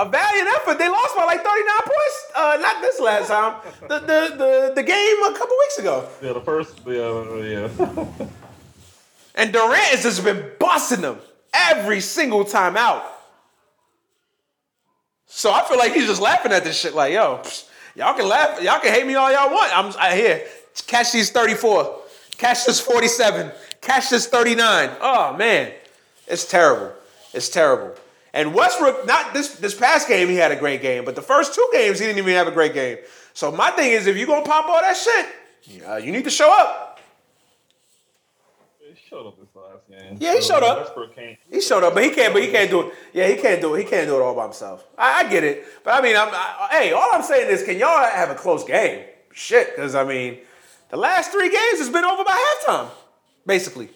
A 0.00 0.08
valiant 0.08 0.48
effort. 0.48 0.78
They 0.78 0.88
lost 0.88 1.14
by 1.14 1.24
like 1.24 1.44
39 1.44 1.76
points. 1.84 2.26
Uh, 2.34 2.58
not 2.58 2.80
this 2.80 2.98
last 3.00 3.28
time. 3.28 3.60
The, 3.82 3.98
the, 3.98 4.34
the, 4.34 4.72
the 4.76 4.82
game 4.82 5.22
a 5.24 5.34
couple 5.36 5.54
weeks 5.58 5.78
ago. 5.78 6.08
Yeah, 6.22 6.32
the 6.32 6.40
first, 6.40 6.80
yeah, 6.86 7.68
yeah. 7.68 8.26
And 9.34 9.52
Durant 9.52 9.76
has 9.76 10.02
just 10.02 10.24
been 10.24 10.52
busting 10.58 11.02
them 11.02 11.18
every 11.52 12.00
single 12.00 12.44
time 12.44 12.78
out. 12.78 13.04
So 15.26 15.52
I 15.52 15.64
feel 15.68 15.76
like 15.78 15.92
he's 15.92 16.06
just 16.06 16.20
laughing 16.20 16.52
at 16.52 16.64
this 16.64 16.78
shit. 16.78 16.94
Like, 16.94 17.12
yo, 17.12 17.40
psh, 17.42 17.68
y'all 17.94 18.14
can 18.14 18.26
laugh, 18.26 18.60
y'all 18.62 18.80
can 18.80 18.92
hate 18.92 19.06
me 19.06 19.16
all 19.16 19.30
y'all 19.30 19.50
want. 19.50 19.76
I'm 19.76 19.92
I, 19.98 20.16
here. 20.16 20.46
Catch 20.86 21.12
these 21.12 21.30
34. 21.30 22.00
Catch 22.38 22.64
this 22.64 22.80
47. 22.80 23.52
Catch 23.82 24.10
this 24.10 24.26
39. 24.26 24.90
Oh 25.00 25.36
man, 25.36 25.72
it's 26.26 26.46
terrible. 26.46 26.92
It's 27.34 27.50
terrible. 27.50 27.94
And 28.32 28.54
Westbrook, 28.54 29.06
not 29.06 29.34
this 29.34 29.56
this 29.56 29.74
past 29.74 30.06
game, 30.08 30.28
he 30.28 30.36
had 30.36 30.52
a 30.52 30.56
great 30.56 30.82
game, 30.82 31.04
but 31.04 31.14
the 31.14 31.22
first 31.22 31.54
two 31.54 31.68
games 31.72 31.98
he 31.98 32.06
didn't 32.06 32.18
even 32.18 32.34
have 32.34 32.46
a 32.46 32.52
great 32.52 32.74
game. 32.74 32.98
So 33.34 33.50
my 33.50 33.70
thing 33.70 33.92
is, 33.92 34.06
if 34.06 34.16
you're 34.16 34.26
gonna 34.26 34.44
pop 34.44 34.68
all 34.68 34.80
that 34.80 34.96
shit, 34.96 35.26
uh, 35.88 35.96
you 35.96 36.12
need 36.12 36.24
to 36.24 36.30
show 36.30 36.52
up. 36.52 37.00
He 38.78 38.94
showed 39.08 39.26
up 39.26 39.38
this 39.38 39.48
last 39.54 39.88
game. 39.88 40.16
Yeah, 40.20 40.34
he 40.34 40.42
showed 40.42 40.62
up. 40.62 40.78
Westbrook 40.78 41.14
can't. 41.14 41.38
He 41.50 41.60
showed 41.60 41.82
up, 41.82 41.94
but 41.94 42.04
he 42.04 42.10
can't. 42.10 42.32
But 42.32 42.42
he 42.42 42.50
can't 42.50 42.70
do 42.70 42.82
it. 42.82 42.94
Yeah, 43.12 43.28
he 43.28 43.36
can't 43.36 43.60
do 43.60 43.74
it. 43.74 43.78
He 43.78 43.84
can't 43.84 44.06
do 44.06 44.16
it 44.16 44.22
all 44.22 44.34
by 44.34 44.44
himself. 44.44 44.84
I, 44.96 45.24
I 45.24 45.30
get 45.30 45.42
it, 45.42 45.64
but 45.84 45.94
I 45.94 46.00
mean, 46.00 46.16
I'm. 46.16 46.28
I, 46.30 46.68
hey, 46.70 46.92
all 46.92 47.08
I'm 47.12 47.22
saying 47.22 47.50
is, 47.50 47.64
can 47.64 47.78
y'all 47.78 47.98
have 47.98 48.30
a 48.30 48.34
close 48.34 48.64
game? 48.64 49.06
Shit, 49.32 49.74
because 49.74 49.94
I 49.94 50.04
mean, 50.04 50.38
the 50.90 50.96
last 50.96 51.32
three 51.32 51.50
games 51.50 51.78
has 51.78 51.88
been 51.88 52.04
over 52.04 52.24
by 52.24 52.54
halftime, 52.66 52.90
basically. 53.46 53.90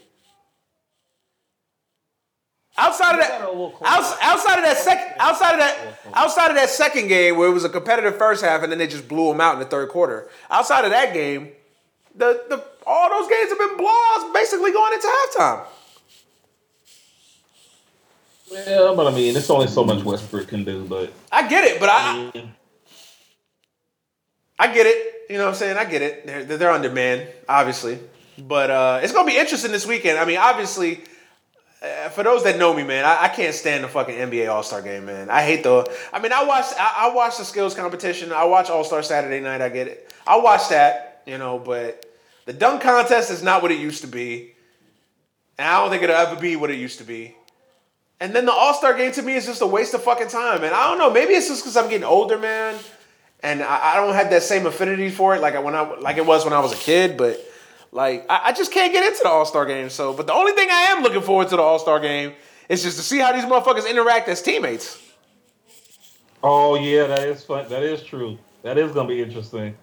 Outside 2.76 3.14
of 3.14 3.20
that, 3.20 3.40
outs- 3.84 4.16
outside 4.20 4.58
of 4.58 4.64
that 4.64 4.76
second, 4.78 5.14
outside 5.20 5.52
of 5.52 5.58
that, 5.60 5.98
outside 6.12 6.50
of 6.50 6.56
that 6.56 6.68
second 6.68 7.06
game 7.06 7.36
where 7.36 7.48
it 7.48 7.52
was 7.52 7.64
a 7.64 7.68
competitive 7.68 8.16
first 8.18 8.44
half 8.44 8.62
and 8.64 8.72
then 8.72 8.78
they 8.78 8.88
just 8.88 9.06
blew 9.06 9.28
them 9.28 9.40
out 9.40 9.54
in 9.54 9.60
the 9.60 9.66
third 9.66 9.88
quarter. 9.90 10.28
Outside 10.50 10.84
of 10.84 10.90
that 10.90 11.14
game, 11.14 11.52
the 12.16 12.42
the 12.48 12.64
all 12.86 13.08
those 13.10 13.28
games 13.30 13.50
have 13.50 13.58
been 13.58 13.76
blowouts, 13.76 14.34
basically 14.34 14.72
going 14.72 14.92
into 14.92 15.06
halftime. 15.06 15.64
Yeah, 18.50 18.92
but 18.96 19.06
I 19.06 19.14
mean, 19.14 19.36
it's 19.36 19.50
only 19.50 19.68
so 19.68 19.84
much 19.84 20.04
Westbrook 20.04 20.48
can 20.48 20.64
do. 20.64 20.84
But 20.84 21.12
I 21.32 21.48
get 21.48 21.64
it, 21.64 21.80
but 21.80 21.88
I, 21.88 22.30
I 22.34 22.48
I 24.58 24.74
get 24.74 24.86
it. 24.86 25.30
You 25.30 25.38
know 25.38 25.44
what 25.44 25.50
I'm 25.50 25.56
saying? 25.56 25.76
I 25.76 25.84
get 25.84 26.02
it. 26.02 26.26
They're, 26.26 26.44
they're 26.44 26.70
on 26.70 26.82
demand, 26.82 27.28
obviously. 27.48 27.98
But 28.38 28.70
uh, 28.70 29.00
it's 29.02 29.12
going 29.12 29.26
to 29.26 29.32
be 29.32 29.38
interesting 29.38 29.72
this 29.72 29.86
weekend. 29.86 30.18
I 30.18 30.24
mean, 30.24 30.38
obviously, 30.38 31.00
uh, 31.84 32.08
for 32.08 32.22
those 32.22 32.44
that 32.44 32.58
know 32.58 32.72
me, 32.72 32.82
man, 32.82 33.04
I, 33.04 33.24
I 33.24 33.28
can't 33.28 33.54
stand 33.54 33.84
the 33.84 33.88
fucking 33.88 34.14
NBA 34.14 34.50
All 34.50 34.62
Star 34.62 34.80
game, 34.80 35.06
man. 35.06 35.28
I 35.28 35.42
hate 35.42 35.62
the. 35.62 35.90
I 36.12 36.20
mean, 36.20 36.32
I 36.32 36.44
watch 36.44 36.66
I, 36.78 37.08
I 37.08 37.14
watch 37.14 37.38
the 37.38 37.44
skills 37.44 37.74
competition. 37.74 38.32
I 38.32 38.44
watch 38.44 38.70
All 38.70 38.84
Star 38.84 39.02
Saturday 39.02 39.40
night. 39.40 39.60
I 39.60 39.68
get 39.68 39.88
it. 39.88 40.12
I 40.26 40.38
watch 40.38 40.70
that, 40.70 41.22
you 41.26 41.38
know. 41.38 41.58
But 41.58 42.06
the 42.46 42.52
dunk 42.52 42.80
contest 42.82 43.30
is 43.30 43.42
not 43.42 43.62
what 43.62 43.70
it 43.70 43.78
used 43.78 44.00
to 44.02 44.08
be, 44.08 44.54
and 45.58 45.68
I 45.68 45.80
don't 45.80 45.90
think 45.90 46.02
it'll 46.02 46.16
ever 46.16 46.40
be 46.40 46.56
what 46.56 46.70
it 46.70 46.78
used 46.78 46.98
to 46.98 47.04
be. 47.04 47.36
And 48.20 48.34
then 48.34 48.46
the 48.46 48.52
All 48.52 48.72
Star 48.74 48.94
game 48.94 49.12
to 49.12 49.22
me 49.22 49.34
is 49.34 49.44
just 49.44 49.60
a 49.60 49.66
waste 49.66 49.92
of 49.94 50.02
fucking 50.02 50.28
time, 50.28 50.62
man. 50.62 50.72
I 50.72 50.88
don't 50.88 50.98
know. 50.98 51.10
Maybe 51.10 51.34
it's 51.34 51.48
just 51.48 51.62
because 51.62 51.76
I'm 51.76 51.90
getting 51.90 52.04
older, 52.04 52.38
man 52.38 52.78
and 53.44 53.62
I, 53.62 53.92
I 53.92 53.96
don't 53.96 54.14
have 54.14 54.30
that 54.30 54.42
same 54.42 54.64
affinity 54.64 55.10
for 55.10 55.36
it 55.36 55.42
like 55.42 55.62
when 55.62 55.74
I 55.74 55.82
like 55.98 56.16
it 56.16 56.24
was 56.24 56.44
when 56.44 56.54
I 56.54 56.60
was 56.60 56.72
a 56.72 56.76
kid. 56.76 57.18
But 57.18 57.38
like 57.94 58.26
I, 58.28 58.46
I 58.46 58.52
just 58.52 58.72
can't 58.72 58.92
get 58.92 59.06
into 59.06 59.22
the 59.22 59.30
All 59.30 59.46
Star 59.46 59.64
game. 59.64 59.88
So, 59.88 60.12
but 60.12 60.26
the 60.26 60.34
only 60.34 60.52
thing 60.52 60.68
I 60.70 60.88
am 60.90 61.02
looking 61.02 61.22
forward 61.22 61.48
to 61.48 61.56
the 61.56 61.62
All 61.62 61.78
Star 61.78 62.00
game 62.00 62.32
is 62.68 62.82
just 62.82 62.96
to 62.98 63.02
see 63.02 63.18
how 63.18 63.32
these 63.32 63.44
motherfuckers 63.44 63.88
interact 63.88 64.28
as 64.28 64.42
teammates. 64.42 65.00
oh 66.42 66.74
yeah, 66.74 67.06
that 67.06 67.26
is 67.28 67.44
fun. 67.44 67.68
That 67.68 67.82
is 67.82 68.02
true. 68.02 68.36
That 68.62 68.76
is 68.76 68.92
gonna 68.92 69.08
be 69.08 69.22
interesting. 69.22 69.76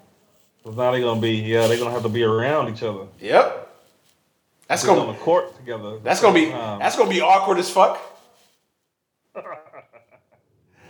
Cause 0.63 0.75
now 0.75 0.91
they're 0.91 1.01
gonna 1.01 1.21
be 1.21 1.31
yeah, 1.31 1.67
they're 1.67 1.77
gonna 1.77 1.91
have 1.91 2.03
to 2.03 2.09
be 2.09 2.23
around 2.23 2.69
each 2.73 2.83
other. 2.83 3.07
Yep. 3.19 3.69
That's 4.67 4.85
gonna 4.85 5.11
the 5.11 5.17
court 5.19 5.57
together. 5.57 5.97
that's 5.99 6.21
gonna 6.21 6.33
be 6.33 6.51
Um, 6.51 6.79
that's 6.79 6.95
gonna 6.95 7.09
be 7.09 7.21
awkward 7.21 7.57
as 7.57 7.69
fuck. 7.69 7.99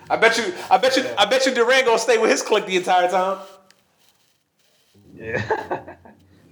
I 0.10 0.18
bet 0.18 0.38
you 0.38 0.54
I 0.70 0.78
bet 0.78 0.98
you 0.98 1.06
I 1.18 1.26
bet 1.26 1.46
you 1.46 1.54
Durant 1.54 1.86
gonna 1.86 2.00
stay 2.00 2.18
with 2.18 2.32
his 2.32 2.42
clique 2.42 2.66
the 2.66 2.76
entire 2.76 3.10
time. 3.10 3.38
yeah. 5.16 5.96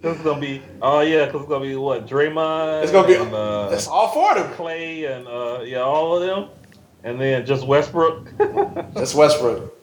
This 0.02 0.18
is 0.18 0.24
gonna 0.24 0.40
be 0.40 0.62
oh 0.82 1.02
yeah, 1.02 1.30
cause 1.30 1.42
it's 1.42 1.50
gonna 1.50 1.66
be 1.66 1.76
what 1.76 2.08
Draymond. 2.08 2.84
It's 2.84 2.92
gonna 2.92 3.08
be 3.08 3.16
and, 3.16 3.34
uh, 3.34 3.70
it's 3.74 3.88
all 3.88 4.08
four 4.10 4.38
of 4.38 4.48
them. 4.48 4.54
Klay 4.54 5.14
and 5.14 5.28
uh, 5.28 5.62
yeah, 5.64 5.80
all 5.80 6.16
of 6.16 6.22
them, 6.26 6.50
and 7.04 7.20
then 7.20 7.46
just 7.46 7.68
Westbrook. 7.68 8.32
That's 8.38 9.14
Westbrook. 9.14 9.76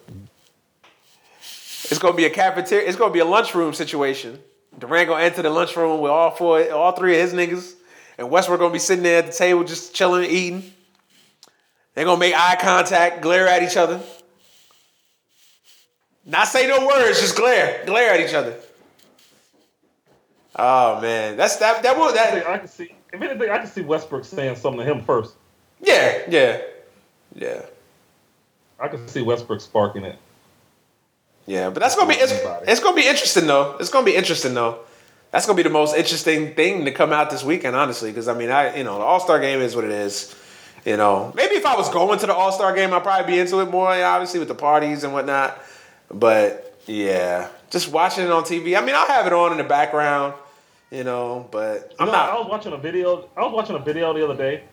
It's 1.38 1.98
gonna 1.98 2.16
be 2.16 2.24
a 2.24 2.30
cafeteria. 2.30 2.88
It's 2.88 2.96
gonna 2.96 3.12
be 3.12 3.18
a 3.18 3.26
lunchroom 3.26 3.74
situation. 3.74 4.38
Durant 4.78 5.08
gonna 5.08 5.22
enter 5.22 5.42
the 5.42 5.50
lunchroom 5.50 6.00
with 6.00 6.10
all 6.10 6.30
four, 6.30 6.70
all 6.72 6.92
three 6.92 7.20
of 7.20 7.20
his 7.20 7.34
niggas, 7.34 7.74
and 8.16 8.30
Westbrook 8.30 8.58
gonna 8.58 8.72
be 8.72 8.78
sitting 8.78 9.02
there 9.02 9.18
at 9.18 9.26
the 9.26 9.32
table 9.32 9.64
just 9.64 9.94
chilling, 9.94 10.30
eating. 10.30 10.72
They're 11.94 12.06
gonna 12.06 12.18
make 12.18 12.34
eye 12.34 12.56
contact, 12.58 13.20
glare 13.20 13.48
at 13.48 13.62
each 13.62 13.76
other. 13.76 14.00
Not 16.24 16.48
say 16.48 16.66
no 16.66 16.86
words, 16.86 17.20
just 17.20 17.36
glare, 17.36 17.84
glare 17.84 18.12
at 18.14 18.20
each 18.20 18.34
other. 18.34 18.56
Oh 20.58 21.00
man, 21.02 21.36
that's 21.36 21.56
that. 21.56 21.82
That 21.82 21.98
will 21.98 22.12
that. 22.14 22.46
I 22.46 22.58
can 22.58 22.68
see. 22.68 22.94
If 23.12 23.20
anything, 23.20 23.50
I 23.50 23.58
can 23.58 23.66
see 23.66 23.82
Westbrook 23.82 24.24
saying 24.24 24.56
something 24.56 24.84
to 24.84 24.90
him 24.90 25.04
first. 25.04 25.34
Yeah, 25.80 26.22
yeah, 26.28 26.60
yeah. 27.34 27.62
I 28.80 28.88
can 28.88 29.06
see 29.06 29.22
Westbrook 29.22 29.60
sparking 29.60 30.04
it. 30.04 30.18
Yeah, 31.46 31.70
but 31.70 31.80
that's 31.80 31.94
gonna 31.94 32.08
be 32.08 32.18
it's, 32.18 32.32
it's 32.68 32.80
gonna 32.80 32.96
be 32.96 33.06
interesting 33.06 33.46
though. 33.46 33.76
It's 33.78 33.90
gonna 33.90 34.06
be 34.06 34.16
interesting 34.16 34.54
though. 34.54 34.80
That's 35.30 35.46
gonna 35.46 35.56
be 35.56 35.62
the 35.62 35.70
most 35.70 35.94
interesting 35.94 36.54
thing 36.54 36.86
to 36.86 36.90
come 36.90 37.12
out 37.12 37.30
this 37.30 37.44
weekend, 37.44 37.76
honestly. 37.76 38.10
Because 38.10 38.26
I 38.26 38.34
mean, 38.34 38.50
I 38.50 38.76
you 38.76 38.84
know 38.84 38.98
the 38.98 39.04
All 39.04 39.20
Star 39.20 39.38
game 39.38 39.60
is 39.60 39.76
what 39.76 39.84
it 39.84 39.92
is. 39.92 40.34
You 40.86 40.96
know, 40.96 41.32
maybe 41.36 41.56
if 41.56 41.66
I 41.66 41.76
was 41.76 41.88
going 41.90 42.18
to 42.20 42.26
the 42.26 42.34
All 42.34 42.52
Star 42.52 42.74
game, 42.74 42.94
I'd 42.94 43.02
probably 43.02 43.32
be 43.32 43.38
into 43.38 43.60
it 43.60 43.70
more. 43.70 43.90
Obviously 43.90 44.38
with 44.40 44.48
the 44.48 44.54
parties 44.54 45.04
and 45.04 45.12
whatnot. 45.12 45.60
But 46.10 46.78
yeah, 46.86 47.48
just 47.70 47.92
watching 47.92 48.24
it 48.24 48.30
on 48.30 48.44
TV. 48.44 48.76
I 48.76 48.84
mean, 48.84 48.94
I'll 48.94 49.06
have 49.06 49.26
it 49.26 49.32
on 49.32 49.52
in 49.52 49.58
the 49.58 49.64
background. 49.64 50.34
You 50.90 51.02
know, 51.02 51.48
but 51.50 51.94
I'm 51.98 52.08
know, 52.08 52.14
I 52.14 52.38
was 52.38 52.48
watching 52.48 52.72
a 52.72 52.76
video. 52.76 53.28
I 53.36 53.42
was 53.42 53.52
watching 53.52 53.74
a 53.74 53.80
video 53.80 54.12
the 54.12 54.24
other 54.24 54.36
day 54.36 54.64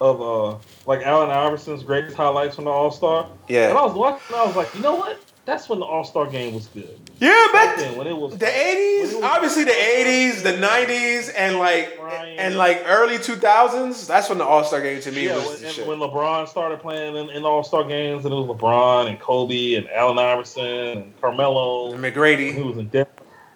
of 0.00 0.20
uh 0.20 0.58
like 0.86 1.02
Allen 1.04 1.30
Iverson's 1.30 1.82
greatest 1.82 2.16
highlights 2.16 2.56
from 2.56 2.64
the 2.64 2.70
All 2.70 2.90
Star. 2.90 3.28
Yeah. 3.48 3.68
And 3.68 3.78
I 3.78 3.84
was 3.84 3.94
watching, 3.94 4.36
I 4.36 4.44
was 4.46 4.56
like, 4.56 4.74
you 4.74 4.80
know 4.80 4.94
what? 4.94 5.20
That's 5.44 5.68
when 5.68 5.80
the 5.80 5.84
All 5.84 6.04
Star 6.04 6.26
game 6.26 6.54
was 6.54 6.68
good. 6.68 6.98
Yeah, 7.20 7.46
Back 7.52 7.76
then, 7.76 7.98
when 7.98 8.06
it 8.06 8.16
was 8.16 8.38
the 8.38 8.48
eighties, 8.48 9.14
obviously 9.14 9.64
the 9.64 9.72
eighties, 9.72 10.42
the 10.42 10.56
nineties, 10.56 11.28
and 11.28 11.58
like 11.58 11.98
and 12.38 12.56
like 12.56 12.82
early 12.86 13.18
two 13.18 13.36
thousands. 13.36 14.06
That's 14.06 14.30
when 14.30 14.38
the 14.38 14.44
All 14.44 14.64
Star 14.64 14.80
game 14.80 15.02
to 15.02 15.12
me 15.12 15.26
Yeah, 15.26 15.36
was 15.36 15.62
when, 15.86 15.98
when 15.98 16.10
LeBron 16.10 16.48
started 16.48 16.80
playing 16.80 17.16
in, 17.16 17.28
in 17.28 17.42
the 17.42 17.48
All 17.48 17.62
Star 17.62 17.84
games, 17.84 18.24
and 18.24 18.32
it 18.32 18.36
was 18.36 18.46
LeBron 18.46 19.10
and 19.10 19.20
Kobe 19.20 19.74
and 19.74 19.88
Allen 19.90 20.18
Iverson 20.18 20.64
and 20.64 21.20
Carmelo, 21.20 21.92
And 21.92 22.02
who 22.02 22.10
McGrady, 22.10 22.64
was 22.64 22.78
in 22.78 22.88
Denver, 22.88 23.10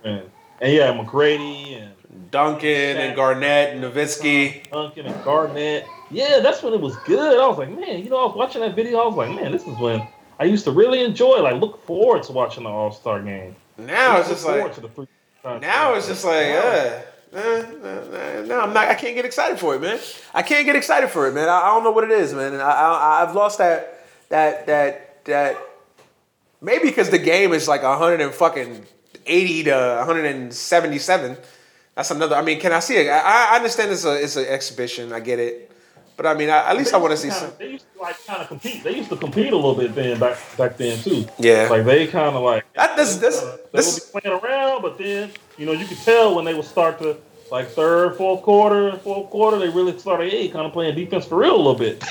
and, 0.04 0.30
and 0.60 0.72
yeah, 0.72 0.92
McGrady 0.92 1.82
and 1.82 2.30
Duncan, 2.30 2.96
and 2.96 3.16
Garnett, 3.16 3.74
and 3.74 3.82
Nowitzki. 3.82 4.70
Duncan 4.70 5.06
and 5.06 5.24
Garnett. 5.24 5.86
Yeah, 6.10 6.40
that's 6.40 6.62
when 6.62 6.72
it 6.72 6.80
was 6.80 6.96
good. 7.04 7.38
I 7.38 7.46
was 7.46 7.58
like, 7.58 7.70
man, 7.70 8.02
you 8.02 8.10
know, 8.10 8.22
I 8.22 8.26
was 8.26 8.36
watching 8.36 8.62
that 8.62 8.74
video. 8.74 8.98
I 8.98 9.06
was 9.06 9.16
like, 9.16 9.30
man, 9.30 9.52
this 9.52 9.66
is 9.66 9.78
when 9.78 10.06
I 10.38 10.44
used 10.44 10.64
to 10.64 10.70
really 10.70 11.02
enjoy, 11.04 11.42
like, 11.42 11.60
look 11.60 11.84
forward 11.84 12.22
to 12.24 12.32
watching 12.32 12.64
the 12.64 12.70
All 12.70 12.92
Star 12.92 13.22
game. 13.22 13.54
Now 13.76 14.18
it's 14.18 14.28
just 14.28 14.44
like 14.46 14.74
to 14.74 14.80
the 14.80 14.88
three- 14.88 15.06
now 15.44 15.94
it's 15.94 16.08
just 16.08 16.24
like 16.24 16.46
uh, 16.46 17.00
uh, 17.32 17.38
uh, 17.38 18.44
no, 18.46 18.60
I'm 18.60 18.72
not. 18.72 18.88
I 18.88 18.94
can't 18.94 19.14
get 19.14 19.24
excited 19.24 19.58
for 19.58 19.74
it, 19.76 19.80
man. 19.80 19.98
I 20.34 20.42
can't 20.42 20.66
get 20.66 20.76
excited 20.76 21.10
for 21.10 21.28
it, 21.28 21.34
man. 21.34 21.48
I, 21.48 21.60
I 21.60 21.66
don't 21.68 21.84
know 21.84 21.92
what 21.92 22.04
it 22.04 22.10
is, 22.10 22.34
man. 22.34 22.54
And 22.54 22.62
I, 22.62 22.70
I 22.70 23.22
I've 23.22 23.34
lost 23.34 23.58
that 23.58 24.04
that 24.30 24.66
that 24.66 25.24
that 25.26 25.56
maybe 26.60 26.84
because 26.88 27.10
the 27.10 27.18
game 27.18 27.52
is 27.52 27.68
like 27.68 27.82
a 27.82 27.90
100 27.90 28.20
and 28.20 28.34
fucking 28.34 28.84
80 29.28 29.64
to 29.64 29.70
177. 29.98 31.36
That's 31.94 32.10
another. 32.10 32.36
I 32.36 32.42
mean, 32.42 32.60
can 32.60 32.72
I 32.72 32.80
see 32.80 32.96
it? 32.96 33.08
I, 33.08 33.52
I 33.52 33.56
understand 33.56 33.90
it's 33.90 34.04
a 34.04 34.22
it's 34.22 34.36
an 34.36 34.46
exhibition. 34.46 35.12
I 35.12 35.20
get 35.20 35.38
it, 35.38 35.70
but 36.16 36.26
I 36.26 36.34
mean, 36.34 36.48
I, 36.48 36.70
at 36.70 36.76
least 36.76 36.94
I 36.94 36.96
want 36.96 37.10
to 37.10 37.16
see 37.16 37.28
kinda, 37.28 37.40
some. 37.40 37.52
They 37.58 37.70
used 37.72 37.86
to 37.92 38.00
like 38.00 38.24
kind 38.24 38.40
of 38.40 38.48
compete. 38.48 38.84
They 38.84 38.96
used 38.96 39.08
to 39.10 39.16
compete 39.16 39.52
a 39.52 39.56
little 39.56 39.74
bit 39.74 39.94
then 39.94 40.18
back 40.18 40.38
back 40.56 40.76
then 40.76 40.98
too. 40.98 41.26
Yeah. 41.38 41.68
Like 41.68 41.84
they 41.84 42.06
kind 42.06 42.36
of 42.36 42.42
like 42.42 42.72
That, 42.74 42.96
this 42.96 43.16
this 43.16 43.42
uh, 43.42 43.56
they 43.72 43.78
this 43.78 44.10
would 44.12 44.22
be 44.22 44.28
playing 44.28 44.40
around, 44.40 44.82
but 44.82 44.96
then 44.96 45.32
you 45.56 45.66
know 45.66 45.72
you 45.72 45.86
could 45.86 45.98
tell 45.98 46.34
when 46.36 46.44
they 46.44 46.54
would 46.54 46.64
start 46.64 46.98
to 47.00 47.16
like 47.50 47.68
third, 47.68 48.16
fourth 48.16 48.42
quarter, 48.42 48.96
fourth 48.98 49.30
quarter, 49.30 49.58
they 49.58 49.68
really 49.68 49.98
started 49.98 50.30
hey 50.30 50.48
kind 50.48 50.66
of 50.66 50.72
playing 50.72 50.94
defense 50.94 51.24
for 51.24 51.38
real 51.38 51.54
a 51.54 51.56
little 51.56 51.74
bit. 51.74 52.02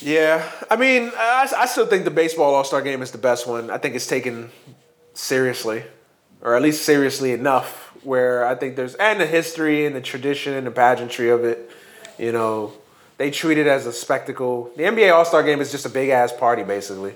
Yeah, 0.00 0.48
I 0.70 0.76
mean, 0.76 1.10
I, 1.16 1.48
I 1.56 1.66
still 1.66 1.86
think 1.86 2.04
the 2.04 2.10
baseball 2.10 2.54
All 2.54 2.64
Star 2.64 2.82
Game 2.82 3.02
is 3.02 3.10
the 3.10 3.18
best 3.18 3.46
one. 3.46 3.70
I 3.70 3.78
think 3.78 3.96
it's 3.96 4.06
taken 4.06 4.50
seriously, 5.14 5.82
or 6.42 6.54
at 6.56 6.62
least 6.62 6.84
seriously 6.84 7.32
enough, 7.32 7.92
where 8.02 8.46
I 8.46 8.54
think 8.54 8.76
there's 8.76 8.94
and 8.96 9.20
the 9.20 9.26
history 9.26 9.86
and 9.86 9.94
the 9.94 10.00
tradition 10.00 10.54
and 10.54 10.66
the 10.66 10.70
pageantry 10.70 11.30
of 11.30 11.44
it. 11.44 11.70
You 12.18 12.32
know, 12.32 12.72
they 13.16 13.30
treat 13.30 13.58
it 13.58 13.66
as 13.66 13.86
a 13.86 13.92
spectacle. 13.92 14.70
The 14.76 14.84
NBA 14.84 15.12
All 15.14 15.24
Star 15.24 15.42
Game 15.42 15.60
is 15.60 15.70
just 15.70 15.86
a 15.86 15.90
big 15.90 16.08
ass 16.10 16.32
party, 16.32 16.62
basically. 16.62 17.14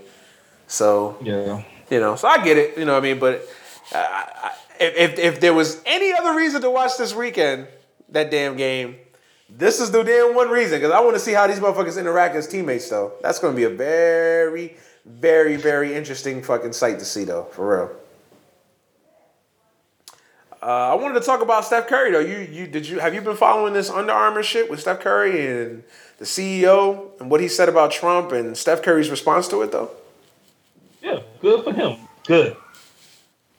So 0.67 1.17
Yeah. 1.23 1.63
you 1.91 2.01
know, 2.01 2.17
so 2.17 2.29
I 2.29 2.43
get 2.43 2.57
it. 2.57 2.79
You 2.79 2.85
know 2.85 2.95
what 2.95 3.05
I 3.05 3.07
mean? 3.09 3.19
But 3.19 3.43
uh, 3.95 3.99
I, 3.99 4.51
if 4.81 5.19
if 5.19 5.41
there 5.41 5.55
was 5.55 5.81
any 5.87 6.13
other 6.13 6.35
reason 6.35 6.61
to 6.63 6.71
watch 6.71 6.97
this 6.99 7.15
weekend, 7.15 7.67
that 8.11 8.31
damn 8.31 8.57
game. 8.57 8.97
This 9.55 9.81
is 9.81 9.91
the 9.91 10.03
damn 10.03 10.35
one 10.35 10.49
reason 10.49 10.79
because 10.79 10.93
I 10.93 11.01
want 11.01 11.15
to 11.15 11.21
see 11.21 11.33
how 11.33 11.47
these 11.47 11.61
motherfuckers 11.61 11.99
interact 11.99 12.35
as 12.37 12.49
teammates. 12.49 12.89
Though 12.89 13.13
that's 13.23 13.39
going 13.39 13.55
to 13.55 13.57
be 13.57 13.65
a 13.65 13.69
very, 13.71 14.77
very, 15.05 15.57
very 15.57 15.95
interesting 15.95 16.43
fucking 16.43 16.73
sight 16.73 16.99
to 17.01 17.05
see. 17.05 17.25
Though, 17.25 17.45
for 17.45 17.77
real. 17.77 17.97
Uh, 20.63 20.93
I 20.93 20.95
wanted 20.95 21.19
to 21.19 21.27
talk 21.27 21.43
about 21.43 21.65
Steph 21.65 21.89
Curry 21.89 22.13
though. 22.13 22.21
You 22.21 22.39
you 22.39 22.69
did 22.69 22.87
you 22.87 23.01
have 23.01 23.15
you 23.15 23.21
been 23.21 23.37
following 23.37 23.73
this 23.73 23.91
Under 23.91 24.13
Armour 24.13 24.45
shit 24.45 24.71
with 24.71 24.81
Steph 24.81 25.01
Curry 25.01 25.49
and 25.49 25.83
the 26.19 26.25
CEO 26.25 27.19
and 27.19 27.29
what 27.29 27.41
he 27.41 27.49
said 27.49 27.69
about 27.69 27.91
Trump 27.91 28.31
and 28.31 28.57
Steph 28.57 28.81
Curry's 28.81 29.11
response 29.11 29.49
to 29.49 29.63
it 29.63 29.73
though? 29.73 29.91
Yeah, 31.03 31.19
good 31.41 31.65
for 31.65 31.73
him. 31.73 31.99
Good. 32.25 32.57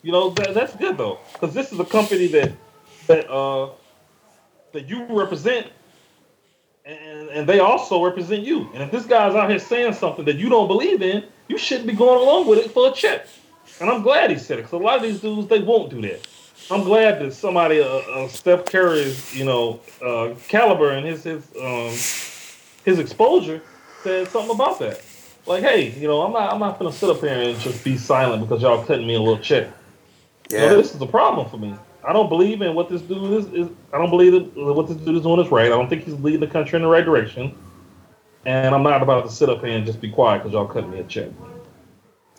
You 0.01 0.13
know 0.13 0.29
that, 0.29 0.53
that's 0.53 0.77
good 0.77 0.97
though, 0.97 1.19
because 1.33 1.53
this 1.53 1.73
is 1.73 1.79
a 1.79 1.83
company 1.83 2.27
that 2.27 2.53
that 3.07 3.29
uh 3.29 3.71
that 4.71 4.87
you 4.87 5.05
represent, 5.09 5.67
and 6.85 7.27
and 7.29 7.49
they 7.49 7.59
also 7.59 8.01
represent 8.01 8.43
you. 8.43 8.69
And 8.73 8.81
if 8.81 8.91
this 8.91 9.05
guy's 9.05 9.35
out 9.35 9.49
here 9.49 9.59
saying 9.59 9.93
something 9.95 10.23
that 10.23 10.37
you 10.37 10.47
don't 10.47 10.69
believe 10.69 11.01
in, 11.01 11.25
you 11.49 11.57
shouldn't 11.57 11.87
be 11.87 11.95
going 11.95 12.21
along 12.21 12.47
with 12.47 12.59
it 12.59 12.71
for 12.71 12.89
a 12.89 12.93
check. 12.93 13.27
And 13.81 13.89
I'm 13.89 14.03
glad 14.03 14.31
he 14.31 14.37
said 14.37 14.59
it, 14.59 14.61
because 14.61 14.79
a 14.79 14.83
lot 14.83 14.95
of 14.95 15.03
these 15.03 15.19
dudes 15.19 15.49
they 15.49 15.59
won't 15.59 15.89
do 15.89 16.01
that. 16.03 16.25
I'm 16.71 16.83
glad 16.83 17.19
that 17.21 17.33
somebody, 17.33 17.81
uh, 17.81 17.85
uh, 17.85 18.27
Steph 18.27 18.65
Curry's, 18.65 19.35
you 19.35 19.45
know, 19.45 19.79
uh, 20.01 20.33
caliber 20.47 20.91
and 20.91 21.05
his 21.05 21.23
his 21.23 21.43
um 21.61 21.89
his 22.85 22.99
exposure 22.99 23.61
said 24.03 24.27
something 24.27 24.55
about 24.55 24.79
that. 24.79 25.01
Like, 25.45 25.63
hey, 25.63 25.91
you 25.91 26.07
know, 26.07 26.21
I'm 26.21 26.31
not 26.31 26.53
I'm 26.53 26.59
not 26.59 26.79
gonna 26.79 26.91
sit 26.91 27.09
up 27.09 27.19
here 27.19 27.33
and 27.33 27.59
just 27.59 27.83
be 27.83 27.97
silent 27.97 28.41
because 28.41 28.61
y'all 28.61 28.83
cutting 28.85 29.05
me 29.05 29.15
a 29.15 29.19
little 29.19 29.39
check. 29.39 29.69
You 30.49 30.57
know, 30.57 30.77
this 30.77 30.95
is 30.95 31.01
a 31.01 31.07
problem 31.07 31.49
for 31.49 31.57
me. 31.57 31.75
I 32.05 32.13
don't 32.13 32.29
believe 32.29 32.61
in 32.61 32.75
what 32.75 32.89
this 32.89 33.01
dude 33.01 33.31
is. 33.33 33.45
is 33.53 33.69
I 33.93 33.97
don't 33.97 34.09
believe 34.09 34.33
that 34.33 34.55
what 34.55 34.87
this 34.87 34.97
dude 34.97 35.15
is 35.15 35.23
doing 35.23 35.39
is 35.39 35.51
right. 35.51 35.67
I 35.67 35.69
don't 35.69 35.89
think 35.89 36.03
he's 36.03 36.15
leading 36.15 36.41
the 36.41 36.47
country 36.47 36.77
in 36.77 36.83
the 36.83 36.87
right 36.87 37.05
direction. 37.05 37.57
And 38.45 38.75
I'm 38.75 38.83
not 38.83 39.01
about 39.01 39.23
to 39.23 39.31
sit 39.31 39.49
up 39.49 39.63
here 39.63 39.77
and 39.77 39.85
just 39.85 40.01
be 40.01 40.11
quiet 40.11 40.39
because 40.39 40.53
y'all 40.53 40.67
cutting 40.67 40.91
me 40.91 40.99
a 40.99 41.03
check. 41.05 41.29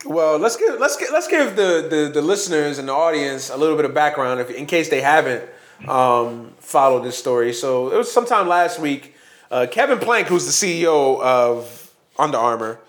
Well, 0.04 0.38
let's 0.38 0.56
give 0.56 0.78
let's 0.78 0.96
give, 0.96 1.08
let's 1.12 1.28
give 1.28 1.56
the, 1.56 1.86
the 1.88 2.10
the 2.12 2.22
listeners 2.22 2.78
and 2.78 2.88
the 2.88 2.92
audience 2.92 3.48
a 3.48 3.56
little 3.56 3.76
bit 3.76 3.86
of 3.86 3.94
background, 3.94 4.40
if 4.40 4.50
in 4.50 4.66
case 4.66 4.90
they 4.90 5.00
haven't 5.00 5.48
um, 5.88 6.52
followed 6.58 7.04
this 7.04 7.16
story. 7.16 7.52
So 7.54 7.90
it 7.90 7.96
was 7.96 8.12
sometime 8.12 8.46
last 8.46 8.78
week. 8.78 9.14
Uh, 9.50 9.66
Kevin 9.70 9.98
Plank, 9.98 10.26
who's 10.26 10.44
the 10.44 10.84
CEO 10.84 11.20
of 11.22 11.94
Under 12.18 12.36
Armour, 12.36 12.80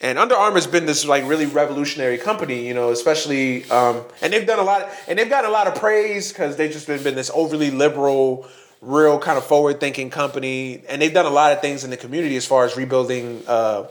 and 0.00 0.18
Under 0.18 0.36
Armour's 0.36 0.66
been 0.66 0.86
this 0.86 1.04
like 1.04 1.26
really 1.26 1.46
revolutionary 1.46 2.18
company, 2.18 2.66
you 2.66 2.74
know, 2.74 2.90
especially 2.90 3.68
um, 3.70 4.02
and 4.22 4.32
they've 4.32 4.46
done 4.46 4.60
a 4.60 4.64
lot 4.64 4.88
and 5.08 5.18
they've 5.18 5.28
gotten 5.30 5.50
a 5.50 5.52
lot 5.52 5.66
of 5.66 5.74
praise 5.74 6.32
because 6.32 6.56
they've 6.56 6.72
just 6.72 6.86
been, 6.86 7.02
been 7.02 7.16
this 7.16 7.30
overly 7.34 7.72
liberal, 7.72 8.46
real 8.80 9.18
kind 9.18 9.36
of 9.36 9.44
forward 9.44 9.80
thinking 9.80 10.10
company, 10.10 10.84
and 10.88 11.02
they've 11.02 11.14
done 11.14 11.26
a 11.26 11.30
lot 11.30 11.52
of 11.52 11.60
things 11.60 11.82
in 11.82 11.90
the 11.90 11.96
community 11.96 12.36
as 12.36 12.46
far 12.46 12.64
as 12.64 12.76
rebuilding. 12.76 13.42
Uh, 13.48 13.86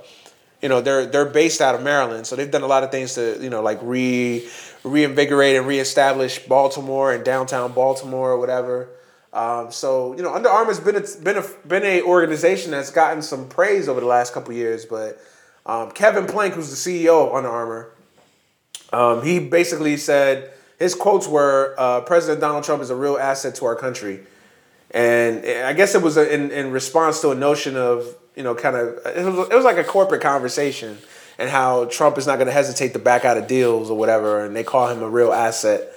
you 0.66 0.70
know 0.70 0.82
they're 0.82 1.06
they're 1.06 1.26
based 1.26 1.62
out 1.62 1.76
of 1.76 1.84
Maryland, 1.84 2.26
so 2.26 2.36
they've 2.36 2.50
done 2.50 2.64
a 2.64 2.68
lot 2.68 2.84
of 2.84 2.90
things 2.90 3.14
to 3.14 3.38
you 3.40 3.52
know 3.52 3.62
like 3.62 3.78
re 3.84 4.50
reinvigorate 4.84 5.56
and 5.58 5.68
reestablish 5.68 6.40
Baltimore 6.40 7.14
and 7.14 7.24
downtown 7.24 7.72
Baltimore 7.72 8.32
or 8.32 8.40
whatever. 8.40 8.90
Um, 9.32 9.72
so 9.72 10.16
you 10.18 10.24
know 10.24 10.34
Under 10.34 10.50
Armour's 10.50 10.80
been 10.80 10.96
a, 10.96 11.04
been 11.24 11.38
a 11.38 11.68
been 11.68 11.84
a 11.84 12.02
organization 12.02 12.72
that's 12.72 12.90
gotten 12.90 13.22
some 13.22 13.48
praise 13.48 13.88
over 13.88 14.00
the 14.00 14.08
last 14.08 14.34
couple 14.34 14.56
years, 14.56 14.86
but 14.88 15.20
um, 15.68 15.92
Kevin 15.92 16.26
Plank, 16.26 16.56
who's 16.56 16.72
the 16.72 17.06
CEO 17.06 17.28
of 17.28 17.36
Under 17.36 17.50
Armour, 17.50 17.92
um, 18.92 19.24
he 19.24 19.38
basically 19.38 19.98
said 19.98 20.52
his 20.80 20.96
quotes 20.96 21.28
were 21.28 21.76
uh, 21.78 22.02
President 22.02 22.42
Donald 22.42 22.64
Trump 22.64 22.82
is 22.82 22.90
a 22.90 22.96
real 22.96 23.20
asset 23.20 23.54
to 23.58 23.66
our 23.66 23.76
country. 23.76 24.22
And 24.90 25.46
I 25.46 25.74
guess 25.74 25.94
it 25.94 26.02
was 26.02 26.18
in, 26.18 26.50
in 26.50 26.72
response 26.72 27.22
to 27.22 27.30
a 27.30 27.36
notion 27.36 27.78
of, 27.78 28.16
you 28.36 28.44
know, 28.44 28.56
kind 28.56 28.76
of, 28.76 29.00
it 29.06 29.26
was, 29.26 29.50
it 29.50 29.56
was 29.56 29.66
like 29.66 29.78
a 29.78 29.84
corporate 29.84 30.22
conversation 30.22 30.98
and 31.38 31.50
how 31.50 31.86
Trump 31.86 32.18
is 32.18 32.28
not 32.28 32.36
going 32.36 32.48
to 32.48 32.54
hesitate 32.54 32.94
to 32.94 33.00
back 33.00 33.26
out 33.26 33.38
of 33.38 33.48
deals 33.48 33.90
or 33.90 33.98
whatever. 33.98 34.46
And 34.46 34.56
they 34.56 34.64
call 34.64 34.88
him 34.90 35.02
a 35.02 35.10
real 35.10 35.34
asset. 35.34 35.92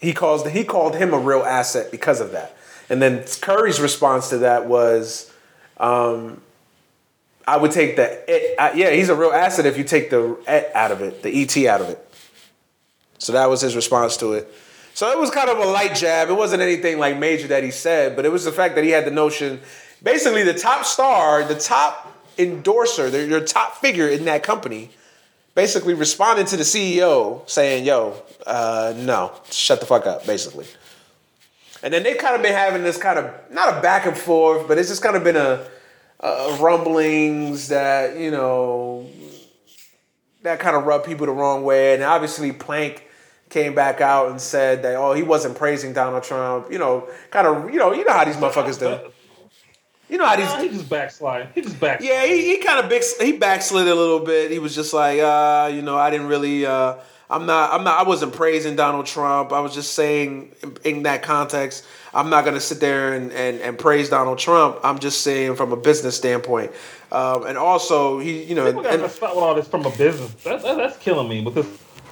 He 0.00 0.12
calls 0.12 0.46
he 0.48 0.64
called 0.64 0.96
him 0.96 1.14
a 1.14 1.18
real 1.18 1.42
asset 1.42 1.90
because 1.90 2.20
of 2.20 2.32
that. 2.32 2.56
And 2.90 3.00
then 3.00 3.24
Curry's 3.40 3.80
response 3.80 4.30
to 4.30 4.38
that 4.38 4.66
was, 4.66 5.32
um, 5.78 6.40
I 7.46 7.56
would 7.56 7.70
take 7.70 7.96
the 7.96 8.24
it, 8.28 8.58
uh, 8.58 8.72
yeah, 8.74 8.90
he's 8.90 9.08
a 9.08 9.14
real 9.14 9.30
asset 9.30 9.66
if 9.66 9.78
you 9.78 9.84
take 9.84 10.10
the 10.10 10.36
et 10.46 10.70
out 10.74 10.90
of 10.90 11.00
it, 11.00 11.22
the 11.22 11.42
et 11.42 11.56
out 11.66 11.80
of 11.80 11.88
it. 11.88 11.98
So 13.18 13.32
that 13.32 13.48
was 13.48 13.60
his 13.60 13.76
response 13.76 14.16
to 14.18 14.34
it. 14.34 14.52
So 14.92 15.10
it 15.10 15.18
was 15.18 15.30
kind 15.30 15.48
of 15.48 15.58
a 15.58 15.64
light 15.64 15.94
jab. 15.94 16.28
It 16.28 16.34
wasn't 16.34 16.62
anything 16.62 16.98
like 16.98 17.18
major 17.18 17.48
that 17.48 17.64
he 17.64 17.70
said, 17.70 18.14
but 18.14 18.24
it 18.24 18.30
was 18.30 18.44
the 18.44 18.52
fact 18.52 18.74
that 18.76 18.84
he 18.84 18.90
had 18.90 19.04
the 19.04 19.10
notion. 19.10 19.60
Basically, 20.04 20.42
the 20.42 20.54
top 20.54 20.84
star, 20.84 21.44
the 21.44 21.58
top 21.58 22.12
endorser, 22.36 23.10
the, 23.10 23.26
your 23.26 23.40
top 23.40 23.78
figure 23.78 24.06
in 24.06 24.26
that 24.26 24.42
company, 24.42 24.90
basically 25.54 25.94
responded 25.94 26.46
to 26.48 26.58
the 26.58 26.62
CEO 26.62 27.48
saying, 27.48 27.84
"Yo, 27.84 28.22
uh, 28.46 28.92
no, 28.98 29.32
shut 29.50 29.80
the 29.80 29.86
fuck 29.86 30.06
up," 30.06 30.26
basically. 30.26 30.66
And 31.82 31.92
then 31.92 32.02
they've 32.02 32.18
kind 32.18 32.36
of 32.36 32.42
been 32.42 32.52
having 32.52 32.82
this 32.82 32.98
kind 32.98 33.18
of 33.18 33.32
not 33.50 33.78
a 33.78 33.80
back 33.80 34.04
and 34.04 34.16
forth, 34.16 34.68
but 34.68 34.76
it's 34.76 34.90
just 34.90 35.02
kind 35.02 35.16
of 35.16 35.24
been 35.24 35.36
a, 35.36 35.66
a 36.20 36.58
rumblings 36.60 37.68
that 37.68 38.18
you 38.18 38.30
know 38.30 39.08
that 40.42 40.60
kind 40.60 40.76
of 40.76 40.84
rubbed 40.84 41.06
people 41.06 41.24
the 41.24 41.32
wrong 41.32 41.64
way. 41.64 41.94
And 41.94 42.02
obviously, 42.02 42.52
Plank 42.52 43.06
came 43.48 43.74
back 43.74 44.02
out 44.02 44.30
and 44.30 44.38
said 44.38 44.82
that 44.82 44.96
oh 44.96 45.14
he 45.14 45.22
wasn't 45.22 45.56
praising 45.56 45.94
Donald 45.94 46.24
Trump. 46.24 46.70
You 46.70 46.78
know, 46.78 47.08
kind 47.30 47.46
of 47.46 47.72
you 47.72 47.78
know 47.78 47.94
you 47.94 48.04
know 48.04 48.12
how 48.12 48.24
these 48.26 48.36
motherfuckers 48.36 48.78
do. 48.78 49.10
You 50.14 50.18
know 50.18 50.26
how 50.26 50.36
these 50.36 50.54
he 50.62 50.68
just 50.68 50.88
backsliding. 50.88 51.48
He 51.56 51.60
just 51.60 51.80
backsliding. 51.80 52.06
Yeah, 52.06 52.24
he, 52.24 52.54
he 52.54 52.58
kind 52.58 52.78
of 52.78 52.88
big 52.88 53.02
he 53.20 53.32
backslid 53.32 53.88
a 53.88 53.94
little 53.96 54.20
bit. 54.20 54.52
He 54.52 54.60
was 54.60 54.72
just 54.72 54.94
like, 54.94 55.18
uh, 55.18 55.68
you 55.74 55.82
know, 55.82 55.98
I 55.98 56.08
didn't 56.10 56.28
really 56.28 56.64
uh 56.64 56.94
I'm 57.28 57.46
not 57.46 57.72
I'm 57.72 57.82
not 57.82 57.98
I 57.98 58.08
wasn't 58.08 58.32
praising 58.32 58.76
Donald 58.76 59.06
Trump. 59.06 59.52
I 59.52 59.58
was 59.58 59.74
just 59.74 59.94
saying 59.94 60.52
in, 60.62 60.76
in 60.84 61.02
that 61.02 61.24
context, 61.24 61.84
I'm 62.14 62.30
not 62.30 62.44
gonna 62.44 62.60
sit 62.60 62.78
there 62.78 63.14
and, 63.14 63.32
and, 63.32 63.60
and 63.60 63.76
praise 63.76 64.08
Donald 64.08 64.38
Trump. 64.38 64.78
I'm 64.84 65.00
just 65.00 65.22
saying 65.22 65.56
from 65.56 65.72
a 65.72 65.76
business 65.76 66.16
standpoint. 66.16 66.70
Um, 67.10 67.46
and 67.46 67.58
also 67.58 68.20
he 68.20 68.44
you 68.44 68.54
know 68.54 68.66
People 68.66 68.84
gotta 68.84 69.02
and, 69.02 69.12
stop 69.12 69.34
with 69.34 69.42
all 69.42 69.56
this 69.56 69.66
from 69.66 69.84
a 69.84 69.90
business. 69.90 70.32
That, 70.44 70.62
that, 70.62 70.76
that's 70.76 70.96
killing 70.98 71.28
me 71.28 71.42
because 71.42 71.66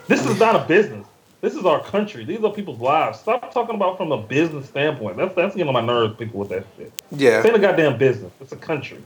this 0.09 0.27
is 0.27 0.41
not 0.41 0.57
a 0.57 0.67
business. 0.67 1.02
This 1.43 1.57
is 1.57 1.65
our 1.67 1.83
country. 1.83 2.25
These 2.25 2.45
are 2.45 2.53
people's 2.53 2.79
lives. 2.79 3.19
Stop 3.19 3.53
talking 3.53 3.75
about 3.75 3.97
from 3.97 4.13
a 4.13 4.23
business 4.23 4.69
standpoint. 4.69 5.17
That's 5.17 5.35
that's 5.35 5.57
getting 5.57 5.67
on 5.67 5.75
my 5.75 5.81
nerves. 5.85 6.17
People 6.17 6.39
with 6.39 6.51
that 6.51 6.65
shit. 6.79 6.93
yeah. 7.11 7.39
It's 7.39 7.47
ain't 7.47 7.57
a 7.57 7.59
goddamn 7.59 7.99
business. 7.99 8.33
It's 8.41 8.53
a 8.53 8.57
country. 8.57 9.03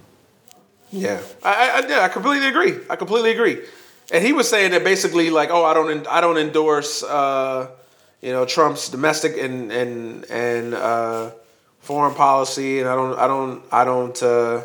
Yeah, 0.93 1.21
I, 1.43 1.83
I, 1.83 1.89
yeah, 1.89 2.01
I 2.03 2.09
completely 2.09 2.47
agree. 2.47 2.75
I 2.91 2.95
completely 2.97 3.31
agree. 3.33 3.59
And 4.13 4.23
he 4.23 4.33
was 4.33 4.49
saying 4.49 4.71
that 4.71 4.85
basically, 4.85 5.31
like, 5.31 5.49
oh, 5.51 5.65
I 5.65 5.75
don't, 5.75 6.07
I 6.07 6.21
don't 6.21 6.37
endorse, 6.39 7.03
uh, 7.03 7.69
you 8.21 8.33
know, 8.33 8.45
Trump's 8.45 8.91
domestic 8.91 9.37
and 9.39 9.73
and 9.73 10.25
and 10.31 10.75
uh, 10.75 11.31
foreign 11.81 12.15
policy, 12.15 12.81
and 12.81 12.89
I 12.89 12.95
don't, 12.95 13.19
I 13.19 13.27
don't, 13.27 13.63
I 13.73 13.85
don't, 13.85 14.23
uh, 14.23 14.63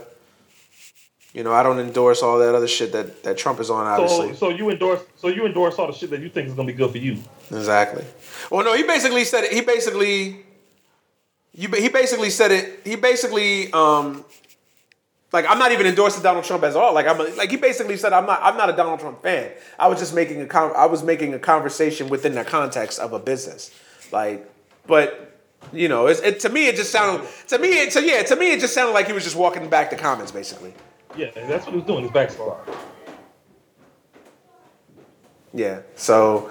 you 1.34 1.44
know, 1.44 1.54
I 1.54 1.64
don't 1.64 1.80
endorse 1.80 2.22
all 2.22 2.38
that 2.40 2.54
other 2.54 2.68
shit 2.68 2.92
that 2.92 3.24
that 3.24 3.38
Trump 3.38 3.62
is 3.62 3.70
on. 3.70 3.88
Obviously, 3.88 4.34
So 4.34 4.36
so 4.36 4.50
you 4.50 4.70
endorse 4.70 5.02
so 5.16 5.30
you 5.30 5.46
endorse 5.46 5.76
all 5.80 5.88
the 5.88 5.94
shit 5.94 6.10
that 6.10 6.20
you 6.20 6.28
think 6.30 6.50
is 6.50 6.54
gonna 6.54 6.68
be 6.68 6.74
good 6.74 6.92
for 6.92 6.98
you. 6.98 7.18
Exactly. 7.52 8.06
Well, 8.50 8.64
no, 8.64 8.74
he 8.74 8.84
basically 8.84 9.26
said 9.26 9.44
it. 9.44 9.52
He 9.52 9.62
basically, 9.62 10.46
you, 11.54 11.68
he 11.70 11.90
basically 11.90 12.30
said 12.30 12.52
it. 12.52 12.80
He 12.86 12.96
basically, 12.96 13.72
um, 13.74 14.24
like, 15.34 15.46
I'm 15.48 15.60
not 15.60 15.72
even 15.72 15.86
endorsing 15.86 16.24
Donald 16.24 16.46
Trump 16.46 16.64
as 16.64 16.76
all. 16.76 16.94
Like, 16.94 17.08
I'm 17.08 17.18
like 17.38 17.52
he 17.52 17.58
basically 17.58 17.98
said, 17.98 18.14
I'm 18.14 18.26
not. 18.26 18.40
I'm 18.42 18.58
not 18.58 18.70
a 18.70 18.74
Donald 18.74 19.00
Trump 19.00 19.22
fan. 19.22 19.52
I 19.78 19.88
was 19.88 20.00
just 20.00 20.16
making 20.16 20.42
a 20.42 20.46
con- 20.46 20.74
I 20.76 20.86
was 20.86 21.04
making 21.04 21.34
a 21.34 21.40
conversation 21.40 22.10
within 22.10 22.36
the 22.36 22.44
context 22.44 23.00
of 23.00 23.14
a 23.14 23.20
business. 23.20 23.72
Like, 24.12 24.50
but. 24.88 25.28
You 25.72 25.88
know, 25.88 26.08
it's, 26.08 26.20
it 26.22 26.40
to 26.40 26.50
me 26.50 26.68
it 26.68 26.76
just 26.76 26.92
sounded 26.92 27.30
to 27.50 27.60
me 27.60 27.68
it, 27.68 27.92
to 27.92 28.02
yeah 28.04 28.24
to 28.24 28.36
me 28.36 28.52
it 28.52 28.60
just 28.60 28.74
sounded 28.74 28.94
like 28.94 29.06
he 29.06 29.14
was 29.14 29.24
just 29.24 29.36
walking 29.36 29.70
back 29.70 29.92
the 29.92 29.96
comments 29.96 30.32
basically. 30.32 30.74
Yeah, 31.16 31.30
that's 31.36 31.66
what 31.66 31.74
he 31.74 31.78
was 31.78 31.86
doing. 31.86 32.02
He's 32.02 32.12
backslide. 32.12 32.58
Yeah. 35.54 35.82
So, 35.96 36.50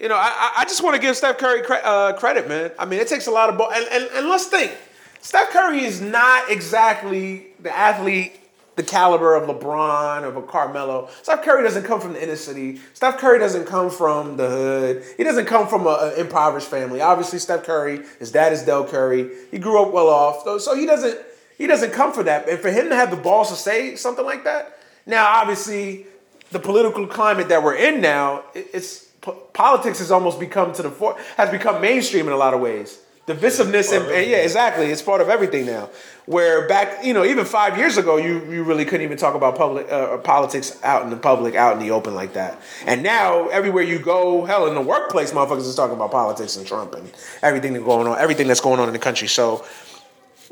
you 0.00 0.08
know, 0.08 0.16
I, 0.16 0.52
I- 0.58 0.64
just 0.64 0.82
want 0.82 0.94
to 0.96 1.00
give 1.02 1.16
Steph 1.16 1.38
Curry 1.38 1.62
cre- 1.62 1.74
uh, 1.84 2.12
credit, 2.14 2.48
man. 2.48 2.70
I 2.78 2.84
mean, 2.84 3.00
it 3.00 3.08
takes 3.08 3.26
a 3.26 3.30
lot 3.30 3.48
of 3.50 3.58
ball. 3.58 3.72
And, 3.72 3.86
and, 3.90 4.04
and 4.14 4.28
let's 4.28 4.46
think 4.46 4.72
Steph 5.20 5.50
Curry 5.50 5.84
is 5.84 6.00
not 6.00 6.50
exactly 6.50 7.48
the 7.60 7.74
athlete, 7.76 8.36
the 8.76 8.82
caliber 8.82 9.34
of 9.34 9.48
LeBron 9.48 10.22
or 10.22 10.26
of 10.26 10.36
a 10.36 10.42
Carmelo. 10.42 11.08
Steph 11.22 11.42
Curry 11.42 11.62
doesn't 11.62 11.82
come 11.84 12.00
from 12.00 12.12
the 12.14 12.22
inner 12.22 12.36
city. 12.36 12.80
Steph 12.94 13.18
Curry 13.18 13.38
doesn't 13.38 13.66
come 13.66 13.90
from 13.90 14.36
the 14.36 14.48
hood. 14.48 15.04
He 15.16 15.24
doesn't 15.24 15.46
come 15.46 15.66
from 15.68 15.86
an 15.86 16.14
impoverished 16.16 16.68
family. 16.68 17.00
Obviously, 17.00 17.38
Steph 17.38 17.64
Curry, 17.64 18.02
his 18.18 18.30
dad 18.32 18.52
is 18.52 18.62
Del 18.62 18.86
Curry. 18.86 19.30
He 19.50 19.58
grew 19.58 19.82
up 19.82 19.92
well 19.92 20.08
off. 20.08 20.44
So, 20.44 20.58
so 20.58 20.74
he 20.74 20.86
doesn't 20.86 21.18
he 21.58 21.66
doesn't 21.66 21.90
come 21.92 22.14
for 22.14 22.22
that. 22.22 22.48
And 22.48 22.58
for 22.58 22.70
him 22.70 22.88
to 22.88 22.96
have 22.96 23.10
the 23.10 23.18
balls 23.18 23.50
to 23.50 23.56
say 23.56 23.94
something 23.96 24.24
like 24.24 24.44
that, 24.44 24.78
now 25.04 25.26
obviously 25.26 26.06
the 26.52 26.58
political 26.58 27.06
climate 27.06 27.50
that 27.50 27.62
we're 27.62 27.74
in 27.76 28.00
now, 28.00 28.44
it's 28.54 29.09
po- 29.20 29.32
politics 29.52 29.98
has 29.98 30.10
almost 30.10 30.40
become 30.40 30.72
to 30.74 30.82
the 30.82 30.90
fore, 30.90 31.16
has 31.36 31.50
become 31.50 31.80
mainstream 31.80 32.26
in 32.26 32.32
a 32.32 32.36
lot 32.36 32.54
of 32.54 32.60
ways. 32.60 32.98
Divisiveness 33.26 33.96
and, 33.96 34.10
and 34.10 34.28
yeah, 34.28 34.38
exactly, 34.38 34.86
it's 34.86 35.02
part 35.02 35.20
of 35.20 35.28
everything 35.28 35.66
now. 35.66 35.88
Where 36.26 36.66
back, 36.66 37.04
you 37.04 37.12
know, 37.12 37.24
even 37.24 37.44
five 37.44 37.76
years 37.78 37.96
ago, 37.96 38.16
you 38.16 38.44
you 38.50 38.64
really 38.64 38.84
couldn't 38.84 39.02
even 39.02 39.18
talk 39.18 39.34
about 39.34 39.56
public 39.56 39.90
uh, 39.90 40.16
politics 40.18 40.78
out 40.82 41.02
in 41.04 41.10
the 41.10 41.16
public, 41.16 41.54
out 41.54 41.74
in 41.74 41.78
the 41.78 41.92
open 41.92 42.14
like 42.14 42.32
that. 42.32 42.60
And 42.86 43.02
now 43.02 43.48
everywhere 43.48 43.84
you 43.84 43.98
go, 43.98 44.44
hell, 44.44 44.66
in 44.66 44.74
the 44.74 44.80
workplace, 44.80 45.32
motherfuckers 45.32 45.68
is 45.68 45.74
talking 45.74 45.94
about 45.94 46.10
politics 46.10 46.56
and 46.56 46.66
Trump 46.66 46.94
and 46.94 47.12
everything 47.42 47.72
that's 47.72 47.84
going 47.84 48.06
on, 48.08 48.18
everything 48.18 48.48
that's 48.48 48.60
going 48.60 48.80
on 48.80 48.88
in 48.88 48.92
the 48.92 48.98
country. 48.98 49.28
So. 49.28 49.64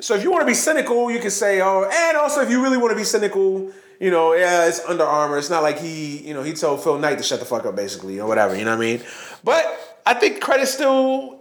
So 0.00 0.14
if 0.14 0.22
you 0.22 0.30
want 0.30 0.42
to 0.42 0.46
be 0.46 0.54
cynical, 0.54 1.10
you 1.10 1.18
can 1.18 1.32
say, 1.32 1.60
oh, 1.60 1.82
and 1.82 2.16
also 2.16 2.40
if 2.40 2.50
you 2.50 2.62
really 2.62 2.76
want 2.76 2.92
to 2.92 2.96
be 2.96 3.02
cynical, 3.02 3.72
you 4.00 4.10
know, 4.10 4.34
yeah, 4.34 4.66
it's 4.66 4.80
Under 4.80 5.04
Armour. 5.04 5.38
It's 5.38 5.50
not 5.50 5.62
like 5.62 5.78
he, 5.78 6.18
you 6.26 6.34
know, 6.34 6.42
he 6.42 6.52
told 6.52 6.82
Phil 6.82 6.98
Knight 6.98 7.18
to 7.18 7.24
shut 7.24 7.40
the 7.40 7.46
fuck 7.46 7.66
up, 7.66 7.74
basically, 7.74 8.20
or 8.20 8.28
whatever. 8.28 8.56
You 8.56 8.64
know 8.64 8.76
what 8.76 8.84
I 8.84 8.96
mean? 8.96 9.02
But 9.42 10.00
I 10.06 10.14
think 10.14 10.40
credit 10.40 10.66
still, 10.66 11.40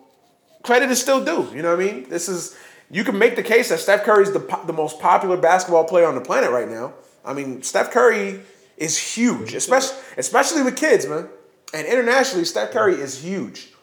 credit 0.63 0.89
is 0.89 1.01
still 1.01 1.23
due. 1.23 1.49
You 1.55 1.61
know 1.61 1.75
what 1.75 1.85
I 1.85 1.91
mean? 1.91 2.09
This 2.09 2.27
is 2.27 2.57
you 2.89 3.03
can 3.03 3.17
make 3.17 3.35
the 3.35 3.43
case 3.43 3.69
that 3.69 3.79
Steph 3.79 4.03
Curry's 4.03 4.31
the 4.31 4.39
the 4.65 4.73
most 4.73 4.99
popular 4.99 5.37
basketball 5.37 5.83
player 5.83 6.07
on 6.07 6.15
the 6.15 6.21
planet 6.21 6.51
right 6.51 6.69
now. 6.69 6.93
I 7.23 7.33
mean, 7.33 7.61
Steph 7.61 7.91
Curry 7.91 8.41
is 8.77 8.97
huge, 8.97 9.53
especially 9.53 9.97
especially 10.17 10.63
with 10.63 10.75
kids, 10.75 11.05
man. 11.05 11.29
And 11.73 11.85
internationally, 11.85 12.45
Steph 12.45 12.71
Curry 12.71 12.95
is 12.95 13.21
huge. 13.21 13.73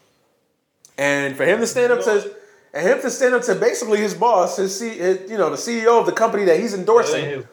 And 0.97 1.37
for 1.37 1.45
him 1.45 1.61
to 1.61 1.67
stand 1.67 1.93
up 1.93 2.03
to 2.05 2.35
and 2.73 2.87
him 2.87 3.01
to 3.03 3.11
stand 3.11 3.35
up 3.35 3.43
to 3.43 3.55
basically 3.55 3.99
his 3.99 4.15
boss, 4.15 4.57
his, 4.57 4.79
C, 4.79 4.91
his 4.91 5.31
you 5.31 5.37
know 5.37 5.51
the 5.51 5.57
CEO 5.57 6.01
of 6.01 6.07
the 6.07 6.13
company 6.13 6.45
that 6.45 6.59
he's 6.59 6.75
endorsing. 6.75 7.45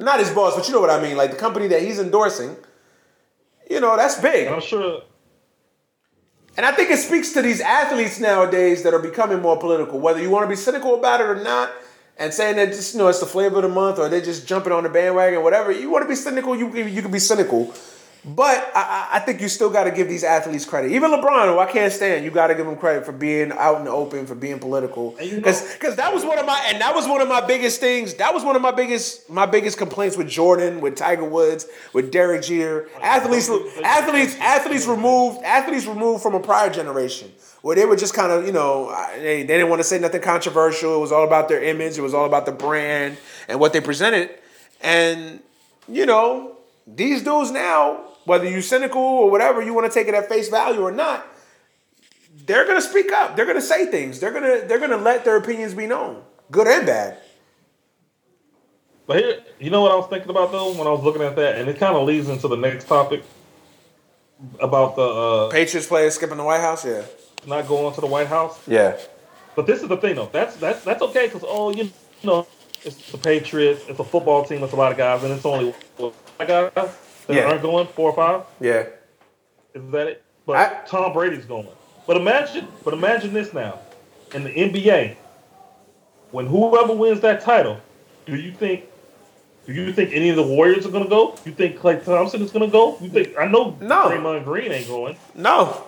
Not 0.00 0.18
his 0.18 0.30
boss, 0.30 0.56
but 0.56 0.66
you 0.66 0.74
know 0.74 0.80
what 0.80 0.90
I 0.90 1.00
mean, 1.00 1.16
like 1.16 1.30
the 1.30 1.36
company 1.36 1.66
that 1.68 1.82
he's 1.82 1.98
endorsing. 1.98 2.56
You 3.68 3.80
know 3.80 3.96
that's 3.96 4.20
big, 4.20 4.46
And 4.46 4.56
I'm 4.56 4.60
sure 4.60 5.02
and 6.56 6.66
I 6.66 6.72
think 6.72 6.90
it 6.90 6.98
speaks 6.98 7.32
to 7.32 7.42
these 7.42 7.60
athletes 7.60 8.20
nowadays 8.20 8.82
that 8.82 8.92
are 8.92 8.98
becoming 8.98 9.40
more 9.40 9.56
political. 9.58 9.98
Whether 9.98 10.20
you 10.20 10.30
want 10.30 10.44
to 10.44 10.48
be 10.48 10.56
cynical 10.56 10.94
about 10.94 11.20
it 11.20 11.24
or 11.24 11.42
not, 11.42 11.70
and 12.18 12.34
saying 12.34 12.56
that 12.56 12.68
just 12.68 12.92
you 12.92 12.98
know 12.98 13.08
it's 13.08 13.20
the 13.20 13.26
flavor 13.26 13.56
of 13.56 13.62
the 13.62 13.68
month, 13.68 13.98
or 13.98 14.08
they're 14.08 14.20
just 14.20 14.46
jumping 14.46 14.72
on 14.72 14.82
the 14.82 14.88
bandwagon, 14.88 15.42
whatever. 15.42 15.72
You 15.72 15.90
want 15.90 16.04
to 16.04 16.08
be 16.08 16.14
cynical, 16.14 16.56
you 16.56 16.70
you 16.76 17.02
can 17.02 17.10
be 17.10 17.18
cynical. 17.18 17.72
But 18.22 18.70
I, 18.74 19.08
I 19.14 19.18
think 19.20 19.40
you 19.40 19.48
still 19.48 19.70
got 19.70 19.84
to 19.84 19.90
give 19.90 20.06
these 20.06 20.24
athletes 20.24 20.66
credit. 20.66 20.92
Even 20.92 21.10
LeBron, 21.10 21.46
who 21.52 21.58
I 21.58 21.64
can't 21.64 21.90
stand, 21.90 22.22
you 22.22 22.30
got 22.30 22.48
to 22.48 22.54
give 22.54 22.66
him 22.66 22.76
credit 22.76 23.06
for 23.06 23.12
being 23.12 23.50
out 23.52 23.78
in 23.78 23.84
the 23.84 23.90
open, 23.90 24.26
for 24.26 24.34
being 24.34 24.58
political. 24.58 25.16
And 25.18 25.26
you 25.30 25.36
know- 25.40 25.42
Because 25.72 25.96
that 25.96 26.12
was 26.12 26.22
one 26.24 26.38
of 26.38 26.44
my 26.44 26.62
and 26.68 26.80
that 26.82 26.94
was 26.94 27.08
one 27.08 27.22
of 27.22 27.28
my 27.28 27.40
biggest 27.40 27.80
things. 27.80 28.14
That 28.14 28.34
was 28.34 28.44
one 28.44 28.56
of 28.56 28.62
my 28.62 28.72
biggest 28.72 29.30
my 29.30 29.46
biggest 29.46 29.78
complaints 29.78 30.18
with 30.18 30.28
Jordan, 30.28 30.82
with 30.82 30.96
Tiger 30.96 31.24
Woods, 31.24 31.66
with 31.94 32.12
Derek 32.12 32.42
Jeter. 32.42 32.88
Athletes, 33.02 33.48
athletes, 33.82 34.36
athletes 34.38 34.86
removed, 34.86 35.42
athletes 35.42 35.86
removed 35.86 36.22
from 36.22 36.34
a 36.34 36.40
prior 36.40 36.68
generation 36.68 37.32
where 37.62 37.76
they 37.76 37.84
were 37.86 37.96
just 37.96 38.12
kind 38.14 38.32
of 38.32 38.44
you 38.46 38.52
know 38.52 38.90
they, 39.16 39.42
they 39.42 39.54
didn't 39.56 39.70
want 39.70 39.80
to 39.80 39.84
say 39.84 39.98
nothing 39.98 40.20
controversial. 40.20 40.94
It 40.94 41.00
was 41.00 41.12
all 41.12 41.24
about 41.24 41.48
their 41.48 41.62
image. 41.62 41.96
It 41.96 42.02
was 42.02 42.12
all 42.12 42.26
about 42.26 42.44
the 42.44 42.52
brand 42.52 43.16
and 43.48 43.58
what 43.58 43.72
they 43.72 43.80
presented. 43.80 44.28
And 44.82 45.40
you 45.88 46.04
know 46.04 46.56
these 46.86 47.22
dudes 47.22 47.50
now, 47.50 48.04
whether 48.24 48.48
you're 48.48 48.62
cynical 48.62 49.02
or 49.02 49.30
whatever, 49.30 49.62
you 49.62 49.74
want 49.74 49.90
to 49.90 49.98
take 49.98 50.08
it 50.08 50.14
at 50.14 50.28
face 50.28 50.48
value 50.48 50.80
or 50.80 50.92
not 50.92 51.26
they're 52.46 52.66
gonna 52.66 52.80
speak 52.80 53.12
up. 53.12 53.36
They're 53.36 53.46
gonna 53.46 53.60
say 53.60 53.86
things. 53.86 54.20
They're 54.20 54.32
gonna 54.32 54.66
they're 54.66 54.78
gonna 54.78 54.96
let 54.96 55.24
their 55.24 55.36
opinions 55.36 55.74
be 55.74 55.86
known, 55.86 56.22
good 56.50 56.66
and 56.66 56.86
bad. 56.86 57.18
But 59.06 59.18
here, 59.18 59.40
you 59.58 59.70
know 59.70 59.82
what 59.82 59.92
I 59.92 59.96
was 59.96 60.08
thinking 60.08 60.30
about 60.30 60.52
though 60.52 60.72
when 60.72 60.86
I 60.86 60.90
was 60.90 61.02
looking 61.02 61.22
at 61.22 61.36
that, 61.36 61.56
and 61.58 61.68
it 61.68 61.78
kind 61.78 61.96
of 61.96 62.06
leads 62.06 62.28
into 62.28 62.48
the 62.48 62.56
next 62.56 62.86
topic 62.86 63.22
about 64.60 64.96
the 64.96 65.02
uh, 65.02 65.50
Patriots 65.50 65.86
players 65.86 66.14
skipping 66.14 66.38
the 66.38 66.44
White 66.44 66.60
House, 66.60 66.84
yeah, 66.84 67.02
not 67.46 67.66
going 67.66 67.94
to 67.94 68.00
the 68.00 68.06
White 68.06 68.28
House. 68.28 68.58
yeah, 68.66 68.96
But 69.54 69.66
this 69.66 69.82
is 69.82 69.88
the 69.88 69.96
thing 69.96 70.16
though. 70.16 70.30
That's 70.32 70.56
that's 70.56 70.84
that's 70.84 71.02
okay 71.02 71.26
because 71.26 71.44
oh 71.46 71.72
you 71.72 71.90
know 72.22 72.46
it's 72.82 73.10
the 73.10 73.18
Patriots. 73.18 73.84
It's 73.88 73.98
a 73.98 74.04
football 74.04 74.44
team. 74.44 74.62
It's 74.62 74.72
a 74.72 74.76
lot 74.76 74.92
of 74.92 74.98
guys, 74.98 75.22
and 75.24 75.32
it's 75.32 75.44
only 75.44 75.74
five 76.38 76.48
guys 76.74 76.96
that 77.30 77.36
Yeah. 77.36 77.44
aren't 77.50 77.62
going. 77.62 77.86
Four 77.88 78.10
or 78.10 78.16
five. 78.16 78.42
yeah. 78.60 78.84
Is 79.74 79.82
that 79.92 80.06
it? 80.08 80.22
But 80.46 80.56
I- 80.56 80.86
Tom 80.86 81.12
Brady's 81.12 81.44
going. 81.44 81.68
But 82.06 82.16
imagine, 82.16 82.66
but 82.84 82.92
imagine 82.94 83.32
this 83.32 83.52
now, 83.54 83.78
in 84.34 84.42
the 84.44 84.50
NBA, 84.50 85.14
when 86.32 86.46
whoever 86.46 86.92
wins 86.92 87.20
that 87.20 87.40
title, 87.40 87.78
do 88.26 88.34
you 88.36 88.50
think, 88.52 88.84
do 89.66 89.72
you 89.72 89.92
think 89.92 90.10
any 90.12 90.28
of 90.30 90.36
the 90.36 90.42
Warriors 90.42 90.86
are 90.86 90.90
going 90.90 91.04
to 91.04 91.10
go? 91.10 91.36
You 91.44 91.52
think 91.52 91.78
Klay 91.78 92.04
Thompson 92.04 92.42
is 92.42 92.50
going 92.50 92.64
to 92.64 92.70
go? 92.72 92.96
You 93.00 93.08
think 93.10 93.38
I 93.38 93.46
know 93.46 93.76
No. 93.80 94.08
Draymond 94.08 94.44
Green 94.44 94.72
ain't 94.72 94.88
going. 94.88 95.16
No, 95.34 95.82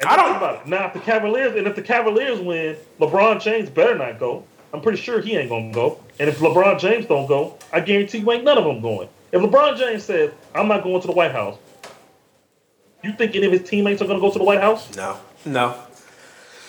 And 0.00 0.08
I 0.08 0.16
don't. 0.16 0.36
about 0.36 0.62
it. 0.62 0.66
Now, 0.66 0.86
if 0.86 0.94
the 0.94 1.00
Cavaliers 1.00 1.54
and 1.54 1.66
if 1.66 1.76
the 1.76 1.82
Cavaliers 1.82 2.40
win, 2.40 2.76
LeBron 3.00 3.40
James 3.40 3.68
better 3.70 3.94
not 3.96 4.18
go. 4.18 4.44
I'm 4.72 4.80
pretty 4.80 4.98
sure 4.98 5.20
he 5.20 5.36
ain't 5.36 5.48
gonna 5.48 5.72
go. 5.72 5.98
And 6.18 6.28
if 6.28 6.38
LeBron 6.40 6.78
James 6.80 7.06
don't 7.06 7.26
go, 7.26 7.54
I 7.72 7.80
guarantee 7.80 8.18
you 8.18 8.30
ain't 8.32 8.44
none 8.44 8.58
of 8.58 8.64
them 8.64 8.80
going. 8.80 9.08
If 9.30 9.42
LeBron 9.42 9.76
James 9.76 10.04
says 10.04 10.32
I'm 10.54 10.68
not 10.68 10.82
going 10.82 11.00
to 11.00 11.06
the 11.06 11.12
White 11.12 11.32
House, 11.32 11.58
you 13.04 13.12
think 13.12 13.34
any 13.36 13.46
of 13.46 13.52
his 13.52 13.68
teammates 13.68 14.02
are 14.02 14.06
gonna 14.06 14.20
go 14.20 14.32
to 14.32 14.38
the 14.38 14.44
White 14.44 14.60
House? 14.60 14.94
No, 14.96 15.18
no. 15.44 15.74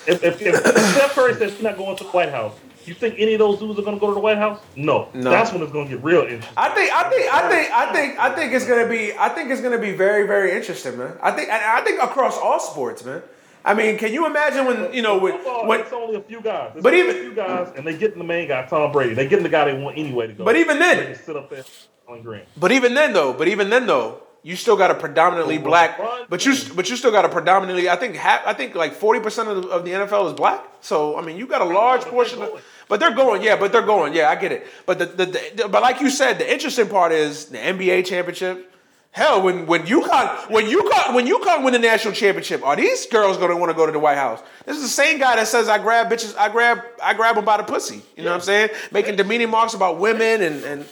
If, 0.06 0.22
if, 0.24 0.40
if 0.42 0.54
Steph 0.94 1.14
Curry 1.14 1.34
says 1.34 1.52
he's 1.52 1.62
not 1.62 1.76
going 1.76 1.96
to 1.96 2.04
the 2.04 2.10
White 2.10 2.30
House, 2.30 2.54
you 2.84 2.94
think 2.94 3.16
any 3.18 3.34
of 3.34 3.38
those 3.40 3.58
dudes 3.58 3.78
are 3.78 3.82
gonna 3.82 3.98
go 3.98 4.08
to 4.08 4.14
the 4.14 4.20
White 4.20 4.38
House? 4.38 4.60
No. 4.76 5.08
No. 5.14 5.30
That's 5.30 5.52
when 5.52 5.62
it's 5.62 5.72
gonna 5.72 5.88
get 5.88 6.02
real 6.02 6.22
interesting. 6.22 6.54
I 6.56 6.68
think, 6.70 6.92
I 6.92 7.10
think, 7.10 7.32
I 7.32 7.48
think, 7.48 7.70
I 7.72 7.92
think, 7.92 8.18
I 8.18 8.34
think 8.34 8.52
it's 8.52 8.66
gonna 8.66 8.88
be. 8.88 9.12
I 9.18 9.28
think 9.30 9.50
it's 9.50 9.60
gonna 9.60 9.78
be 9.78 9.92
very, 9.92 10.26
very 10.26 10.52
interesting, 10.52 10.96
man. 10.98 11.16
I 11.22 11.30
think, 11.32 11.48
and 11.48 11.62
I 11.62 11.80
think 11.82 12.02
across 12.02 12.36
all 12.38 12.58
sports, 12.60 13.04
man. 13.04 13.22
I 13.62 13.74
mean, 13.74 13.98
can 13.98 14.10
you 14.12 14.24
imagine 14.24 14.64
when 14.64 14.94
you 14.94 15.02
know 15.02 15.18
when, 15.18 15.32
Football, 15.34 15.66
when 15.66 15.80
it's 15.80 15.92
only 15.92 16.14
a 16.16 16.20
few 16.22 16.40
guys. 16.40 16.72
It's 16.74 16.82
But 16.82 16.94
only 16.94 17.04
even- 17.10 17.16
a 17.16 17.20
few 17.24 17.34
guys, 17.34 17.72
and 17.76 17.86
they 17.86 17.94
get 17.96 18.16
the 18.16 18.24
main 18.24 18.48
guy, 18.48 18.64
Tom 18.66 18.90
Brady. 18.92 19.12
They 19.14 19.28
get 19.28 19.42
the 19.42 19.50
guy 19.50 19.66
they 19.66 19.78
want 19.78 19.98
anyway 19.98 20.28
to 20.28 20.32
go. 20.32 20.44
But 20.44 20.56
even 20.56 20.78
then- 20.78 20.96
they 20.98 21.06
can 21.14 21.22
sit 21.22 21.36
up 21.36 21.50
there 21.50 21.64
on 22.10 22.22
green. 22.22 22.42
But 22.56 22.72
even 22.72 22.94
then, 22.94 23.12
though, 23.12 23.32
but 23.32 23.48
even 23.48 23.70
then, 23.70 23.86
though, 23.86 24.22
you 24.42 24.56
still 24.56 24.76
got 24.76 24.90
a 24.90 24.94
predominantly 24.94 25.58
black. 25.58 26.00
But 26.28 26.46
you, 26.46 26.54
but 26.74 26.88
you 26.88 26.96
still 26.96 27.10
got 27.10 27.24
a 27.24 27.28
predominantly. 27.28 27.88
I 27.88 27.96
think 27.96 28.16
half. 28.16 28.46
I 28.46 28.54
think 28.54 28.74
like 28.74 28.94
forty 28.94 29.20
percent 29.20 29.48
of 29.48 29.62
the, 29.62 29.68
of 29.68 29.84
the 29.84 29.90
NFL 29.92 30.28
is 30.28 30.32
black. 30.32 30.64
So 30.80 31.16
I 31.16 31.22
mean, 31.22 31.36
you 31.36 31.46
got 31.46 31.60
a 31.60 31.66
large 31.66 32.02
portion. 32.02 32.42
Of, 32.42 32.62
but 32.88 33.00
they're 33.00 33.14
going, 33.14 33.42
yeah. 33.42 33.56
But 33.56 33.72
they're 33.72 33.82
going, 33.82 34.14
yeah. 34.14 34.30
I 34.30 34.36
get 34.36 34.52
it. 34.52 34.66
But 34.86 34.98
the, 34.98 35.06
the, 35.06 35.26
the 35.26 35.68
but 35.68 35.82
like 35.82 36.00
you 36.00 36.10
said, 36.10 36.38
the 36.38 36.50
interesting 36.50 36.88
part 36.88 37.12
is 37.12 37.46
the 37.46 37.58
NBA 37.58 38.06
championship. 38.06 38.66
Hell, 39.12 39.42
when 39.42 39.66
when 39.66 39.82
UConn 39.82 40.50
when 40.50 40.66
UConn 40.66 41.14
when 41.14 41.26
UConn 41.26 41.64
win 41.64 41.72
the 41.72 41.80
national 41.80 42.14
championship, 42.14 42.64
are 42.64 42.76
these 42.76 43.06
girls 43.06 43.36
going 43.38 43.50
to 43.50 43.56
want 43.56 43.70
to 43.70 43.74
go 43.74 43.84
to 43.84 43.90
the 43.90 43.98
White 43.98 44.16
House? 44.16 44.40
This 44.64 44.76
is 44.76 44.82
the 44.82 44.88
same 44.88 45.18
guy 45.18 45.34
that 45.34 45.48
says 45.48 45.68
I 45.68 45.78
grab 45.78 46.08
bitches, 46.08 46.36
I 46.36 46.48
grab 46.48 46.80
I 47.02 47.12
grab 47.14 47.34
them 47.34 47.44
by 47.44 47.56
the 47.56 47.64
pussy. 47.64 48.02
You 48.16 48.22
know 48.22 48.30
what 48.30 48.36
I'm 48.36 48.42
saying? 48.42 48.70
Making 48.92 49.16
demeaning 49.16 49.50
marks 49.50 49.74
about 49.74 49.98
women 49.98 50.42
and 50.42 50.62
and 50.62 50.86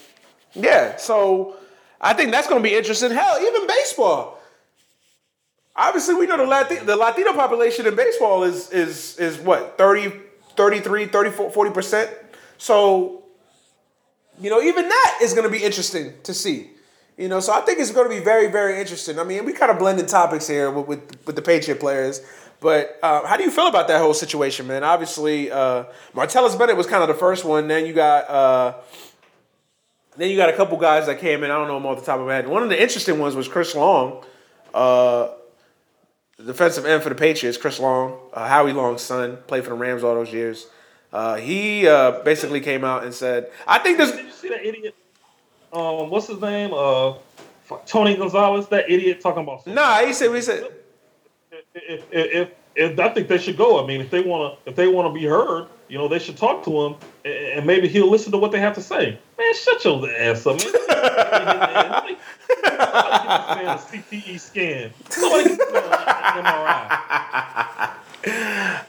yeah. 0.54 0.96
So 0.96 1.56
I 2.00 2.14
think 2.14 2.30
that's 2.30 2.48
going 2.48 2.62
to 2.62 2.68
be 2.68 2.74
interesting. 2.74 3.10
Hell, 3.10 3.40
even 3.40 3.66
baseball. 3.66 4.38
Obviously, 5.74 6.14
we 6.14 6.26
know 6.26 6.36
the 6.36 6.44
Latino, 6.44 6.84
the 6.84 6.96
Latino 6.96 7.32
population 7.34 7.86
in 7.86 7.94
baseball 7.94 8.42
is 8.42 8.70
is 8.70 9.16
is 9.18 9.38
what 9.38 9.78
30, 9.78 10.12
33, 10.56 11.06
34, 11.06 11.50
40 11.50 11.70
percent. 11.70 12.10
So 12.58 13.22
you 14.40 14.50
know, 14.50 14.60
even 14.60 14.88
that 14.88 15.18
is 15.22 15.32
going 15.34 15.44
to 15.44 15.50
be 15.50 15.64
interesting 15.64 16.12
to 16.24 16.34
see. 16.34 16.70
You 17.16 17.28
know, 17.28 17.40
so 17.40 17.52
I 17.52 17.62
think 17.62 17.80
it's 17.80 17.90
going 17.90 18.08
to 18.08 18.14
be 18.14 18.22
very, 18.22 18.48
very 18.48 18.80
interesting. 18.80 19.18
I 19.18 19.24
mean, 19.24 19.44
we 19.44 19.52
kind 19.52 19.72
of 19.72 19.78
blended 19.78 20.06
topics 20.08 20.46
here 20.46 20.70
with 20.70 20.86
with, 20.86 21.26
with 21.26 21.36
the 21.36 21.42
Patriot 21.42 21.80
players, 21.80 22.22
but 22.60 22.98
uh, 23.02 23.26
how 23.26 23.36
do 23.36 23.44
you 23.44 23.50
feel 23.50 23.68
about 23.68 23.88
that 23.88 24.00
whole 24.00 24.14
situation, 24.14 24.66
man? 24.66 24.84
Obviously, 24.84 25.50
uh, 25.50 25.84
Martellus 26.14 26.58
Bennett 26.58 26.76
was 26.76 26.86
kind 26.86 27.02
of 27.02 27.08
the 27.08 27.14
first 27.14 27.44
one. 27.44 27.68
Then 27.68 27.86
you 27.86 27.92
got 27.92 28.28
uh, 28.28 28.74
then 30.18 30.30
you 30.30 30.36
got 30.36 30.48
a 30.48 30.52
couple 30.52 30.76
guys 30.76 31.06
that 31.06 31.20
came 31.20 31.44
in. 31.44 31.50
I 31.50 31.54
don't 31.54 31.68
know 31.68 31.74
them 31.74 31.86
off 31.86 32.00
the 32.00 32.04
top 32.04 32.18
of 32.18 32.26
my 32.26 32.34
head. 32.34 32.48
One 32.48 32.64
of 32.64 32.68
the 32.68 32.80
interesting 32.80 33.20
ones 33.20 33.36
was 33.36 33.46
Chris 33.46 33.74
Long, 33.74 34.24
uh, 34.74 35.28
defensive 36.44 36.84
end 36.84 37.04
for 37.04 37.08
the 37.08 37.14
Patriots. 37.14 37.56
Chris 37.56 37.78
Long, 37.78 38.18
uh, 38.34 38.48
Howie 38.48 38.72
Long's 38.72 39.00
son, 39.00 39.38
played 39.46 39.62
for 39.62 39.70
the 39.70 39.76
Rams 39.76 40.02
all 40.02 40.14
those 40.14 40.32
years. 40.32 40.66
Uh, 41.12 41.36
he 41.36 41.86
uh, 41.86 42.22
basically 42.22 42.60
came 42.60 42.84
out 42.84 43.04
and 43.04 43.14
said, 43.14 43.50
"I 43.66 43.78
think 43.78 43.96
this." 43.96 44.10
Did 44.10 44.26
you 44.26 44.32
see 44.32 44.48
that 44.48 44.66
idiot? 44.66 44.94
Um, 45.72 46.10
what's 46.10 46.26
his 46.26 46.40
name? 46.40 46.72
Uh, 46.74 47.14
Tony 47.86 48.16
Gonzalez. 48.16 48.66
That 48.68 48.90
idiot 48.90 49.20
talking 49.20 49.44
about. 49.44 49.66
Nah, 49.68 50.00
he 50.00 50.12
said. 50.12 50.34
He 50.34 50.42
said. 50.42 50.64
If, 51.52 51.64
if, 51.74 52.04
if, 52.12 52.32
if 52.32 52.50
I 52.78 53.08
think 53.08 53.28
they 53.28 53.38
should 53.38 53.56
go. 53.56 53.82
I 53.82 53.86
mean, 53.86 54.00
if 54.00 54.10
they 54.10 54.20
want 54.20 54.54
to, 54.64 54.70
if 54.70 54.76
they 54.76 54.86
want 54.86 55.12
to 55.12 55.18
be 55.18 55.26
heard, 55.26 55.66
you 55.88 55.98
know, 55.98 56.06
they 56.06 56.18
should 56.18 56.36
talk 56.36 56.64
to 56.64 56.82
him, 56.82 56.96
and, 57.24 57.66
maybe 57.66 57.88
he'll 57.88 58.10
listen 58.10 58.30
to 58.32 58.38
what 58.38 58.52
they 58.52 58.60
have 58.60 58.74
to 58.74 58.82
say. 58.82 59.18
Man, 59.38 59.54
shut 59.54 59.84
your 59.84 60.08
ass 60.10 60.46
up, 60.46 60.56
man. 60.56 60.72
Somebody 60.72 62.14
get 62.14 62.18
this 62.48 63.56
man 63.56 63.66
a 63.66 63.78
CTE 63.78 64.40
scan. 64.40 64.90
Somebody 65.08 65.48
get 65.48 65.58
this 65.58 65.72
man 65.72 65.82
an 65.84 66.44
MRI. 66.44 67.90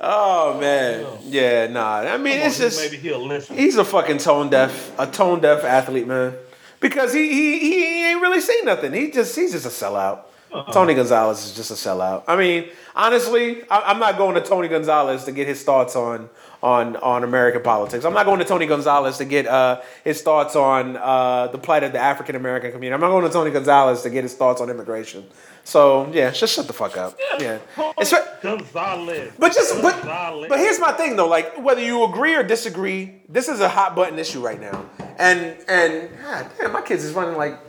Oh 0.02 0.58
man, 0.60 1.06
yeah, 1.24 1.68
nah. 1.68 1.98
I 2.00 2.18
mean, 2.18 2.34
Come 2.34 2.42
on, 2.42 2.48
it's 2.48 2.58
just 2.58 2.80
maybe 2.82 2.98
he'll 2.98 3.26
listen. 3.26 3.56
he's 3.58 3.78
a 3.78 3.86
fucking 3.86 4.18
tone 4.18 4.50
deaf, 4.50 4.92
a 5.00 5.06
tone 5.08 5.40
deaf 5.40 5.64
athlete, 5.64 6.08
man. 6.08 6.34
Because 6.80 7.14
he 7.14 7.30
he 7.30 7.60
he 7.60 8.06
ain't 8.06 8.22
really 8.22 8.42
seen 8.42 8.66
nothing. 8.66 8.94
He 8.94 9.12
just 9.12 9.36
he's 9.36 9.52
just 9.52 9.66
a 9.66 9.70
sellout. 9.70 10.24
Uh-uh. 10.52 10.72
Tony 10.72 10.94
Gonzalez 10.94 11.46
is 11.46 11.56
just 11.56 11.72
a 11.72 11.76
sellout. 11.76 12.24
I 12.28 12.36
mean, 12.36 12.70
honestly, 12.96 13.64
I, 13.70 13.82
I'm 13.82 14.00
not 14.00 14.18
going 14.18 14.36
to 14.36 14.42
Tony 14.42 14.68
Gonzalez 14.68 15.26
to 15.26 15.32
get 15.32 15.48
his 15.48 15.64
thoughts 15.64 15.96
on 15.96 16.30
on 16.62 16.96
on 16.98 17.24
American 17.24 17.62
politics. 17.62 18.04
I'm 18.04 18.14
not 18.14 18.26
going 18.26 18.40
to 18.40 18.46
Tony 18.46 18.66
Gonzalez 18.66 19.18
to 19.18 19.26
get 19.26 19.48
uh, 19.48 19.82
his 20.04 20.22
thoughts 20.22 20.56
on 20.56 20.98
uh, 20.98 21.48
the 21.48 21.58
plight 21.58 21.84
of 21.84 21.92
the 21.92 22.00
African 22.00 22.36
American 22.36 22.72
community. 22.72 22.94
I'm 22.94 23.02
not 23.02 23.10
going 23.10 23.26
to 23.26 23.32
Tony 23.32 23.52
Gonzalez 23.52 24.02
to 24.04 24.10
get 24.10 24.24
his 24.24 24.34
thoughts 24.34 24.60
on 24.60 24.70
immigration. 24.70 25.26
So 25.64 26.10
yeah, 26.12 26.32
just 26.32 26.56
shut 26.56 26.68
the 26.68 26.74
fuck 26.74 26.98
up. 26.98 27.18
Yeah, 27.40 27.60
it's. 27.98 28.14
Gonzalez. 28.42 29.34
But 29.38 29.54
just 29.54 29.82
but 29.82 30.02
but 30.04 30.60
here's 30.60 30.80
my 30.80 30.94
thing 30.94 31.16
though, 31.16 31.28
like 31.28 31.62
whether 31.62 31.84
you 31.84 32.04
agree 32.06 32.36
or 32.36 32.44
disagree, 32.44 33.22
this 33.28 33.48
is 33.50 33.60
a 33.60 33.70
hot 33.70 33.96
button 33.96 34.18
issue 34.18 34.42
right 34.42 34.60
now. 34.60 34.86
And 35.18 35.58
and 35.68 36.10
god 36.22 36.50
damn, 36.58 36.72
my 36.72 36.82
kids 36.82 37.04
is 37.04 37.14
running 37.14 37.38
like 37.38 37.60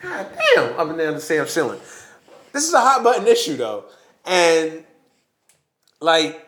god 0.00 0.26
damn 0.54 0.78
up 0.78 0.88
and 0.88 0.98
down 0.98 1.14
the 1.14 1.20
Sam 1.20 1.46
ceiling. 1.46 1.80
This 2.54 2.68
is 2.68 2.72
a 2.72 2.80
hot 2.80 3.02
button 3.02 3.26
issue 3.26 3.56
though. 3.56 3.84
And 4.24 4.84
like 6.00 6.40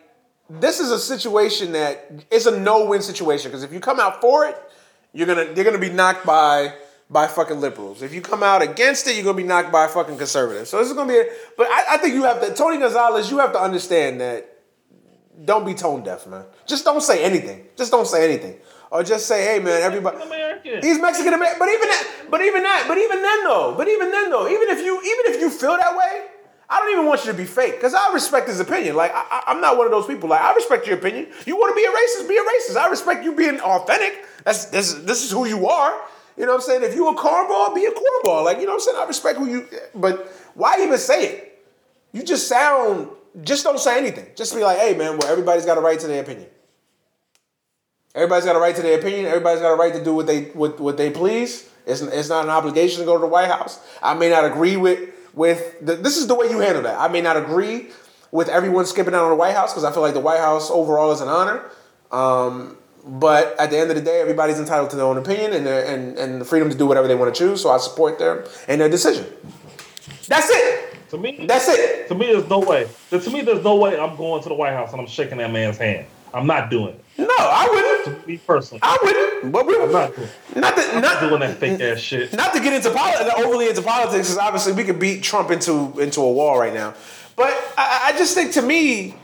this 0.48 0.78
is 0.78 0.92
a 0.92 1.00
situation 1.00 1.72
that 1.72 2.24
it's 2.30 2.46
a 2.46 2.56
no-win 2.58 3.02
situation 3.02 3.50
because 3.50 3.64
if 3.64 3.72
you 3.72 3.80
come 3.80 3.98
out 3.98 4.20
for 4.20 4.46
it, 4.46 4.56
you're 5.12 5.26
gonna 5.26 5.52
you're 5.54 5.64
gonna 5.64 5.78
be 5.78 5.90
knocked 5.90 6.24
by 6.24 6.72
by 7.10 7.26
fucking 7.26 7.60
liberals. 7.60 8.02
If 8.02 8.14
you 8.14 8.20
come 8.20 8.44
out 8.44 8.62
against 8.62 9.08
it, 9.08 9.16
you're 9.16 9.24
gonna 9.24 9.36
be 9.36 9.42
knocked 9.42 9.72
by 9.72 9.88
fucking 9.88 10.16
conservatives. 10.16 10.70
So 10.70 10.78
this 10.78 10.86
is 10.86 10.94
gonna 10.94 11.12
be. 11.12 11.18
A, 11.18 11.26
but 11.56 11.66
I, 11.66 11.94
I 11.94 11.96
think 11.98 12.14
you 12.14 12.22
have 12.22 12.40
to 12.40 12.54
Tony 12.54 12.78
Gonzalez. 12.78 13.28
You 13.28 13.38
have 13.38 13.52
to 13.52 13.60
understand 13.60 14.20
that. 14.20 14.52
Don't 15.44 15.66
be 15.66 15.74
tone 15.74 16.02
deaf, 16.02 16.26
man. 16.28 16.44
Just 16.66 16.84
don't 16.84 17.02
say 17.02 17.22
anything. 17.24 17.66
Just 17.76 17.90
don't 17.90 18.06
say 18.06 18.24
anything, 18.24 18.58
or 18.90 19.02
just 19.02 19.26
say, 19.26 19.44
"Hey, 19.44 19.58
man, 19.58 19.82
everybody." 19.82 20.16
American. 20.66 20.88
He's 20.88 21.00
Mexican 21.00 21.34
American, 21.34 21.58
but 21.58 21.68
even 21.68 21.88
that, 21.88 22.26
but 22.30 22.40
even 22.42 22.62
that, 22.62 22.84
but 22.88 22.98
even 22.98 23.22
then 23.22 23.44
though, 23.44 23.74
but 23.76 23.88
even 23.88 24.10
then 24.10 24.30
though, 24.30 24.48
even 24.48 24.68
if 24.68 24.84
you, 24.84 24.98
even 24.98 25.34
if 25.34 25.40
you 25.40 25.50
feel 25.50 25.76
that 25.76 25.96
way, 25.96 26.26
I 26.68 26.80
don't 26.80 26.92
even 26.92 27.06
want 27.06 27.24
you 27.24 27.30
to 27.30 27.38
be 27.38 27.44
fake 27.44 27.74
because 27.74 27.94
I 27.94 28.12
respect 28.12 28.48
his 28.48 28.58
opinion. 28.58 28.96
Like 28.96 29.12
I, 29.14 29.44
am 29.46 29.60
not 29.60 29.76
one 29.76 29.86
of 29.86 29.92
those 29.92 30.06
people. 30.06 30.28
Like 30.28 30.40
I 30.40 30.54
respect 30.54 30.86
your 30.86 30.98
opinion. 30.98 31.28
You 31.46 31.56
want 31.56 31.70
to 31.70 31.76
be 31.76 31.84
a 31.84 31.90
racist, 31.90 32.28
be 32.28 32.36
a 32.36 32.42
racist. 32.42 32.76
I 32.76 32.88
respect 32.90 33.24
you 33.24 33.34
being 33.34 33.60
authentic. 33.60 34.26
That's 34.44 34.66
this, 34.66 34.94
this 34.94 35.24
is 35.24 35.30
who 35.30 35.46
you 35.46 35.68
are. 35.68 36.00
You 36.36 36.44
know 36.44 36.52
what 36.52 36.56
I'm 36.56 36.62
saying? 36.62 36.82
If 36.82 36.94
you 36.94 37.08
a 37.08 37.14
cornball, 37.14 37.74
be 37.74 37.84
a 37.84 37.92
cornball. 37.92 38.44
Like 38.44 38.58
you 38.58 38.66
know 38.66 38.72
what 38.72 38.74
I'm 38.74 38.80
saying? 38.80 38.98
I 38.98 39.04
respect 39.04 39.38
who 39.38 39.46
you. 39.46 39.68
But 39.94 40.26
why 40.54 40.76
even 40.80 40.98
say 40.98 41.28
it? 41.28 41.64
You 42.12 42.24
just 42.24 42.48
sound. 42.48 43.08
Just 43.42 43.64
don't 43.64 43.78
say 43.78 43.98
anything. 43.98 44.26
Just 44.34 44.54
be 44.54 44.62
like, 44.62 44.78
hey 44.78 44.96
man, 44.96 45.18
well 45.18 45.30
everybody's 45.30 45.66
got 45.66 45.78
a 45.78 45.80
right 45.80 46.00
to 46.00 46.06
their 46.06 46.22
opinion. 46.22 46.48
Everybody's 48.16 48.46
got 48.46 48.56
a 48.56 48.58
right 48.58 48.74
to 48.74 48.80
their 48.80 48.98
opinion. 48.98 49.26
Everybody's 49.26 49.60
got 49.60 49.72
a 49.72 49.76
right 49.76 49.92
to 49.92 50.02
do 50.02 50.14
what 50.14 50.26
they 50.26 50.44
what, 50.46 50.80
what 50.80 50.96
they 50.96 51.10
please. 51.10 51.68
It's, 51.86 52.00
it's 52.00 52.28
not 52.30 52.44
an 52.44 52.50
obligation 52.50 53.00
to 53.00 53.04
go 53.04 53.14
to 53.14 53.20
the 53.20 53.26
White 53.26 53.48
House. 53.48 53.78
I 54.02 54.14
may 54.14 54.30
not 54.30 54.44
agree 54.46 54.76
with 54.76 55.10
with 55.34 55.84
the, 55.84 55.94
this 55.96 56.16
is 56.16 56.26
the 56.26 56.34
way 56.34 56.48
you 56.50 56.58
handle 56.58 56.82
that. 56.84 56.98
I 56.98 57.08
may 57.08 57.20
not 57.20 57.36
agree 57.36 57.90
with 58.32 58.48
everyone 58.48 58.86
skipping 58.86 59.14
out 59.14 59.24
on 59.24 59.30
the 59.30 59.36
White 59.36 59.54
House 59.54 59.72
because 59.72 59.84
I 59.84 59.92
feel 59.92 60.00
like 60.02 60.14
the 60.14 60.20
White 60.20 60.40
House 60.40 60.70
overall 60.70 61.12
is 61.12 61.20
an 61.20 61.28
honor. 61.28 61.62
Um, 62.10 62.78
but 63.04 63.54
at 63.60 63.70
the 63.70 63.78
end 63.78 63.90
of 63.90 63.96
the 63.96 64.02
day, 64.02 64.20
everybody's 64.20 64.58
entitled 64.58 64.90
to 64.90 64.96
their 64.96 65.04
own 65.04 65.18
opinion 65.18 65.52
and 65.52 65.66
their, 65.66 65.84
and 65.84 66.18
and 66.18 66.40
the 66.40 66.44
freedom 66.46 66.70
to 66.70 66.76
do 66.76 66.86
whatever 66.86 67.06
they 67.06 67.14
want 67.14 67.32
to 67.32 67.38
choose. 67.38 67.60
So 67.60 67.70
I 67.70 67.76
support 67.76 68.18
them 68.18 68.44
and 68.66 68.80
their 68.80 68.88
decision. 68.88 69.26
That's 70.26 70.48
it. 70.50 71.08
to 71.10 71.18
me, 71.18 71.44
That's 71.46 71.68
it. 71.68 72.08
to 72.08 72.14
me, 72.14 72.26
there's 72.32 72.48
no 72.48 72.60
way. 72.60 72.88
To 73.10 73.30
me, 73.30 73.42
there's 73.42 73.62
no 73.62 73.76
way 73.76 74.00
I'm 74.00 74.16
going 74.16 74.42
to 74.42 74.48
the 74.48 74.54
White 74.54 74.72
House 74.72 74.90
and 74.92 75.00
I'm 75.00 75.06
shaking 75.06 75.38
that 75.38 75.52
man's 75.52 75.76
hand. 75.78 76.06
I'm 76.34 76.46
not 76.46 76.70
doing 76.70 76.94
it. 76.94 77.04
No, 77.18 77.26
I 77.30 77.68
wouldn't. 78.04 78.26
Me 78.26 78.36
personally, 78.36 78.80
I 78.82 78.98
wouldn't. 79.02 79.52
But 79.52 79.66
we, 79.66 79.74
I'm 79.80 79.90
not 79.90 80.14
doing. 80.14 80.28
not 80.56 80.76
that 80.76 80.94
I'm 80.94 81.00
not 81.00 81.22
not 81.22 81.28
doing 81.28 81.40
that 81.40 81.56
fake 81.56 81.80
ass 81.80 81.98
shit. 81.98 82.32
not 82.34 82.52
to 82.52 82.60
get 82.60 82.74
into 82.74 82.90
politics, 82.90 83.34
overly 83.38 83.68
into 83.68 83.82
politics, 83.82 84.28
because 84.28 84.38
obviously 84.38 84.72
we 84.74 84.84
could 84.84 84.98
beat 84.98 85.22
Trump 85.22 85.50
into 85.50 85.98
into 85.98 86.20
a 86.20 86.30
wall 86.30 86.58
right 86.58 86.74
now. 86.74 86.94
But 87.34 87.48
I, 87.76 88.12
I 88.12 88.18
just 88.18 88.34
think 88.34 88.52
to 88.52 88.62
me, 88.62 89.14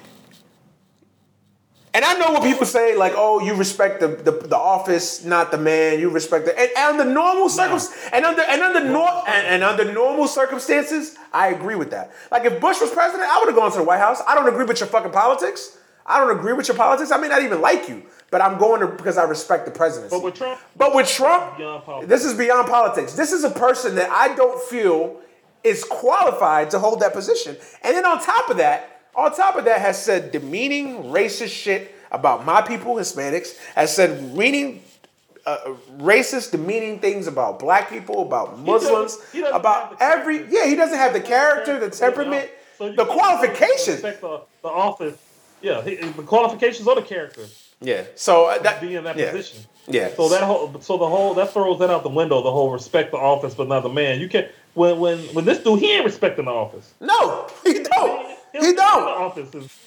and 1.95 2.05
I 2.05 2.15
know 2.15 2.31
what 2.33 2.43
people 2.43 2.65
say, 2.65 2.97
like, 2.97 3.13
oh, 3.15 3.41
you 3.41 3.55
respect 3.55 4.01
the, 4.01 4.09
the, 4.09 4.31
the 4.31 4.57
office, 4.57 5.25
not 5.25 5.51
the 5.51 5.59
man. 5.59 6.01
You 6.01 6.09
respect 6.09 6.47
the 6.47 6.59
and, 6.59 6.71
and 6.75 7.01
under 7.01 7.13
normal 7.13 7.51
circumstances, 7.51 8.11
and 8.13 8.25
under 8.25 8.41
and 8.43 8.63
under 8.63 8.85
nor- 8.91 9.29
and, 9.29 9.47
and 9.47 9.63
under 9.63 9.93
normal 9.93 10.29
circumstances, 10.29 11.17
I 11.33 11.49
agree 11.49 11.75
with 11.75 11.91
that. 11.91 12.11
Like 12.31 12.47
if 12.47 12.59
Bush 12.59 12.81
was 12.81 12.91
president, 12.91 13.29
I 13.29 13.39
would 13.41 13.49
have 13.49 13.57
gone 13.57 13.71
to 13.73 13.79
the 13.79 13.85
White 13.85 13.99
House. 14.01 14.23
I 14.27 14.35
don't 14.35 14.49
agree 14.49 14.65
with 14.65 14.81
your 14.81 14.89
fucking 14.89 15.13
politics. 15.13 15.77
I 16.07 16.19
don't 16.21 16.37
agree 16.37 16.53
with 16.53 16.69
your 16.69 16.77
politics. 16.77 17.11
I 17.13 17.17
may 17.19 17.29
not 17.29 17.43
even 17.43 17.61
like 17.61 17.89
you, 17.89 18.03
but 18.31 18.41
I'm 18.41 18.59
going 18.59 18.81
to 18.81 18.89
because 18.89 19.19
I 19.19 19.25
respect 19.25 19.65
the 19.67 19.71
presidency. 19.71 20.15
But 20.17 20.25
with 20.25 20.35
Trump, 20.35 20.61
But 20.77 20.95
with 20.95 21.09
Trump, 21.09 21.59
this 22.09 22.25
is 22.25 22.35
beyond 22.35 22.69
politics. 22.69 23.13
This 23.15 23.33
is 23.33 23.45
a 23.45 23.51
person 23.51 23.95
that 23.97 24.11
I 24.11 24.35
don't 24.35 24.61
feel 24.65 25.21
is 25.63 25.85
qualified 25.85 26.71
to 26.71 26.79
hold 26.79 27.01
that 27.01 27.13
position. 27.13 27.57
And 27.83 27.95
then 27.97 28.05
on 28.05 28.21
top 28.21 28.49
of 28.51 28.57
that, 28.57 29.01
on 29.15 29.35
top 29.35 29.57
of 29.57 29.65
that, 29.67 29.81
has 29.81 30.03
said 30.03 30.33
demeaning, 30.33 31.05
racist 31.05 31.51
shit 31.51 31.95
about 32.11 32.45
my 32.45 32.63
people, 32.63 32.97
Hispanics. 32.97 33.57
Has 33.77 33.95
said 33.95 34.35
meaning, 34.37 34.83
uh, 35.47 35.75
racist, 35.99 36.51
demeaning 36.51 36.99
things 36.99 37.27
about 37.29 37.59
black 37.59 37.91
people, 37.91 38.23
about 38.23 38.59
Muslims, 38.59 39.17
doesn't- 39.17 39.33
he 39.33 39.41
doesn't 39.41 39.55
about 39.57 39.97
every. 40.01 40.47
Yeah, 40.49 40.67
he 40.67 40.75
doesn't 40.75 40.97
have 40.99 41.13
the 41.13 41.21
character, 41.21 41.79
the 41.79 41.91
temperament, 41.91 42.51
So 42.79 42.91
the 42.93 43.05
qualifications. 43.05 44.03
Respect 44.03 44.21
the, 44.21 44.41
the 44.63 44.69
office. 44.69 45.17
Yeah, 45.63 45.83
he, 45.83 45.97
the 45.97 46.23
qualifications 46.23 46.87
of 46.89 46.97
the 46.97 47.03
character 47.03 47.47
Yeah. 47.81 48.05
So 48.17 48.47
uh, 48.47 48.57
to 48.59 48.63
that 48.65 48.81
be 48.81 48.95
in 48.97 49.05
that 49.05 49.17
yeah. 49.17 49.31
position. 49.31 49.65
Yeah. 49.89 50.15
So 50.15 50.29
that 50.29 50.43
whole, 50.43 50.81
so 50.81 50.97
the 50.99 51.09
whole 51.09 51.35
that 51.35 51.53
throws 51.53 51.79
that 51.81 51.91
out 51.91 52.03
the 52.03 52.09
window. 52.09 52.43
The 52.43 52.51
whole 52.53 52.71
respect 52.71 53.11
the 53.13 53.19
office, 53.19 53.55
but 53.55 53.69
not 53.69 53.83
the 53.83 53.89
man. 53.89 54.21
You 54.21 54.29
can't 54.29 54.49
when 54.75 54.99
when 55.01 55.19
when 55.35 55.45
this 55.45 55.59
dude 55.59 55.81
he 55.81 55.93
ain't 55.93 56.05
respecting 56.05 56.45
the 56.47 56.51
office. 56.53 56.93
no, 57.01 57.49
he 57.65 57.75
don't. 57.75 57.87
Don't 58.53 58.65
He 58.65 58.73
don't. 58.73 58.77
the 58.77 59.11
office. 59.11 59.55
is- 59.55 59.79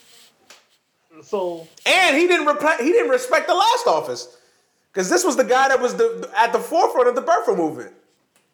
So 1.28 1.68
And 1.86 2.18
he 2.18 2.28
didn't 2.28 2.48
repre- 2.48 2.80
he 2.80 2.92
didn't 2.92 3.10
respect 3.10 3.48
the 3.48 3.54
last 3.54 3.88
office. 3.88 4.38
Because 4.92 5.10
this 5.10 5.24
was 5.24 5.36
the 5.36 5.44
guy 5.44 5.68
that 5.70 5.82
was 5.82 5.96
the 5.96 6.30
at 6.38 6.52
the 6.54 6.60
forefront 6.60 7.08
of 7.08 7.16
the 7.16 7.22
birther 7.22 7.56
movement. 7.56 7.92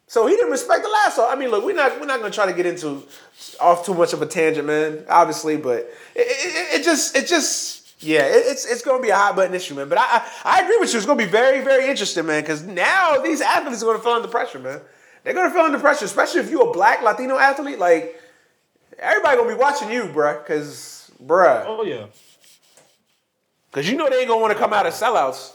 So 0.06 0.26
he 0.26 0.36
didn't 0.36 0.50
respect 0.50 0.82
the 0.82 0.90
last 0.90 1.18
office. 1.18 1.34
I 1.34 1.38
mean, 1.38 1.50
look, 1.50 1.64
we're 1.64 1.74
not 1.74 1.98
we're 1.98 2.06
not 2.06 2.20
gonna 2.20 2.32
try 2.32 2.46
to 2.46 2.52
get 2.52 2.66
into 2.66 3.02
off 3.60 3.86
too 3.86 3.94
much 3.94 4.12
of 4.12 4.20
a 4.20 4.26
tangent, 4.26 4.66
man, 4.66 5.04
obviously, 5.08 5.56
but 5.56 5.90
it, 6.14 6.26
it, 6.26 6.80
it 6.80 6.84
just 6.84 7.16
it 7.16 7.26
just 7.26 8.02
yeah, 8.02 8.22
it, 8.26 8.44
it's 8.46 8.66
it's 8.66 8.82
gonna 8.82 9.02
be 9.02 9.08
a 9.10 9.16
hot 9.16 9.36
button 9.36 9.54
issue, 9.54 9.74
man. 9.74 9.88
But 9.88 9.98
I, 9.98 10.04
I 10.04 10.30
I 10.44 10.62
agree 10.62 10.76
with 10.78 10.92
you. 10.92 10.98
It's 10.98 11.06
gonna 11.06 11.16
be 11.16 11.30
very 11.30 11.62
very 11.62 11.88
interesting, 11.88 12.26
man, 12.26 12.42
because 12.42 12.62
now 12.62 13.22
these 13.22 13.40
athletes 13.40 13.82
are 13.82 13.86
gonna 13.86 14.00
feel 14.00 14.12
under 14.12 14.28
pressure, 14.28 14.58
man. 14.58 14.80
They're 15.24 15.34
gonna 15.34 15.50
feel 15.50 15.62
under 15.62 15.78
pressure, 15.78 16.04
especially 16.04 16.40
if 16.40 16.50
you're 16.50 16.68
a 16.68 16.72
black 16.72 17.02
Latino 17.02 17.38
athlete. 17.38 17.78
Like 17.78 18.20
everybody 18.98 19.36
gonna 19.36 19.48
be 19.48 19.54
watching 19.54 19.90
you, 19.90 20.04
bruh, 20.04 20.42
because 20.42 21.10
bruh. 21.22 21.64
oh 21.66 21.84
yeah. 21.84 22.06
Cause 23.70 23.88
you 23.88 23.96
know 23.96 24.10
they 24.10 24.18
ain't 24.18 24.28
gonna 24.28 24.42
want 24.42 24.52
to 24.52 24.58
come 24.58 24.72
out 24.74 24.84
as 24.84 25.00
sellouts. 25.00 25.52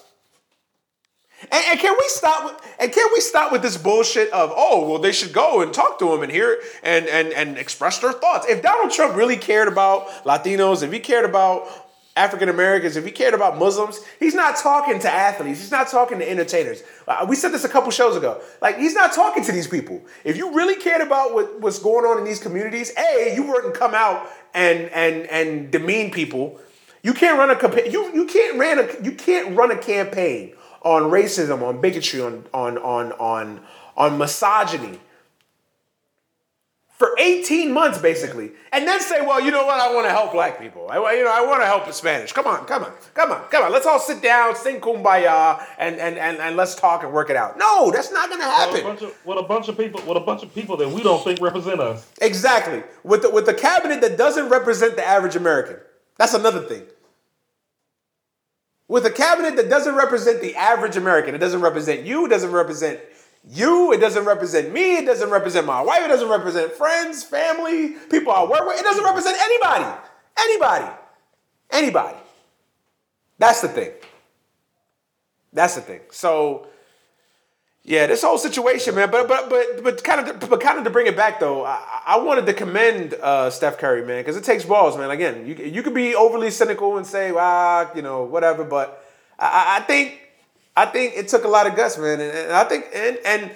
And, 1.41 1.63
and 1.69 1.79
can 1.79 1.93
we 1.93 2.05
stop? 2.07 2.45
With, 2.45 2.75
and 2.79 2.91
can 2.91 3.09
we 3.13 3.21
stop 3.21 3.51
with 3.51 3.61
this 3.61 3.77
bullshit 3.77 4.31
of 4.31 4.51
oh 4.55 4.89
well 4.89 4.99
they 4.99 5.11
should 5.11 5.33
go 5.33 5.61
and 5.61 5.71
talk 5.71 5.99
to 5.99 6.11
him 6.13 6.23
and 6.23 6.31
hear 6.31 6.59
and 6.81 7.07
and 7.07 7.31
and 7.33 7.57
express 7.57 7.99
their 7.99 8.13
thoughts. 8.13 8.47
If 8.47 8.63
Donald 8.63 8.91
Trump 8.91 9.15
really 9.15 9.37
cared 9.37 9.67
about 9.67 10.07
Latinos, 10.23 10.81
if 10.81 10.91
he 10.91 10.99
cared 10.99 11.25
about 11.25 11.67
African 12.15 12.49
Americans, 12.49 12.95
if 12.95 13.05
he 13.05 13.11
cared 13.11 13.35
about 13.35 13.59
Muslims, 13.59 13.99
he's 14.19 14.33
not 14.33 14.57
talking 14.57 14.99
to 14.99 15.09
athletes. 15.09 15.59
He's 15.59 15.71
not 15.71 15.87
talking 15.87 16.17
to 16.17 16.29
entertainers. 16.29 16.81
Uh, 17.07 17.25
we 17.29 17.35
said 17.35 17.51
this 17.51 17.63
a 17.63 17.69
couple 17.69 17.91
shows 17.91 18.15
ago. 18.15 18.41
Like 18.59 18.79
he's 18.79 18.95
not 18.95 19.13
talking 19.13 19.43
to 19.43 19.51
these 19.51 19.67
people. 19.67 20.01
If 20.23 20.37
you 20.37 20.55
really 20.55 20.75
cared 20.75 21.01
about 21.01 21.35
what, 21.35 21.61
what's 21.61 21.77
going 21.77 22.05
on 22.05 22.17
in 22.17 22.25
these 22.25 22.39
communities, 22.39 22.91
a 22.97 23.35
you 23.35 23.43
wouldn't 23.43 23.75
come 23.75 23.93
out 23.93 24.27
and 24.55 24.89
and 24.89 25.27
and 25.27 25.71
demean 25.71 26.09
people. 26.09 26.59
You 27.03 27.13
can't 27.13 27.37
run 27.37 27.51
a 27.51 27.89
you 27.89 28.11
you 28.11 28.25
can't 28.25 28.57
ran 28.57 28.79
a 28.79 29.03
you 29.03 29.11
can't 29.11 29.55
run 29.55 29.69
a 29.69 29.77
campaign 29.77 30.55
on 30.87 31.11
racism, 31.11 31.61
on 31.61 31.81
bigotry, 31.81 32.21
on 32.21 32.45
on 32.53 32.77
on 32.77 33.11
on 33.13 33.61
on 33.97 34.17
misogyny 34.17 34.99
for 36.97 37.13
18 37.19 37.71
months 37.71 37.99
basically, 37.99 38.51
and 38.71 38.87
then 38.87 38.99
say, 39.01 39.21
well, 39.21 39.39
you 39.39 39.51
know 39.51 39.65
what? 39.65 39.79
I 39.79 39.93
want 39.93 40.07
to 40.07 40.09
help 40.09 40.31
black 40.31 40.59
people. 40.59 40.87
I 40.89 41.13
you 41.13 41.23
know 41.25 41.31
I 41.31 41.45
want 41.45 41.61
to 41.61 41.65
help 41.65 41.85
the 41.85 41.91
Spanish. 41.91 42.31
Come 42.31 42.47
on, 42.47 42.65
come 42.65 42.85
on, 42.85 42.93
come 43.13 43.31
on, 43.31 43.43
come 43.49 43.65
on. 43.65 43.71
Let's 43.71 43.85
all 43.85 43.99
sit 43.99 44.21
down, 44.21 44.55
sing 44.55 44.79
kumbaya, 44.79 45.63
and 45.77 45.97
and 45.97 46.17
and, 46.17 46.37
and 46.37 46.55
let's 46.55 46.73
talk 46.75 47.03
and 47.03 47.11
work 47.11 47.29
it 47.29 47.35
out. 47.35 47.57
No, 47.57 47.91
that's 47.91 48.11
not 48.11 48.29
gonna 48.29 48.43
a 48.43 48.47
happen. 48.47 48.85
of 49.05 49.13
what 49.25 49.37
a 49.37 49.43
bunch 49.43 49.67
of 49.67 49.77
people 49.77 49.99
what 50.01 50.15
a 50.15 50.21
bunch 50.21 50.41
of 50.41 50.55
people 50.55 50.77
that 50.77 50.89
we 50.89 51.03
don't 51.03 51.23
think 51.23 51.41
represent 51.41 51.81
us. 51.81 52.09
Exactly. 52.21 52.81
With 53.03 53.23
the, 53.23 53.29
with 53.29 53.45
the 53.45 53.53
cabinet 53.53 53.99
that 54.01 54.17
doesn't 54.17 54.49
represent 54.49 54.95
the 54.95 55.05
average 55.05 55.35
American. 55.35 55.77
That's 56.17 56.33
another 56.33 56.61
thing. 56.61 56.83
With 58.87 59.05
a 59.05 59.11
cabinet 59.11 59.55
that 59.57 59.69
doesn't 59.69 59.95
represent 59.95 60.41
the 60.41 60.55
average 60.55 60.95
American, 60.95 61.35
it 61.35 61.39
doesn't 61.39 61.61
represent 61.61 62.05
you, 62.05 62.25
it 62.25 62.29
doesn't 62.29 62.51
represent 62.51 62.99
you, 63.49 63.91
it 63.91 63.99
doesn't 63.99 64.25
represent 64.25 64.71
me, 64.71 64.97
it 64.97 65.05
doesn't 65.05 65.29
represent 65.29 65.65
my 65.65 65.81
wife, 65.81 66.01
it 66.03 66.07
doesn't 66.07 66.29
represent 66.29 66.71
friends, 66.71 67.23
family, 67.23 67.95
people 68.09 68.31
I 68.31 68.43
work 68.43 68.65
with, 68.65 68.79
it 68.79 68.83
doesn't 68.83 69.03
represent 69.03 69.37
anybody. 69.39 69.99
Anybody. 70.39 70.91
Anybody. 71.71 72.17
That's 73.39 73.61
the 73.61 73.67
thing. 73.67 73.91
That's 75.51 75.75
the 75.75 75.81
thing. 75.81 76.01
So 76.11 76.67
yeah, 77.87 78.05
this 78.05 78.21
whole 78.21 78.37
situation, 78.37 78.95
man. 78.95 79.09
But 79.09 79.29
but 79.29 79.49
but 79.49 79.81
but 79.81 80.03
kind 80.03 80.27
of 80.27 80.49
but 80.49 80.59
kind 80.59 80.77
of 80.77 80.83
to 80.83 80.89
bring 80.89 81.07
it 81.07 81.15
back 81.15 81.39
though, 81.39 81.65
I, 81.65 82.01
I 82.05 82.19
wanted 82.19 82.45
to 82.47 82.53
commend 82.53 83.13
uh, 83.13 83.49
Steph 83.49 83.77
Curry, 83.77 84.05
man, 84.05 84.19
because 84.19 84.35
it 84.35 84.43
takes 84.43 84.65
balls, 84.65 84.97
man. 84.97 85.09
Again, 85.09 85.47
you 85.47 85.55
you 85.55 85.81
could 85.81 85.93
be 85.93 86.13
overly 86.13 86.51
cynical 86.51 86.97
and 86.97 87.07
say, 87.07 87.31
ah, 87.33 87.89
you 87.95 88.01
know, 88.01 88.23
whatever, 88.23 88.65
but 88.65 89.05
I, 89.39 89.77
I 89.77 89.85
think 89.85 90.19
I 90.75 90.85
think 90.87 91.13
it 91.15 91.29
took 91.29 91.45
a 91.45 91.47
lot 91.47 91.65
of 91.65 91.77
guts, 91.77 91.97
man, 91.97 92.19
and, 92.19 92.37
and 92.37 92.51
I 92.51 92.65
think 92.65 92.87
and 92.93 93.19
and 93.23 93.51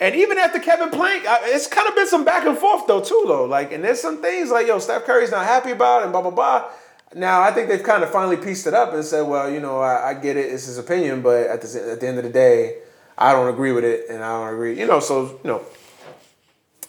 and 0.00 0.16
even 0.16 0.38
after 0.38 0.58
Kevin 0.58 0.90
Plank, 0.90 1.22
it's 1.44 1.68
kind 1.68 1.88
of 1.88 1.94
been 1.94 2.08
some 2.08 2.24
back 2.24 2.46
and 2.46 2.58
forth 2.58 2.88
though 2.88 3.00
too, 3.00 3.26
though. 3.28 3.44
Like, 3.44 3.70
and 3.70 3.84
there's 3.84 4.00
some 4.00 4.20
things 4.20 4.50
like, 4.50 4.66
yo, 4.66 4.80
Steph 4.80 5.04
Curry's 5.04 5.30
not 5.30 5.46
happy 5.46 5.70
about, 5.70 6.00
it 6.00 6.06
and 6.06 6.12
blah 6.12 6.22
blah 6.22 6.32
blah. 6.32 6.68
Now 7.14 7.42
I 7.42 7.52
think 7.52 7.68
they've 7.68 7.80
kind 7.80 8.02
of 8.02 8.10
finally 8.10 8.38
pieced 8.38 8.66
it 8.66 8.74
up 8.74 8.92
and 8.92 9.04
said, 9.04 9.22
well, 9.22 9.48
you 9.48 9.60
know, 9.60 9.78
I, 9.78 10.10
I 10.10 10.14
get 10.14 10.36
it, 10.36 10.52
it's 10.52 10.66
his 10.66 10.78
opinion, 10.78 11.22
but 11.22 11.46
at 11.46 11.62
the 11.62 11.92
at 11.92 12.00
the 12.00 12.08
end 12.08 12.18
of 12.18 12.24
the 12.24 12.30
day, 12.30 12.78
I 13.18 13.32
don't 13.32 13.48
agree 13.48 13.72
with 13.72 13.84
it, 13.84 14.06
and 14.10 14.22
I 14.22 14.40
don't 14.40 14.54
agree, 14.54 14.78
you 14.78 14.86
know. 14.86 15.00
So 15.00 15.40
you 15.42 15.50
know, 15.50 15.62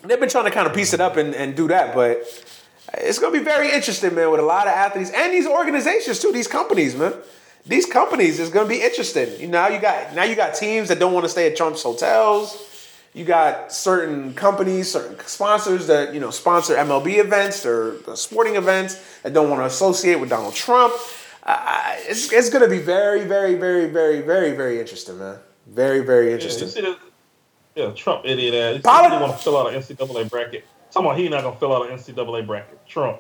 they've 0.04 0.20
been 0.20 0.30
trying 0.30 0.46
to 0.46 0.52
kind 0.52 0.68
of 0.68 0.74
piece 0.74 0.94
it 0.94 1.00
up 1.00 1.18
and, 1.18 1.34
and 1.34 1.56
do 1.56 1.68
that, 1.70 1.96
but 1.96 2.24
it's 2.96 3.20
gonna 3.20 3.38
be 3.38 3.44
very 3.44 3.72
interesting, 3.72 4.16
man, 4.16 4.32
with 4.32 4.40
a 4.40 4.44
lot 4.44 4.68
of 4.68 4.74
athletes 4.74 5.12
and 5.12 5.34
these 5.34 5.48
organizations 5.48 6.20
too, 6.20 6.32
these 6.32 6.48
companies, 6.48 6.96
man. 6.96 7.14
These 7.66 7.86
companies 7.86 8.40
is 8.40 8.50
gonna 8.50 8.70
be 8.70 8.82
interesting. 8.82 9.40
You 9.40 9.48
know, 9.48 9.68
now 9.68 9.68
you 9.74 9.80
got 9.80 10.16
now 10.16 10.24
you 10.24 10.36
got 10.36 10.56
teams 10.56 10.88
that 10.90 11.00
don't 11.00 11.14
want 11.14 11.26
to 11.26 11.30
stay 11.30 11.50
at 11.50 11.58
Trump's 11.58 11.84
hotels. 11.84 12.64
You 13.14 13.26
got 13.26 13.74
certain 13.74 14.34
companies, 14.36 14.92
certain 14.92 15.20
sponsors 15.26 15.88
that 15.88 16.14
you 16.14 16.20
know 16.20 16.30
sponsor 16.30 16.76
MLB 16.76 17.18
events 17.18 17.66
or 17.66 17.98
sporting 18.16 18.56
events 18.56 19.22
that 19.24 19.34
don't 19.34 19.50
want 19.50 19.62
to 19.62 19.66
associate 19.66 20.20
with 20.20 20.30
Donald 20.30 20.56
Trump. 20.56 20.94
Uh, 21.44 21.96
it's 22.08 22.32
it's 22.32 22.50
gonna 22.50 22.70
be 22.70 22.80
very, 22.80 23.26
very, 23.26 23.56
very, 23.56 23.90
very, 23.90 24.22
very, 24.22 24.56
very 24.56 24.80
interesting, 24.80 25.18
man. 25.18 25.38
Very, 25.68 26.00
very 26.00 26.26
Yeah, 26.26 26.30
you 26.32 26.36
interesting. 26.36 26.68
see 26.70 26.82
that? 26.82 26.98
Yeah, 27.76 27.92
Trump 27.92 28.26
idiot 28.26 28.54
ass. 28.54 28.76
He 28.78 28.82
Poli- 28.82 29.22
want 29.22 29.38
to 29.38 29.44
fill 29.44 29.58
out 29.58 29.68
an 29.74 29.76
NCAA 29.82 30.30
bracket. 30.30 30.66
About 30.96 31.18
he 31.18 31.30
not 31.30 31.44
gonna 31.44 31.56
fill 31.58 31.76
out 31.76 31.90
an 31.90 31.98
NCAA 31.98 32.42
bracket. 32.48 32.80
Trump. 32.88 33.20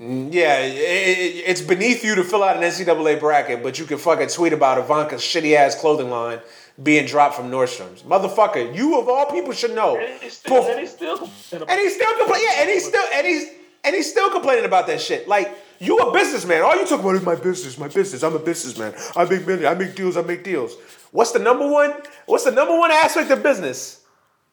Mm, 0.00 0.32
yeah, 0.32 0.58
it, 0.58 0.74
it, 0.74 1.44
it's 1.46 1.60
beneath 1.60 2.04
you 2.04 2.14
to 2.16 2.24
fill 2.24 2.42
out 2.42 2.56
an 2.56 2.62
NCAA 2.62 3.18
bracket, 3.20 3.62
but 3.62 3.78
you 3.78 3.84
can 3.86 3.96
fucking 3.98 4.28
tweet 4.28 4.52
about 4.52 4.78
Ivanka's 4.78 5.22
shitty 5.22 5.54
ass 5.54 5.78
clothing 5.78 6.10
line 6.10 6.40
being 6.82 7.06
dropped 7.06 7.34
from 7.34 7.50
Nordstrom's. 7.50 8.02
Motherfucker, 8.02 8.74
you 8.74 8.98
of 8.98 9.08
all 9.08 9.26
people 9.26 9.52
should 9.52 9.74
know. 9.74 9.96
And 9.96 10.20
he's 10.22 10.34
still, 10.34 10.62
Bef- 10.64 10.70
and 10.70 10.80
he's 10.80 10.90
still, 10.92 11.16
complaining 11.18 11.68
And 11.68 11.80
he's 11.80 11.94
still 11.94 12.18
complaining. 12.18 12.48
Yeah, 12.50 12.60
and 12.62 12.70
he's 12.70 12.86
still 12.86 13.04
and 13.14 13.26
he's 13.26 13.44
and 13.84 13.94
he's 13.94 14.10
still 14.10 14.30
complaining 14.30 14.64
about 14.64 14.86
that 14.88 15.00
shit. 15.00 15.28
Like 15.28 15.56
you 15.78 15.96
a 15.98 16.12
businessman. 16.12 16.62
All 16.62 16.76
you 16.76 16.86
talk 16.86 17.00
about 17.00 17.14
is 17.14 17.22
my 17.22 17.34
business, 17.34 17.78
my 17.78 17.88
business. 17.88 18.22
I'm 18.22 18.34
a 18.34 18.38
businessman. 18.38 18.94
I 19.16 19.24
make 19.24 19.46
money. 19.46 19.66
I 19.66 19.74
make 19.74 19.94
deals. 19.94 20.16
I 20.16 20.22
make 20.22 20.44
deals. 20.44 20.74
What's 21.10 21.32
the 21.32 21.38
number 21.38 21.66
one? 21.66 21.94
What's 22.26 22.44
the 22.44 22.50
number 22.50 22.76
one 22.78 22.90
aspect 22.90 23.30
of 23.30 23.42
business? 23.42 24.04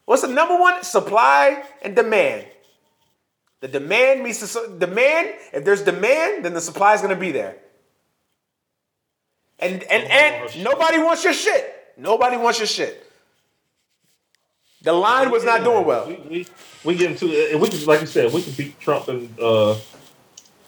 What's 0.06 0.22
the 0.22 0.30
number 0.30 0.58
one? 0.58 0.84
Supply 0.84 1.64
and 1.82 1.96
demand. 1.96 2.48
The 3.60 3.68
demand 3.68 4.24
meets 4.24 4.40
the 4.40 4.48
su- 4.48 4.76
demand. 4.80 5.34
If 5.52 5.66
there's 5.66 5.82
demand, 5.82 6.46
then 6.46 6.54
the 6.54 6.62
supply 6.62 6.94
is 6.94 7.02
gonna 7.02 7.16
be 7.16 7.32
there. 7.32 7.58
And 9.60 9.84
and 9.84 10.04
and 10.10 10.64
nobody 10.64 11.00
wants 11.00 11.24
your 11.24 11.34
shit. 11.34 11.74
Nobody 11.98 12.38
wants 12.38 12.60
your 12.60 12.68
shit. 12.68 13.04
The 14.84 14.94
line 14.94 15.32
was 15.32 15.44
not 15.44 15.64
doing 15.64 15.86
well. 15.86 16.06
We, 16.88 16.96
get 16.96 17.12
into 17.12 17.28
it. 17.28 17.60
We 17.60 17.68
can, 17.68 17.86
like 17.86 18.00
you 18.00 18.08
said, 18.08 18.32
we 18.32 18.42
can 18.42 18.54
beat 18.54 18.80
Trump 18.80 19.10
and 19.10 19.38
uh, 19.38 19.76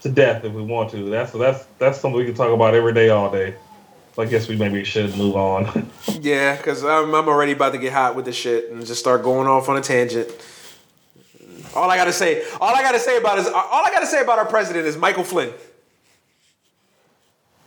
to 0.02 0.08
death 0.10 0.44
if 0.44 0.52
we 0.52 0.62
want 0.62 0.90
to. 0.90 1.08
That's 1.08 1.32
that's 1.32 1.64
that's 1.78 1.98
something 1.98 2.18
we 2.18 2.26
can 2.26 2.34
talk 2.34 2.52
about 2.52 2.74
every 2.74 2.92
day, 2.92 3.08
all 3.08 3.30
day. 3.32 3.54
So 4.14 4.22
I 4.22 4.26
guess 4.26 4.46
we 4.46 4.54
maybe 4.54 4.84
should 4.84 5.16
move 5.16 5.34
on. 5.36 5.90
Yeah, 6.20 6.56
because 6.56 6.84
I'm, 6.84 7.14
I'm 7.14 7.28
already 7.28 7.52
about 7.52 7.72
to 7.72 7.78
get 7.78 7.94
hot 7.94 8.14
with 8.14 8.26
this 8.26 8.36
shit 8.36 8.70
and 8.70 8.84
just 8.84 9.00
start 9.00 9.22
going 9.22 9.46
off 9.46 9.70
on 9.70 9.78
a 9.78 9.80
tangent. 9.80 10.28
All 11.74 11.90
I 11.90 11.96
gotta 11.96 12.12
say, 12.12 12.44
all 12.60 12.74
I 12.74 12.82
gotta 12.82 12.98
say 12.98 13.16
about 13.16 13.38
is 13.38 13.46
all 13.46 13.54
I 13.86 13.90
gotta 13.90 14.06
say 14.06 14.20
about 14.20 14.38
our 14.38 14.44
president 14.44 14.86
is 14.86 14.98
Michael 14.98 15.24
Flynn. 15.24 15.54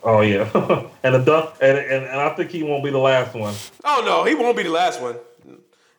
oh 0.04 0.22
yeah, 0.22 0.44
and 1.04 1.26
duck, 1.26 1.58
and, 1.60 1.78
and 1.78 2.06
and 2.06 2.20
I 2.20 2.30
think 2.36 2.52
he 2.52 2.62
won't 2.62 2.84
be 2.84 2.92
the 2.92 3.00
last 3.00 3.34
one. 3.34 3.56
Oh 3.84 4.04
no, 4.06 4.24
he 4.24 4.36
won't 4.36 4.56
be 4.56 4.64
the 4.64 4.70
last 4.70 5.02
one. 5.02 5.16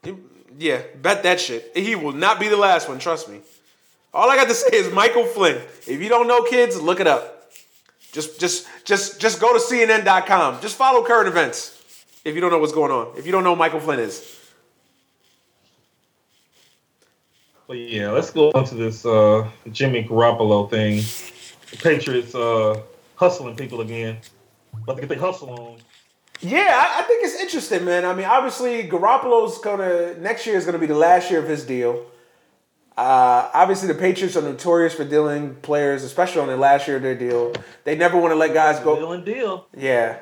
He- 0.04 0.14
yeah, 0.58 0.82
bet 1.00 1.22
that 1.22 1.40
shit. 1.40 1.72
He 1.74 1.94
will 1.94 2.12
not 2.12 2.38
be 2.40 2.48
the 2.48 2.56
last 2.56 2.88
one. 2.88 2.98
Trust 2.98 3.28
me. 3.28 3.40
All 4.12 4.30
I 4.30 4.36
got 4.36 4.48
to 4.48 4.54
say 4.54 4.76
is 4.76 4.92
Michael 4.92 5.26
Flynn. 5.26 5.60
If 5.86 6.00
you 6.00 6.08
don't 6.08 6.28
know, 6.28 6.42
kids, 6.44 6.80
look 6.80 7.00
it 7.00 7.06
up. 7.06 7.50
Just, 8.12 8.38
just, 8.38 8.68
just, 8.84 9.20
just 9.20 9.40
go 9.40 9.52
to 9.52 9.58
CNN.com. 9.58 10.60
Just 10.60 10.76
follow 10.76 11.04
current 11.04 11.28
events. 11.28 11.72
If 12.24 12.34
you 12.34 12.40
don't 12.40 12.50
know 12.50 12.58
what's 12.58 12.72
going 12.72 12.92
on, 12.92 13.18
if 13.18 13.26
you 13.26 13.32
don't 13.32 13.44
know 13.44 13.56
Michael 13.56 13.80
Flynn 13.80 13.98
is. 13.98 14.40
But 17.66 17.78
yeah, 17.78 18.10
let's 18.10 18.30
go 18.30 18.50
into 18.50 18.74
this 18.74 19.04
uh, 19.04 19.48
Jimmy 19.72 20.04
Garoppolo 20.04 20.70
thing. 20.70 21.02
The 21.70 21.76
Patriots 21.78 22.34
uh, 22.34 22.80
hustling 23.16 23.56
people 23.56 23.80
again. 23.80 24.18
About 24.82 24.94
to 24.94 25.00
get 25.00 25.08
their 25.08 25.18
hustle 25.18 25.50
on. 25.50 25.78
Yeah, 26.40 26.72
I, 26.74 27.00
I 27.00 27.02
think 27.04 27.24
it's 27.24 27.40
interesting, 27.40 27.84
man. 27.84 28.04
I 28.04 28.14
mean, 28.14 28.26
obviously, 28.26 28.88
Garoppolo's 28.88 29.58
gonna 29.58 30.14
next 30.18 30.46
year 30.46 30.56
is 30.56 30.66
gonna 30.66 30.78
be 30.78 30.86
the 30.86 30.96
last 30.96 31.30
year 31.30 31.40
of 31.40 31.48
his 31.48 31.64
deal. 31.64 32.06
Uh, 32.96 33.50
obviously, 33.52 33.88
the 33.88 33.94
Patriots 33.94 34.36
are 34.36 34.42
notorious 34.42 34.94
for 34.94 35.04
dealing 35.04 35.56
players, 35.56 36.04
especially 36.04 36.40
on 36.42 36.48
the 36.48 36.56
last 36.56 36.86
year 36.86 36.98
of 36.98 37.02
their 37.02 37.14
deal. 37.16 37.52
They 37.82 37.96
never 37.96 38.18
want 38.18 38.32
to 38.32 38.36
let 38.36 38.54
guys 38.54 38.78
go. 38.80 38.96
Deal 38.96 39.12
and 39.12 39.24
deal. 39.24 39.66
Yeah. 39.76 40.18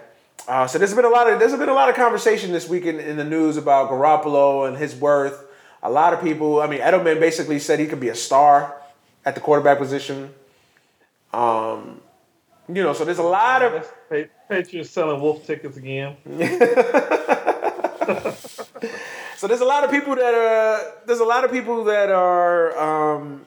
Uh, 0.49 0.67
so 0.67 0.79
there's 0.79 0.95
been 0.95 1.05
a 1.05 1.11
lot 1.11 1.31
of 1.31 1.39
there's 1.39 1.53
been 1.53 1.69
a 1.69 1.75
lot 1.75 1.89
of 1.89 1.95
conversation 1.95 2.53
this 2.53 2.69
week 2.69 2.85
in, 2.85 2.99
in 2.99 3.17
the 3.17 3.25
news 3.25 3.57
about 3.57 3.91
Garoppolo 3.91 4.67
and 4.67 4.77
his 4.77 4.95
worth. 4.95 5.47
A 5.83 5.91
lot 5.91 6.13
of 6.13 6.21
people, 6.21 6.61
I 6.61 6.69
mean, 6.69 6.81
Edelman 6.81 7.19
basically 7.19 7.59
said 7.59 7.81
he 7.81 7.87
could 7.87 8.01
be 8.01 8.09
a 8.09 8.15
star 8.15 8.75
at 9.25 9.35
the 9.35 9.41
quarterback 9.41 9.79
position. 9.79 10.33
Um, 11.33 12.01
you 12.69 12.83
know, 12.83 12.93
so 12.93 13.05
there's 13.05 13.19
a 13.19 13.23
lot 13.23 13.63
of 13.63 13.93
Pa- 14.09 14.31
Patriots 14.49 14.91
selling 14.91 15.21
wolf 15.21 15.47
tickets 15.47 15.77
again. 15.77 16.17
so 19.37 19.47
there's 19.47 19.61
a 19.61 19.65
lot 19.65 19.85
of 19.85 19.91
people 19.91 20.15
that 20.17 20.35
are 20.35 20.93
there's 21.07 21.21
a 21.21 21.25
lot 21.25 21.45
of 21.45 21.51
people 21.51 21.85
that 21.85 22.11
are 22.11 22.79
um, 22.79 23.45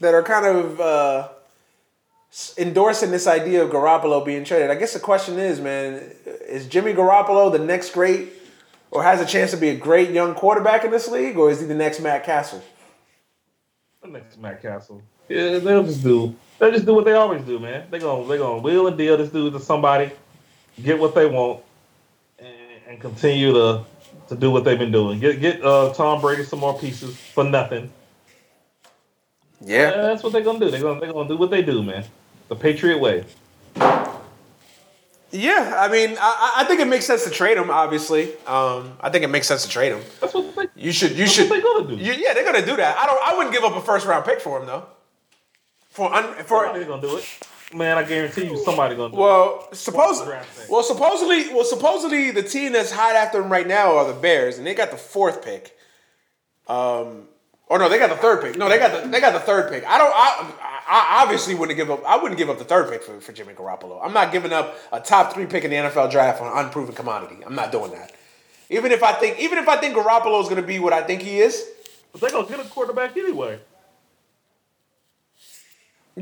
that 0.00 0.14
are 0.14 0.22
kind 0.22 0.46
of 0.46 0.80
uh, 0.80 1.28
endorsing 2.58 3.10
this 3.10 3.26
idea 3.26 3.62
of 3.62 3.70
Garoppolo 3.70 4.24
being 4.24 4.44
traded. 4.44 4.70
I 4.70 4.74
guess 4.74 4.92
the 4.92 5.00
question 5.00 5.38
is, 5.38 5.60
man, 5.60 6.02
is 6.48 6.66
Jimmy 6.66 6.92
Garoppolo 6.92 7.50
the 7.50 7.58
next 7.58 7.92
great 7.92 8.32
or 8.90 9.02
has 9.02 9.20
a 9.20 9.26
chance 9.26 9.50
to 9.52 9.56
be 9.56 9.68
a 9.68 9.76
great 9.76 10.10
young 10.10 10.34
quarterback 10.34 10.84
in 10.84 10.90
this 10.90 11.08
league, 11.08 11.36
or 11.36 11.50
is 11.50 11.60
he 11.60 11.66
the 11.66 11.74
next 11.74 12.00
Matt 12.00 12.24
Cassel? 12.24 12.62
The 14.02 14.08
next 14.08 14.38
Matt 14.38 14.62
Cassel. 14.62 15.02
Yeah, 15.30 15.60
they'll 15.60 15.84
just 15.84 16.02
do. 16.02 16.34
They'll 16.58 16.72
just 16.72 16.84
do 16.84 16.92
what 16.92 17.04
they 17.04 17.12
always 17.12 17.42
do, 17.42 17.60
man. 17.60 17.86
They 17.88 18.00
gonna 18.00 18.26
they 18.26 18.36
gonna 18.36 18.58
wheel 18.60 18.88
and 18.88 18.98
deal 18.98 19.16
this 19.16 19.30
dude 19.30 19.52
to 19.52 19.60
somebody, 19.60 20.10
get 20.82 20.98
what 20.98 21.14
they 21.14 21.26
want, 21.26 21.62
and, 22.40 22.48
and 22.88 23.00
continue 23.00 23.52
to 23.52 23.84
to 24.28 24.34
do 24.34 24.50
what 24.50 24.64
they've 24.64 24.78
been 24.78 24.90
doing. 24.90 25.20
Get 25.20 25.40
get 25.40 25.64
uh, 25.64 25.92
Tom 25.94 26.20
Brady 26.20 26.42
some 26.42 26.58
more 26.58 26.76
pieces 26.76 27.16
for 27.16 27.44
nothing. 27.44 27.92
Yeah. 29.60 29.90
Yeah, 29.90 30.02
that's 30.02 30.24
what 30.24 30.32
they're 30.32 30.42
gonna 30.42 30.58
do. 30.58 30.68
They're 30.68 30.80
gonna 30.80 30.98
they're 30.98 31.12
gonna 31.12 31.28
do 31.28 31.36
what 31.36 31.50
they 31.50 31.62
do, 31.62 31.80
man. 31.80 32.04
The 32.48 32.56
Patriot 32.56 32.98
way. 32.98 33.24
Yeah, 35.32 35.76
I 35.78 35.86
mean, 35.86 36.16
I, 36.20 36.54
I 36.56 36.64
think 36.64 36.80
it 36.80 36.88
makes 36.88 37.04
sense 37.04 37.22
to 37.22 37.30
trade 37.30 37.56
him. 37.56 37.70
Obviously, 37.70 38.32
um, 38.48 38.98
I 39.00 39.10
think 39.10 39.22
it 39.22 39.28
makes 39.28 39.46
sense 39.46 39.62
to 39.62 39.68
trade 39.68 39.92
him. 39.92 40.00
That's 40.20 40.34
what 40.34 40.56
they. 40.56 40.66
You 40.74 40.90
should. 40.90 41.12
You 41.12 41.28
should. 41.28 41.48
what 41.48 41.56
they 41.56 41.62
gonna 41.62 41.96
do. 41.96 42.04
You, 42.04 42.14
yeah, 42.14 42.34
they're 42.34 42.44
gonna 42.44 42.66
do 42.66 42.74
that. 42.74 42.98
I 42.98 43.06
don't. 43.06 43.20
I 43.24 43.36
wouldn't 43.36 43.54
give 43.54 43.62
up 43.62 43.76
a 43.76 43.80
first 43.80 44.06
round 44.06 44.24
pick 44.24 44.40
for 44.40 44.58
him 44.60 44.66
though. 44.66 44.86
For 45.90 46.12
un, 46.14 46.34
for 46.44 46.64
Somebody's 46.64 46.86
gonna 46.86 47.02
do 47.02 47.16
it. 47.16 47.24
Man, 47.72 47.98
I 47.98 48.02
guarantee 48.02 48.46
you, 48.46 48.58
somebody 48.64 48.96
gonna 48.96 49.10
do 49.14 49.16
it. 49.16 49.20
well, 49.20 49.68
suppose 49.72 50.22
Draft 50.24 50.68
well 50.68 50.82
supposedly 50.82 51.54
well 51.54 51.64
supposedly 51.64 52.30
the 52.32 52.42
team 52.42 52.72
that's 52.72 52.90
hot 52.90 53.14
after 53.14 53.40
him 53.42 53.50
right 53.50 53.66
now 53.66 53.96
are 53.96 54.06
the 54.12 54.18
Bears, 54.18 54.58
and 54.58 54.66
they 54.66 54.74
got 54.74 54.90
the 54.90 54.96
fourth 54.96 55.44
pick. 55.44 55.76
Um, 56.66 57.28
or 57.66 57.78
no, 57.78 57.88
they 57.88 57.98
got 57.98 58.10
the 58.10 58.16
third 58.16 58.42
pick. 58.42 58.56
No, 58.56 58.68
they 58.68 58.78
got 58.78 59.02
the 59.02 59.08
they 59.08 59.20
got 59.20 59.32
the 59.32 59.40
third 59.40 59.70
pick. 59.70 59.84
I 59.86 59.98
don't. 59.98 60.12
I, 60.12 60.52
I 60.92 61.22
obviously 61.22 61.54
wouldn't 61.54 61.76
give 61.76 61.88
up. 61.90 62.04
I 62.04 62.16
wouldn't 62.16 62.38
give 62.38 62.50
up 62.50 62.58
the 62.58 62.64
third 62.64 62.90
pick 62.90 63.04
for, 63.04 63.20
for 63.20 63.32
Jimmy 63.32 63.54
Garoppolo. 63.54 64.00
I'm 64.02 64.12
not 64.12 64.32
giving 64.32 64.52
up 64.52 64.76
a 64.90 64.98
top 64.98 65.32
three 65.32 65.46
pick 65.46 65.62
in 65.64 65.70
the 65.70 65.76
NFL 65.76 66.10
draft 66.10 66.40
on 66.40 66.48
an 66.50 66.64
unproven 66.66 66.94
commodity. 66.96 67.36
I'm 67.46 67.54
not 67.54 67.70
doing 67.70 67.92
that. 67.92 68.12
Even 68.70 68.90
if 68.90 69.02
I 69.04 69.12
think 69.12 69.38
even 69.38 69.58
if 69.58 69.68
I 69.68 69.76
think 69.76 69.94
Garoppolo 69.96 70.40
is 70.42 70.48
going 70.48 70.60
to 70.60 70.66
be 70.66 70.80
what 70.80 70.92
I 70.92 71.02
think 71.02 71.22
he 71.22 71.38
is, 71.38 71.64
But 72.10 72.20
they're 72.20 72.30
gonna 72.30 72.48
get 72.48 72.58
a 72.58 72.64
quarterback 72.64 73.16
anyway. 73.16 73.60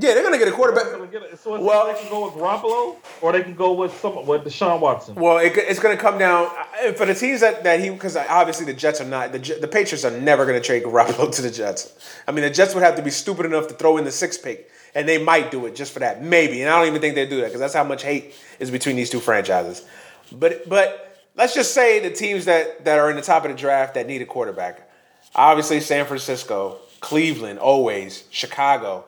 Yeah, 0.00 0.14
they're 0.14 0.22
going 0.22 0.32
to 0.32 0.38
get 0.38 0.48
a 0.48 0.52
quarterback. 0.52 1.10
get. 1.10 1.38
So 1.38 1.54
it's 1.54 1.64
Well- 1.64 1.86
they 1.86 2.00
can 2.00 2.08
go 2.10 2.26
with 2.26 2.34
Garoppolo, 2.34 2.96
or 3.20 3.32
they 3.32 3.42
can 3.42 3.54
go 3.54 3.72
with 3.72 3.98
some 4.00 4.26
with 4.26 4.44
Deshaun 4.44 4.80
Watson. 4.80 5.14
Well, 5.14 5.38
it, 5.38 5.56
it's 5.56 5.80
going 5.80 5.96
to 5.96 6.00
come 6.02 6.18
down 6.18 6.50
uh, 6.84 6.92
for 6.92 7.06
the 7.06 7.14
teams 7.14 7.40
that, 7.40 7.64
that 7.64 7.80
he 7.80 7.90
because 7.90 8.16
obviously 8.16 8.66
the 8.66 8.74
Jets 8.74 9.00
are 9.00 9.04
not 9.04 9.32
the 9.32 9.38
the 9.60 9.68
Patriots 9.68 10.04
are 10.04 10.10
never 10.10 10.44
going 10.46 10.60
to 10.60 10.64
trade 10.66 10.82
Garoppolo 10.84 11.32
to 11.36 11.42
the 11.42 11.50
Jets. 11.50 11.92
I 12.26 12.32
mean, 12.32 12.42
the 12.44 12.50
Jets 12.50 12.74
would 12.74 12.82
have 12.82 12.96
to 12.96 13.02
be 13.02 13.10
stupid 13.10 13.46
enough 13.46 13.68
to 13.68 13.74
throw 13.74 13.96
in 13.96 14.04
the 14.04 14.12
sixth 14.12 14.42
pick, 14.42 14.70
and 14.94 15.08
they 15.08 15.18
might 15.22 15.50
do 15.50 15.66
it 15.66 15.74
just 15.74 15.92
for 15.92 16.00
that, 16.00 16.22
maybe. 16.22 16.60
And 16.62 16.70
I 16.70 16.78
don't 16.78 16.88
even 16.88 17.00
think 17.00 17.14
they 17.14 17.26
do 17.26 17.36
that 17.40 17.46
because 17.46 17.60
that's 17.60 17.74
how 17.74 17.84
much 17.84 18.02
hate 18.02 18.34
is 18.58 18.70
between 18.70 18.96
these 18.96 19.10
two 19.10 19.20
franchises. 19.20 19.84
But 20.32 20.68
but 20.68 21.04
let's 21.36 21.54
just 21.54 21.72
say 21.74 22.00
the 22.00 22.10
teams 22.10 22.44
that 22.46 22.84
that 22.84 22.98
are 22.98 23.10
in 23.10 23.16
the 23.16 23.22
top 23.22 23.44
of 23.44 23.50
the 23.50 23.56
draft 23.56 23.94
that 23.94 24.06
need 24.06 24.22
a 24.22 24.26
quarterback, 24.26 24.88
obviously 25.34 25.80
San 25.80 26.04
Francisco, 26.06 26.78
Cleveland, 27.00 27.58
always 27.58 28.24
Chicago. 28.30 29.04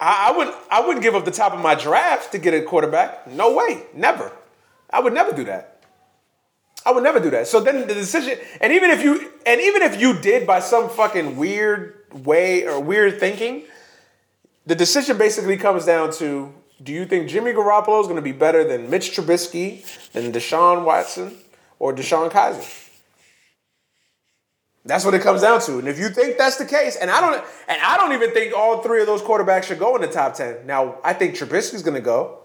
I, 0.00 0.30
I 0.30 0.36
wouldn't. 0.36 0.56
I 0.70 0.80
wouldn't 0.80 1.02
give 1.02 1.14
up 1.14 1.24
the 1.24 1.30
top 1.30 1.52
of 1.52 1.60
my 1.60 1.74
draft 1.74 2.32
to 2.32 2.38
get 2.38 2.54
a 2.54 2.62
quarterback. 2.62 3.26
No 3.26 3.54
way. 3.54 3.84
Never. 3.94 4.32
I 4.88 5.00
would 5.00 5.12
never 5.12 5.32
do 5.32 5.44
that. 5.44 5.82
I 6.84 6.92
would 6.92 7.04
never 7.04 7.20
do 7.20 7.30
that. 7.30 7.46
So 7.46 7.60
then 7.60 7.86
the 7.86 7.94
decision, 7.94 8.38
and 8.60 8.72
even 8.72 8.90
if 8.90 9.02
you, 9.04 9.30
and 9.44 9.60
even 9.60 9.82
if 9.82 10.00
you 10.00 10.18
did 10.18 10.46
by 10.46 10.60
some 10.60 10.88
fucking 10.88 11.36
weird 11.36 12.04
way 12.24 12.66
or 12.66 12.80
weird 12.80 13.20
thinking, 13.20 13.64
the 14.66 14.74
decision 14.74 15.18
basically 15.18 15.58
comes 15.58 15.84
down 15.84 16.12
to: 16.14 16.52
Do 16.82 16.92
you 16.92 17.04
think 17.04 17.28
Jimmy 17.28 17.52
Garoppolo 17.52 18.00
is 18.00 18.06
going 18.06 18.16
to 18.16 18.22
be 18.22 18.32
better 18.32 18.64
than 18.64 18.88
Mitch 18.88 19.14
Trubisky, 19.14 19.84
than 20.12 20.32
Deshaun 20.32 20.84
Watson, 20.84 21.36
or 21.78 21.94
DeShone 21.94 22.30
Kizer? 22.30 22.89
That's 24.84 25.04
what 25.04 25.12
it 25.14 25.20
comes 25.20 25.42
down 25.42 25.60
to. 25.62 25.78
And 25.78 25.86
if 25.86 25.98
you 25.98 26.08
think 26.08 26.38
that's 26.38 26.56
the 26.56 26.64
case, 26.64 26.96
and 26.96 27.10
I 27.10 27.20
don't, 27.20 27.44
and 27.68 27.82
I 27.82 27.96
don't 27.98 28.12
even 28.12 28.32
think 28.32 28.56
all 28.56 28.82
three 28.82 29.00
of 29.00 29.06
those 29.06 29.20
quarterbacks 29.20 29.64
should 29.64 29.78
go 29.78 29.94
in 29.94 30.00
the 30.00 30.08
top 30.08 30.34
ten. 30.34 30.66
Now, 30.66 30.98
I 31.04 31.12
think 31.12 31.34
Trubisky's 31.34 31.82
going 31.82 31.96
to 31.96 32.00
go. 32.00 32.38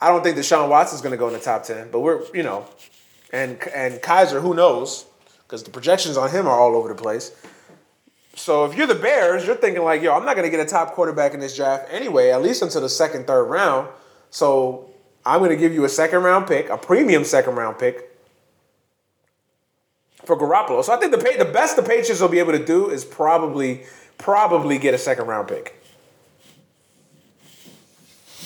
I 0.00 0.08
don't 0.08 0.22
think 0.22 0.36
Deshaun 0.36 0.68
Watson's 0.68 1.00
going 1.00 1.12
to 1.12 1.16
go 1.16 1.26
in 1.26 1.34
the 1.34 1.40
top 1.40 1.64
ten, 1.64 1.90
but 1.90 2.00
we're, 2.00 2.24
you 2.32 2.42
know, 2.42 2.66
and 3.32 3.58
and 3.74 4.00
Kizer, 4.00 4.40
who 4.40 4.54
knows? 4.54 5.06
Because 5.42 5.64
the 5.64 5.70
projections 5.70 6.16
on 6.16 6.30
him 6.30 6.46
are 6.46 6.58
all 6.58 6.76
over 6.76 6.88
the 6.88 6.94
place. 6.94 7.32
So 8.36 8.64
if 8.64 8.76
you're 8.76 8.86
the 8.86 8.94
Bears, 8.94 9.46
you're 9.46 9.56
thinking 9.56 9.82
like, 9.82 10.02
yo, 10.02 10.12
I'm 10.14 10.24
not 10.24 10.36
going 10.36 10.50
to 10.50 10.56
get 10.56 10.64
a 10.64 10.68
top 10.68 10.92
quarterback 10.92 11.34
in 11.34 11.40
this 11.40 11.56
draft 11.56 11.88
anyway, 11.90 12.30
at 12.30 12.42
least 12.42 12.62
until 12.62 12.80
the 12.80 12.88
second, 12.88 13.26
third 13.26 13.44
round. 13.44 13.88
So 14.30 14.90
I'm 15.24 15.38
going 15.38 15.50
to 15.50 15.56
give 15.56 15.72
you 15.72 15.84
a 15.84 15.88
second 15.88 16.22
round 16.22 16.46
pick, 16.46 16.68
a 16.68 16.76
premium 16.76 17.24
second 17.24 17.54
round 17.54 17.78
pick 17.78 18.13
for 20.24 20.36
Garoppolo. 20.36 20.82
So 20.82 20.92
I 20.92 20.96
think 20.96 21.12
the 21.12 21.18
pay, 21.18 21.36
the 21.36 21.44
best 21.44 21.76
the 21.76 21.82
Patriots 21.82 22.20
will 22.20 22.28
be 22.28 22.38
able 22.38 22.52
to 22.52 22.64
do 22.64 22.90
is 22.90 23.04
probably 23.04 23.84
probably 24.18 24.78
get 24.78 24.94
a 24.94 24.98
second 24.98 25.26
round 25.26 25.48
pick. 25.48 25.80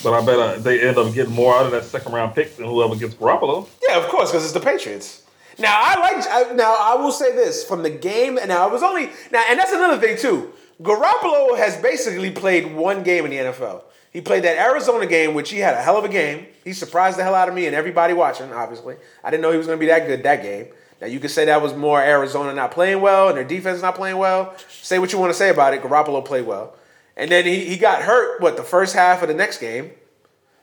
But 0.03 0.13
I 0.13 0.25
bet 0.25 0.39
uh, 0.39 0.57
they 0.59 0.87
end 0.87 0.97
up 0.97 1.13
getting 1.13 1.33
more 1.33 1.55
out 1.55 1.65
of 1.65 1.71
that 1.71 1.83
second 1.83 2.13
round 2.13 2.33
pick 2.33 2.55
than 2.55 2.65
whoever 2.65 2.95
gets 2.95 3.15
Garoppolo. 3.15 3.67
Yeah, 3.87 3.97
of 3.97 4.07
course, 4.07 4.31
because 4.31 4.45
it's 4.45 4.53
the 4.53 4.59
Patriots. 4.59 5.23
Now 5.57 5.77
I 5.77 5.99
like. 5.99 6.25
I, 6.29 6.53
now 6.53 6.75
I 6.79 6.95
will 6.95 7.11
say 7.11 7.35
this 7.35 7.63
from 7.65 7.83
the 7.83 7.89
game. 7.89 8.37
And 8.37 8.47
now 8.47 8.67
it 8.67 8.71
was 8.71 8.83
only 8.83 9.09
now, 9.31 9.43
and 9.49 9.59
that's 9.59 9.73
another 9.73 9.99
thing 9.99 10.17
too. 10.17 10.53
Garoppolo 10.81 11.57
has 11.57 11.75
basically 11.81 12.31
played 12.31 12.73
one 12.73 13.03
game 13.03 13.25
in 13.25 13.31
the 13.31 13.37
NFL. 13.37 13.83
He 14.11 14.21
played 14.21 14.43
that 14.43 14.57
Arizona 14.57 15.05
game, 15.05 15.33
which 15.33 15.51
he 15.51 15.59
had 15.59 15.75
a 15.75 15.81
hell 15.81 15.97
of 15.97 16.05
a 16.05 16.09
game. 16.09 16.47
He 16.63 16.73
surprised 16.73 17.17
the 17.19 17.23
hell 17.23 17.35
out 17.35 17.49
of 17.49 17.53
me 17.53 17.67
and 17.67 17.75
everybody 17.75 18.13
watching. 18.13 18.51
Obviously, 18.53 18.95
I 19.23 19.29
didn't 19.29 19.43
know 19.43 19.51
he 19.51 19.57
was 19.57 19.67
going 19.67 19.77
to 19.77 19.79
be 19.79 19.87
that 19.87 20.07
good 20.07 20.23
that 20.23 20.41
game. 20.41 20.67
Now 21.01 21.07
you 21.07 21.19
could 21.19 21.31
say 21.31 21.45
that 21.45 21.61
was 21.61 21.73
more 21.73 22.01
Arizona 22.01 22.53
not 22.53 22.71
playing 22.71 23.01
well 23.01 23.29
and 23.29 23.37
their 23.37 23.43
defense 23.43 23.81
not 23.81 23.95
playing 23.95 24.17
well. 24.17 24.55
Say 24.69 24.99
what 24.99 25.13
you 25.13 25.19
want 25.19 25.31
to 25.31 25.37
say 25.37 25.49
about 25.49 25.73
it. 25.73 25.81
Garoppolo 25.81 26.23
played 26.23 26.45
well, 26.45 26.75
and 27.15 27.31
then 27.31 27.45
he, 27.45 27.65
he 27.65 27.77
got 27.77 28.01
hurt. 28.01 28.41
What 28.41 28.57
the 28.57 28.63
first 28.63 28.93
half 28.95 29.21
of 29.21 29.29
the 29.29 29.33
next 29.33 29.59
game? 29.59 29.91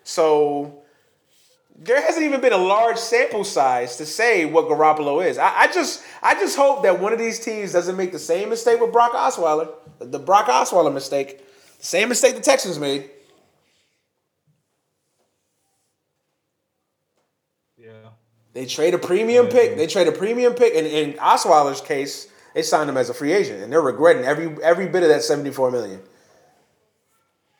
So 0.05 0.83
there 1.79 2.01
hasn't 2.01 2.25
even 2.25 2.41
been 2.41 2.53
a 2.53 2.59
large 2.59 2.97
sample 2.97 3.45
size 3.45 3.97
to 3.97 4.07
say 4.07 4.45
what 4.45 4.67
Garoppolo 4.67 5.25
is. 5.27 5.39
I, 5.39 5.63
I 5.63 5.67
just 5.73 6.03
I 6.23 6.35
just 6.35 6.57
hope 6.57 6.83
that 6.83 7.01
one 7.01 7.13
of 7.13 7.19
these 7.19 7.41
teams 7.41 7.73
doesn't 7.73 7.97
make 7.97 8.13
the 8.13 8.19
same 8.19 8.49
mistake 8.49 8.81
with 8.81 8.93
Brock 8.93 9.13
Osweiler, 9.13 9.71
the 9.99 10.19
Brock 10.19 10.47
Osweiler 10.47 10.93
mistake, 10.93 11.39
the 11.79 11.85
same 11.85 12.09
mistake 12.09 12.35
the 12.35 12.41
Texans 12.41 12.79
made. 12.79 13.11
Yeah. 17.77 18.11
They 18.57 18.65
trade 18.65 18.95
a 18.95 18.99
premium 18.99 19.49
pick. 19.49 19.73
Mm-hmm. 19.73 19.79
They 19.79 19.87
trade 19.87 20.09
a 20.09 20.13
premium 20.13 20.55
pick, 20.55 20.75
and 20.75 20.87
in 20.87 21.13
Osweiler's 21.19 21.83
case, 21.83 22.27
they 22.55 22.63
signed 22.63 22.89
him 22.89 22.97
as 22.97 23.11
a 23.11 23.15
free 23.15 23.35
agent, 23.35 23.63
and 23.63 23.71
they're 23.71 23.83
regretting 23.83 24.25
every 24.25 24.57
every 24.63 24.89
bit 24.89 25.03
of 25.03 25.11
that 25.11 25.23
seventy 25.23 25.51
four 25.51 25.71
million. 25.71 26.01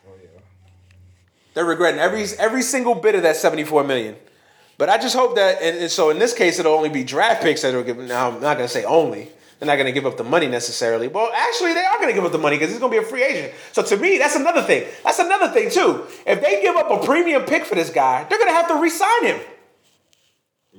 Oh 0.09 0.13
yeah. 0.19 0.41
They're 1.53 1.67
regretting 1.67 2.01
every 2.01 2.25
every 2.39 2.63
single 2.63 2.95
bit 2.95 3.15
of 3.15 3.23
that 3.25 3.37
seventy 3.37 3.63
four 3.63 3.85
million. 3.85 4.17
But 4.79 4.89
I 4.89 4.97
just 4.97 5.15
hope 5.15 5.37
that, 5.37 5.61
and, 5.61 5.77
and 5.81 5.91
so 5.91 6.09
in 6.09 6.19
this 6.19 6.33
case, 6.33 6.59
it'll 6.59 6.73
only 6.73 6.89
be 6.89 7.05
draft 7.05 7.43
picks 7.43 7.61
that 7.61 7.75
are 7.75 7.83
given. 7.83 8.09
Now 8.09 8.29
I'm 8.29 8.41
not 8.41 8.57
going 8.57 8.67
to 8.67 8.73
say 8.73 8.85
only. 8.85 9.29
They're 9.59 9.67
not 9.67 9.77
going 9.77 9.87
to 9.87 9.93
give 9.93 10.07
up 10.07 10.17
the 10.17 10.25
money 10.25 10.47
necessarily. 10.47 11.09
Well, 11.09 11.31
actually, 11.35 11.75
they 11.75 11.85
are 11.85 11.97
going 11.97 12.09
to 12.09 12.15
give 12.15 12.25
up 12.25 12.33
the 12.33 12.39
money 12.39 12.57
because 12.57 12.71
he's 12.71 12.79
going 12.79 12.93
to 12.93 13.01
be 13.01 13.05
a 13.05 13.07
free 13.07 13.23
agent. 13.23 13.53
So 13.73 13.83
to 13.83 13.99
me, 13.99 14.17
that's 14.17 14.37
another 14.37 14.63
thing. 14.63 14.87
That's 15.05 15.19
another 15.19 15.49
thing 15.49 15.71
too. 15.71 16.07
If 16.27 16.41
they 16.41 16.63
give 16.63 16.75
up 16.77 16.91
a 16.91 17.05
premium 17.05 17.43
pick 17.45 17.67
for 17.67 17.75
this 17.75 17.91
guy, 17.91 18.25
they're 18.25 18.39
going 18.39 18.51
to 18.51 18.55
have 18.55 18.69
to 18.69 18.81
re-sign 18.81 19.25
him. 19.25 19.41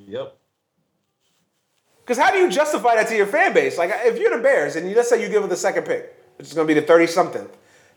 Yep. 0.08 0.38
Because 2.02 2.18
how 2.18 2.32
do 2.32 2.38
you 2.38 2.50
justify 2.50 2.96
that 2.96 3.08
to 3.10 3.16
your 3.16 3.28
fan 3.28 3.54
base? 3.54 3.78
Like, 3.78 3.92
if 3.94 4.18
you're 4.18 4.36
the 4.36 4.42
Bears 4.42 4.76
and 4.76 4.90
you, 4.90 4.96
let's 4.96 5.10
say 5.10 5.22
you 5.22 5.30
give 5.30 5.42
them 5.42 5.50
the 5.50 5.58
second 5.58 5.84
pick, 5.86 6.16
which 6.38 6.48
is 6.48 6.54
going 6.54 6.68
to 6.68 6.74
be 6.74 6.80
the 6.80 6.86
30 6.86 7.08
something 7.08 7.50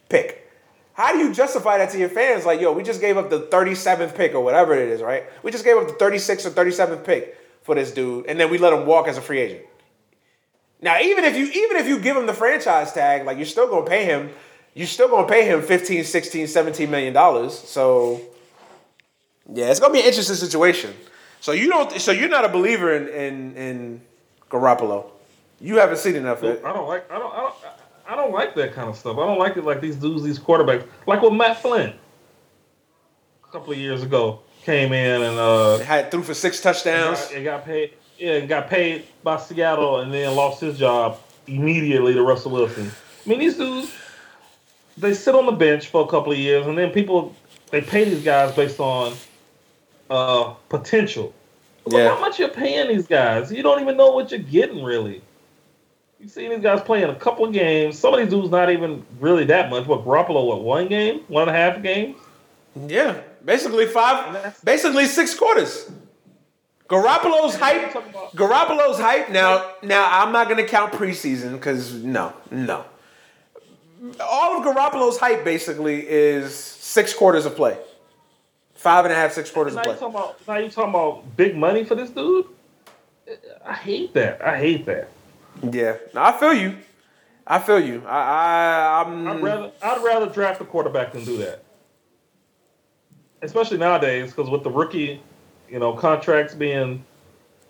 pick, 0.08 0.50
how 0.94 1.12
do 1.12 1.18
you 1.18 1.32
justify 1.32 1.78
that 1.78 1.90
to 1.90 1.98
your 1.98 2.08
fans? 2.08 2.44
Like, 2.44 2.60
yo, 2.60 2.72
we 2.72 2.82
just 2.82 3.00
gave 3.00 3.16
up 3.16 3.30
the 3.30 3.42
37th 3.42 4.14
pick 4.16 4.34
or 4.34 4.40
whatever 4.42 4.74
it 4.74 4.88
is, 4.88 5.00
right? 5.00 5.24
We 5.42 5.52
just 5.52 5.64
gave 5.64 5.76
up 5.76 5.86
the 5.86 5.94
36th 5.94 6.46
or 6.46 6.50
37th 6.50 7.04
pick 7.04 7.38
for 7.62 7.74
this 7.74 7.92
dude, 7.92 8.26
and 8.26 8.38
then 8.38 8.50
we 8.50 8.58
let 8.58 8.72
him 8.72 8.84
walk 8.84 9.06
as 9.06 9.16
a 9.16 9.22
free 9.22 9.38
agent. 9.38 9.64
Now, 10.82 10.98
even 11.00 11.24
if 11.24 11.36
you 11.36 11.44
even 11.44 11.76
if 11.76 11.86
you 11.86 11.98
give 12.00 12.16
him 12.16 12.26
the 12.26 12.32
franchise 12.32 12.92
tag, 12.92 13.26
like 13.26 13.36
you're 13.36 13.46
still 13.46 13.68
gonna 13.68 13.86
pay 13.86 14.06
him, 14.06 14.30
you're 14.74 14.86
still 14.86 15.08
gonna 15.08 15.28
pay 15.28 15.44
him 15.44 15.62
15, 15.62 16.04
16, 16.04 16.46
17 16.46 16.90
million 16.90 17.12
dollars. 17.12 17.56
So 17.56 18.20
yeah, 19.52 19.66
it's 19.70 19.78
gonna 19.78 19.92
be 19.92 20.00
an 20.00 20.06
interesting 20.06 20.36
situation. 20.36 20.94
So 21.40 21.52
you 21.52 21.68
don't 21.68 22.00
so 22.00 22.12
you're 22.12 22.28
not 22.28 22.44
a 22.44 22.48
believer 22.48 22.94
in 22.94 23.08
in, 23.08 23.56
in 23.56 24.00
Garoppolo. 24.50 25.10
You 25.60 25.76
haven't 25.76 25.98
seen 25.98 26.16
enough 26.16 26.42
of 26.42 26.50
it. 26.56 26.64
I 26.64 26.72
don't 26.72 26.88
like. 26.88 27.10
I 27.10 27.18
don't. 27.18 27.34
I 27.34 27.40
don't. 27.40 27.54
I 28.08 28.16
don't 28.16 28.32
like 28.32 28.54
that 28.56 28.72
kind 28.72 28.88
of 28.88 28.96
stuff. 28.96 29.18
I 29.18 29.26
don't 29.26 29.38
like 29.38 29.56
it 29.56 29.64
like 29.64 29.80
these 29.80 29.94
dudes, 29.94 30.24
these 30.24 30.38
quarterbacks, 30.38 30.84
like 31.06 31.22
with 31.22 31.32
Matt 31.32 31.62
Flynn. 31.62 31.92
A 33.44 33.52
couple 33.52 33.72
of 33.72 33.78
years 33.78 34.02
ago, 34.02 34.40
came 34.62 34.92
in 34.92 35.22
and 35.22 35.38
uh, 35.38 35.78
Had 35.78 36.10
threw 36.10 36.22
for 36.22 36.34
six 36.34 36.60
touchdowns. 36.60 37.20
got, 37.20 37.34
and 37.34 37.44
got 37.44 37.64
paid. 37.64 37.94
Yeah, 38.18 38.32
and 38.32 38.48
got 38.48 38.68
paid 38.68 39.06
by 39.22 39.38
Seattle, 39.38 40.00
and 40.00 40.12
then 40.12 40.34
lost 40.34 40.60
his 40.60 40.78
job 40.78 41.20
immediately 41.46 42.12
to 42.14 42.22
Russell 42.22 42.50
Wilson. 42.50 42.90
I 43.24 43.28
mean, 43.28 43.38
these 43.38 43.56
dudes, 43.56 43.94
they 44.96 45.14
sit 45.14 45.34
on 45.34 45.46
the 45.46 45.52
bench 45.52 45.86
for 45.88 46.04
a 46.04 46.08
couple 46.08 46.32
of 46.32 46.38
years, 46.38 46.66
and 46.66 46.76
then 46.76 46.90
people 46.90 47.34
they 47.70 47.80
pay 47.80 48.04
these 48.04 48.24
guys 48.24 48.52
based 48.54 48.80
on 48.80 49.14
uh, 50.10 50.54
potential. 50.68 51.32
Look 51.86 51.94
Yeah. 51.98 52.14
how 52.14 52.20
much 52.20 52.38
you're 52.38 52.48
paying 52.48 52.88
these 52.88 53.06
guys. 53.06 53.50
You 53.52 53.62
don't 53.62 53.80
even 53.80 53.96
know 53.96 54.10
what 54.10 54.30
you're 54.30 54.40
getting 54.40 54.84
really. 54.84 55.22
You 56.18 56.28
see 56.28 56.48
these 56.48 56.60
guys 56.60 56.82
playing 56.82 57.08
a 57.08 57.14
couple 57.14 57.46
of 57.46 57.52
games. 57.52 57.98
Some 57.98 58.12
of 58.12 58.20
these 58.20 58.28
dudes 58.28 58.50
not 58.50 58.70
even 58.70 59.06
really 59.20 59.44
that 59.44 59.70
much. 59.70 59.86
What 59.86 60.04
Garoppolo? 60.04 60.46
What 60.46 60.62
one 60.62 60.88
game? 60.88 61.20
One 61.28 61.48
and 61.48 61.50
a 61.50 61.58
half 61.58 61.82
games? 61.82 62.18
Yeah, 62.86 63.16
basically 63.44 63.86
five, 63.86 64.60
basically 64.62 65.06
six 65.06 65.32
quarters. 65.34 65.90
Garoppolo's 66.88 67.54
hype. 67.54 67.92
Garoppolo's 68.34 68.98
hype. 68.98 69.30
Now, 69.30 69.72
now 69.82 70.06
I'm 70.10 70.32
not 70.32 70.48
gonna 70.48 70.66
count 70.66 70.92
preseason 70.92 71.52
because 71.52 71.94
no, 71.94 72.32
no. 72.50 72.84
All 74.20 74.58
of 74.58 74.64
Garoppolo's 74.64 75.18
hype 75.18 75.44
basically 75.44 76.06
is 76.08 76.54
six 76.54 77.14
quarters 77.14 77.46
of 77.46 77.54
play, 77.56 77.76
five 78.81 79.05
and 79.05 79.12
a 79.12 79.16
half, 79.16 79.32
six 79.32 79.51
quarters 79.51 79.74
Now 79.74 79.82
of 79.82 79.86
you 79.89 79.93
talking 79.94 80.15
about 80.15 80.48
now 80.48 80.57
you 80.57 80.70
talking 80.70 80.90
about 80.90 81.36
big 81.36 81.55
money 81.57 81.85
for 81.85 81.94
this 81.94 82.11
dude? 82.11 82.47
I 83.65 83.74
hate 83.74 84.15
that. 84.15 84.43
I 84.43 84.57
hate 84.59 84.86
that. 84.86 85.09
Yeah, 85.70 85.97
no, 86.15 86.23
I 86.23 86.32
feel 86.39 86.55
you. 86.55 86.77
I 87.47 87.59
feel 87.59 87.78
you. 87.81 88.02
I, 88.07 88.19
I 88.20 89.02
I'm. 89.05 89.28
I'd 89.28 89.43
rather 89.43 89.70
I'd 89.82 90.02
rather 90.02 90.27
draft 90.27 90.61
a 90.61 90.65
quarterback 90.65 91.12
than 91.12 91.24
do 91.24 91.36
that. 91.39 91.62
Especially 93.43 93.78
nowadays, 93.78 94.31
because 94.31 94.51
with 94.51 94.62
the 94.65 94.70
rookie, 94.70 95.20
you 95.69 95.78
know, 95.78 95.93
contracts 95.93 96.55
being 96.55 97.05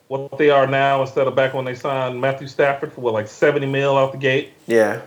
what 0.09 0.37
they 0.39 0.51
are 0.51 0.67
now 0.67 1.01
instead 1.03 1.27
of 1.29 1.35
back 1.37 1.55
when 1.55 1.65
they 1.65 1.75
signed 1.75 2.21
Matthew 2.21 2.49
Stafford 2.49 2.93
for 2.93 3.01
what 3.01 3.15
like 3.15 3.29
seventy 3.29 3.67
mil 3.67 3.97
out 3.97 4.13
the 4.13 4.19
gate. 4.19 4.53
yeah. 4.67 5.01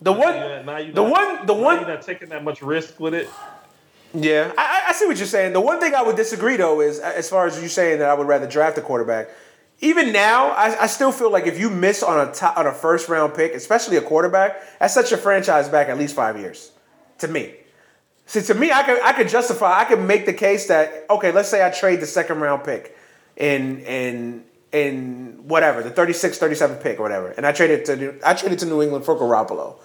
The 0.00 0.12
one. 0.12 0.34
Yeah, 0.34 0.62
now 0.62 0.78
you 0.78 0.92
the 0.92 1.02
one- 1.02 1.46
the 1.46 1.54
one- 1.54 1.78
you're 1.78 1.86
not 1.88 2.02
taking 2.02 2.28
that 2.30 2.42
much 2.42 2.60
risk 2.60 2.98
with 2.98 3.14
it. 3.14 3.28
Yeah, 4.14 4.52
I, 4.58 4.84
I- 4.88 4.92
see 4.92 5.06
what 5.06 5.16
you're 5.16 5.26
saying. 5.26 5.52
The 5.52 5.60
one 5.60 5.80
thing 5.80 5.94
I 5.94 6.02
would 6.02 6.16
disagree 6.16 6.56
though 6.56 6.80
is 6.80 7.00
uh, 7.00 7.12
as 7.16 7.28
far 7.30 7.46
as 7.46 7.60
you 7.62 7.68
saying 7.68 7.98
that 8.00 8.08
I 8.08 8.14
would 8.14 8.26
rather 8.26 8.46
draft 8.46 8.76
a 8.78 8.82
quarterback. 8.82 9.28
Even 9.80 10.12
now, 10.12 10.50
I, 10.50 10.82
I 10.82 10.86
still 10.86 11.10
feel 11.10 11.30
like 11.32 11.46
if 11.46 11.58
you 11.58 11.68
miss 11.68 12.02
on 12.04 12.28
a 12.28 12.32
top, 12.32 12.56
on 12.56 12.66
a 12.66 12.72
first 12.72 13.08
round 13.08 13.34
pick, 13.34 13.52
especially 13.54 13.96
a 13.96 14.00
quarterback, 14.02 14.78
that 14.78 14.88
sets 14.88 15.10
your 15.10 15.18
franchise 15.18 15.68
back 15.68 15.88
at 15.88 15.98
least 15.98 16.14
five 16.14 16.38
years. 16.38 16.70
To 17.18 17.28
me, 17.28 17.54
see, 18.26 18.42
to 18.42 18.54
me, 18.54 18.70
I 18.70 18.82
could 18.84 19.02
I 19.02 19.12
could 19.12 19.28
justify, 19.28 19.80
I 19.80 19.84
could 19.84 20.00
make 20.00 20.26
the 20.26 20.32
case 20.34 20.68
that 20.68 21.06
okay, 21.10 21.32
let's 21.32 21.48
say 21.48 21.66
I 21.66 21.70
trade 21.70 22.00
the 22.00 22.06
second 22.06 22.40
round 22.40 22.64
pick 22.64 22.96
in 23.36 23.80
in 23.80 24.44
in 24.72 25.40
whatever 25.48 25.82
the 25.82 25.90
36, 25.90 26.38
37 26.38 26.76
pick 26.78 26.98
or 26.98 27.02
whatever, 27.02 27.28
and 27.28 27.46
I 27.46 27.52
traded 27.52 27.84
to 27.86 28.18
I 28.24 28.34
traded 28.34 28.58
it 28.58 28.60
to 28.60 28.66
New 28.66 28.82
England 28.82 29.04
for 29.04 29.16
Garoppolo. 29.16 29.76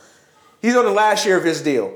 He's 0.61 0.75
on 0.75 0.85
the 0.85 0.91
last 0.91 1.25
year 1.25 1.37
of 1.37 1.43
his 1.43 1.61
deal 1.61 1.93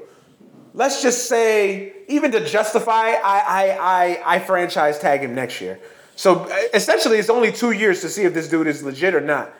let's 0.73 1.01
just 1.01 1.27
say, 1.27 1.93
even 2.07 2.31
to 2.31 2.45
justify, 2.45 3.11
I, 3.11 3.19
I, 3.23 3.77
I, 3.79 4.35
I 4.35 4.39
franchise 4.39 4.99
tag 4.99 5.21
him 5.21 5.35
next 5.35 5.61
year. 5.61 5.79
So 6.15 6.45
uh, 6.45 6.57
essentially, 6.73 7.17
it's 7.17 7.29
only 7.29 7.51
two 7.51 7.71
years 7.71 8.01
to 8.01 8.09
see 8.09 8.23
if 8.23 8.33
this 8.33 8.47
dude 8.47 8.67
is 8.67 8.83
legit 8.83 9.15
or 9.15 9.21
not. 9.21 9.53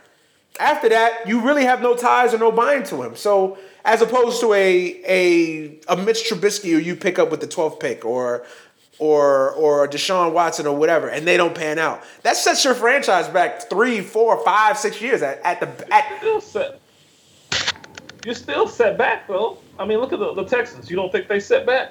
After 0.60 0.90
that, 0.90 1.28
you 1.28 1.42
really 1.42 1.64
have 1.64 1.82
no 1.82 1.96
ties 1.96 2.34
or 2.34 2.38
no 2.38 2.52
buying 2.52 2.84
to 2.84 3.02
him. 3.02 3.16
So 3.16 3.58
as 3.84 4.02
opposed 4.02 4.42
to 4.42 4.54
a 4.54 5.02
a 5.08 5.80
a 5.88 5.98
Mitch 5.98 6.30
Trubisky 6.30 6.72
who 6.72 6.78
you 6.78 6.96
pick 6.96 7.18
up 7.18 7.32
with 7.32 7.40
the 7.40 7.48
12th 7.48 7.80
pick 7.80 8.06
or 8.06 8.46
or 9.00 9.52
or 9.52 9.88
Deshaun 9.88 10.34
Watson 10.34 10.68
or 10.68 10.76
whatever, 10.76 11.10
and 11.10 11.26
they 11.26 11.38
don't 11.38 11.56
pan 11.56 11.80
out, 11.80 12.04
that 12.24 12.36
sets 12.36 12.64
your 12.64 12.76
franchise 12.76 13.28
back 13.30 13.70
three, 13.70 14.02
four, 14.02 14.44
five, 14.44 14.78
six 14.78 15.02
years 15.02 15.22
at, 15.22 15.40
at 15.44 15.60
the 15.60 15.94
at 15.94 16.12
You 16.12 16.18
Still 16.18 16.42
set. 16.42 16.80
You're 18.26 18.36
still 18.36 18.68
set 18.68 18.98
back 18.98 19.28
though. 19.28 19.58
I 19.82 19.86
mean, 19.86 19.98
look 19.98 20.14
at 20.14 20.20
the, 20.20 20.34
the 20.34 20.46
Texans. 20.46 20.90
You 20.90 20.96
don't 20.96 21.12
think 21.12 21.28
they 21.28 21.40
set 21.40 21.66
back? 21.66 21.90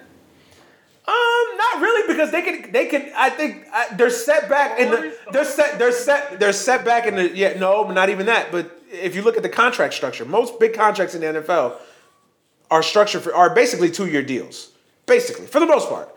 Um, 1.09 1.57
not 1.57 1.81
really 1.81 2.13
because 2.13 2.31
they 2.31 2.43
can. 2.43 2.71
They 2.71 2.87
can. 2.87 3.11
I 3.17 3.31
think 3.31 3.67
uh, 3.73 3.97
they're 3.97 4.11
set 4.11 4.49
back 4.49 4.79
in 4.79 4.91
the. 4.91 5.17
They're 5.33 5.45
set. 5.45 5.79
They're 5.79 5.93
set. 5.93 6.39
They're 6.39 6.53
set 6.53 6.85
back 6.85 7.07
in 7.07 7.17
the. 7.17 7.37
Yeah, 7.37 7.59
no, 7.59 7.91
not 7.91 8.09
even 8.11 8.27
that. 8.27 8.53
But 8.53 8.81
if 8.93 9.17
you 9.17 9.23
look 9.23 9.37
at 9.37 9.43
the 9.43 9.49
contract 9.49 9.95
structure, 9.95 10.25
most 10.25 10.61
big 10.61 10.75
contracts 10.75 11.15
in 11.15 11.21
the 11.21 11.41
NFL 11.41 11.79
are 12.71 12.83
structured 12.83 13.23
for 13.23 13.35
are 13.35 13.53
basically 13.55 13.91
two 13.91 14.07
year 14.07 14.23
deals. 14.23 14.71
Basically, 15.07 15.47
for 15.47 15.59
the 15.59 15.67
most 15.67 15.89
part, 15.89 16.15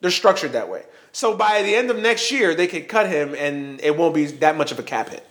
they're 0.00 0.10
structured 0.12 0.52
that 0.52 0.68
way. 0.68 0.84
So 1.10 1.36
by 1.36 1.62
the 1.62 1.74
end 1.74 1.90
of 1.90 1.98
next 1.98 2.30
year, 2.30 2.54
they 2.54 2.68
could 2.68 2.88
cut 2.88 3.08
him, 3.08 3.34
and 3.34 3.80
it 3.80 3.96
won't 3.96 4.14
be 4.14 4.26
that 4.26 4.56
much 4.56 4.70
of 4.70 4.78
a 4.78 4.82
cap 4.82 5.08
hit. 5.08 5.26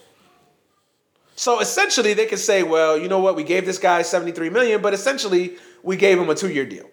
So 1.41 1.59
essentially, 1.59 2.13
they 2.13 2.27
could 2.27 2.37
say, 2.37 2.61
well, 2.61 2.95
you 2.95 3.07
know 3.07 3.17
what? 3.17 3.35
We 3.35 3.43
gave 3.43 3.65
this 3.65 3.79
guy 3.79 4.03
seventy 4.03 4.31
three 4.31 4.51
million, 4.51 4.79
but 4.79 4.93
essentially, 4.93 5.55
we 5.81 5.97
gave 5.97 6.19
him 6.19 6.29
a 6.29 6.35
two 6.35 6.51
year 6.51 6.67
deal. 6.67 6.87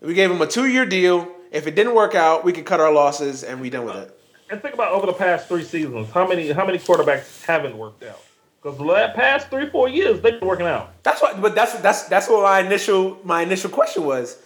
We 0.00 0.14
gave 0.14 0.30
him 0.30 0.40
a 0.40 0.46
two 0.46 0.66
year 0.66 0.86
deal. 0.86 1.28
If 1.50 1.66
it 1.66 1.74
didn't 1.74 1.94
work 1.94 2.14
out, 2.14 2.42
we 2.42 2.54
could 2.54 2.64
cut 2.64 2.80
our 2.80 2.90
losses 2.90 3.44
and 3.44 3.60
we 3.60 3.68
done 3.68 3.84
with 3.84 3.96
it. 3.96 4.18
And 4.48 4.62
think 4.62 4.72
about 4.72 4.92
over 4.92 5.04
the 5.04 5.12
past 5.12 5.46
three 5.46 5.62
seasons, 5.62 6.08
how 6.08 6.26
many 6.26 6.50
how 6.52 6.64
many 6.64 6.78
quarterbacks 6.78 7.44
haven't 7.44 7.76
worked 7.76 8.02
out? 8.02 8.18
Because 8.62 8.78
the 8.78 9.12
past 9.14 9.50
three 9.50 9.68
four 9.68 9.90
years 9.90 10.22
they've 10.22 10.40
been 10.40 10.48
working 10.48 10.66
out. 10.66 10.94
That's 11.02 11.20
what. 11.20 11.42
But 11.42 11.54
that's 11.54 11.74
that's 11.80 12.04
that's 12.04 12.30
what 12.30 12.44
my 12.44 12.60
initial 12.60 13.18
my 13.24 13.42
initial 13.42 13.68
question 13.68 14.06
was. 14.06 14.38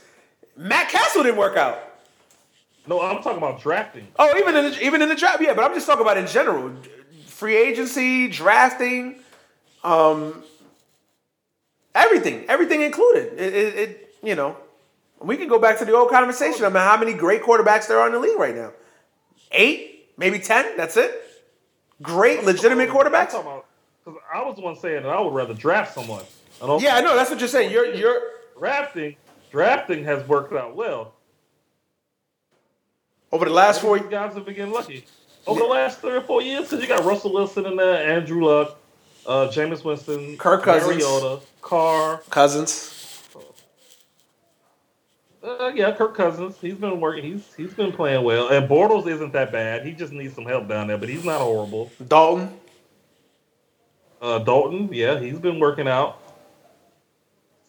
Matt 0.57 0.89
Cassel 0.89 1.23
didn't 1.23 1.39
work 1.39 1.57
out. 1.57 1.79
No, 2.89 3.01
I'm 3.01 3.23
talking 3.23 3.39
about 3.39 3.61
drafting. 3.61 4.09
Oh, 4.19 4.37
even 4.37 4.57
in 4.57 4.73
the, 4.73 4.85
even 4.85 5.03
in 5.03 5.09
the 5.09 5.15
draft, 5.15 5.41
yeah. 5.41 5.55
But 5.55 5.71
I'm 5.71 5.75
just 5.75 5.87
talking 5.87 6.03
about 6.03 6.17
in 6.17 6.27
general, 6.27 6.75
free 7.27 7.57
agency, 7.57 8.27
drafting, 8.27 9.21
um, 9.87 10.43
everything, 11.95 12.45
everything 12.49 12.83
included. 12.83 13.35
It, 13.41 13.55
it, 13.55 13.75
it 13.79 14.15
you 14.23 14.35
know, 14.35 14.57
we 15.21 15.37
can 15.37 15.49
go 15.49 15.59
back 15.59 15.79
to 15.79 15.85
the 15.85 15.95
old 15.95 16.11
conversation 16.11 16.65
about 16.65 16.91
how 16.91 16.99
many 17.03 17.17
great 17.17 17.43
quarterbacks 17.43 17.87
there 17.89 17.99
are 18.01 18.07
in 18.07 18.13
the 18.13 18.19
league 18.19 18.39
right 18.39 18.55
now. 18.55 18.73
Eight, 19.53 20.09
maybe 20.17 20.39
ten. 20.39 20.77
That's 20.77 20.97
it. 20.97 21.13
Great, 22.03 22.45
legitimate 22.45 22.91
quarterbacks. 22.91 23.31
'cause 23.31 23.63
I 24.33 24.43
was 24.43 24.57
the 24.57 24.63
one 24.63 24.77
saying 24.77 25.03
that 25.05 25.09
I 25.09 25.21
would 25.21 25.33
rather 25.35 25.55
draft 25.55 25.95
someone. 25.95 26.25
Also 26.61 26.85
Yeah, 26.85 26.97
I 26.97 27.01
know. 27.01 27.15
That's 27.17 27.31
what 27.31 27.39
you're 27.39 27.49
saying. 27.49 27.71
You're 27.73 27.95
you're 27.95 28.21
drafting. 28.59 29.17
Drafting 29.51 30.05
has 30.05 30.27
worked 30.29 30.53
out 30.53 30.75
well. 30.77 31.13
over 33.33 33.45
the 33.45 33.51
last 33.53 33.81
four. 33.81 33.99
These 33.99 34.09
guys 34.09 34.35
have 34.35 34.45
been 34.45 34.55
getting 34.55 34.73
lucky 34.73 35.05
over 35.47 35.61
the 35.61 35.67
last 35.67 36.01
three 36.01 36.13
or 36.17 36.21
four 36.23 36.43
years. 36.43 36.65
Because 36.65 36.81
you 36.83 36.89
got 36.89 37.05
Russell 37.05 37.33
Wilson 37.33 37.67
in 37.67 37.77
there, 37.77 38.17
Andrew 38.17 38.45
Luck, 38.45 38.79
uh, 39.27 39.49
Jameis 39.49 39.85
Winston, 39.85 40.37
Kirk 40.37 40.63
Cousins. 40.63 41.03
Mariota, 41.03 41.41
Carr. 41.61 42.23
Cousins. 42.31 42.93
Uh, 45.43 45.71
yeah, 45.75 45.93
Kirk 45.93 46.17
Cousins. 46.17 46.57
He's 46.61 46.75
been 46.75 47.01
working. 47.01 47.23
He's 47.23 47.55
he's 47.55 47.73
been 47.73 47.93
playing 47.93 48.25
well. 48.25 48.49
And 48.49 48.69
Bortles 48.69 49.07
isn't 49.07 49.33
that 49.33 49.53
bad. 49.53 49.87
He 49.87 49.93
just 49.93 50.13
needs 50.13 50.35
some 50.35 50.45
help 50.45 50.69
down 50.69 50.89
there, 50.89 50.99
but 50.99 51.09
he's 51.09 51.25
not 51.25 51.41
horrible. 51.41 51.91
Dalton. 52.07 52.59
Uh, 54.21 54.39
Dalton, 54.39 54.89
yeah, 54.93 55.21
he's 55.21 55.39
been 55.39 55.61
working 55.61 55.87
out. 55.87 56.21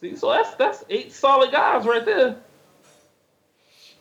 See, 0.02 0.16
so 0.16 0.32
that's 0.32 0.56
that's 0.56 0.84
eight 0.90 1.12
solid 1.12 1.52
guys 1.52 1.86
right 1.86 2.06
there. 2.06 2.38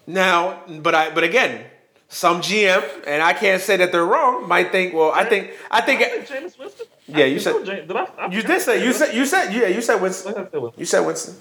Now, 0.06 0.62
but 0.68 0.94
I 0.94 1.10
but 1.10 1.24
again, 1.24 1.64
some 2.08 2.40
GM 2.40 2.82
and 3.06 3.22
I 3.22 3.32
can't 3.32 3.60
say 3.60 3.76
that 3.78 3.92
they're 3.92 4.04
wrong. 4.04 4.46
Might 4.46 4.72
think, 4.72 4.94
well, 4.94 5.10
I 5.10 5.24
think 5.24 5.52
I 5.70 5.80
think 5.80 6.02
I 6.02 6.08
think 6.08 6.26
Jameis 6.26 6.58
Winston. 6.58 6.75
Yeah, 7.08 7.24
you 7.26 7.38
said- 7.38 7.64
James, 7.64 7.86
did 7.88 7.96
I, 7.96 8.08
I 8.18 8.26
you 8.32 8.42
did 8.42 8.60
say 8.60 8.84
you 8.84 8.92
said 8.92 9.14
you 9.14 9.26
said 9.26 9.52
yeah 9.52 9.68
you 9.68 9.80
said 9.80 10.00
Winston. 10.00 10.34
think 10.34 10.48
I 10.48 10.50
said 10.50 10.60
Winston. 10.62 10.80
You 10.80 10.86
said 10.86 11.00
Winston. 11.00 11.34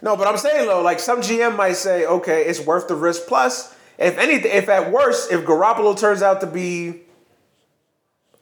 No, 0.00 0.16
but 0.16 0.26
I'm 0.26 0.36
saying 0.38 0.66
though, 0.66 0.82
like 0.82 1.00
some 1.00 1.20
GM 1.20 1.56
might 1.56 1.76
say, 1.76 2.06
okay, 2.06 2.42
it's 2.46 2.60
worth 2.60 2.88
the 2.88 2.94
risk. 2.94 3.26
Plus, 3.26 3.74
if 3.98 4.18
anything, 4.18 4.50
if 4.52 4.68
at 4.68 4.90
worst, 4.92 5.30
if 5.32 5.44
Garoppolo 5.44 5.98
turns 5.98 6.22
out 6.22 6.40
to 6.40 6.46
be 6.46 7.02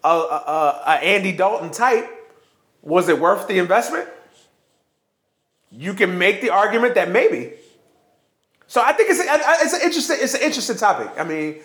a, 0.05 0.09
a, 0.09 0.12
a, 0.12 0.83
a 0.87 0.91
Andy 1.03 1.33
Dalton 1.33 1.71
type, 1.71 2.09
was 2.83 3.09
it 3.09 3.19
worth 3.21 3.49
the 3.49 3.59
investment? 3.59 4.09
You 5.71 5.95
can 5.95 6.19
make 6.19 6.41
the 6.41 6.51
argument 6.51 6.95
that 6.97 7.11
maybe. 7.11 7.53
So 8.67 8.83
I 8.83 8.93
think 8.93 9.11
it's 9.11 9.21
a, 9.21 9.25
it's 9.65 9.73
an 9.75 9.81
interesting 9.83 10.17
it's 10.21 10.35
an 10.35 10.43
interesting 10.43 10.77
topic. 10.77 11.11
I 11.19 11.25
mean, 11.25 11.61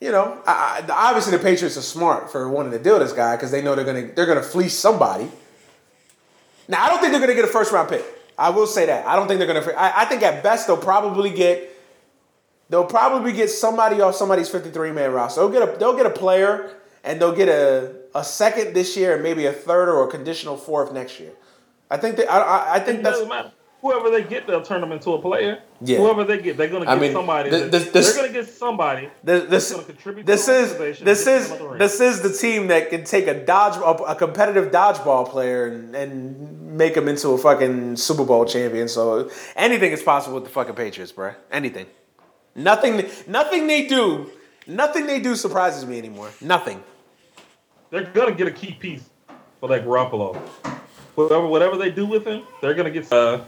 you 0.00 0.10
know, 0.10 0.40
I, 0.46 0.84
I, 0.88 1.08
obviously 1.08 1.36
the 1.36 1.42
Patriots 1.42 1.76
are 1.76 1.82
smart 1.82 2.30
for 2.30 2.48
wanting 2.48 2.72
to 2.72 2.78
deal 2.78 2.98
this 2.98 3.12
guy 3.12 3.36
because 3.36 3.50
they 3.50 3.62
know 3.62 3.74
they're 3.74 3.84
gonna 3.84 4.12
they're 4.14 4.26
gonna 4.26 4.42
fleece 4.42 4.74
somebody. 4.74 5.30
Now 6.68 6.84
I 6.84 6.88
don't 6.88 7.00
think 7.00 7.12
they're 7.12 7.20
gonna 7.20 7.34
get 7.34 7.44
a 7.44 7.48
first 7.48 7.72
round 7.72 7.88
pick. 7.88 8.04
I 8.36 8.50
will 8.50 8.66
say 8.66 8.86
that 8.86 9.06
I 9.06 9.16
don't 9.16 9.28
think 9.28 9.38
they're 9.38 9.46
gonna. 9.46 9.66
I, 9.76 10.02
I 10.02 10.04
think 10.06 10.22
at 10.22 10.42
best 10.42 10.66
they'll 10.66 10.76
probably 10.76 11.30
get 11.30 11.70
they'll 12.68 12.86
probably 12.86 13.32
get 13.32 13.50
somebody 13.50 14.00
off 14.00 14.14
somebody's 14.14 14.48
fifty 14.48 14.70
three 14.70 14.92
man 14.92 15.12
roster. 15.12 15.40
They'll 15.40 15.50
get 15.50 15.74
a 15.74 15.78
they'll 15.78 15.96
get 15.96 16.06
a 16.06 16.10
player 16.10 16.74
and 17.04 17.20
they'll 17.20 17.34
get 17.34 17.48
a 17.48 17.94
a 18.14 18.24
second 18.24 18.74
this 18.74 18.96
year, 18.96 19.14
and 19.14 19.22
maybe 19.22 19.46
a 19.46 19.52
third 19.52 19.88
or 19.88 20.06
a 20.06 20.10
conditional 20.10 20.56
fourth 20.56 20.92
next 20.92 21.18
year. 21.20 21.32
I 21.90 21.96
think 21.96 22.16
that 22.16 22.30
I, 22.30 22.38
I, 22.38 22.74
I 22.74 22.80
think 22.80 23.00
It 23.00 23.02
that's. 23.02 23.20
Whoever 23.84 24.08
they 24.08 24.22
get, 24.24 24.46
they'll 24.46 24.62
turn 24.62 24.80
them 24.80 24.92
into 24.92 25.12
a 25.12 25.20
player. 25.20 25.60
Yeah. 25.82 25.98
Whoever 25.98 26.24
they 26.24 26.40
get, 26.40 26.56
they're 26.56 26.68
gonna 26.68 26.88
I 26.88 26.94
get 26.94 27.02
mean, 27.02 27.12
somebody. 27.12 27.50
this- 27.50 27.90
this- 27.90 28.14
they're 28.14 28.22
gonna 28.22 28.32
get 28.32 28.48
somebody. 28.48 29.10
this 29.22 29.44
this, 29.50 29.72
gonna 29.72 29.84
contribute 29.84 30.24
this 30.24 30.46
to 30.46 30.52
the 30.52 30.58
is 30.58 30.70
organization 30.72 31.04
this 31.04 31.26
is 31.26 31.52
this 31.78 32.00
is 32.00 32.22
the 32.22 32.32
team 32.32 32.68
that 32.68 32.88
can 32.88 33.04
take 33.04 33.26
a 33.26 33.34
dodge 33.44 33.76
a, 33.76 34.04
a 34.04 34.14
competitive 34.14 34.72
dodgeball 34.72 35.28
player 35.28 35.66
and, 35.66 35.94
and 35.94 36.76
make 36.78 36.96
him 36.96 37.08
into 37.08 37.28
a 37.28 37.36
fucking 37.36 37.96
Super 37.96 38.24
Bowl 38.24 38.46
champion. 38.46 38.88
So 38.88 39.28
anything 39.54 39.92
is 39.92 40.02
possible 40.02 40.36
with 40.36 40.44
the 40.44 40.50
fucking 40.50 40.76
Patriots, 40.76 41.12
bro. 41.12 41.32
Anything. 41.52 41.84
Nothing. 42.54 43.04
Nothing 43.26 43.66
they 43.66 43.86
do. 43.86 44.30
Nothing 44.66 45.06
they 45.06 45.20
do 45.20 45.36
surprises 45.36 45.84
me 45.84 45.98
anymore. 45.98 46.30
Nothing. 46.40 46.82
They're 47.90 48.04
gonna 48.04 48.32
get 48.34 48.46
a 48.48 48.50
key 48.50 48.72
piece 48.72 49.02
for 49.60 49.68
that 49.68 49.84
Garoppolo. 49.84 50.36
Whatever, 51.16 51.46
whatever 51.48 51.76
they 51.76 51.90
do 51.90 52.06
with 52.06 52.26
him, 52.26 52.44
they're 52.62 52.72
gonna 52.74 52.90
get. 52.90 53.12
Uh, 53.12 53.40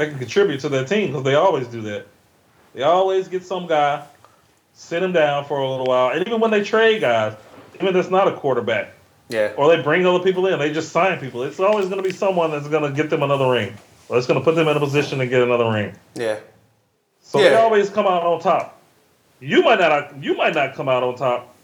they 0.00 0.08
can 0.08 0.18
contribute 0.18 0.60
to 0.60 0.68
their 0.70 0.84
team 0.84 1.08
because 1.08 1.24
they 1.24 1.34
always 1.34 1.66
do 1.66 1.82
that. 1.82 2.06
They 2.74 2.82
always 2.82 3.28
get 3.28 3.44
some 3.44 3.66
guy, 3.66 4.02
sit 4.72 5.02
him 5.02 5.12
down 5.12 5.44
for 5.44 5.58
a 5.58 5.70
little 5.70 5.84
while, 5.84 6.10
and 6.10 6.26
even 6.26 6.40
when 6.40 6.50
they 6.50 6.64
trade 6.64 7.02
guys, 7.02 7.34
even 7.74 7.88
if 7.88 7.94
it's 7.96 8.08
not 8.10 8.26
a 8.26 8.32
quarterback, 8.32 8.94
Yeah. 9.28 9.52
or 9.56 9.68
they 9.74 9.82
bring 9.82 10.06
other 10.06 10.20
people 10.24 10.46
in, 10.46 10.58
they 10.58 10.72
just 10.72 10.90
sign 10.90 11.20
people. 11.20 11.42
It's 11.42 11.60
always 11.60 11.88
gonna 11.88 12.02
be 12.02 12.12
someone 12.12 12.50
that's 12.50 12.66
gonna 12.68 12.90
get 12.92 13.10
them 13.10 13.22
another 13.22 13.50
ring, 13.50 13.74
or 14.08 14.16
it's 14.16 14.26
gonna 14.26 14.40
put 14.40 14.54
them 14.54 14.68
in 14.68 14.76
a 14.76 14.80
position 14.80 15.18
to 15.18 15.26
get 15.26 15.42
another 15.42 15.70
ring. 15.70 15.92
Yeah. 16.14 16.36
So 17.22 17.38
they 17.38 17.54
always 17.54 17.90
come 17.90 18.06
out 18.06 18.22
on 18.22 18.40
top. 18.40 18.80
You 19.38 19.62
might 19.62 19.78
not 19.80 20.22
you 20.22 20.34
might 20.34 20.54
not 20.54 20.74
come 20.74 20.88
out 20.88 21.02
on 21.02 21.14
top, 21.16 21.54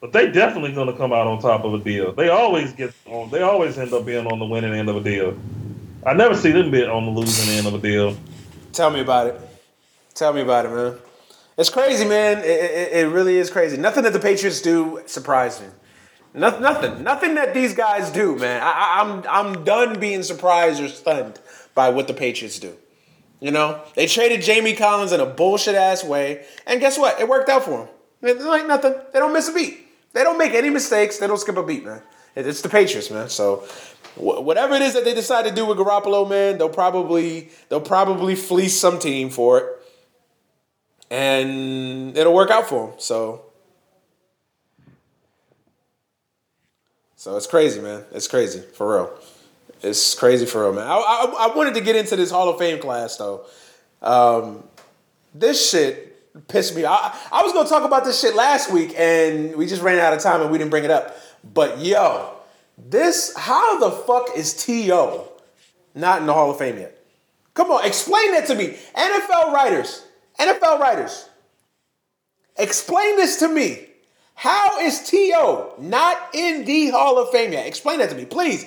but 0.00 0.12
they 0.12 0.30
definitely 0.30 0.72
gonna 0.72 0.92
come 0.92 1.12
out 1.12 1.26
on 1.26 1.40
top 1.40 1.64
of 1.64 1.72
a 1.72 1.78
deal. 1.78 2.12
They 2.12 2.28
always 2.28 2.72
get 2.72 2.92
on 3.06 3.30
they 3.30 3.40
always 3.40 3.78
end 3.78 3.92
up 3.94 4.04
being 4.04 4.26
on 4.26 4.38
the 4.38 4.44
winning 4.44 4.74
end 4.74 4.90
of 4.90 4.96
a 4.96 5.00
deal. 5.00 5.34
I 6.06 6.12
never 6.12 6.34
see 6.36 6.52
them 6.52 6.70
be 6.70 6.84
on 6.84 7.06
the 7.06 7.10
losing 7.10 7.54
end 7.54 7.66
of 7.66 7.74
a 7.74 7.78
deal. 7.78 8.16
Tell 8.72 8.90
me 8.90 9.00
about 9.00 9.28
it. 9.28 9.40
Tell 10.14 10.32
me 10.32 10.42
about 10.42 10.66
it, 10.66 10.70
man. 10.70 10.98
It's 11.56 11.70
crazy, 11.70 12.04
man. 12.04 12.38
It, 12.38 12.44
it, 12.44 12.92
it 12.92 13.08
really 13.08 13.38
is 13.38 13.48
crazy. 13.48 13.76
Nothing 13.76 14.02
that 14.04 14.12
the 14.12 14.20
Patriots 14.20 14.60
do 14.60 15.00
surprised 15.06 15.62
me. 15.62 15.68
Nothing, 16.34 16.62
nothing, 16.62 17.02
nothing 17.04 17.34
that 17.36 17.54
these 17.54 17.74
guys 17.74 18.10
do, 18.10 18.36
man. 18.36 18.60
I, 18.60 18.70
I, 18.70 19.00
I'm, 19.00 19.24
I'm 19.28 19.64
done 19.64 20.00
being 20.00 20.22
surprised 20.22 20.82
or 20.82 20.88
stunned 20.88 21.38
by 21.74 21.88
what 21.90 22.08
the 22.08 22.14
Patriots 22.14 22.58
do. 22.58 22.76
You 23.40 23.52
know, 23.52 23.80
they 23.94 24.06
traded 24.06 24.42
Jamie 24.42 24.74
Collins 24.74 25.12
in 25.12 25.20
a 25.20 25.26
bullshit 25.26 25.74
ass 25.74 26.02
way, 26.02 26.44
and 26.66 26.80
guess 26.80 26.98
what? 26.98 27.20
It 27.20 27.28
worked 27.28 27.48
out 27.48 27.64
for 27.64 27.86
them. 27.86 27.88
It's 28.22 28.44
like 28.44 28.66
nothing. 28.66 28.94
They 29.12 29.18
don't 29.18 29.32
miss 29.32 29.48
a 29.48 29.52
beat. 29.52 29.86
They 30.12 30.22
don't 30.22 30.38
make 30.38 30.54
any 30.54 30.70
mistakes. 30.70 31.18
They 31.18 31.26
don't 31.26 31.38
skip 31.38 31.56
a 31.56 31.62
beat, 31.62 31.84
man. 31.84 32.02
It- 32.34 32.46
It's 32.46 32.60
the 32.62 32.68
Patriots, 32.68 33.10
man. 33.10 33.28
So 33.28 33.64
whatever 34.16 34.74
it 34.74 34.82
is 34.82 34.94
that 34.94 35.04
they 35.04 35.14
decide 35.14 35.44
to 35.44 35.50
do 35.50 35.66
with 35.66 35.78
Garoppolo, 35.78 36.28
man, 36.28 36.58
they'll 36.58 36.68
probably 36.68 37.50
they'll 37.68 37.80
probably 37.80 38.34
fleece 38.36 38.78
some 38.78 38.98
team 38.98 39.30
for 39.30 39.58
it, 39.58 39.66
and 41.10 42.16
it'll 42.16 42.34
work 42.34 42.50
out 42.50 42.66
for 42.68 42.88
them. 42.88 42.96
So. 42.98 43.42
So 47.16 47.36
it's 47.36 47.46
crazy, 47.46 47.80
man. 47.80 48.04
It's 48.12 48.28
crazy 48.28 48.60
for 48.60 48.94
real. 48.94 49.18
It's 49.82 50.14
crazy 50.14 50.44
for 50.44 50.62
real, 50.62 50.74
man. 50.74 50.86
I, 50.86 50.94
I, 50.96 51.48
I 51.50 51.56
wanted 51.56 51.72
to 51.74 51.80
get 51.80 51.96
into 51.96 52.16
this 52.16 52.30
Hall 52.30 52.48
of 52.50 52.58
Fame 52.58 52.80
class 52.80 53.16
though. 53.16 53.46
Um, 54.02 54.64
this 55.34 55.70
shit 55.70 56.46
pissed 56.48 56.76
me. 56.76 56.84
I, 56.84 57.16
I 57.32 57.42
was 57.42 57.52
gonna 57.54 57.68
talk 57.68 57.84
about 57.84 58.04
this 58.04 58.20
shit 58.20 58.34
last 58.34 58.70
week, 58.70 58.94
and 58.98 59.56
we 59.56 59.66
just 59.66 59.80
ran 59.80 59.98
out 59.98 60.12
of 60.12 60.20
time 60.20 60.42
and 60.42 60.50
we 60.50 60.58
didn't 60.58 60.70
bring 60.70 60.84
it 60.84 60.90
up. 60.90 61.16
But 61.52 61.78
yo, 61.78 62.34
this 62.78 63.34
how 63.36 63.78
the 63.78 63.90
fuck 63.90 64.30
is 64.36 64.54
T.O. 64.64 65.30
not 65.94 66.20
in 66.20 66.26
the 66.26 66.32
Hall 66.32 66.50
of 66.50 66.58
Fame 66.58 66.78
yet? 66.78 66.98
Come 67.52 67.70
on, 67.70 67.84
explain 67.84 68.32
that 68.32 68.46
to 68.46 68.54
me. 68.54 68.76
NFL 68.96 69.52
writers, 69.52 70.04
NFL 70.38 70.80
writers, 70.80 71.28
explain 72.56 73.16
this 73.16 73.38
to 73.40 73.48
me. 73.48 73.88
How 74.36 74.80
is 74.80 75.08
T.O. 75.08 75.74
not 75.78 76.34
in 76.34 76.64
the 76.64 76.90
Hall 76.90 77.18
of 77.18 77.30
Fame 77.30 77.52
yet? 77.52 77.66
Explain 77.66 78.00
that 78.00 78.10
to 78.10 78.16
me, 78.16 78.24
please. 78.24 78.66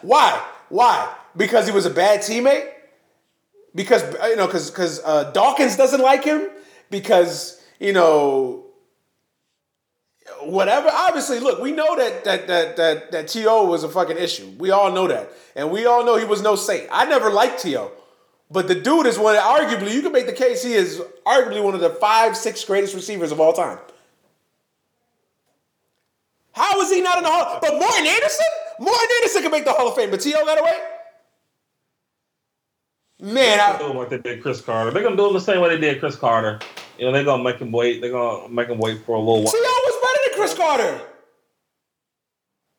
Why? 0.00 0.42
Why? 0.70 1.14
Because 1.36 1.66
he 1.66 1.72
was 1.72 1.84
a 1.84 1.90
bad 1.90 2.20
teammate? 2.20 2.70
Because 3.74 4.02
uh, 4.02 4.26
you 4.26 4.36
know, 4.36 4.46
because 4.46 4.70
because 4.70 5.00
uh, 5.04 5.30
Dawkins 5.32 5.76
doesn't 5.76 6.00
like 6.00 6.24
him? 6.24 6.48
Because 6.90 7.60
you 7.78 7.92
know, 7.92 8.66
whatever. 10.46 10.88
Obviously, 10.90 11.38
look, 11.40 11.60
we 11.60 11.72
know 11.72 11.96
that 11.96 12.24
that 12.24 12.46
that 12.46 12.76
that 12.76 13.10
that 13.12 13.28
T.O. 13.28 13.66
was 13.66 13.84
a 13.84 13.88
fucking 13.88 14.16
issue. 14.16 14.48
We 14.58 14.70
all 14.70 14.92
know 14.92 15.08
that, 15.08 15.30
and 15.56 15.70
we 15.70 15.86
all 15.86 16.04
know 16.04 16.16
he 16.16 16.24
was 16.24 16.42
no 16.42 16.56
saint. 16.56 16.88
I 16.90 17.04
never 17.06 17.30
liked 17.30 17.62
T.O. 17.62 17.90
But 18.50 18.68
the 18.68 18.74
dude 18.74 19.06
is 19.06 19.18
one. 19.18 19.34
Arguably, 19.36 19.92
you 19.92 20.02
can 20.02 20.12
make 20.12 20.26
the 20.26 20.32
case 20.32 20.62
he 20.62 20.74
is 20.74 21.02
arguably 21.26 21.64
one 21.64 21.74
of 21.74 21.80
the 21.80 21.90
five, 21.90 22.36
six 22.36 22.64
greatest 22.64 22.94
receivers 22.94 23.32
of 23.32 23.40
all 23.40 23.52
time. 23.52 23.78
How 26.52 26.80
is 26.82 26.90
he 26.92 27.00
not 27.00 27.16
in 27.16 27.24
the 27.24 27.30
Hall? 27.30 27.58
But 27.62 27.72
Morten 27.72 28.06
Andersen? 28.06 28.46
Morten 28.78 29.08
Andersen 29.22 29.42
can 29.42 29.50
make 29.50 29.64
the 29.64 29.72
Hall 29.72 29.88
of 29.88 29.94
Fame, 29.94 30.10
but 30.10 30.20
T.O. 30.20 30.44
got 30.44 30.60
away? 30.60 30.78
Man, 33.22 33.34
They're 33.34 33.60
I, 33.60 33.78
doing 33.78 33.96
what 33.96 34.10
they 34.10 34.18
did 34.18 34.42
Cris 34.42 34.60
Carter. 34.60 34.90
They're 34.90 35.02
gonna 35.02 35.16
do 35.16 35.30
it 35.30 35.32
the 35.32 35.40
same 35.40 35.60
way 35.60 35.68
they 35.68 35.80
did 35.80 36.00
Cris 36.00 36.16
Carter. 36.16 36.58
You 36.98 37.06
know, 37.06 37.12
they're 37.12 37.24
gonna 37.24 37.44
make 37.44 37.56
him 37.58 37.70
wait. 37.70 38.00
They're 38.00 38.10
gonna 38.10 38.48
make 38.48 38.68
him 38.68 38.78
wait 38.78 39.04
for 39.06 39.14
a 39.14 39.18
little 39.20 39.44
while. 39.44 39.52
T.O. 39.52 39.91
than 40.32 40.40
Cris 40.40 40.54
Carter. 40.54 41.00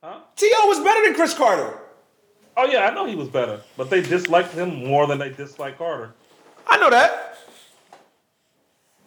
Huh? 0.04 0.20
T.O. 0.36 0.68
was 0.68 0.80
better 0.80 1.06
than 1.06 1.16
Cris 1.16 1.34
Carter. 1.34 1.80
Oh 2.56 2.66
yeah, 2.66 2.88
I 2.88 2.94
know 2.94 3.06
he 3.06 3.16
was 3.16 3.30
better, 3.30 3.62
but 3.78 3.90
they 3.90 4.02
disliked 4.02 4.54
him 4.54 4.86
more 4.86 5.08
than 5.08 5.18
they 5.18 5.30
disliked 5.30 5.78
Carter. 5.78 6.14
I 6.68 6.78
know 6.78 6.90
that. 6.90 7.38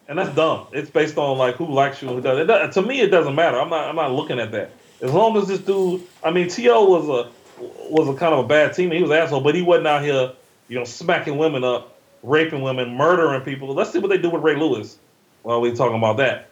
And 0.09 0.17
that's 0.17 0.33
dumb. 0.35 0.67
It's 0.71 0.89
based 0.89 1.17
on 1.17 1.37
like 1.37 1.55
who 1.55 1.65
likes 1.67 2.01
you 2.01 2.09
and 2.09 2.17
who 2.17 2.21
doesn't. 2.21 2.43
It 2.43 2.47
does 2.47 2.73
to 2.73 2.81
me, 2.81 3.01
it 3.01 3.07
doesn't 3.07 3.35
matter. 3.35 3.59
I'm 3.59 3.69
not. 3.69 3.87
I'm 3.87 3.95
not 3.95 4.11
looking 4.11 4.39
at 4.39 4.51
that. 4.51 4.71
As 5.01 5.13
long 5.13 5.37
as 5.37 5.47
this 5.47 5.59
dude, 5.59 6.01
I 6.23 6.31
mean, 6.31 6.49
T.O. 6.49 6.85
was 6.85 7.07
a 7.07 7.31
was 7.89 8.07
a 8.07 8.17
kind 8.17 8.33
of 8.33 8.45
a 8.45 8.47
bad 8.47 8.71
teammate. 8.71 8.95
He 8.95 9.01
was 9.01 9.11
an 9.11 9.17
asshole, 9.17 9.41
but 9.41 9.55
he 9.55 9.61
wasn't 9.61 9.87
out 9.87 10.03
here, 10.03 10.33
you 10.67 10.77
know, 10.77 10.85
smacking 10.85 11.37
women 11.37 11.63
up, 11.63 11.97
raping 12.23 12.61
women, 12.61 12.95
murdering 12.95 13.41
people. 13.41 13.73
Let's 13.73 13.91
see 13.91 13.99
what 13.99 14.09
they 14.09 14.17
do 14.17 14.29
with 14.29 14.43
Ray 14.43 14.55
Lewis. 14.55 14.97
While 15.43 15.61
we 15.61 15.73
talking 15.73 15.97
about 15.97 16.17
that, 16.17 16.49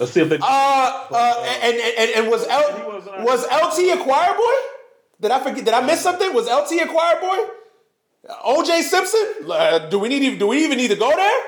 let's 0.00 0.12
see 0.12 0.20
if 0.20 0.28
they. 0.28 0.38
Uh, 0.38 1.06
uh, 1.10 1.58
and, 1.62 1.76
and, 1.76 2.10
and 2.16 2.30
was 2.30 2.46
L, 2.46 2.62
was 2.88 3.06
was 3.24 3.78
LT 3.78 3.98
a 3.98 4.02
choir 4.02 4.34
boy? 4.34 4.52
Did 5.20 5.30
I 5.30 5.40
forget? 5.40 5.64
Did 5.64 5.74
I 5.74 5.84
miss 5.84 6.00
something? 6.00 6.32
Was 6.34 6.46
LT 6.46 6.80
a 6.82 6.86
choir 6.86 7.20
boy? 7.20 7.52
OJ 8.28 8.82
Simpson? 8.82 9.50
Uh, 9.50 9.78
do 9.88 9.98
we 9.98 10.08
need? 10.08 10.38
Do 10.38 10.48
we 10.48 10.64
even 10.64 10.78
need 10.78 10.88
to 10.88 10.96
go 10.96 11.14
there? 11.14 11.40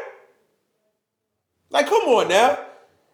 Like, 1.71 1.87
come 1.87 2.03
on 2.03 2.29
now. 2.29 2.59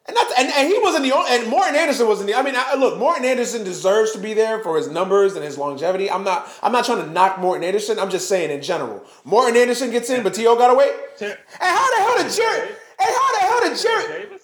And 0.07 0.17
that's 0.17 0.33
and, 0.39 0.49
and 0.49 0.69
he 0.69 0.79
wasn't 0.81 1.05
the 1.05 1.13
only. 1.13 1.31
And 1.31 1.49
Morten 1.49 1.77
Andersen 1.77 2.09
wasn't 2.09 2.29
the. 2.29 2.35
I 2.35 2.43
mean, 2.43 2.55
I, 2.57 2.77
look, 2.77 2.99
Morten 2.99 3.27
Andersen 3.27 3.63
deserves 3.63 4.13
to 4.13 4.19
be 4.19 4.33
there 4.33 4.63
for 4.63 4.79
his 4.79 4.89
numbers 4.89 5.35
and 5.35 5.45
his 5.45 5.59
longevity. 5.59 6.11
I'm 6.11 6.25
not. 6.25 6.49
I'm 6.63 6.73
not 6.73 6.87
trying 6.87 7.05
to 7.05 7.11
knock 7.11 7.39
Morten 7.39 7.63
Andersen. 7.63 7.99
I'm 7.99 8.09
just 8.09 8.27
saying 8.27 8.51
in 8.51 8.63
general. 8.63 9.05
Morten 9.25 9.57
Andersen 9.57 9.91
gets 9.91 10.09
in, 10.09 10.23
but 10.23 10.33
T.O. 10.33 10.57
got 10.57 10.71
away. 10.71 10.91
And 11.21 11.37
how 11.61 11.97
the 11.97 12.03
hell 12.03 12.23
did 12.23 12.33
Jerry? 12.35 12.69
And 13.01 13.11
how 13.17 13.33
the 13.33 13.41
hell 13.41 13.61
did 13.61 13.79
Jerry? 13.79 14.38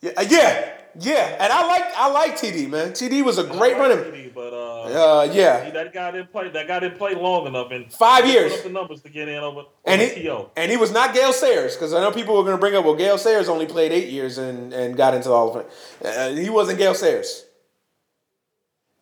Yeah, 0.00 0.12
uh, 0.16 0.24
yeah, 0.28 0.72
yeah. 1.00 1.36
And 1.40 1.52
I 1.52 1.66
like 1.66 1.82
I 1.96 2.10
like 2.10 2.36
TD 2.38 2.68
man. 2.70 2.92
TD 2.92 3.24
was 3.24 3.38
a 3.38 3.44
great 3.44 3.76
like 3.76 3.78
running. 3.78 3.98
TD, 3.98 4.32
but 4.34 4.52
uh, 4.52 4.82
Uh, 4.84 5.28
he- 5.28 5.38
yeah, 5.38 5.70
that 5.70 5.92
guy 5.92 6.10
didn't 6.12 6.30
play. 6.30 6.48
That 6.50 6.68
guy 6.68 6.78
didn't 6.80 6.98
play 6.98 7.14
long 7.14 7.46
enough, 7.46 7.70
and 7.72 7.92
Five 7.92 8.26
years. 8.26 8.62
The 8.62 8.68
numbers 8.68 9.02
to 9.02 9.08
get 9.08 9.28
in 9.28 9.42
over, 9.42 9.64
and 9.84 10.00
he 10.00 10.22
To. 10.22 10.46
and 10.56 10.70
he 10.70 10.76
was 10.76 10.92
not 10.92 11.14
Gale 11.14 11.32
Sayers 11.32 11.74
because 11.74 11.92
I 11.92 12.00
know 12.00 12.12
people 12.12 12.36
were 12.36 12.42
going 12.44 12.56
to 12.56 12.60
bring 12.60 12.74
up 12.76 12.84
well 12.84 12.94
Gale 12.94 13.18
Sayers 13.18 13.48
only 13.48 13.66
played 13.66 13.90
eight 13.92 14.08
years 14.08 14.38
and 14.38 14.72
and 14.72 14.96
got 14.96 15.14
into 15.14 15.28
the 15.28 15.34
Hall 15.34 15.48
of 15.56 15.64
Fame. 15.66 15.72
Uh, 16.04 16.30
he 16.30 16.48
wasn't 16.48 16.78
Gale 16.78 16.94
Sayers. 16.94 17.44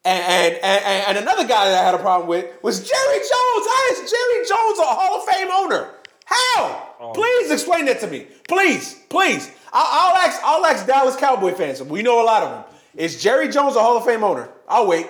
And, 0.04 0.22
and, 0.22 0.54
and, 0.62 0.84
and 1.08 1.18
another 1.18 1.42
guy 1.48 1.68
that 1.68 1.82
I 1.82 1.84
had 1.84 1.94
a 1.94 1.98
problem 1.98 2.28
with 2.28 2.46
was 2.62 2.78
Jerry 2.78 3.18
Jones. 3.18 3.66
How 3.66 3.82
is 3.90 3.98
Jerry 4.08 4.46
Jones 4.46 4.78
a 4.78 4.84
Hall 4.84 5.18
of 5.20 5.24
Fame 5.28 5.48
owner? 5.50 5.90
How? 6.26 6.92
Oh. 7.00 7.12
Please 7.12 7.50
explain 7.50 7.86
that 7.86 7.98
to 8.00 8.06
me. 8.06 8.28
Please, 8.48 8.94
please. 9.08 9.50
I'll, 9.72 10.16
ask. 10.16 10.40
I'll 10.44 10.64
ask 10.64 10.86
Dallas 10.86 11.16
Cowboy 11.16 11.52
fans. 11.52 11.82
We 11.82 12.02
know 12.02 12.22
a 12.22 12.24
lot 12.24 12.42
of 12.42 12.50
them. 12.50 12.64
Is 12.96 13.22
Jerry 13.22 13.48
Jones 13.48 13.76
a 13.76 13.80
Hall 13.80 13.96
of 13.96 14.04
Fame 14.04 14.24
owner? 14.24 14.48
I'll 14.68 14.86
wait. 14.86 15.06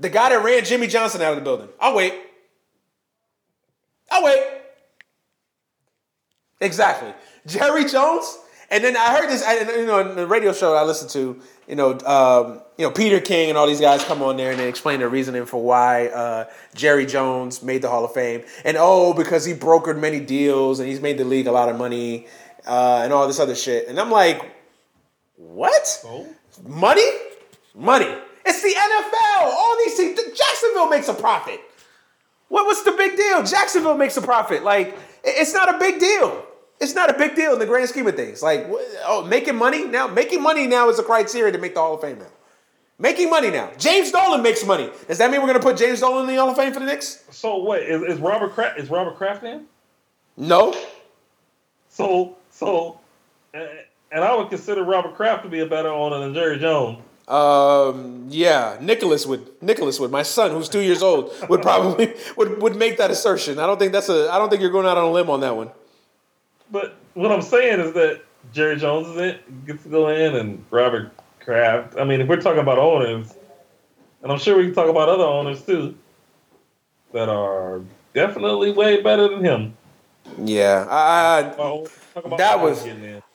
The 0.00 0.08
guy 0.08 0.30
that 0.30 0.42
ran 0.42 0.64
Jimmy 0.64 0.86
Johnson 0.86 1.20
out 1.20 1.32
of 1.32 1.36
the 1.36 1.44
building. 1.44 1.68
I'll 1.78 1.94
wait. 1.94 2.14
I'll 4.10 4.24
wait. 4.24 4.42
Exactly. 6.60 7.12
Jerry 7.46 7.84
Jones. 7.84 8.38
And 8.70 8.82
then 8.82 8.96
I 8.96 9.14
heard 9.14 9.28
this, 9.28 9.46
you 9.76 9.86
know, 9.86 9.98
in 9.98 10.16
the 10.16 10.26
radio 10.26 10.54
show 10.54 10.74
I 10.74 10.82
listened 10.84 11.10
to, 11.10 11.38
you 11.68 11.76
know, 11.76 11.90
um, 12.06 12.62
you 12.78 12.86
know, 12.86 12.90
Peter 12.90 13.20
King 13.20 13.50
and 13.50 13.58
all 13.58 13.66
these 13.66 13.82
guys 13.82 14.02
come 14.02 14.22
on 14.22 14.38
there 14.38 14.50
and 14.50 14.58
they 14.58 14.66
explain 14.66 15.00
the 15.00 15.08
reasoning 15.08 15.44
for 15.44 15.62
why 15.62 16.06
uh, 16.08 16.46
Jerry 16.74 17.04
Jones 17.04 17.62
made 17.62 17.82
the 17.82 17.90
Hall 17.90 18.02
of 18.02 18.14
Fame, 18.14 18.44
and 18.64 18.78
oh, 18.80 19.12
because 19.12 19.44
he 19.44 19.52
brokered 19.52 20.00
many 20.00 20.20
deals 20.20 20.80
and 20.80 20.88
he's 20.88 21.02
made 21.02 21.18
the 21.18 21.24
league 21.24 21.46
a 21.46 21.52
lot 21.52 21.68
of 21.68 21.76
money, 21.76 22.26
uh, 22.66 23.00
and 23.02 23.12
all 23.12 23.26
this 23.26 23.40
other 23.40 23.54
shit. 23.54 23.88
And 23.88 23.98
I'm 23.98 24.10
like, 24.10 24.50
what? 25.36 25.86
So, 25.86 26.26
Money? 26.66 27.06
Money. 27.74 28.14
It's 28.44 28.62
the 28.62 28.74
NFL. 28.74 29.42
All 29.44 29.76
these 29.84 29.96
teams. 29.96 30.20
Jacksonville 30.38 30.88
makes 30.88 31.08
a 31.08 31.14
profit. 31.14 31.60
What, 32.48 32.66
what's 32.66 32.82
the 32.82 32.92
big 32.92 33.16
deal? 33.16 33.42
Jacksonville 33.42 33.96
makes 33.96 34.16
a 34.16 34.22
profit. 34.22 34.62
Like, 34.62 34.98
it's 35.24 35.54
not 35.54 35.74
a 35.74 35.78
big 35.78 35.98
deal. 35.98 36.44
It's 36.80 36.94
not 36.94 37.08
a 37.08 37.16
big 37.16 37.36
deal 37.36 37.52
in 37.52 37.58
the 37.58 37.66
grand 37.66 37.88
scheme 37.88 38.06
of 38.06 38.16
things. 38.16 38.42
Like, 38.42 38.66
oh, 39.04 39.24
making 39.24 39.56
money 39.56 39.84
now. 39.84 40.08
Making 40.08 40.42
money 40.42 40.66
now 40.66 40.88
is 40.88 40.98
a 40.98 41.02
criteria 41.02 41.52
to 41.52 41.58
make 41.58 41.74
the 41.74 41.80
Hall 41.80 41.94
of 41.94 42.00
Fame 42.00 42.18
now. 42.18 42.26
Making 42.98 43.30
money 43.30 43.50
now. 43.50 43.70
James 43.78 44.10
Dolan 44.10 44.42
makes 44.42 44.64
money. 44.66 44.90
Does 45.08 45.18
that 45.18 45.30
mean 45.30 45.40
we're 45.40 45.46
gonna 45.46 45.60
put 45.60 45.76
James 45.76 46.00
Dolan 46.00 46.28
in 46.28 46.34
the 46.34 46.40
Hall 46.40 46.50
of 46.50 46.56
Fame 46.56 46.72
for 46.72 46.80
the 46.80 46.86
Knicks? 46.86 47.24
So 47.30 47.64
wait, 47.64 47.88
is, 47.88 48.02
is 48.02 48.18
Robert 48.20 48.52
Kraft 48.52 48.78
is 48.78 48.90
Robert 48.90 49.16
Kraft 49.16 49.44
in? 49.44 49.64
No. 50.36 50.74
So 51.88 52.36
so, 52.52 53.00
and, 53.52 53.68
I 54.12 54.36
would 54.36 54.50
consider 54.50 54.84
Robert 54.84 55.14
Kraft 55.14 55.42
to 55.44 55.48
be 55.48 55.60
a 55.60 55.66
better 55.66 55.88
owner 55.88 56.20
than 56.20 56.34
Jerry 56.34 56.58
Jones. 56.58 56.98
Um. 57.26 58.26
Yeah. 58.28 58.76
Nicholas 58.80 59.26
would. 59.26 59.50
Nicholas 59.62 59.98
would. 59.98 60.10
My 60.10 60.22
son, 60.22 60.50
who's 60.50 60.68
two 60.68 60.80
years 60.80 61.02
old, 61.02 61.32
would 61.48 61.62
probably 61.62 62.14
would 62.36 62.60
would 62.60 62.76
make 62.76 62.98
that 62.98 63.10
assertion. 63.10 63.58
I 63.58 63.66
don't 63.66 63.78
think 63.78 63.92
that's 63.92 64.08
a. 64.08 64.28
I 64.30 64.38
don't 64.38 64.50
think 64.50 64.60
you're 64.60 64.72
going 64.72 64.86
out 64.86 64.98
on 64.98 65.04
a 65.04 65.10
limb 65.10 65.30
on 65.30 65.40
that 65.40 65.56
one. 65.56 65.70
But 66.70 66.96
what 67.14 67.30
I'm 67.30 67.42
saying 67.42 67.80
is 67.80 67.92
that 67.94 68.22
Jerry 68.52 68.76
Jones 68.76 69.06
is 69.08 69.16
in, 69.16 69.38
gets 69.66 69.84
to 69.84 69.88
go 69.88 70.08
in, 70.08 70.34
and 70.34 70.64
Robert 70.70 71.12
Kraft. 71.40 71.96
I 71.96 72.04
mean, 72.04 72.20
if 72.20 72.28
we're 72.28 72.40
talking 72.40 72.60
about 72.60 72.78
owners, 72.78 73.34
and 74.22 74.32
I'm 74.32 74.38
sure 74.38 74.56
we 74.56 74.64
can 74.64 74.74
talk 74.74 74.88
about 74.88 75.08
other 75.08 75.24
owners 75.24 75.62
too, 75.64 75.94
that 77.12 77.28
are 77.28 77.82
definitely 78.14 78.72
way 78.72 79.00
better 79.00 79.28
than 79.28 79.44
him. 79.44 79.76
Yeah. 80.38 80.86
I. 80.88 81.38
I 82.18 82.36
That 82.36 82.60
was- 82.60 82.86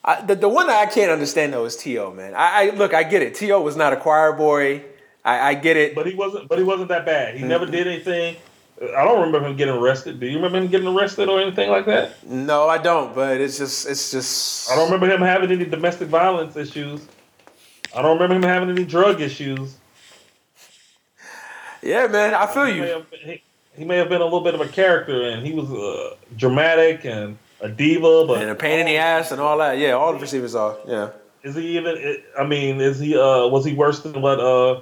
I, 0.04 0.22
the, 0.22 0.34
the 0.36 0.48
one 0.48 0.68
that 0.68 0.78
I 0.88 0.90
can't 0.90 1.10
understand 1.10 1.52
though 1.52 1.64
is 1.66 1.76
T.O. 1.76 2.12
Man, 2.12 2.34
I, 2.34 2.68
I 2.68 2.70
look, 2.70 2.94
I 2.94 3.02
get 3.02 3.20
it. 3.20 3.34
T.O. 3.34 3.60
was 3.60 3.76
not 3.76 3.92
a 3.92 3.96
choir 3.96 4.32
boy. 4.32 4.82
I, 5.24 5.50
I 5.50 5.54
get 5.54 5.76
it. 5.76 5.94
But 5.94 6.06
he 6.06 6.14
wasn't. 6.14 6.48
But 6.48 6.58
he 6.58 6.64
wasn't 6.64 6.88
that 6.88 7.04
bad. 7.04 7.34
He 7.34 7.40
Mm-hmm. 7.40 7.48
never 7.48 7.66
did 7.66 7.86
anything. 7.86 8.36
I 8.80 9.04
don't 9.04 9.20
remember 9.20 9.46
him 9.46 9.56
getting 9.56 9.74
arrested. 9.74 10.20
Do 10.20 10.26
you 10.26 10.36
remember 10.36 10.58
him 10.58 10.68
getting 10.68 10.86
arrested 10.86 11.28
or 11.28 11.40
anything 11.40 11.68
like 11.68 11.84
that? 11.86 12.24
No, 12.26 12.68
I 12.68 12.78
don't. 12.78 13.12
But 13.14 13.40
it's 13.40 13.58
just, 13.58 13.88
it's 13.88 14.12
just. 14.12 14.70
I 14.70 14.76
don't 14.76 14.90
remember 14.90 15.12
him 15.12 15.20
having 15.20 15.50
any 15.50 15.64
domestic 15.64 16.06
violence 16.08 16.56
issues. 16.56 17.00
I 17.94 18.00
don't 18.02 18.18
remember 18.18 18.36
him 18.36 18.42
having 18.44 18.70
any 18.70 18.84
drug 18.84 19.20
issues. 19.20 19.76
Yeah, 21.82 22.06
man, 22.06 22.34
I 22.34 22.46
feel 22.46 22.68
you. 22.68 23.04
he, 23.24 23.42
he 23.78 23.84
may 23.84 23.96
have 23.96 24.08
been 24.08 24.20
a 24.20 24.24
little 24.24 24.40
bit 24.40 24.54
of 24.54 24.60
a 24.60 24.68
character, 24.68 25.22
and 25.28 25.46
he 25.46 25.52
was 25.52 25.70
uh, 25.70 26.16
dramatic 26.36 27.04
and 27.04 27.38
a 27.60 27.68
diva. 27.68 28.26
But 28.26 28.42
And 28.42 28.50
a 28.50 28.54
pain 28.54 28.80
in 28.80 28.86
the 28.86 28.96
ass 28.96 29.30
and 29.30 29.40
all 29.40 29.58
that. 29.58 29.78
Yeah, 29.78 29.92
all 29.92 30.12
the 30.12 30.18
receivers 30.18 30.54
are. 30.54 30.76
Yeah. 30.86 31.10
Is 31.44 31.54
he 31.54 31.78
even? 31.78 32.18
I 32.38 32.44
mean, 32.44 32.80
is 32.80 32.98
he? 32.98 33.16
Uh, 33.16 33.46
was 33.46 33.64
he 33.64 33.72
worse 33.74 34.00
than 34.00 34.20
what 34.20 34.40
uh, 34.40 34.80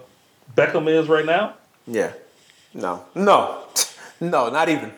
Beckham 0.57 0.89
is 0.89 1.09
right 1.09 1.27
now? 1.27 1.55
Yeah. 1.87 2.13
No. 2.75 3.05
No. 3.15 3.63
No, 4.19 4.49
not 4.49 4.71
even. 4.71 4.95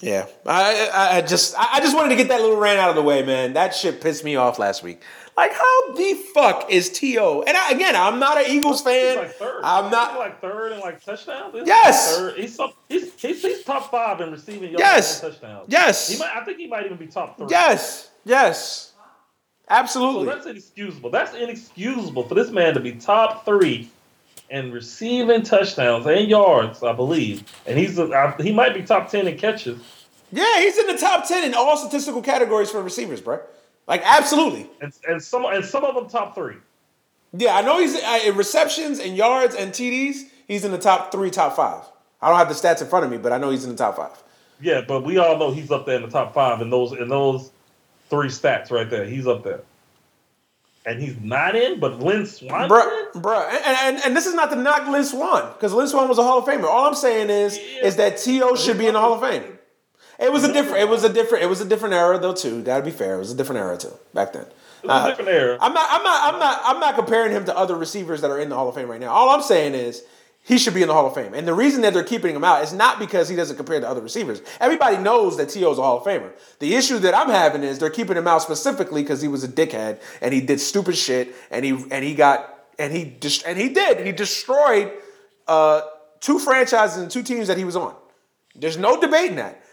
Yeah. 0.00 0.26
I 0.44 0.90
I, 0.92 1.16
I 1.18 1.20
just 1.20 1.54
I 1.56 1.74
I 1.74 1.80
just 1.80 1.94
wanted 1.94 2.08
to 2.08 2.16
get 2.16 2.26
that 2.26 2.40
little 2.40 2.56
rant 2.56 2.80
out 2.80 2.90
of 2.90 2.96
the 2.96 3.02
way, 3.02 3.22
man. 3.22 3.52
That 3.52 3.72
shit 3.72 4.00
pissed 4.00 4.24
me 4.24 4.34
off 4.34 4.58
last 4.58 4.82
week. 4.82 5.00
Like, 5.36 5.52
how 5.52 5.92
the 5.94 6.14
fuck 6.32 6.70
is 6.70 6.90
T.O.? 6.90 7.42
And 7.42 7.56
I, 7.56 7.70
again, 7.72 7.96
I'm 7.96 8.20
not 8.20 8.38
an 8.38 8.44
Eagles 8.50 8.84
He's 8.84 8.84
fan. 8.84 9.16
like 9.16 9.32
third. 9.34 9.60
I'm 9.64 9.84
He's 9.84 9.92
not. 9.92 10.18
like 10.18 10.40
third 10.40 10.72
and 10.72 10.80
like 10.80 11.04
touchdowns. 11.04 11.54
He's 11.54 11.66
Yes! 11.66 12.12
like 12.20 12.20
third. 12.34 12.40
He's, 12.40 12.60
he's, 12.88 13.14
he's 13.20 13.42
he's 13.42 13.64
top 13.64 13.90
five 13.90 14.20
in 14.20 14.30
receiving 14.30 14.70
yards 14.70 14.78
Yes! 14.80 15.22
and 15.22 15.32
touchdowns. 15.32 15.66
Yes. 15.68 16.08
He 16.12 16.18
might. 16.18 16.36
I 16.36 16.44
think 16.44 16.58
he 16.58 16.66
might 16.68 16.84
even 16.86 16.96
be 16.98 17.06
top 17.08 17.36
three. 17.36 17.48
Yes. 17.50 18.10
Yes. 18.24 18.92
So 18.94 19.00
Absolutely. 19.70 20.26
that's 20.26 20.46
inexcusable. 20.46 21.10
That's 21.10 21.34
inexcusable 21.34 22.24
for 22.28 22.34
this 22.34 22.50
man 22.50 22.74
to 22.74 22.80
be 22.80 22.92
top 22.92 23.44
three 23.44 23.90
and 24.50 24.72
receiving 24.72 25.42
touchdowns 25.42 26.06
and 26.06 26.28
yards, 26.28 26.82
I 26.82 26.92
believe. 26.92 27.44
And 27.66 27.78
he's 27.78 27.98
a, 27.98 28.04
I, 28.12 28.40
he 28.42 28.52
might 28.52 28.74
be 28.74 28.82
top 28.82 29.10
ten 29.10 29.26
in 29.26 29.36
catches. 29.38 29.80
Yeah, 30.30 30.60
he's 30.60 30.76
in 30.78 30.86
the 30.88 30.96
top 30.96 31.28
10 31.28 31.44
in 31.44 31.54
all 31.54 31.76
statistical 31.76 32.20
categories 32.20 32.68
for 32.68 32.82
receivers, 32.82 33.20
bro. 33.20 33.40
Like, 33.86 34.02
absolutely. 34.04 34.68
And, 34.80 34.92
and 35.08 35.22
some 35.22 35.44
and 35.44 35.64
some 35.64 35.84
of 35.84 35.94
them 35.94 36.08
top 36.08 36.34
three. 36.34 36.56
Yeah, 37.36 37.56
I 37.56 37.62
know 37.62 37.80
he's 37.80 37.96
uh, 37.96 38.20
in 38.24 38.36
receptions 38.36 38.98
and 38.98 39.16
yards 39.16 39.54
and 39.54 39.72
TDs. 39.72 40.22
He's 40.46 40.64
in 40.64 40.70
the 40.72 40.78
top 40.78 41.10
three, 41.12 41.30
top 41.30 41.56
five. 41.56 41.84
I 42.22 42.28
don't 42.28 42.38
have 42.38 42.48
the 42.48 42.54
stats 42.54 42.80
in 42.80 42.88
front 42.88 43.04
of 43.04 43.10
me, 43.10 43.18
but 43.18 43.32
I 43.32 43.38
know 43.38 43.50
he's 43.50 43.64
in 43.64 43.70
the 43.70 43.76
top 43.76 43.96
five. 43.96 44.22
Yeah, 44.60 44.82
but 44.86 45.02
we 45.04 45.18
all 45.18 45.36
know 45.38 45.50
he's 45.50 45.70
up 45.70 45.84
there 45.84 45.96
in 45.96 46.02
the 46.02 46.08
top 46.08 46.32
five 46.32 46.60
in 46.62 46.70
those 46.70 46.92
in 46.92 47.08
those 47.08 47.50
three 48.08 48.28
stats 48.28 48.70
right 48.70 48.88
there. 48.88 49.04
He's 49.04 49.26
up 49.26 49.42
there. 49.42 49.60
And 50.86 51.00
he's 51.00 51.18
not 51.20 51.56
in, 51.56 51.80
but 51.80 51.98
Lynn 51.98 52.26
Swann. 52.26 52.68
Bruh, 52.68 53.12
bruh. 53.14 53.48
And, 53.48 53.64
and, 53.96 54.04
and 54.04 54.16
this 54.16 54.26
is 54.26 54.34
not 54.34 54.50
to 54.50 54.56
knock 54.56 54.86
Lynn 54.86 55.04
Swann, 55.04 55.50
because 55.54 55.72
Lynn 55.72 55.88
Swann 55.88 56.08
was 56.10 56.18
a 56.18 56.22
Hall 56.22 56.38
of 56.40 56.44
Famer. 56.44 56.64
All 56.64 56.86
I'm 56.86 56.94
saying 56.94 57.30
is, 57.30 57.58
Yeah. 57.58 57.86
is 57.86 57.96
that 57.96 58.18
T.O. 58.18 58.54
should 58.54 58.76
be 58.76 58.86
in 58.86 58.92
the 58.92 59.00
Hall 59.00 59.14
of 59.14 59.22
Fame. 59.22 59.53
It 60.18 60.32
was 60.32 60.44
a 60.44 60.52
different, 60.52 60.78
it 60.78 60.88
was 60.88 61.04
a 61.04 61.12
different, 61.12 61.44
it 61.44 61.48
was 61.48 61.60
a 61.60 61.64
different 61.64 61.94
era 61.94 62.18
though 62.18 62.34
too. 62.34 62.62
Gotta 62.62 62.84
be 62.84 62.90
fair. 62.90 63.16
It 63.16 63.18
was 63.18 63.32
a 63.32 63.36
different 63.36 63.60
era 63.60 63.76
too 63.76 63.92
back 64.12 64.32
then. 64.32 64.46
A 64.84 65.08
different 65.08 65.30
era. 65.30 65.58
I'm 65.60 65.72
not, 65.72 65.88
I'm 65.90 66.02
not, 66.02 66.34
I'm 66.34 66.38
not, 66.38 66.60
I'm 66.64 66.80
not 66.80 66.94
comparing 66.94 67.32
him 67.32 67.44
to 67.46 67.56
other 67.56 67.76
receivers 67.76 68.20
that 68.20 68.30
are 68.30 68.38
in 68.38 68.48
the 68.48 68.54
Hall 68.54 68.68
of 68.68 68.74
Fame 68.74 68.88
right 68.88 69.00
now. 69.00 69.12
All 69.12 69.30
I'm 69.30 69.42
saying 69.42 69.74
is 69.74 70.02
he 70.42 70.58
should 70.58 70.74
be 70.74 70.82
in 70.82 70.88
the 70.88 70.94
Hall 70.94 71.06
of 71.06 71.14
Fame, 71.14 71.32
and 71.32 71.48
the 71.48 71.54
reason 71.54 71.80
that 71.82 71.94
they're 71.94 72.04
keeping 72.04 72.36
him 72.36 72.44
out 72.44 72.62
is 72.62 72.74
not 72.74 72.98
because 72.98 73.30
he 73.30 73.34
doesn't 73.34 73.56
compare 73.56 73.80
to 73.80 73.88
other 73.88 74.02
receivers. 74.02 74.42
Everybody 74.60 74.98
knows 74.98 75.38
that 75.38 75.48
T.O. 75.48 75.72
is 75.72 75.78
a 75.78 75.82
Hall 75.82 75.98
of 75.98 76.04
Famer. 76.04 76.32
The 76.58 76.74
issue 76.74 76.98
that 76.98 77.14
I'm 77.14 77.30
having 77.30 77.62
is 77.62 77.78
they're 77.78 77.88
keeping 77.88 78.16
him 78.16 78.28
out 78.28 78.42
specifically 78.42 79.02
because 79.02 79.22
he 79.22 79.28
was 79.28 79.42
a 79.42 79.48
dickhead 79.48 80.00
and 80.20 80.34
he 80.34 80.42
did 80.42 80.60
stupid 80.60 80.96
shit, 80.96 81.34
and 81.50 81.64
he 81.64 81.70
and 81.90 82.04
he 82.04 82.14
got 82.14 82.66
and 82.78 82.92
he 82.92 83.16
just 83.20 83.46
and 83.46 83.56
he 83.58 83.70
did 83.70 84.04
he 84.04 84.12
destroyed 84.12 84.92
uh, 85.48 85.80
two 86.20 86.38
franchises 86.38 86.98
and 86.98 87.10
two 87.10 87.22
teams 87.22 87.48
that 87.48 87.56
he 87.56 87.64
was 87.64 87.76
on. 87.76 87.94
There's 88.54 88.76
no 88.76 89.00
debating 89.00 89.36
that. 89.36 89.63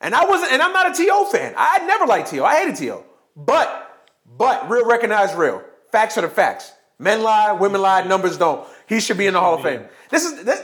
And 0.00 0.14
I 0.14 0.24
wasn't, 0.24 0.52
and 0.52 0.62
I'm 0.62 0.72
not 0.72 0.90
a 0.90 0.94
T.O. 0.94 1.26
fan. 1.26 1.54
I 1.56 1.84
never 1.86 2.06
liked 2.06 2.30
T.O. 2.30 2.44
I 2.44 2.56
hated 2.56 2.76
T.O. 2.76 3.04
But, 3.36 4.06
but 4.38 4.68
real 4.70 4.86
recognize 4.86 5.34
real. 5.34 5.62
Facts 5.92 6.16
are 6.18 6.22
the 6.22 6.28
facts. 6.28 6.72
Men 6.98 7.22
lie, 7.22 7.52
women 7.52 7.80
lie, 7.80 8.02
numbers 8.04 8.36
don't. 8.36 8.66
He 8.86 9.00
should 9.00 9.16
be 9.16 9.26
in 9.26 9.34
the 9.34 9.40
Hall 9.40 9.54
of 9.54 9.62
Fame. 9.62 9.84
This 10.10 10.24
is, 10.24 10.44
that- 10.44 10.62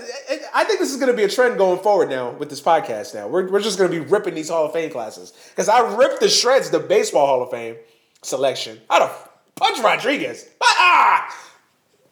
I 0.55 0.65
think 0.65 0.81
this 0.81 0.91
is 0.91 0.97
going 0.97 1.11
to 1.11 1.17
be 1.17 1.23
a 1.25 1.29
trend 1.29 1.57
going 1.59 1.81
forward 1.81 2.11
now 2.11 2.31
with 2.33 2.51
this 2.51 2.61
podcast. 2.61 3.15
Now 3.15 3.29
we're, 3.29 3.49
we're 3.51 3.61
just 3.63 3.79
going 3.79 3.91
to 3.91 4.01
be 4.01 4.05
ripping 4.05 4.35
these 4.35 4.49
Hall 4.49 4.67
of 4.67 4.73
Fame 4.73 4.91
classes 4.91 5.33
because 5.51 5.69
I 5.69 5.97
ripped 5.97 6.21
the 6.21 6.29
shreds 6.29 6.71
the 6.71 6.79
baseball 6.81 7.27
Hall 7.27 7.43
of 7.43 7.51
Fame 7.51 7.77
selection. 8.23 8.81
I'd 8.91 9.01
have 9.03 9.29
punched 9.55 9.83
Rodriguez. 9.83 10.47
Ah! 10.63 11.51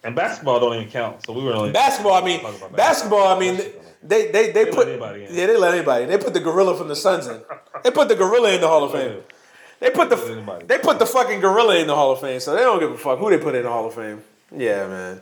And 0.04 0.14
basketball 0.14 0.60
don't 0.60 0.74
even 0.76 0.88
count. 0.90 1.24
So 1.26 1.32
we 1.32 1.42
were 1.42 1.54
only 1.54 1.72
Basketball, 1.72 2.14
I 2.14 2.24
mean, 2.24 2.40
about 2.40 2.76
basketball, 2.76 3.26
I 3.26 3.38
mean, 3.38 3.60
they 4.04 4.30
they 4.30 4.52
they, 4.52 4.64
let 4.66 4.74
put 4.74 4.88
anybody 4.88 5.24
in. 5.24 5.34
yeah 5.34 5.46
they 5.46 5.56
let 5.56 5.74
anybody. 5.74 6.04
They 6.04 6.18
put 6.18 6.34
the 6.34 6.40
gorilla 6.40 6.76
from 6.76 6.88
the 6.88 6.96
Suns 6.96 7.26
in. 7.26 7.40
They 7.82 7.90
put 7.90 8.08
the 8.08 8.14
gorilla 8.14 8.52
in 8.52 8.60
the 8.60 8.68
Hall 8.68 8.84
of 8.84 8.92
Fame. 8.92 9.22
They 9.80 9.90
put 9.90 10.10
the 10.10 10.62
they 10.66 10.78
put 10.78 10.98
the 10.98 11.06
fucking 11.06 11.40
gorilla 11.40 11.78
in 11.78 11.86
the 11.86 11.94
Hall 11.94 12.12
of 12.12 12.20
Fame, 12.20 12.38
so 12.40 12.54
they 12.54 12.62
don't 12.62 12.80
give 12.80 12.90
a 12.90 12.98
fuck 12.98 13.18
who 13.18 13.30
they 13.30 13.38
put 13.38 13.54
in 13.54 13.62
the 13.62 13.70
Hall 13.70 13.86
of 13.86 13.94
Fame. 13.94 14.22
Yeah, 14.54 14.86
man. 14.86 15.20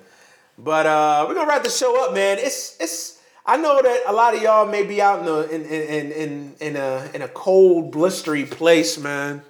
But 0.59 0.87
uh, 0.87 1.27
we're 1.29 1.35
gonna 1.35 1.49
wrap 1.49 1.63
the 1.63 1.71
show 1.71 2.05
up, 2.05 2.15
man. 2.15 2.39
It's 2.39 2.77
it's. 2.81 3.21
I 3.45 3.57
know 3.57 3.83
that 3.83 4.03
a 4.07 4.13
lot 4.13 4.35
of 4.35 4.43
y'all 4.43 4.67
may 4.67 4.85
be 4.85 5.03
out 5.03 5.21
in 5.21 5.27
the 5.27 5.49
in 5.51 5.65
in 5.65 6.13
in 6.13 6.55
in 6.61 6.77
a 6.77 7.11
in 7.15 7.23
a 7.23 7.29
cold, 7.29 7.95
blistery 7.95 8.49
place, 8.49 8.99
man. 8.99 9.43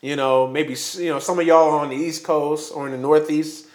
You 0.00 0.16
know, 0.16 0.46
maybe 0.46 0.76
you 0.94 1.10
know 1.10 1.18
some 1.18 1.38
of 1.38 1.46
y'all 1.46 1.70
are 1.70 1.80
on 1.80 1.90
the 1.90 1.96
East 1.96 2.24
Coast 2.24 2.72
or 2.74 2.86
in 2.86 2.92
the 2.92 2.98
Northeast 2.98 3.66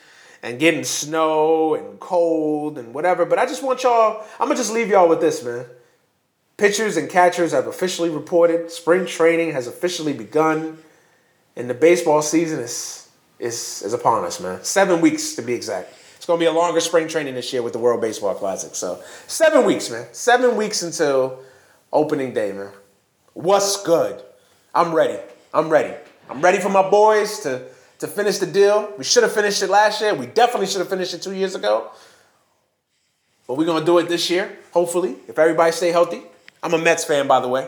and 0.45 0.59
getting 0.59 0.83
snow 0.83 1.73
and 1.73 1.99
cold 1.99 2.77
and 2.77 2.93
whatever. 2.93 3.25
But 3.25 3.39
I 3.39 3.47
just 3.47 3.63
want 3.63 3.81
y'all. 3.81 4.23
I'm 4.39 4.47
gonna 4.47 4.55
just 4.55 4.71
leave 4.71 4.89
y'all 4.89 5.09
with 5.09 5.19
this, 5.19 5.43
man. 5.43 5.65
Pitchers 6.55 6.97
and 6.97 7.09
catchers 7.09 7.51
have 7.51 7.65
officially 7.65 8.11
reported. 8.11 8.69
Spring 8.69 9.07
training 9.07 9.53
has 9.53 9.65
officially 9.65 10.13
begun, 10.13 10.77
and 11.55 11.67
the 11.67 11.73
baseball 11.73 12.21
season 12.21 12.59
is 12.59 13.09
is 13.39 13.81
is 13.81 13.93
upon 13.93 14.23
us, 14.23 14.39
man. 14.39 14.63
Seven 14.63 15.01
weeks 15.01 15.33
to 15.33 15.41
be 15.41 15.53
exact. 15.53 15.91
It's 16.15 16.27
gonna 16.27 16.39
be 16.39 16.45
a 16.45 16.51
longer 16.51 16.79
spring 16.79 17.07
training 17.07 17.33
this 17.33 17.51
year 17.51 17.63
with 17.63 17.73
the 17.73 17.79
World 17.79 17.99
Baseball 17.99 18.35
Classic. 18.35 18.75
So 18.75 19.01
seven 19.25 19.65
weeks, 19.65 19.89
man. 19.89 20.05
Seven 20.11 20.55
weeks 20.55 20.83
until 20.83 21.39
opening 21.91 22.35
day, 22.35 22.51
man. 22.51 22.69
What's 23.33 23.83
good? 23.83 24.21
I'm 24.75 24.93
ready. 24.93 25.19
I'm 25.55 25.69
ready. 25.69 25.95
I'm 26.29 26.41
ready 26.41 26.59
for 26.59 26.69
my 26.69 26.87
boys 26.87 27.39
to 27.39 27.65
to 28.05 28.11
finish 28.11 28.37
the 28.37 28.45
deal. 28.45 28.93
We 28.97 29.03
should 29.03 29.23
have 29.23 29.31
finished 29.33 29.61
it 29.63 29.69
last 29.69 29.99
year. 30.01 30.13
We 30.13 30.27
definitely 30.27 30.67
should 30.67 30.79
have 30.79 30.89
finished 30.89 31.13
it 31.13 31.21
two 31.21 31.33
years 31.33 31.55
ago. 31.55 31.89
But 33.47 33.57
we're 33.57 33.65
gonna 33.65 33.85
do 33.85 33.97
it 33.99 34.07
this 34.07 34.29
year, 34.29 34.57
hopefully, 34.71 35.15
if 35.27 35.37
everybody 35.37 35.71
stay 35.71 35.91
healthy. 35.91 36.21
I'm 36.63 36.73
a 36.73 36.77
Mets 36.77 37.03
fan, 37.03 37.27
by 37.27 37.39
the 37.39 37.47
way, 37.47 37.67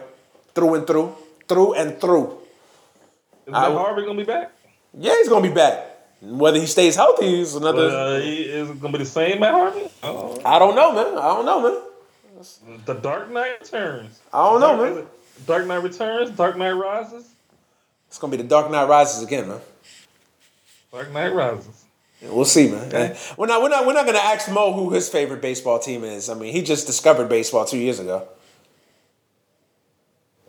through 0.55 0.75
and 0.75 0.87
through, 0.87 1.15
through 1.47 1.73
and 1.73 1.99
through. 2.01 2.37
Is 3.45 3.51
Matt 3.53 3.71
Harvey 3.73 4.01
gonna 4.03 4.17
be 4.17 4.23
back? 4.23 4.51
Yeah, 4.97 5.13
he's 5.17 5.29
gonna 5.29 5.47
be 5.47 5.53
back. 5.53 5.85
Whether 6.21 6.59
he 6.59 6.65
stays 6.65 6.95
healthy 6.95 7.41
is 7.41 7.55
another. 7.55 7.89
Uh, 7.89 8.19
he- 8.19 8.43
is 8.43 8.69
it 8.69 8.81
gonna 8.81 8.93
be 8.97 9.03
the 9.03 9.09
same 9.09 9.39
Matt 9.39 9.53
Harvey? 9.53 9.87
Oh, 10.01 10.39
I 10.43 10.57
don't 10.57 10.75
know, 10.75 10.91
man. 10.93 11.17
I 11.17 11.27
don't 11.35 11.45
know, 11.45 11.61
man. 11.61 12.79
the 12.85 12.93
Dark 12.95 13.29
Knight 13.31 13.59
returns. 13.61 14.19
I 14.33 14.43
don't 14.49 14.59
know, 14.61 14.77
Dark, 14.77 14.95
man. 14.95 15.07
Dark 15.45 15.65
Knight 15.67 15.83
returns. 15.83 16.31
Dark 16.31 16.57
Knight 16.57 16.71
rises. 16.71 17.25
It's 18.07 18.17
gonna 18.17 18.31
be 18.31 18.37
the 18.37 18.43
Dark 18.47 18.71
Knight 18.71 18.87
Rises 18.87 19.21
again, 19.21 19.47
man. 19.49 19.59
Dark 20.91 21.11
Knight 21.11 21.33
rises. 21.33 21.85
We'll 22.21 22.45
see, 22.45 22.71
man. 22.71 22.87
Okay. 22.87 23.17
We're 23.37 23.45
not 23.45 23.61
we're 23.61 23.69
not 23.69 23.85
we're 23.85 23.93
not 23.93 24.05
gonna 24.05 24.17
ask 24.17 24.49
Mo 24.51 24.73
who 24.73 24.91
his 24.91 25.07
favorite 25.07 25.41
baseball 25.41 25.77
team 25.77 26.03
is. 26.03 26.29
I 26.29 26.33
mean, 26.33 26.51
he 26.51 26.63
just 26.63 26.87
discovered 26.87 27.29
baseball 27.29 27.65
two 27.65 27.77
years 27.77 27.99
ago. 27.99 28.27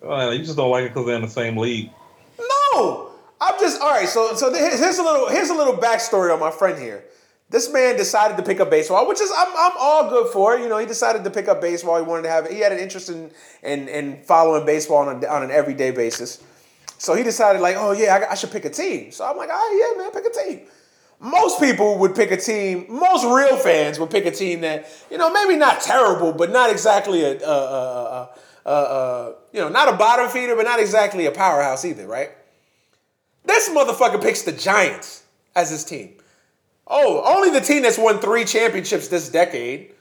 Well, 0.00 0.32
you 0.32 0.44
just 0.44 0.56
don't 0.56 0.70
like 0.70 0.84
it 0.84 0.88
because 0.88 1.06
they're 1.06 1.16
in 1.16 1.22
the 1.22 1.28
same 1.28 1.56
league. 1.56 1.90
No, 2.38 3.10
I'm 3.40 3.58
just 3.60 3.82
all 3.82 3.90
right. 3.90 4.08
So 4.08 4.34
so 4.34 4.52
here's 4.54 4.98
a 4.98 5.02
little 5.02 5.28
here's 5.28 5.50
a 5.50 5.54
little 5.54 5.76
backstory 5.76 6.32
on 6.32 6.40
my 6.40 6.50
friend 6.50 6.80
here. 6.80 7.04
This 7.50 7.70
man 7.72 7.96
decided 7.96 8.36
to 8.36 8.42
pick 8.42 8.60
up 8.60 8.70
baseball, 8.70 9.08
which 9.08 9.20
is 9.20 9.30
I'm, 9.36 9.48
I'm 9.48 9.72
all 9.78 10.08
good 10.08 10.32
for. 10.32 10.56
You 10.58 10.68
know, 10.68 10.78
he 10.78 10.86
decided 10.86 11.24
to 11.24 11.30
pick 11.30 11.48
up 11.48 11.60
baseball. 11.60 11.96
He 11.96 12.02
wanted 12.02 12.22
to 12.22 12.30
have 12.30 12.48
he 12.48 12.60
had 12.60 12.72
an 12.72 12.78
interest 12.78 13.10
in 13.10 13.30
in, 13.62 13.88
in 13.88 14.22
following 14.22 14.64
baseball 14.64 15.08
on, 15.08 15.22
a, 15.22 15.26
on 15.26 15.42
an 15.42 15.50
everyday 15.50 15.90
basis. 15.90 16.42
So 16.98 17.14
he 17.14 17.22
decided 17.22 17.62
like, 17.62 17.76
oh 17.78 17.92
yeah, 17.92 18.16
I, 18.16 18.32
I 18.32 18.34
should 18.34 18.50
pick 18.50 18.64
a 18.64 18.70
team. 18.70 19.12
So 19.12 19.24
I'm 19.24 19.36
like, 19.36 19.48
all 19.48 19.56
right, 19.56 19.94
yeah, 19.96 20.02
man, 20.02 20.12
pick 20.12 20.24
a 20.26 20.44
team. 20.44 20.66
Most 21.20 21.60
people 21.60 21.98
would 21.98 22.14
pick 22.14 22.30
a 22.30 22.36
team. 22.36 22.86
Most 22.88 23.24
real 23.24 23.56
fans 23.56 23.98
would 23.98 24.10
pick 24.10 24.26
a 24.26 24.30
team 24.30 24.60
that 24.60 24.88
you 25.10 25.18
know 25.18 25.32
maybe 25.32 25.56
not 25.56 25.80
terrible, 25.80 26.32
but 26.32 26.50
not 26.50 26.70
exactly 26.70 27.22
a, 27.24 27.40
a, 27.40 27.50
a, 27.50 28.30
a, 28.66 28.70
a 28.70 29.34
you 29.52 29.60
know 29.60 29.68
not 29.68 29.92
a 29.92 29.96
bottom 29.96 30.28
feeder, 30.28 30.54
but 30.54 30.64
not 30.64 30.78
exactly 30.78 31.26
a 31.26 31.32
powerhouse 31.32 31.84
either, 31.84 32.06
right? 32.06 32.30
This 33.44 33.68
motherfucker 33.68 34.22
picks 34.22 34.42
the 34.42 34.52
Giants 34.52 35.24
as 35.56 35.70
his 35.70 35.84
team. 35.84 36.14
Oh, 36.86 37.22
only 37.24 37.50
the 37.50 37.64
team 37.64 37.82
that's 37.82 37.98
won 37.98 38.18
three 38.18 38.44
championships 38.44 39.08
this 39.08 39.28
decade, 39.28 39.92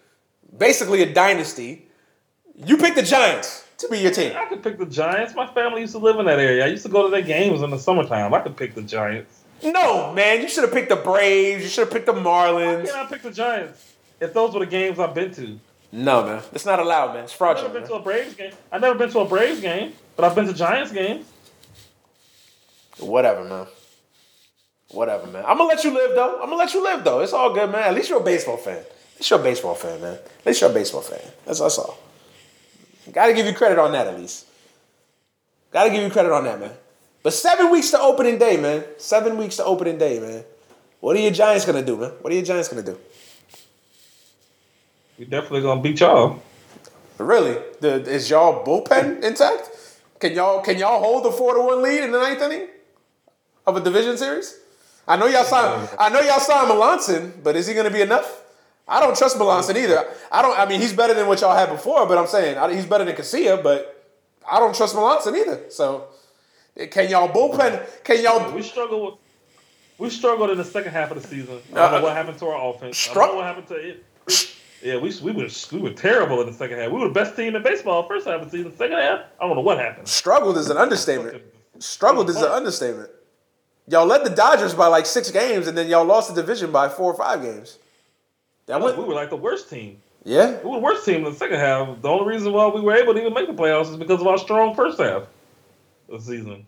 basically 0.58 1.02
a 1.02 1.14
dynasty. 1.14 1.88
You 2.56 2.78
pick 2.78 2.96
the 2.96 3.04
Giants 3.04 3.67
to 3.78 3.88
be 3.90 4.00
your 4.00 4.12
team. 4.12 4.34
I 4.36 4.46
could 4.46 4.64
pick 4.64 4.78
the 4.78 4.86
Giants. 4.86 5.36
My 5.36 5.48
family 5.48 5.82
used 5.82 5.94
to 5.94 6.00
live 6.00 6.20
in 6.20 6.26
that 6.26 6.40
area. 6.40 6.66
I 6.66 6.68
used 6.68 6.84
to 6.84 6.90
go 6.90 7.04
to 7.04 7.10
their 7.10 7.22
games 7.22 7.62
in 7.62 7.70
the 7.70 7.78
summertime. 7.78 8.34
I 8.34 8.40
could 8.40 8.58
pick 8.58 8.76
the 8.76 8.82
Giants. 8.82 9.44
No, 9.64 10.14
man, 10.14 10.42
you 10.42 10.50
should 10.50 10.64
have 10.64 10.74
picked 10.74 10.90
the 10.90 10.96
Braves. 10.96 11.64
You 11.64 11.70
should 11.70 11.86
have 11.86 11.92
picked 11.92 12.06
the 12.06 12.14
Marlins. 12.14 12.86
Why 12.86 12.86
can't 12.86 12.98
I 12.98 13.06
pick 13.08 13.22
the 13.24 13.32
Giants? 13.32 13.94
If 14.20 14.34
those 14.34 14.54
were 14.54 14.60
the 14.60 14.66
games 14.66 15.00
I've 15.00 15.14
been 15.14 15.34
to. 15.36 15.60
No, 15.92 16.26
man, 16.26 16.44
it's 16.52 16.66
not 16.66 16.80
allowed, 16.80 17.14
man. 17.14 17.24
It's 17.24 17.34
fraudulent. 17.34 17.70
I've 17.70 17.74
never 17.74 17.88
been 17.88 17.90
man. 17.90 17.90
to 17.90 17.96
a 17.96 18.04
Braves 18.04 18.36
game. 18.36 18.54
I've 18.72 18.82
never 18.82 19.00
been 19.00 19.10
to 19.10 19.20
a 19.20 19.26
Braves 19.26 19.62
game, 19.62 19.94
but 20.16 20.26
I've 20.26 20.36
been 20.36 20.48
to 20.48 20.54
Giants 20.54 20.92
games. 20.92 21.26
Whatever, 23.00 23.44
man. 23.46 23.68
Whatever, 24.90 25.28
man. 25.28 25.44
I'm 25.46 25.58
gonna 25.58 25.70
let 25.70 25.84
you 25.84 25.94
live 25.94 26.16
though. 26.16 26.36
I'm 26.42 26.50
gonna 26.50 26.56
let 26.56 26.74
you 26.74 26.84
live 26.84 27.04
though. 27.04 27.22
It's 27.22 27.34
all 27.34 27.54
good, 27.54 27.72
man. 27.72 27.84
At 27.84 27.94
least 27.94 28.10
you're 28.10 28.22
a 28.22 28.24
baseball 28.24 28.58
fan. 28.58 28.78
At 28.78 29.20
least 29.20 29.30
you're 29.30 29.40
a 29.40 29.44
baseball 29.44 29.76
fan, 29.76 30.02
man. 30.02 30.14
At 30.14 30.46
least 30.46 30.62
you're 30.62 30.70
a 30.70 30.74
baseball 30.74 31.02
fan. 31.02 31.22
That's 31.46 31.60
that's 31.60 31.78
all. 31.78 31.98
Gotta 33.12 33.34
give 33.34 33.46
you 33.46 33.54
credit 33.54 33.80
on 33.80 33.92
that 33.94 34.08
at 34.08 34.20
least. 34.20 34.46
Gotta 35.72 35.90
give 35.90 36.04
you 36.04 36.10
credit 36.10 36.32
on 36.32 36.44
that, 36.46 36.60
man. 36.60 36.72
But 37.24 37.34
seven 37.34 37.72
weeks 37.72 37.92
to 37.92 38.00
opening 38.00 38.38
day, 38.38 38.58
man. 38.58 38.84
Seven 38.98 39.38
weeks 39.38 39.58
to 39.58 39.66
opening 39.66 39.98
day, 39.98 40.20
man. 40.20 40.44
What 41.00 41.16
are 41.16 41.20
your 41.20 41.32
Giants 41.32 41.66
gonna 41.66 41.84
do, 41.84 41.98
man? 41.98 42.12
What 42.22 42.32
are 42.32 42.36
your 42.36 42.46
Giants 42.46 42.70
gonna 42.70 42.84
do? 42.84 42.98
We 45.20 45.26
definitely 45.26 45.62
gonna 45.62 45.82
beat 45.82 46.00
y'all. 46.00 46.42
Really? 47.18 47.58
The, 47.80 48.02
is 48.10 48.30
y'all 48.30 48.64
bullpen 48.66 49.24
intact? 49.24 49.70
Can 50.20 50.34
y'all 50.34 50.62
can 50.62 50.78
y'all 50.78 51.00
hold 51.00 51.26
the 51.26 51.32
four 51.32 51.54
to 51.54 51.62
one 51.62 51.82
lead 51.82 52.04
in 52.04 52.12
the 52.12 52.20
ninth 52.20 52.42
inning 52.42 52.68
of 53.66 53.76
a 53.76 53.82
division 53.82 54.18
series? 54.18 54.58
I 55.08 55.16
know 55.16 55.28
y'all 55.28 55.44
signed. 55.44 55.90
I 55.98 56.10
know 56.10 56.20
y'all 56.20 56.40
signed 56.40 56.70
Melancon, 56.70 57.44
but 57.44 57.56
is 57.56 57.68
he 57.68 57.74
to 57.76 57.90
be 57.92 58.02
enough? 58.02 58.44
I 58.88 59.00
don't 59.00 59.18
trust 59.18 59.38
Melancon 59.38 59.76
either. 59.76 60.06
I 60.32 60.42
don't. 60.42 60.58
I 60.58 60.66
mean, 60.66 60.80
he's 60.80 60.94
better 60.94 61.14
than 61.14 61.28
what 61.28 61.42
y'all 61.42 61.56
had 61.56 61.70
before, 61.70 62.08
but 62.08 62.18
I'm 62.18 62.28
saying 62.28 62.58
he's 62.74 62.86
better 62.86 63.04
than 63.04 63.16
Casilla, 63.16 63.62
but 63.62 64.06
I 64.50 64.60
don't 64.60 64.76
trust 64.76 64.96
Melancon 64.96 65.38
either. 65.38 65.66
So, 65.70 66.08
can 66.92 67.10
y'all 67.10 67.28
bullpen? 67.28 68.04
Can 68.04 68.24
y'all? 68.24 68.52
We 68.54 68.62
struggle 68.62 69.06
with. 69.06 69.16
We 69.98 70.12
struggled 70.12 70.52
in 70.52 70.58
the 70.58 70.64
second 70.64 70.92
half 70.92 71.10
of 71.10 71.22
the 71.22 71.28
season. 71.28 71.60
I 71.74 71.76
don't 71.76 71.92
know 71.92 71.98
uh, 71.98 72.02
what 72.04 72.16
happened 72.16 72.38
to 72.40 72.48
our 72.48 72.70
offense. 72.70 72.96
Stru- 72.96 73.12
I 73.12 73.14
don't 73.14 73.30
know 73.30 73.36
what 73.38 73.46
happened 73.46 73.68
to 73.68 73.76
it. 73.76 74.04
Yeah, 74.84 74.98
we, 74.98 75.12
we 75.24 75.32
were 75.32 75.48
we 75.72 75.80
were 75.80 75.94
terrible 75.94 76.40
in 76.42 76.48
the 76.48 76.54
second 76.54 76.78
half. 76.78 76.92
We 76.92 77.00
were 77.00 77.08
the 77.08 77.14
best 77.14 77.36
team 77.36 77.56
in 77.56 77.64
baseball 77.64 78.08
first 78.08 78.28
half 78.28 78.42
of 78.42 78.52
the 78.52 78.58
season. 78.58 78.76
Second 78.78 78.98
half, 78.98 79.22
I 79.42 79.48
don't 79.48 79.56
know 79.56 79.62
what 79.62 79.80
happened. 79.80 80.08
Struggled 80.08 80.58
is 80.58 80.70
an 80.70 80.78
understatement. 80.78 81.42
Struggled 81.80 82.30
is 82.30 82.38
an 82.38 82.52
understatement. 82.52 83.10
Y'all 83.88 84.06
led 84.06 84.24
the 84.24 84.30
Dodgers 84.30 84.76
by 84.76 84.88
like 84.88 85.06
six 85.06 85.32
games, 85.32 85.68
and 85.68 85.78
then 85.78 85.88
y'all 85.88 86.06
lost 86.06 86.34
the 86.34 86.40
division 86.40 86.72
by 86.72 86.90
four 86.90 87.12
or 87.12 87.18
five 87.18 87.42
games. 87.42 87.80
That 88.68 88.82
went, 88.82 88.98
we 88.98 89.06
were 89.06 89.14
like 89.14 89.30
the 89.30 89.38
worst 89.38 89.70
team. 89.70 90.02
Yeah, 90.24 90.60
we 90.62 90.70
were 90.70 90.76
the 90.76 90.82
worst 90.82 91.06
team 91.06 91.26
in 91.26 91.32
the 91.32 91.34
second 91.34 91.58
half. 91.58 92.02
The 92.02 92.10
only 92.10 92.34
reason 92.34 92.52
why 92.52 92.68
we 92.68 92.82
were 92.82 92.96
able 92.96 93.14
to 93.14 93.20
even 93.20 93.34
make 93.34 93.48
the 93.48 93.54
playoffs 93.54 93.90
is 93.90 93.96
because 93.96 94.22
of 94.22 94.28
our 94.28 94.38
strong 94.38 94.76
first 94.76 95.00
half 95.00 95.24
of 96.10 96.10
the 96.10 96.20
season. 96.20 96.68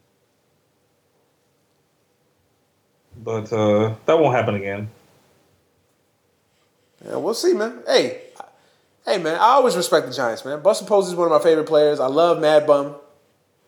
But 3.22 3.52
uh, 3.52 3.96
that 4.06 4.18
won't 4.18 4.34
happen 4.34 4.56
again. 4.56 4.90
Yeah, 7.06 7.18
we'll 7.18 7.34
see, 7.34 7.54
man. 7.54 7.80
Hey, 7.86 8.22
hey, 9.06 9.18
man. 9.18 9.36
I 9.36 9.56
always 9.56 9.76
respect 9.76 10.08
the 10.08 10.14
Giants, 10.14 10.46
man. 10.46 10.62
Buster 10.62 10.86
Posey 10.86 11.12
is 11.12 11.18
one 11.18 11.30
of 11.30 11.32
my 11.32 11.44
favorite 11.44 11.68
players. 11.68 12.00
I 12.00 12.08
love 12.08 12.40
Mad 12.40 12.66
Bum, 12.66 12.96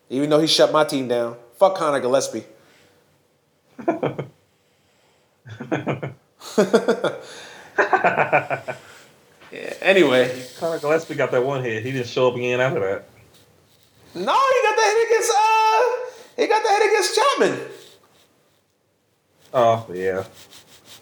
even 0.08 0.30
though 0.30 0.40
he 0.40 0.46
shut 0.46 0.72
my 0.72 0.84
team 0.84 1.06
down. 1.06 1.36
Fuck 1.58 1.76
Conor 1.76 2.00
Gillaspie. 2.00 2.44
yeah. 8.02 8.74
Anyway, 9.82 10.46
Conor 10.58 10.78
Gillaspie 10.78 11.14
got 11.16 11.30
that 11.32 11.44
one 11.44 11.62
hit. 11.62 11.84
He 11.84 11.92
didn't 11.92 12.06
show 12.06 12.28
up 12.28 12.36
again 12.36 12.58
after 12.58 12.80
that. 12.80 13.04
No, 14.14 14.20
he 14.20 14.26
got 14.62 14.76
that 14.76 14.94
hit 14.96 15.08
against. 15.10 15.30
Uh, 15.30 16.40
he 16.40 16.46
got 16.46 16.62
that 16.62 16.78
hit 16.80 16.90
against 16.90 17.14
Chapman. 17.16 17.60
Oh 19.52 19.86
yeah, 19.92 20.24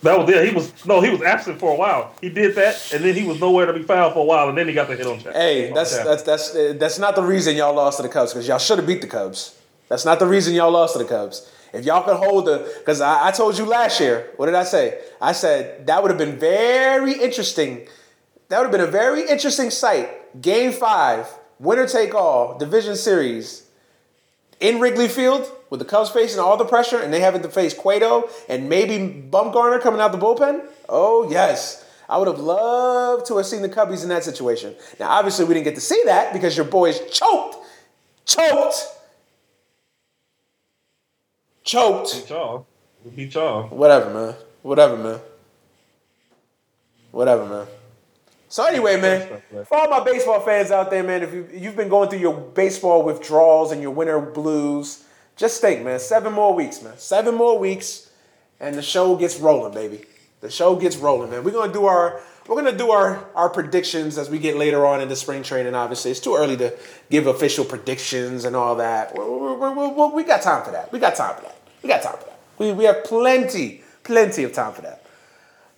that 0.03 0.19
was 0.19 0.29
it. 0.31 0.49
He 0.49 0.55
was 0.55 0.85
no, 0.85 1.01
he 1.01 1.11
was 1.11 1.23
absent 1.23 1.61
for 1.61 1.73
a 1.73 1.77
while. 1.77 2.13
He 2.21 2.29
did 2.29 2.57
that, 2.57 2.93
and 2.93 3.05
then 3.05 3.15
he 3.15 3.23
was 3.23 3.39
nowhere 3.39 3.67
to 3.67 3.73
be 3.73 3.85
found 3.85 4.15
for 4.15 4.21
a 4.21 4.25
while, 4.25 4.49
and 4.49 4.59
then 4.59 4.67
he 4.67 4.75
got 4.75 4.89
the 4.89 4.97
hit 4.97 5.07
on 5.07 5.19
Chapman. 5.19 5.35
Hey, 5.35 5.73
that's 5.73 5.97
that's 6.03 6.23
that's 6.25 6.53
that's 6.79 6.99
not 6.99 7.15
the 7.15 7.23
reason 7.23 7.57
y'all 7.57 7.75
lost 7.75 7.99
to 7.99 8.03
the 8.03 8.09
Cubs 8.09 8.33
because 8.33 8.49
y'all 8.49 8.59
should 8.59 8.79
have 8.79 8.87
beat 8.87 9.01
the 9.01 9.07
Cubs. 9.07 9.57
That's 9.89 10.05
not 10.05 10.19
the 10.19 10.27
reason 10.27 10.55
y'all 10.55 10.73
lost 10.73 10.95
to 10.95 10.99
the 10.99 11.09
Cubs. 11.09 11.49
If 11.73 11.85
y'all 11.85 12.03
could 12.03 12.17
hold 12.17 12.47
the, 12.47 12.73
because 12.79 13.01
I, 13.01 13.29
I 13.29 13.31
told 13.31 13.57
you 13.59 13.65
last 13.65 14.01
year, 14.01 14.31
what 14.37 14.47
did 14.47 14.55
I 14.55 14.65
say? 14.65 15.01
I 15.21 15.33
said 15.33 15.87
that 15.87 16.03
would 16.03 16.11
have 16.11 16.19
been 16.19 16.39
very 16.39 17.13
interesting. 17.13 17.87
That 18.49 18.59
would 18.59 18.65
have 18.65 18.73
been 18.73 18.81
a 18.81 18.87
very 18.91 19.29
interesting 19.29 19.71
sight. 19.71 20.43
Game 20.43 20.73
five, 20.73 21.29
winner 21.59 21.87
take 21.87 22.15
all, 22.15 22.59
division 22.59 22.97
series 22.97 23.67
in 24.59 24.81
Wrigley 24.81 25.09
Field 25.09 25.51
with 25.71 25.81
the 25.81 25.87
Cubs 25.87 26.11
facing 26.11 26.41
all 26.41 26.57
the 26.57 26.65
pressure 26.65 26.99
and 26.99 27.13
they 27.13 27.21
having 27.21 27.43
to 27.43 27.49
face 27.49 27.73
Cueto 27.73 28.29
and 28.49 28.69
maybe 28.69 29.29
Bumgarner 29.31 29.81
coming 29.81 30.01
out 30.01 30.13
the 30.13 30.19
bullpen. 30.19 30.67
Oh, 30.89 31.31
yes. 31.31 31.87
I 32.09 32.19
would 32.19 32.27
have 32.27 32.41
loved 32.41 33.27
to 33.27 33.37
have 33.37 33.47
seen 33.47 33.63
the 33.63 33.69
Cubbies 33.69 34.03
in 34.03 34.09
that 34.09 34.25
situation. 34.25 34.75
Now, 34.99 35.11
obviously, 35.11 35.45
we 35.45 35.55
didn't 35.55 35.65
get 35.65 35.77
to 35.77 35.81
see 35.81 36.03
that 36.07 36.33
because 36.33 36.57
your 36.57 36.67
boys 36.67 37.01
choked, 37.09 37.57
choked 38.27 38.85
choked. 41.65 42.15
Beat 42.15 42.31
y'all. 42.31 42.67
We 43.05 43.11
beat 43.11 43.35
y'all. 43.35 43.69
Whatever, 43.69 44.11
man. 44.13 44.35
Whatever, 44.63 44.97
man. 44.97 45.21
Whatever, 47.11 47.47
man. 47.47 47.67
So 48.49 48.65
anyway, 48.65 49.01
man, 49.01 49.41
for 49.69 49.77
all 49.77 49.89
my 49.89 50.03
baseball 50.03 50.41
fans 50.41 50.73
out 50.73 50.91
there, 50.91 51.05
man, 51.05 51.23
if 51.23 51.33
you, 51.33 51.49
you've 51.53 51.77
been 51.77 51.89
going 51.89 52.09
through 52.09 52.19
your 52.19 52.35
baseball 52.35 53.05
withdrawals 53.05 53.71
and 53.71 53.81
your 53.81 53.93
winter 53.93 54.21
blues, 54.21 55.05
just 55.37 55.61
think, 55.61 55.85
man, 55.85 56.01
seven 56.01 56.33
more 56.33 56.53
weeks, 56.53 56.83
man. 56.83 56.99
Seven 56.99 57.37
more 57.37 57.59
weeks, 57.59 58.11
and 58.59 58.75
the 58.75 58.83
show 58.83 59.15
gets 59.15 59.39
rolling, 59.39 59.73
baby. 59.73 60.03
The 60.41 60.51
show 60.51 60.75
gets 60.75 60.97
rolling, 60.97 61.31
man. 61.31 61.45
We're 61.45 61.53
gonna 61.53 61.73
do 61.73 61.87
our 61.87 62.21
we're 62.51 62.57
gonna 62.57 62.77
do 62.77 62.91
our 62.91 63.25
our 63.37 63.49
predictions 63.49 64.19
as 64.19 64.29
we 64.29 64.41
get 64.41 64.57
later 64.57 64.85
on 64.85 65.01
in 65.01 65.09
the 65.09 65.15
spring 65.15 65.45
training. 65.45 65.73
Obviously, 65.77 66.11
it's 66.11 66.19
too 66.19 66.35
early 66.35 66.57
to 66.57 66.77
give 67.09 67.29
official 67.29 67.65
predictions 67.65 68.45
and 68.45 68.57
all 68.57 68.75
that. 68.75 69.17
we 69.17 69.23
we 69.23 70.09
we 70.15 70.25
got 70.25 70.43
time 70.43 70.65
for 70.65 70.73
that. 70.73 70.93
We 70.93 70.99
got 70.99 71.15
time 71.15 71.37
for 71.37 71.43
that. 71.43 71.57
We 71.81 71.89
got 71.89 72.03
time 72.03 72.19
for 72.19 72.25
that. 72.25 72.41
We, 72.59 72.73
we 72.73 72.85
have 72.85 73.05
plenty, 73.05 73.85
plenty 74.03 74.43
of 74.43 74.53
time 74.53 74.73
for 74.73 74.83
that. 74.83 75.07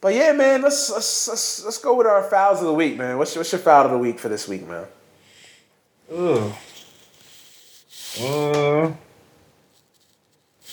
But 0.01 0.15
yeah, 0.15 0.33
man, 0.33 0.63
let's 0.63 0.91
let's 0.91 1.29
let's, 1.29 1.65
let's 1.67 1.79
go 1.79 1.95
with 1.95 2.07
our 2.07 2.23
fouls 2.23 2.61
of 2.61 2.67
the 2.67 2.73
week, 2.73 2.97
man. 2.97 3.19
What's, 3.19 3.35
your, 3.35 3.41
what's 3.41 3.53
your 3.53 3.61
foul 3.61 3.85
of 3.85 3.91
the 3.91 3.99
week 3.99 4.19
for 4.19 4.31
this 4.31 4.49
week, 4.49 4.67
man? 4.67 4.87
Ugh. 6.11 6.53
Uh, 8.19 8.93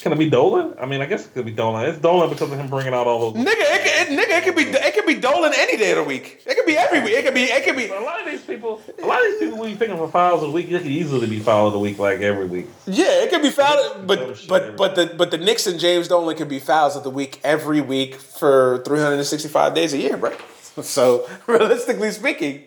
can 0.02 0.14
it 0.14 0.18
be 0.18 0.30
Dolan? 0.30 0.76
I 0.80 0.86
mean, 0.86 1.02
I 1.02 1.06
guess 1.06 1.26
it 1.26 1.34
could 1.34 1.46
be 1.46 1.52
Dolan. 1.52 1.86
It's 1.86 2.00
Dolan 2.00 2.30
because 2.30 2.52
of 2.52 2.58
him 2.58 2.68
bringing 2.68 2.94
out 2.94 3.06
all 3.06 3.32
those. 3.32 3.46
Nigga, 3.46 3.60
it, 3.60 4.10
it, 4.10 4.20
nigga, 4.20 4.38
it 4.38 4.44
could 4.46 4.56
be 4.56 4.64
it 4.64 4.94
could 4.94 5.06
be 5.06 5.16
Dolan 5.16 5.52
any 5.58 5.76
day 5.76 5.92
of 5.92 5.98
the 5.98 6.04
week. 6.04 6.42
It 6.46 6.56
could 6.56 6.66
be 6.66 6.78
every 6.78 7.02
week. 7.02 7.16
It 7.16 7.26
could 7.26 7.34
be 7.34 7.44
it 7.44 7.66
could 7.66 7.76
be. 7.76 7.88
A 7.88 8.00
lot 8.00 8.22
of 8.22 8.26
these 8.26 8.42
people, 8.42 8.82
a 9.02 9.06
lot 9.06 9.20
of 9.20 9.32
these 9.32 9.40
people, 9.40 9.60
when 9.60 9.70
you 9.70 9.76
pick 9.76 9.90
them 9.90 9.98
for 9.98 10.08
fouls 10.08 10.42
of 10.42 10.50
the 10.50 10.54
week, 10.54 10.72
it 10.72 10.82
could 10.82 10.92
easily 10.92 11.28
be 11.28 11.40
foul 11.40 11.68
of 11.68 11.74
the 11.74 11.80
week 11.80 12.00
like 12.00 12.22
every 12.22 12.46
week. 12.46 12.68
Yeah, 12.86 13.24
it 13.24 13.30
could 13.30 13.42
be 13.42 13.50
foul, 13.50 14.00
but 14.06 14.42
but 14.48 14.78
but 14.78 14.96
the 14.96 15.14
but 15.18 15.32
the 15.32 15.38
Knicks 15.38 15.68
and 15.68 15.80
James 15.80 16.08
Dolan 16.08 16.38
could 16.38 16.50
be 16.50 16.60
fouls 16.60 16.96
of 16.96 17.04
the 17.04 17.10
week 17.10 17.42
every 17.44 17.82
week 17.82 18.16
for 18.16 18.82
365 18.86 19.74
days 19.74 19.94
a 19.94 19.98
year, 19.98 20.18
bro. 20.18 20.34
So 20.82 21.28
realistically 21.46 22.10
speaking, 22.12 22.64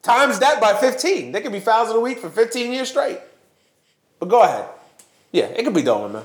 times 0.00 0.38
that 0.38 0.62
by 0.62 0.72
15, 0.72 1.32
they 1.32 1.42
could 1.42 1.52
be 1.52 1.60
fouls 1.60 1.88
of 1.88 1.94
the 1.94 2.00
week 2.00 2.20
for 2.20 2.30
15 2.30 2.72
years 2.72 2.88
straight. 2.88 3.18
But 4.18 4.30
go 4.30 4.42
ahead. 4.42 4.64
Yeah, 5.32 5.46
it 5.46 5.64
could 5.64 5.74
be 5.74 5.82
Dolan, 5.82 6.12
man. 6.12 6.24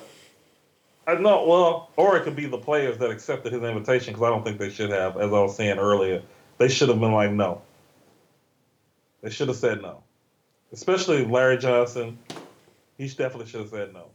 I 1.08 1.16
know. 1.16 1.46
Well, 1.46 1.90
or 1.96 2.18
it 2.18 2.24
could 2.24 2.36
be 2.36 2.48
the 2.48 2.58
players 2.58 2.98
that 2.98 3.12
accepted 3.12 3.54
his 3.54 3.62
invitation 3.62 4.14
because 4.14 4.26
I 4.26 4.30
don't 4.30 4.44
think 4.44 4.58
they 4.58 4.70
should 4.72 4.90
have. 4.90 5.18
As 5.18 5.32
I 5.32 5.40
was 5.40 5.56
saying 5.56 5.78
earlier, 5.78 6.24
they 6.58 6.68
should 6.68 6.90
have 6.90 7.00
been 7.00 7.12
like, 7.12 7.32
no. 7.32 7.62
They 9.22 9.32
should 9.32 9.48
have 9.48 9.58
said 9.58 9.82
no, 9.82 10.04
especially 10.72 11.26
Larry 11.26 11.58
Johnson. 11.58 12.20
He 12.96 13.08
definitely 13.08 13.48
should 13.48 13.62
have 13.62 13.72
said 13.72 13.92
no. 13.92 14.06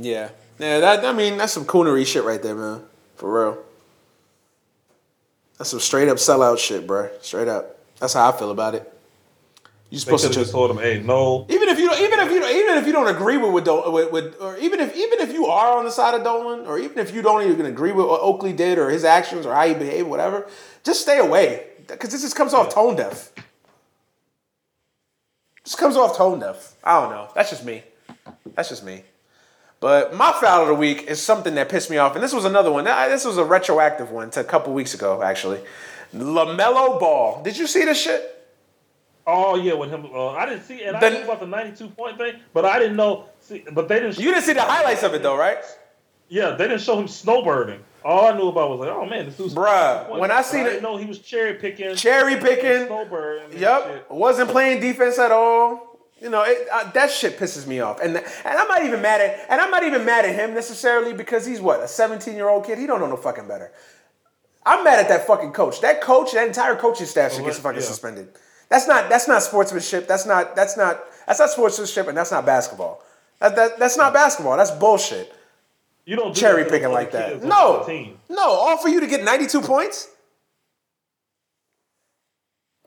Yeah, 0.00 0.30
yeah. 0.58 0.80
That 0.80 1.04
I 1.04 1.12
mean, 1.12 1.36
that's 1.36 1.52
some 1.52 1.66
coonery 1.66 2.06
shit 2.06 2.24
right 2.24 2.42
there, 2.42 2.54
man. 2.54 2.84
For 3.16 3.30
real. 3.30 3.58
That's 5.58 5.68
some 5.68 5.80
straight 5.80 6.08
up 6.08 6.16
sellout 6.16 6.58
shit, 6.58 6.86
bro. 6.86 7.10
Straight 7.20 7.48
up. 7.48 7.78
That's 7.98 8.14
how 8.14 8.30
I 8.30 8.38
feel 8.38 8.50
about 8.50 8.76
it. 8.76 8.90
You 9.90 9.98
supposed 9.98 10.26
to 10.26 10.32
just 10.32 10.52
told 10.52 10.70
him, 10.70 10.78
hey, 10.78 11.02
no. 11.02 11.44
even 11.50 11.68
if 11.68 11.78
you 11.78 11.88
don't, 11.88 12.00
even 12.00 12.17
if 12.78 12.86
you 12.86 12.92
don't, 12.92 13.08
even 13.08 13.14
if 13.14 13.20
you 13.20 13.24
don't 13.24 13.28
agree 13.28 13.36
with 13.36 13.52
with, 13.52 13.92
with 13.92 14.12
with 14.12 14.40
or 14.40 14.56
even 14.58 14.80
if 14.80 14.96
even 14.96 15.20
if 15.20 15.32
you 15.32 15.46
are 15.46 15.76
on 15.76 15.84
the 15.84 15.90
side 15.90 16.14
of 16.14 16.24
Dolan 16.24 16.66
or 16.66 16.78
even 16.78 16.98
if 16.98 17.14
you 17.14 17.22
don't 17.22 17.42
even 17.50 17.66
agree 17.66 17.92
with 17.92 18.06
what 18.06 18.20
Oakley 18.20 18.52
did 18.52 18.78
or 18.78 18.90
his 18.90 19.04
actions 19.04 19.46
or 19.46 19.54
how 19.54 19.66
he 19.66 19.74
behaved, 19.74 20.08
whatever, 20.08 20.48
just 20.84 21.00
stay 21.00 21.18
away 21.18 21.66
because 21.86 22.10
this 22.10 22.22
just 22.22 22.36
comes 22.36 22.54
off 22.54 22.72
tone 22.72 22.96
deaf. 22.96 23.32
Just 25.64 25.78
comes 25.78 25.96
off 25.96 26.16
tone 26.16 26.40
deaf. 26.40 26.74
I 26.82 27.00
don't 27.00 27.10
know. 27.10 27.30
That's 27.34 27.50
just 27.50 27.64
me. 27.64 27.82
That's 28.54 28.68
just 28.70 28.84
me. 28.84 29.02
But 29.80 30.14
my 30.14 30.32
foul 30.32 30.62
of 30.62 30.68
the 30.68 30.74
week 30.74 31.02
is 31.02 31.22
something 31.22 31.54
that 31.54 31.68
pissed 31.68 31.88
me 31.88 31.98
off, 31.98 32.14
and 32.14 32.22
this 32.22 32.32
was 32.32 32.44
another 32.44 32.72
one. 32.72 32.84
This 32.84 33.24
was 33.24 33.36
a 33.38 33.44
retroactive 33.44 34.10
one 34.10 34.30
to 34.30 34.40
a 34.40 34.44
couple 34.44 34.72
weeks 34.72 34.94
ago, 34.94 35.22
actually. 35.22 35.60
Lamelo 36.14 36.98
Ball. 36.98 37.42
Did 37.42 37.56
you 37.56 37.66
see 37.66 37.84
this 37.84 38.00
shit? 38.00 38.37
Oh 39.30 39.56
yeah, 39.56 39.74
with 39.74 39.90
him. 39.90 40.06
Uh, 40.06 40.30
I 40.30 40.46
didn't 40.46 40.64
see, 40.64 40.82
and 40.84 40.96
I 40.96 41.00
The- 41.00 41.10
knew 41.10 41.24
about 41.24 41.40
the 41.40 41.46
ninety-two 41.46 41.88
point 41.90 42.16
thing, 42.16 42.36
but 42.54 42.64
I 42.64 42.78
didn't 42.78 42.96
know. 42.96 43.26
See, 43.40 43.62
but 43.70 43.86
they 43.86 44.00
didn't. 44.00 44.18
You 44.18 44.30
didn't 44.32 44.44
see 44.44 44.54
the 44.54 44.62
highlights 44.62 45.02
of 45.02 45.12
it 45.12 45.22
though, 45.22 45.36
right? 45.36 45.58
Yeah, 46.30 46.52
they 46.52 46.66
didn't 46.66 46.80
show 46.80 46.98
him 46.98 47.06
snowbirding. 47.08 47.80
All 48.04 48.26
I 48.26 48.36
knew 48.38 48.48
about 48.48 48.70
was 48.70 48.80
like, 48.80 48.88
oh 48.88 49.04
man, 49.04 49.26
this 49.26 49.36
dude's 49.36 49.54
Bruh, 49.54 50.08
when 50.18 50.30
I 50.30 50.40
see 50.40 50.58
I 50.60 50.66
it- 50.66 50.80
didn't 50.80 50.98
he 50.98 51.04
was 51.04 51.18
cherry 51.18 51.54
picking, 51.54 51.94
Cherry 51.94 52.36
picking. 52.36 52.86
snowbird. 52.86 53.42
and 53.42 53.54
Yep, 53.54 54.10
wasn't 54.10 54.50
playing 54.50 54.80
defense 54.80 55.18
at 55.18 55.30
all. 55.30 55.98
You 56.20 56.30
know 56.30 56.42
it, 56.42 56.66
uh, 56.72 56.90
that 56.92 57.10
shit 57.10 57.38
pisses 57.38 57.66
me 57.66 57.80
off, 57.80 58.00
and 58.00 58.16
and 58.16 58.24
I'm 58.58 58.66
not 58.66 58.82
even 58.84 59.02
mad 59.02 59.20
at 59.20 59.46
and 59.50 59.60
I'm 59.60 59.70
not 59.70 59.84
even 59.84 60.04
mad 60.06 60.24
at 60.24 60.34
him 60.34 60.54
necessarily 60.54 61.12
because 61.12 61.44
he's 61.44 61.60
what 61.60 61.80
a 61.82 61.86
17 61.88 62.34
year 62.34 62.48
old 62.48 62.64
kid. 62.64 62.78
He 62.78 62.86
don't 62.86 62.98
know 63.00 63.06
no 63.08 63.16
fucking 63.16 63.46
better. 63.46 63.72
I'm 64.64 64.84
mad 64.84 64.98
at 65.00 65.08
that 65.08 65.26
fucking 65.26 65.52
coach. 65.52 65.80
That 65.82 66.00
coach, 66.00 66.32
that 66.32 66.46
entire 66.46 66.76
coaching 66.76 67.06
staff 67.06 67.34
should 67.34 67.44
get 67.44 67.54
fucking 67.54 67.80
yeah. 67.80 67.86
suspended. 67.86 68.28
That's 68.70 68.86
not 68.86 69.08
that's 69.08 69.26
not 69.28 69.42
sportsmanship. 69.42 70.06
That's 70.06 70.26
not 70.26 70.54
that's 70.56 70.76
not 70.76 71.00
that's 71.26 71.38
not 71.40 71.50
sportsmanship, 71.50 72.06
and 72.08 72.16
that's 72.16 72.30
not 72.30 72.44
basketball. 72.46 73.02
That, 73.40 73.56
that 73.56 73.78
that's 73.78 73.96
not 73.96 74.12
basketball. 74.12 74.56
That's 74.56 74.70
bullshit. 74.70 75.32
You 76.04 76.16
don't 76.16 76.34
do 76.34 76.40
Cherry 76.40 76.64
picking 76.64 76.90
like 76.90 77.12
that. 77.12 77.42
No, 77.42 77.84
team. 77.86 78.18
no. 78.30 78.42
All 78.42 78.76
for 78.78 78.88
you 78.88 79.00
to 79.00 79.06
get 79.06 79.22
92 79.24 79.60
points. 79.60 80.08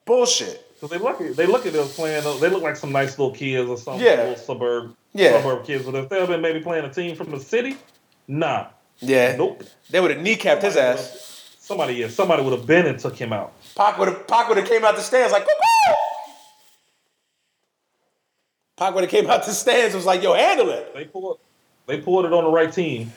Bullshit. 0.05 0.65
So 0.79 0.87
they 0.87 0.97
look 0.97 1.21
at 1.21 1.35
they 1.35 1.45
look 1.45 1.65
at 1.65 1.73
them 1.73 1.87
playing. 1.87 2.23
They 2.39 2.49
look 2.49 2.63
like 2.63 2.75
some 2.75 2.91
nice 2.91 3.17
little 3.19 3.33
kids 3.33 3.69
or 3.69 3.77
some 3.77 3.99
Yeah. 3.99 4.15
little 4.15 4.35
suburb 4.35 4.95
Yeah. 5.13 5.39
suburb 5.41 5.65
kids. 5.65 5.85
But 5.85 5.95
if 5.95 6.09
they've 6.09 6.27
been 6.27 6.41
maybe 6.41 6.59
playing 6.59 6.85
a 6.85 6.93
team 6.93 7.15
from 7.15 7.29
the 7.31 7.39
city, 7.39 7.77
nah, 8.27 8.67
Yeah. 8.99 9.35
nope. 9.35 9.63
They 9.91 9.99
would 9.99 10.11
have 10.11 10.19
kneecapped 10.19 10.63
his 10.63 10.75
ass. 10.75 11.27
Somebody, 11.59 11.93
yeah, 11.93 12.09
somebody 12.09 12.41
would 12.43 12.53
have 12.57 12.65
been 12.65 12.87
and 12.87 12.99
took 12.99 13.15
him 13.15 13.31
out. 13.31 13.53
Pac 13.75 13.97
would 13.99 14.07
have 14.07 14.27
Pac 14.27 14.49
would 14.49 14.57
have 14.57 14.67
came 14.67 14.83
out 14.83 14.95
the 14.95 15.01
stands 15.01 15.31
like! 15.31 15.45
Pac 18.81 18.95
would 18.95 19.03
have 19.03 19.11
came 19.11 19.29
out 19.29 19.45
the 19.45 19.51
stands 19.51 19.93
and 19.93 19.95
was 19.95 20.07
like, 20.07 20.23
"Yo, 20.23 20.33
handle 20.33 20.71
it." 20.71 20.91
They 20.95 21.05
pulled, 21.05 21.37
they 21.85 22.01
pulled 22.01 22.25
it 22.25 22.33
on 22.33 22.45
the 22.45 22.49
right 22.49 22.73
team. 22.73 23.13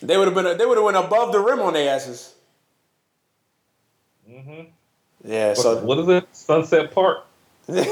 They 0.00 0.16
would 0.16 0.28
have 0.28 0.34
been 0.34 0.56
they 0.56 0.64
would 0.64 0.78
have 0.78 0.84
went 0.84 0.96
above 0.96 1.30
the 1.30 1.40
rim 1.40 1.60
on 1.60 1.74
their 1.74 1.94
asses. 1.94 2.32
hmm 4.26 4.62
Yeah. 5.22 5.52
So 5.52 5.84
what 5.84 5.98
is 5.98 6.08
it? 6.08 6.26
Sunset 6.32 6.90
Park. 6.92 7.26
yeah, 7.68 7.84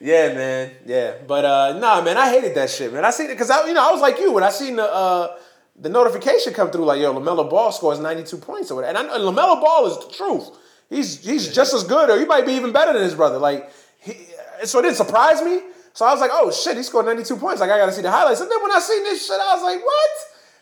man. 0.00 0.70
Yeah. 0.86 1.16
But 1.26 1.44
uh, 1.44 1.78
nah, 1.78 2.00
man, 2.00 2.16
I 2.16 2.30
hated 2.30 2.54
that 2.54 2.70
shit, 2.70 2.90
man. 2.90 3.04
I 3.04 3.10
seen 3.10 3.26
it 3.26 3.34
because 3.34 3.50
I 3.50 3.66
you 3.66 3.74
know 3.74 3.86
I 3.86 3.92
was 3.92 4.00
like 4.00 4.18
you 4.18 4.32
when 4.32 4.44
I 4.44 4.48
seen 4.48 4.76
the 4.76 4.90
uh, 4.90 5.36
the 5.78 5.90
notification 5.90 6.54
come 6.54 6.70
through 6.70 6.86
like, 6.86 7.02
"Yo, 7.02 7.12
Lamelo 7.12 7.50
Ball 7.50 7.70
scores 7.70 8.00
92 8.00 8.38
points 8.38 8.70
or 8.70 8.76
whatever." 8.76 8.98
And 8.98 9.10
I, 9.10 9.18
Lamelo 9.18 9.60
Ball 9.60 9.88
is 9.88 9.98
the 10.06 10.10
truth. 10.14 10.48
He's 10.88 11.22
he's 11.22 11.54
just 11.54 11.74
as 11.74 11.84
good, 11.84 12.08
or 12.08 12.18
he 12.18 12.24
might 12.24 12.46
be 12.46 12.52
even 12.52 12.72
better 12.72 12.94
than 12.94 13.02
his 13.02 13.14
brother. 13.14 13.36
Like, 13.38 13.70
he, 13.98 14.16
so 14.66 14.78
it 14.78 14.82
didn't 14.82 14.96
surprise 14.96 15.42
me. 15.42 15.60
So 15.92 16.04
I 16.04 16.12
was 16.12 16.20
like, 16.20 16.30
"Oh 16.32 16.50
shit, 16.50 16.76
he 16.76 16.82
scored 16.82 17.06
92 17.06 17.36
points." 17.36 17.60
Like, 17.60 17.70
I 17.70 17.78
got 17.78 17.86
to 17.86 17.92
see 17.92 18.02
the 18.02 18.10
highlights. 18.10 18.40
And 18.40 18.50
then 18.50 18.62
when 18.62 18.72
I 18.72 18.80
seen 18.80 19.02
this 19.04 19.26
shit, 19.26 19.40
I 19.40 19.54
was 19.54 19.62
like, 19.62 19.84
"What? 19.84 20.10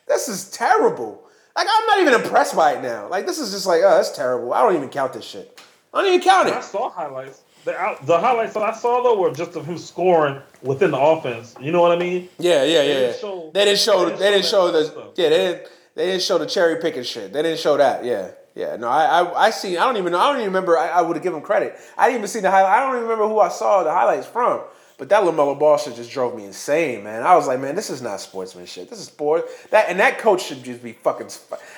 This 0.08 0.28
is 0.28 0.50
terrible." 0.50 1.22
Like, 1.56 1.66
I'm 1.70 1.86
not 1.86 2.00
even 2.00 2.14
impressed 2.14 2.56
by 2.56 2.72
it 2.74 2.82
now. 2.82 3.08
Like, 3.08 3.26
this 3.26 3.38
is 3.38 3.50
just 3.50 3.66
like, 3.66 3.82
oh, 3.84 3.90
that's 3.90 4.16
terrible. 4.16 4.54
I 4.54 4.62
don't 4.62 4.74
even 4.74 4.88
count 4.88 5.12
this 5.12 5.24
shit. 5.24 5.60
I 5.92 6.00
don't 6.00 6.14
even 6.14 6.20
count 6.20 6.48
it. 6.48 6.54
I 6.54 6.60
saw 6.60 6.88
highlights. 6.88 7.42
The, 7.64 7.76
out, 7.76 8.04
the 8.06 8.18
highlights 8.18 8.54
that 8.54 8.62
I 8.62 8.72
saw 8.72 9.02
though 9.02 9.20
were 9.20 9.30
just 9.30 9.54
of 9.54 9.64
him 9.64 9.78
scoring 9.78 10.40
within 10.62 10.90
the 10.90 10.98
offense. 10.98 11.54
You 11.60 11.70
know 11.70 11.80
what 11.80 11.92
I 11.92 11.96
mean? 11.96 12.28
Yeah, 12.38 12.64
yeah, 12.64 12.82
yeah. 12.82 12.82
didn't 12.82 13.02
yeah. 13.02 13.20
show- 13.20 13.50
they 13.54 13.64
didn't 13.66 13.78
show. 13.78 14.10
They 14.10 14.30
didn't 14.30 14.46
show, 14.46 14.72
the. 14.72 14.84
stuff. 14.84 15.04
Yeah, 15.16 15.28
they 15.28 15.36
didn't. 15.36 15.68
They 15.94 16.06
didn't 16.06 16.22
show 16.22 16.38
the 16.38 16.46
cherry 16.46 16.80
picking 16.80 17.02
shit. 17.02 17.32
They 17.32 17.42
didn't 17.42 17.60
show 17.60 17.76
that. 17.76 18.04
Yeah, 18.04 18.30
yeah. 18.54 18.76
No, 18.76 18.88
I, 18.88 19.20
I, 19.22 19.46
I 19.46 19.50
seen. 19.50 19.78
I 19.78 19.84
don't 19.84 19.96
even 19.96 20.12
know. 20.12 20.18
I 20.18 20.26
don't 20.28 20.36
even 20.36 20.46
remember. 20.48 20.78
I, 20.78 20.88
I 20.88 21.02
would 21.02 21.16
have 21.16 21.22
given 21.22 21.38
him 21.38 21.44
credit. 21.44 21.76
I 21.96 22.06
didn't 22.06 22.18
even 22.18 22.28
see 22.28 22.40
the 22.40 22.50
highlight. 22.50 22.72
I 22.72 22.80
don't 22.80 22.96
even 22.96 23.02
remember 23.04 23.28
who 23.28 23.40
I 23.40 23.48
saw 23.48 23.82
the 23.82 23.92
highlights 23.92 24.26
from. 24.26 24.60
But 24.98 25.08
that 25.08 25.24
Lamelo 25.24 25.58
Ball 25.58 25.78
shit 25.78 25.96
just 25.96 26.12
drove 26.12 26.36
me 26.36 26.44
insane, 26.44 27.02
man. 27.02 27.24
I 27.24 27.34
was 27.34 27.48
like, 27.48 27.58
man, 27.58 27.74
this 27.74 27.90
is 27.90 28.00
not 28.02 28.20
sportsmanship. 28.20 28.88
This 28.88 29.00
is 29.00 29.06
sport. 29.06 29.46
That 29.70 29.88
and 29.88 29.98
that 29.98 30.18
coach 30.18 30.44
should 30.44 30.62
just 30.62 30.82
be 30.82 30.92
fucking. 30.92 31.28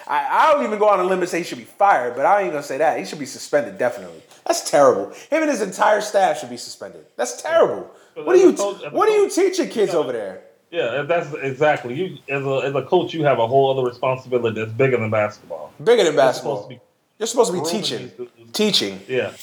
I, 0.06 0.26
I 0.30 0.52
don't 0.52 0.64
even 0.64 0.78
go 0.78 0.88
on 0.90 1.00
a 1.00 1.04
limb 1.04 1.20
and 1.20 1.28
say 1.28 1.38
he 1.38 1.44
should 1.44 1.56
be 1.58 1.64
fired, 1.64 2.16
but 2.16 2.26
I 2.26 2.42
ain't 2.42 2.50
gonna 2.52 2.62
say 2.62 2.78
that. 2.78 2.98
He 2.98 3.06
should 3.06 3.18
be 3.20 3.24
suspended 3.26 3.78
definitely. 3.78 4.20
That's 4.46 4.68
terrible. 4.70 5.06
Him 5.30 5.42
and 5.42 5.50
his 5.50 5.62
entire 5.62 6.02
staff 6.02 6.38
should 6.40 6.50
be 6.50 6.58
suspended. 6.58 7.06
That's 7.16 7.40
terrible. 7.40 7.90
What 8.14 8.36
are 8.36 8.38
you? 8.38 8.52
as 8.52 8.60
a 8.60 8.62
coach- 8.62 8.92
What 8.92 9.08
are 9.08 9.16
you 9.16 9.30
teaching 9.30 9.70
kids 9.70 9.94
over 9.94 10.12
there? 10.12 10.43
Yeah, 10.74 11.02
that's 11.02 11.32
exactly. 11.34 11.94
You 11.94 12.18
as 12.28 12.44
a 12.44 12.66
as 12.66 12.74
a 12.74 12.82
coach, 12.82 13.14
you 13.14 13.22
have 13.22 13.38
a 13.38 13.46
whole 13.46 13.70
other 13.70 13.88
responsibility 13.88 14.58
that's 14.60 14.72
bigger 14.72 14.96
than 14.96 15.08
basketball. 15.08 15.72
Bigger 15.78 16.02
than 16.02 16.14
You're 16.14 16.22
basketball. 16.24 16.62
supposed 16.62 16.70
to 16.70 16.74
be 16.74 16.80
You're 17.16 17.26
supposed 17.28 17.52
to 17.52 17.60
be 17.62 17.64
teaching. 17.64 18.28
Teaching. 18.52 19.00
Yeah, 19.06 19.34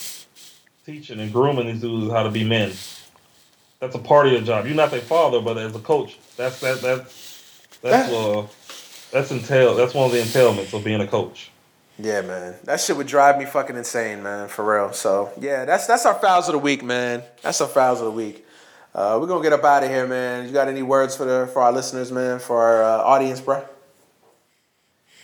teaching 0.86 1.22
and 1.22 1.32
grooming 1.32 1.68
these 1.68 1.80
dudes 1.80 2.12
how 2.12 2.24
to 2.24 2.30
be 2.30 2.44
men. 2.44 2.74
That's 3.80 3.96
a 3.96 4.00
part 4.00 4.28
of 4.28 4.34
your 4.34 4.42
job. 4.42 4.66
You're 4.66 4.76
not 4.76 4.92
their 4.92 5.00
father, 5.00 5.40
but 5.40 5.58
as 5.58 5.74
a 5.74 5.80
coach, 5.80 6.20
that's 6.36 6.60
that 6.60 6.82
that's 6.82 7.78
that's 7.82 8.12
uh 8.12 8.46
that's 9.14 9.32
entail. 9.32 9.74
That's 9.76 9.94
one 9.94 10.08
of 10.08 10.12
the 10.12 10.20
entailments 10.20 10.74
of 10.74 10.84
being 10.84 11.00
a 11.00 11.08
coach. 11.08 11.50
Yeah, 11.98 12.24
man. 12.24 12.56
That 12.66 12.82
shit 12.82 12.98
would 12.98 13.08
drive 13.08 13.38
me 13.38 13.46
fucking 13.46 13.78
insane, 13.78 14.22
man, 14.22 14.50
for 14.50 14.66
real. 14.66 14.92
So 14.92 15.32
yeah, 15.40 15.64
that's 15.64 15.88
that's 15.88 16.06
our 16.06 16.16
fouls 16.16 16.50
of 16.50 16.54
the 16.56 16.60
week, 16.60 16.84
man. 16.84 17.24
That's 17.42 17.62
our 17.62 17.70
fouls 17.70 18.00
of 18.00 18.06
the 18.08 18.12
week. 18.12 18.46
Uh, 18.94 19.18
we're 19.22 19.28
gonna 19.28 19.42
get 19.42 19.54
up 19.54 19.64
out 19.64 19.84
of 19.84 19.90
here, 19.90 20.06
man. 20.06 20.46
You 20.46 20.52
got 20.52 20.68
any 20.68 20.82
words 20.84 21.16
for 21.16 21.24
the 21.24 21.50
for 21.54 21.62
our 21.62 21.72
listeners, 21.72 22.12
man, 22.12 22.40
for 22.40 22.62
our 22.62 22.84
uh, 22.84 23.04
audience, 23.04 23.40
bro? 23.40 23.64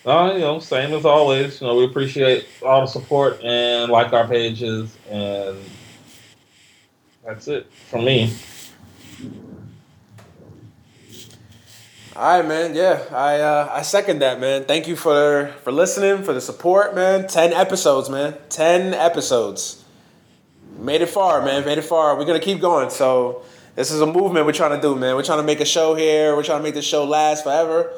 Uh, 0.06 0.32
you 0.34 0.40
know, 0.40 0.60
same 0.60 0.94
as 0.94 1.04
always. 1.04 1.60
You 1.60 1.68
know, 1.68 1.76
we 1.76 1.84
appreciate 1.84 2.48
all 2.64 2.82
the 2.82 2.88
support 2.88 3.44
and 3.44 3.92
like 3.92 4.14
our 4.14 4.26
pages, 4.26 4.96
and 5.10 5.58
that's 7.26 7.50
it 7.50 7.70
from 7.90 8.06
me. 8.06 8.34
All 12.16 12.40
right, 12.40 12.48
man. 12.48 12.74
Yeah, 12.74 13.04
I 13.12 13.42
uh, 13.42 13.70
I 13.70 13.82
second 13.82 14.20
that, 14.20 14.40
man. 14.40 14.64
Thank 14.64 14.88
you 14.88 14.96
for 14.96 15.54
for 15.64 15.74
listening, 15.74 16.24
for 16.24 16.32
the 16.32 16.40
support, 16.40 16.96
man. 16.96 17.28
Ten 17.28 17.52
episodes, 17.52 18.10
man. 18.10 18.38
Ten 18.48 18.94
episodes. 18.94 19.84
Made 20.80 21.02
it 21.02 21.10
far, 21.10 21.44
man. 21.44 21.66
Made 21.66 21.80
it 21.80 21.84
far. 21.84 22.18
We're 22.18 22.26
gonna 22.26 22.40
keep 22.40 22.62
going. 22.62 22.90
So 22.92 23.44
this 23.78 23.92
is 23.92 24.02
a 24.02 24.08
movement 24.08 24.48
we're 24.48 24.54
trying 24.54 24.76
to 24.76 24.82
do, 24.82 24.96
man. 24.96 25.16
We're 25.16 25.24
trying 25.24 25.38
to 25.38 25.46
make 25.46 25.60
a 25.60 25.66
show 25.66 25.94
here. 25.94 26.36
We're 26.36 26.42
trying 26.42 26.58
to 26.58 26.64
make 26.64 26.74
this 26.74 26.84
show 26.84 27.06
last 27.06 27.44
forever, 27.44 27.94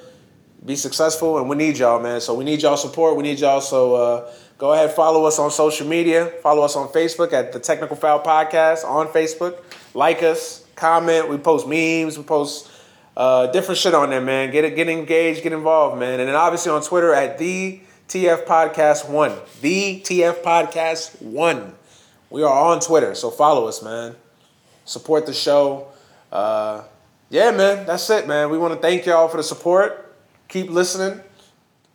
be 0.66 0.76
successful, 0.76 1.38
and 1.40 1.48
we 1.48 1.56
need 1.56 1.78
y'all, 1.78 2.02
man. 2.02 2.20
So 2.20 2.34
we 2.34 2.44
need 2.44 2.62
y'all 2.62 2.76
support. 2.76 3.16
We 3.16 3.24
need 3.24 3.40
y'all. 3.40 3.62
So 3.62 3.96
uh, 3.96 4.34
go 4.58 4.74
ahead, 4.74 4.92
follow 4.92 5.24
us 5.24 5.40
on 5.40 5.52
social 5.52 5.88
media. 5.88 6.34
Follow 6.44 6.64
us 6.64 6.76
on 6.76 6.90
Facebook 6.90 7.32
at 7.32 7.54
the 7.54 7.62
Technical 7.62 7.96
Foul 7.96 8.22
Podcast 8.22 8.84
on 8.84 9.08
Facebook. 9.08 9.58
Like 9.94 10.22
us, 10.22 10.66
comment. 10.76 11.30
We 11.30 11.38
post 11.38 11.66
memes. 11.66 12.18
We 12.18 12.26
post 12.26 12.70
uh, 13.16 13.48
different 13.48 13.78
shit 13.78 13.94
on 13.94 14.10
there, 14.10 14.20
man. 14.20 14.52
Get 14.52 14.66
it, 14.66 14.76
get 14.76 14.90
engaged, 14.90 15.44
get 15.44 15.54
involved, 15.54 15.98
man. 15.98 16.20
And 16.20 16.28
then 16.28 16.36
obviously 16.36 16.74
on 16.74 16.82
Twitter 16.82 17.14
at 17.14 17.38
the 17.38 17.80
TF 18.10 18.46
Podcast 18.46 19.08
One, 19.08 19.34
the 19.62 20.02
TF 20.02 20.44
Podcast 20.44 21.22
One. 21.22 21.76
We 22.30 22.44
are 22.44 22.54
on 22.54 22.82
Twitter, 22.82 23.16
so 23.16 23.32
follow 23.32 23.66
us, 23.70 23.82
man. 23.82 24.18
Support 24.90 25.28
the 25.28 25.34
show. 25.34 25.88
Uh, 26.32 26.82
yeah, 27.30 27.52
man, 27.52 27.86
that's 27.86 28.10
it, 28.10 28.28
man. 28.28 28.50
We 28.50 28.58
want 28.58 28.74
to 28.74 28.80
thank 28.80 29.06
y'all 29.06 29.28
for 29.28 29.38
the 29.38 29.44
support. 29.44 30.16
Keep 30.48 30.72
listening. 30.72 31.22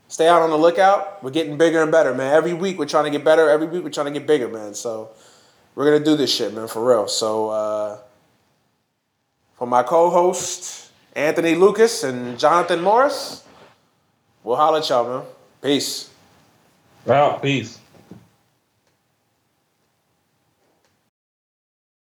Stay 0.06 0.28
out 0.28 0.42
on 0.42 0.50
the 0.50 0.56
lookout. 0.56 1.20
We're 1.20 1.32
getting 1.32 1.58
bigger 1.58 1.82
and 1.82 1.90
better, 1.90 2.14
man. 2.14 2.32
Every 2.32 2.54
week 2.54 2.78
we're 2.78 2.86
trying 2.86 3.06
to 3.06 3.10
get 3.10 3.24
better. 3.24 3.50
Every 3.50 3.66
week 3.66 3.82
we're 3.82 3.90
trying 3.90 4.12
to 4.12 4.16
get 4.16 4.28
bigger, 4.28 4.46
man. 4.46 4.74
So 4.74 5.10
we're 5.74 5.86
gonna 5.86 6.04
do 6.04 6.16
this 6.16 6.32
shit, 6.32 6.54
man, 6.54 6.68
for 6.68 6.88
real. 6.88 7.08
So 7.08 7.48
uh, 7.50 7.98
for 9.58 9.66
my 9.66 9.82
co-host 9.82 10.92
Anthony 11.16 11.56
Lucas 11.56 12.04
and 12.04 12.38
Jonathan 12.38 12.80
Morris. 12.80 13.42
We'll 14.44 14.54
holler 14.54 14.78
at 14.78 14.88
y'all, 14.88 15.18
man. 15.18 15.26
Peace. 15.60 16.10
Out. 17.08 17.42
Peace. 17.42 17.80